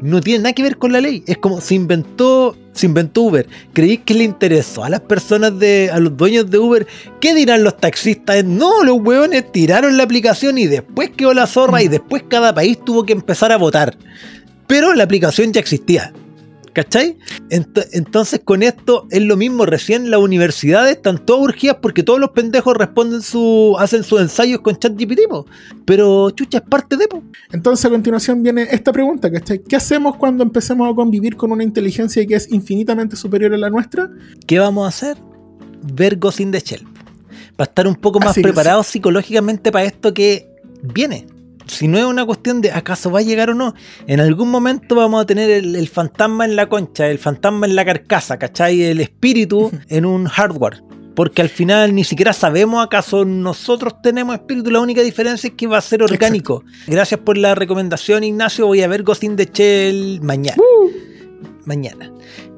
no 0.00 0.20
tiene 0.20 0.44
nada 0.44 0.52
que 0.52 0.62
ver 0.62 0.76
con 0.76 0.92
la 0.92 1.00
ley. 1.00 1.24
Es 1.26 1.38
como 1.38 1.60
se 1.60 1.74
inventó, 1.74 2.56
se 2.72 2.86
inventó 2.86 3.22
Uber. 3.22 3.48
¿Creí 3.72 3.98
que 3.98 4.14
le 4.14 4.24
interesó 4.24 4.84
a 4.84 4.90
las 4.90 5.00
personas 5.00 5.58
de, 5.58 5.90
a 5.92 5.98
los 5.98 6.16
dueños 6.16 6.50
de 6.50 6.58
Uber? 6.58 6.86
¿Qué 7.20 7.34
dirán 7.34 7.64
los 7.64 7.76
taxistas? 7.78 8.44
No, 8.44 8.84
los 8.84 8.98
hueones 9.00 9.50
tiraron 9.50 9.96
la 9.96 10.04
aplicación 10.04 10.58
y 10.58 10.66
después 10.66 11.10
quedó 11.10 11.34
la 11.34 11.46
zorra 11.46 11.82
y 11.82 11.88
después 11.88 12.24
cada 12.28 12.54
país 12.54 12.78
tuvo 12.84 13.04
que 13.04 13.12
empezar 13.12 13.50
a 13.50 13.56
votar. 13.56 13.96
Pero 14.66 14.94
la 14.94 15.04
aplicación 15.04 15.52
ya 15.52 15.60
existía. 15.60 16.12
¿Cachai? 16.74 17.16
entonces 17.50 18.40
con 18.44 18.64
esto 18.64 19.06
es 19.10 19.22
lo 19.22 19.36
mismo, 19.36 19.64
recién 19.64 20.10
las 20.10 20.18
universidades 20.18 20.96
están 20.96 21.24
todas 21.24 21.44
urgidas 21.44 21.76
porque 21.80 22.02
todos 22.02 22.18
los 22.18 22.30
pendejos 22.30 22.76
responden 22.76 23.22
su, 23.22 23.76
hacen 23.78 24.02
sus 24.02 24.20
ensayos 24.20 24.60
con 24.60 24.76
ChatGPT, 24.76 25.20
pero 25.84 26.30
chucha 26.30 26.58
es 26.58 26.64
parte 26.64 26.96
de... 26.96 27.06
Po. 27.06 27.22
Entonces 27.52 27.84
a 27.84 27.90
continuación 27.90 28.42
viene 28.42 28.66
esta 28.72 28.92
pregunta, 28.92 29.30
¿cachai? 29.30 29.62
¿Qué 29.62 29.76
hacemos 29.76 30.16
cuando 30.16 30.42
empecemos 30.42 30.90
a 30.90 30.94
convivir 30.96 31.36
con 31.36 31.52
una 31.52 31.62
inteligencia 31.62 32.26
que 32.26 32.34
es 32.34 32.50
infinitamente 32.50 33.14
superior 33.14 33.54
a 33.54 33.58
la 33.58 33.70
nuestra? 33.70 34.10
¿Qué 34.44 34.58
vamos 34.58 34.84
a 34.84 34.88
hacer? 34.88 35.16
Ver 35.94 36.16
Ghost 36.16 36.40
in 36.40 36.50
the 36.50 36.58
Shell. 36.58 36.84
Para 37.54 37.68
estar 37.68 37.86
un 37.86 37.94
poco 37.94 38.18
más 38.18 38.34
preparados 38.34 38.88
psicológicamente 38.88 39.70
para 39.70 39.84
esto 39.84 40.12
que 40.12 40.48
viene 40.82 41.26
si 41.66 41.88
no 41.88 41.98
es 41.98 42.04
una 42.04 42.24
cuestión 42.24 42.60
de 42.60 42.70
acaso 42.70 43.10
va 43.10 43.20
a 43.20 43.22
llegar 43.22 43.50
o 43.50 43.54
no, 43.54 43.74
en 44.06 44.20
algún 44.20 44.50
momento 44.50 44.94
vamos 44.94 45.22
a 45.22 45.26
tener 45.26 45.50
el, 45.50 45.88
fantasma 45.88 46.44
en 46.44 46.56
la 46.56 46.68
concha, 46.68 47.08
el 47.08 47.18
fantasma 47.18 47.66
en 47.66 47.76
la 47.76 47.84
carcasa, 47.84 48.38
¿cachai? 48.38 48.82
El 48.82 49.00
espíritu 49.00 49.70
en 49.88 50.06
un 50.06 50.26
hardware. 50.26 50.82
Porque 51.14 51.42
al 51.42 51.48
final 51.48 51.94
ni 51.94 52.02
siquiera 52.02 52.32
sabemos 52.32 52.84
acaso 52.84 53.24
nosotros 53.24 54.02
tenemos 54.02 54.34
espíritu, 54.34 54.70
la 54.70 54.80
única 54.80 55.00
diferencia 55.00 55.48
es 55.48 55.54
que 55.54 55.66
va 55.68 55.78
a 55.78 55.80
ser 55.80 56.02
orgánico. 56.02 56.64
Gracias 56.88 57.20
por 57.20 57.38
la 57.38 57.54
recomendación, 57.54 58.24
Ignacio. 58.24 58.66
Voy 58.66 58.82
a 58.82 58.88
ver 58.88 59.04
Ghost 59.04 59.22
in 59.22 59.36
the 59.36 59.48
Shell 59.52 60.20
mañana. 60.22 60.56
Uh. 60.58 60.90
Mañana. 61.66 62.12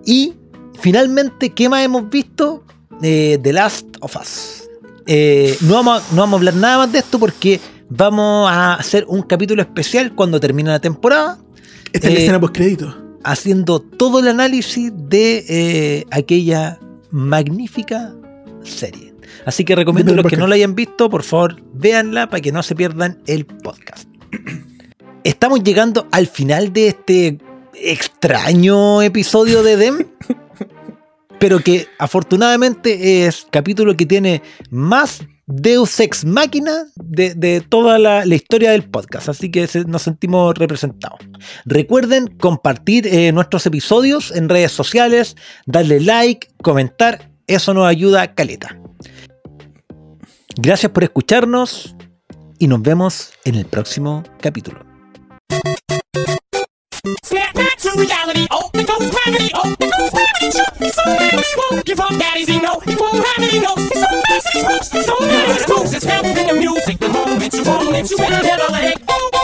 Y 0.07 0.35
finalmente, 0.81 1.51
¿qué 1.51 1.69
más 1.69 1.85
hemos 1.85 2.09
visto? 2.09 2.65
Eh, 3.03 3.39
the 3.43 3.53
Last 3.53 3.87
of 4.01 4.17
Us. 4.17 4.63
Eh, 5.07 5.57
no, 5.61 5.75
vamos, 5.75 6.03
no 6.13 6.23
vamos 6.23 6.33
a 6.35 6.39
hablar 6.39 6.55
nada 6.55 6.79
más 6.79 6.93
de 6.93 6.99
esto 6.99 7.19
porque 7.19 7.61
Vamos 7.89 8.51
a 8.51 8.75
hacer 8.75 9.05
un 9.09 9.23
capítulo 9.23 9.63
especial 9.63 10.15
cuando 10.15 10.41
termine 10.41 10.71
la 10.71 10.81
temporada. 10.81 11.39
Esta 11.93 12.09
es 12.09 12.15
la 12.15 12.19
eh, 12.19 12.23
escena 12.23 12.41
post-crédito. 12.41 12.97
Haciendo 13.25 13.81
todo 13.81 14.21
el 14.21 14.29
análisis 14.29 14.93
de 14.95 15.45
eh, 15.49 16.05
aquella 16.11 16.79
magnífica 17.11 18.15
serie. 18.63 19.15
Así 19.45 19.65
que 19.65 19.77
recomiendo 19.77 20.13
a 20.13 20.17
los 20.17 20.27
que 20.27 20.37
no 20.37 20.47
la 20.47 20.57
hayan 20.57 20.75
visto, 20.75 21.09
por 21.09 21.23
favor, 21.23 21.63
véanla 21.73 22.29
para 22.29 22.41
que 22.41 22.53
no 22.53 22.63
se 22.63 22.75
pierdan 22.75 23.19
el 23.27 23.47
podcast. 23.47 24.09
Estamos 25.25 25.63
llegando 25.63 26.09
al 26.11 26.27
final 26.27 26.73
de 26.73 26.89
este 26.89 27.39
extraño 27.75 29.03
episodio 29.03 29.63
de 29.63 29.77
Dem. 29.77 30.07
pero 31.39 31.61
que 31.61 31.87
afortunadamente 31.99 33.27
es 33.27 33.47
capítulo 33.51 33.97
que 33.97 34.07
tiene 34.07 34.43
más 34.71 35.23
Deus 35.47 36.01
Ex 36.01 36.25
Máquina 36.25 36.87
de, 36.97 37.61
toda 37.69 37.99
la, 37.99 38.27
historia 38.27 38.73
del 38.73 38.89
podcast, 38.89 39.29
así 39.29 39.51
que 39.51 39.69
nos 39.87 40.03
sentimos 40.03 40.55
representados. 40.57 41.21
Recuerden 41.65 42.27
compartir 42.39 43.07
eh, 43.07 43.31
nuestros 43.33 43.65
episodios 43.67 44.33
en 44.33 44.49
redes 44.49 44.73
sociales, 44.73 45.37
darle 45.67 46.01
like, 46.01 46.49
comentar, 46.63 47.31
eso 47.47 47.73
nos 47.75 47.87
ayuda 47.87 48.35
caleta. 48.35 48.77
Gracias 50.57 50.91
por 50.91 51.05
escucharnos 51.05 51.95
y 52.59 52.67
nos 52.67 52.83
vemos 52.83 53.33
en 53.45 53.55
el 53.55 53.67
próximo 53.67 54.25
capítulo. 54.41 54.85
Reality. 57.85 58.47
Oh, 58.51 58.71
the 58.73 58.85
ghost 58.85 59.13
gravity. 59.13 59.51
Oh, 59.55 59.75
the 59.79 59.87
ghost 59.87 60.13
gravity. 60.13 60.51
Shoot. 60.57 60.73
He's 60.79 60.95
so 60.95 61.05
mad 61.05 61.35
he 61.35 61.55
won't 61.57 61.85
give 61.85 62.01
up. 62.01 62.17
Daddy's 62.17 62.49
know. 62.49 62.81
He 62.81 62.97
won't 62.97 63.25
have 63.25 63.45
it. 63.45 63.51
He 63.51 63.61
knows. 63.61 63.79
He's 63.79 64.01
so 64.01 64.11
fast 64.23 64.49
he's 64.53 64.65
ropes. 64.65 64.89
So 65.07 65.15
mad 65.21 65.49
he's 65.53 65.69
ropes. 65.69 65.93
It's 65.93 66.05
helping 66.05 66.37
in 66.37 66.47
the 66.47 66.55
music. 66.55 66.99
The 66.99 67.09
moment 67.09 67.53
you 67.53 67.65
want 67.65 67.97
it, 67.97 68.11
you 68.11 68.17
better 68.17 68.43
never 68.43 68.73
let 68.73 69.36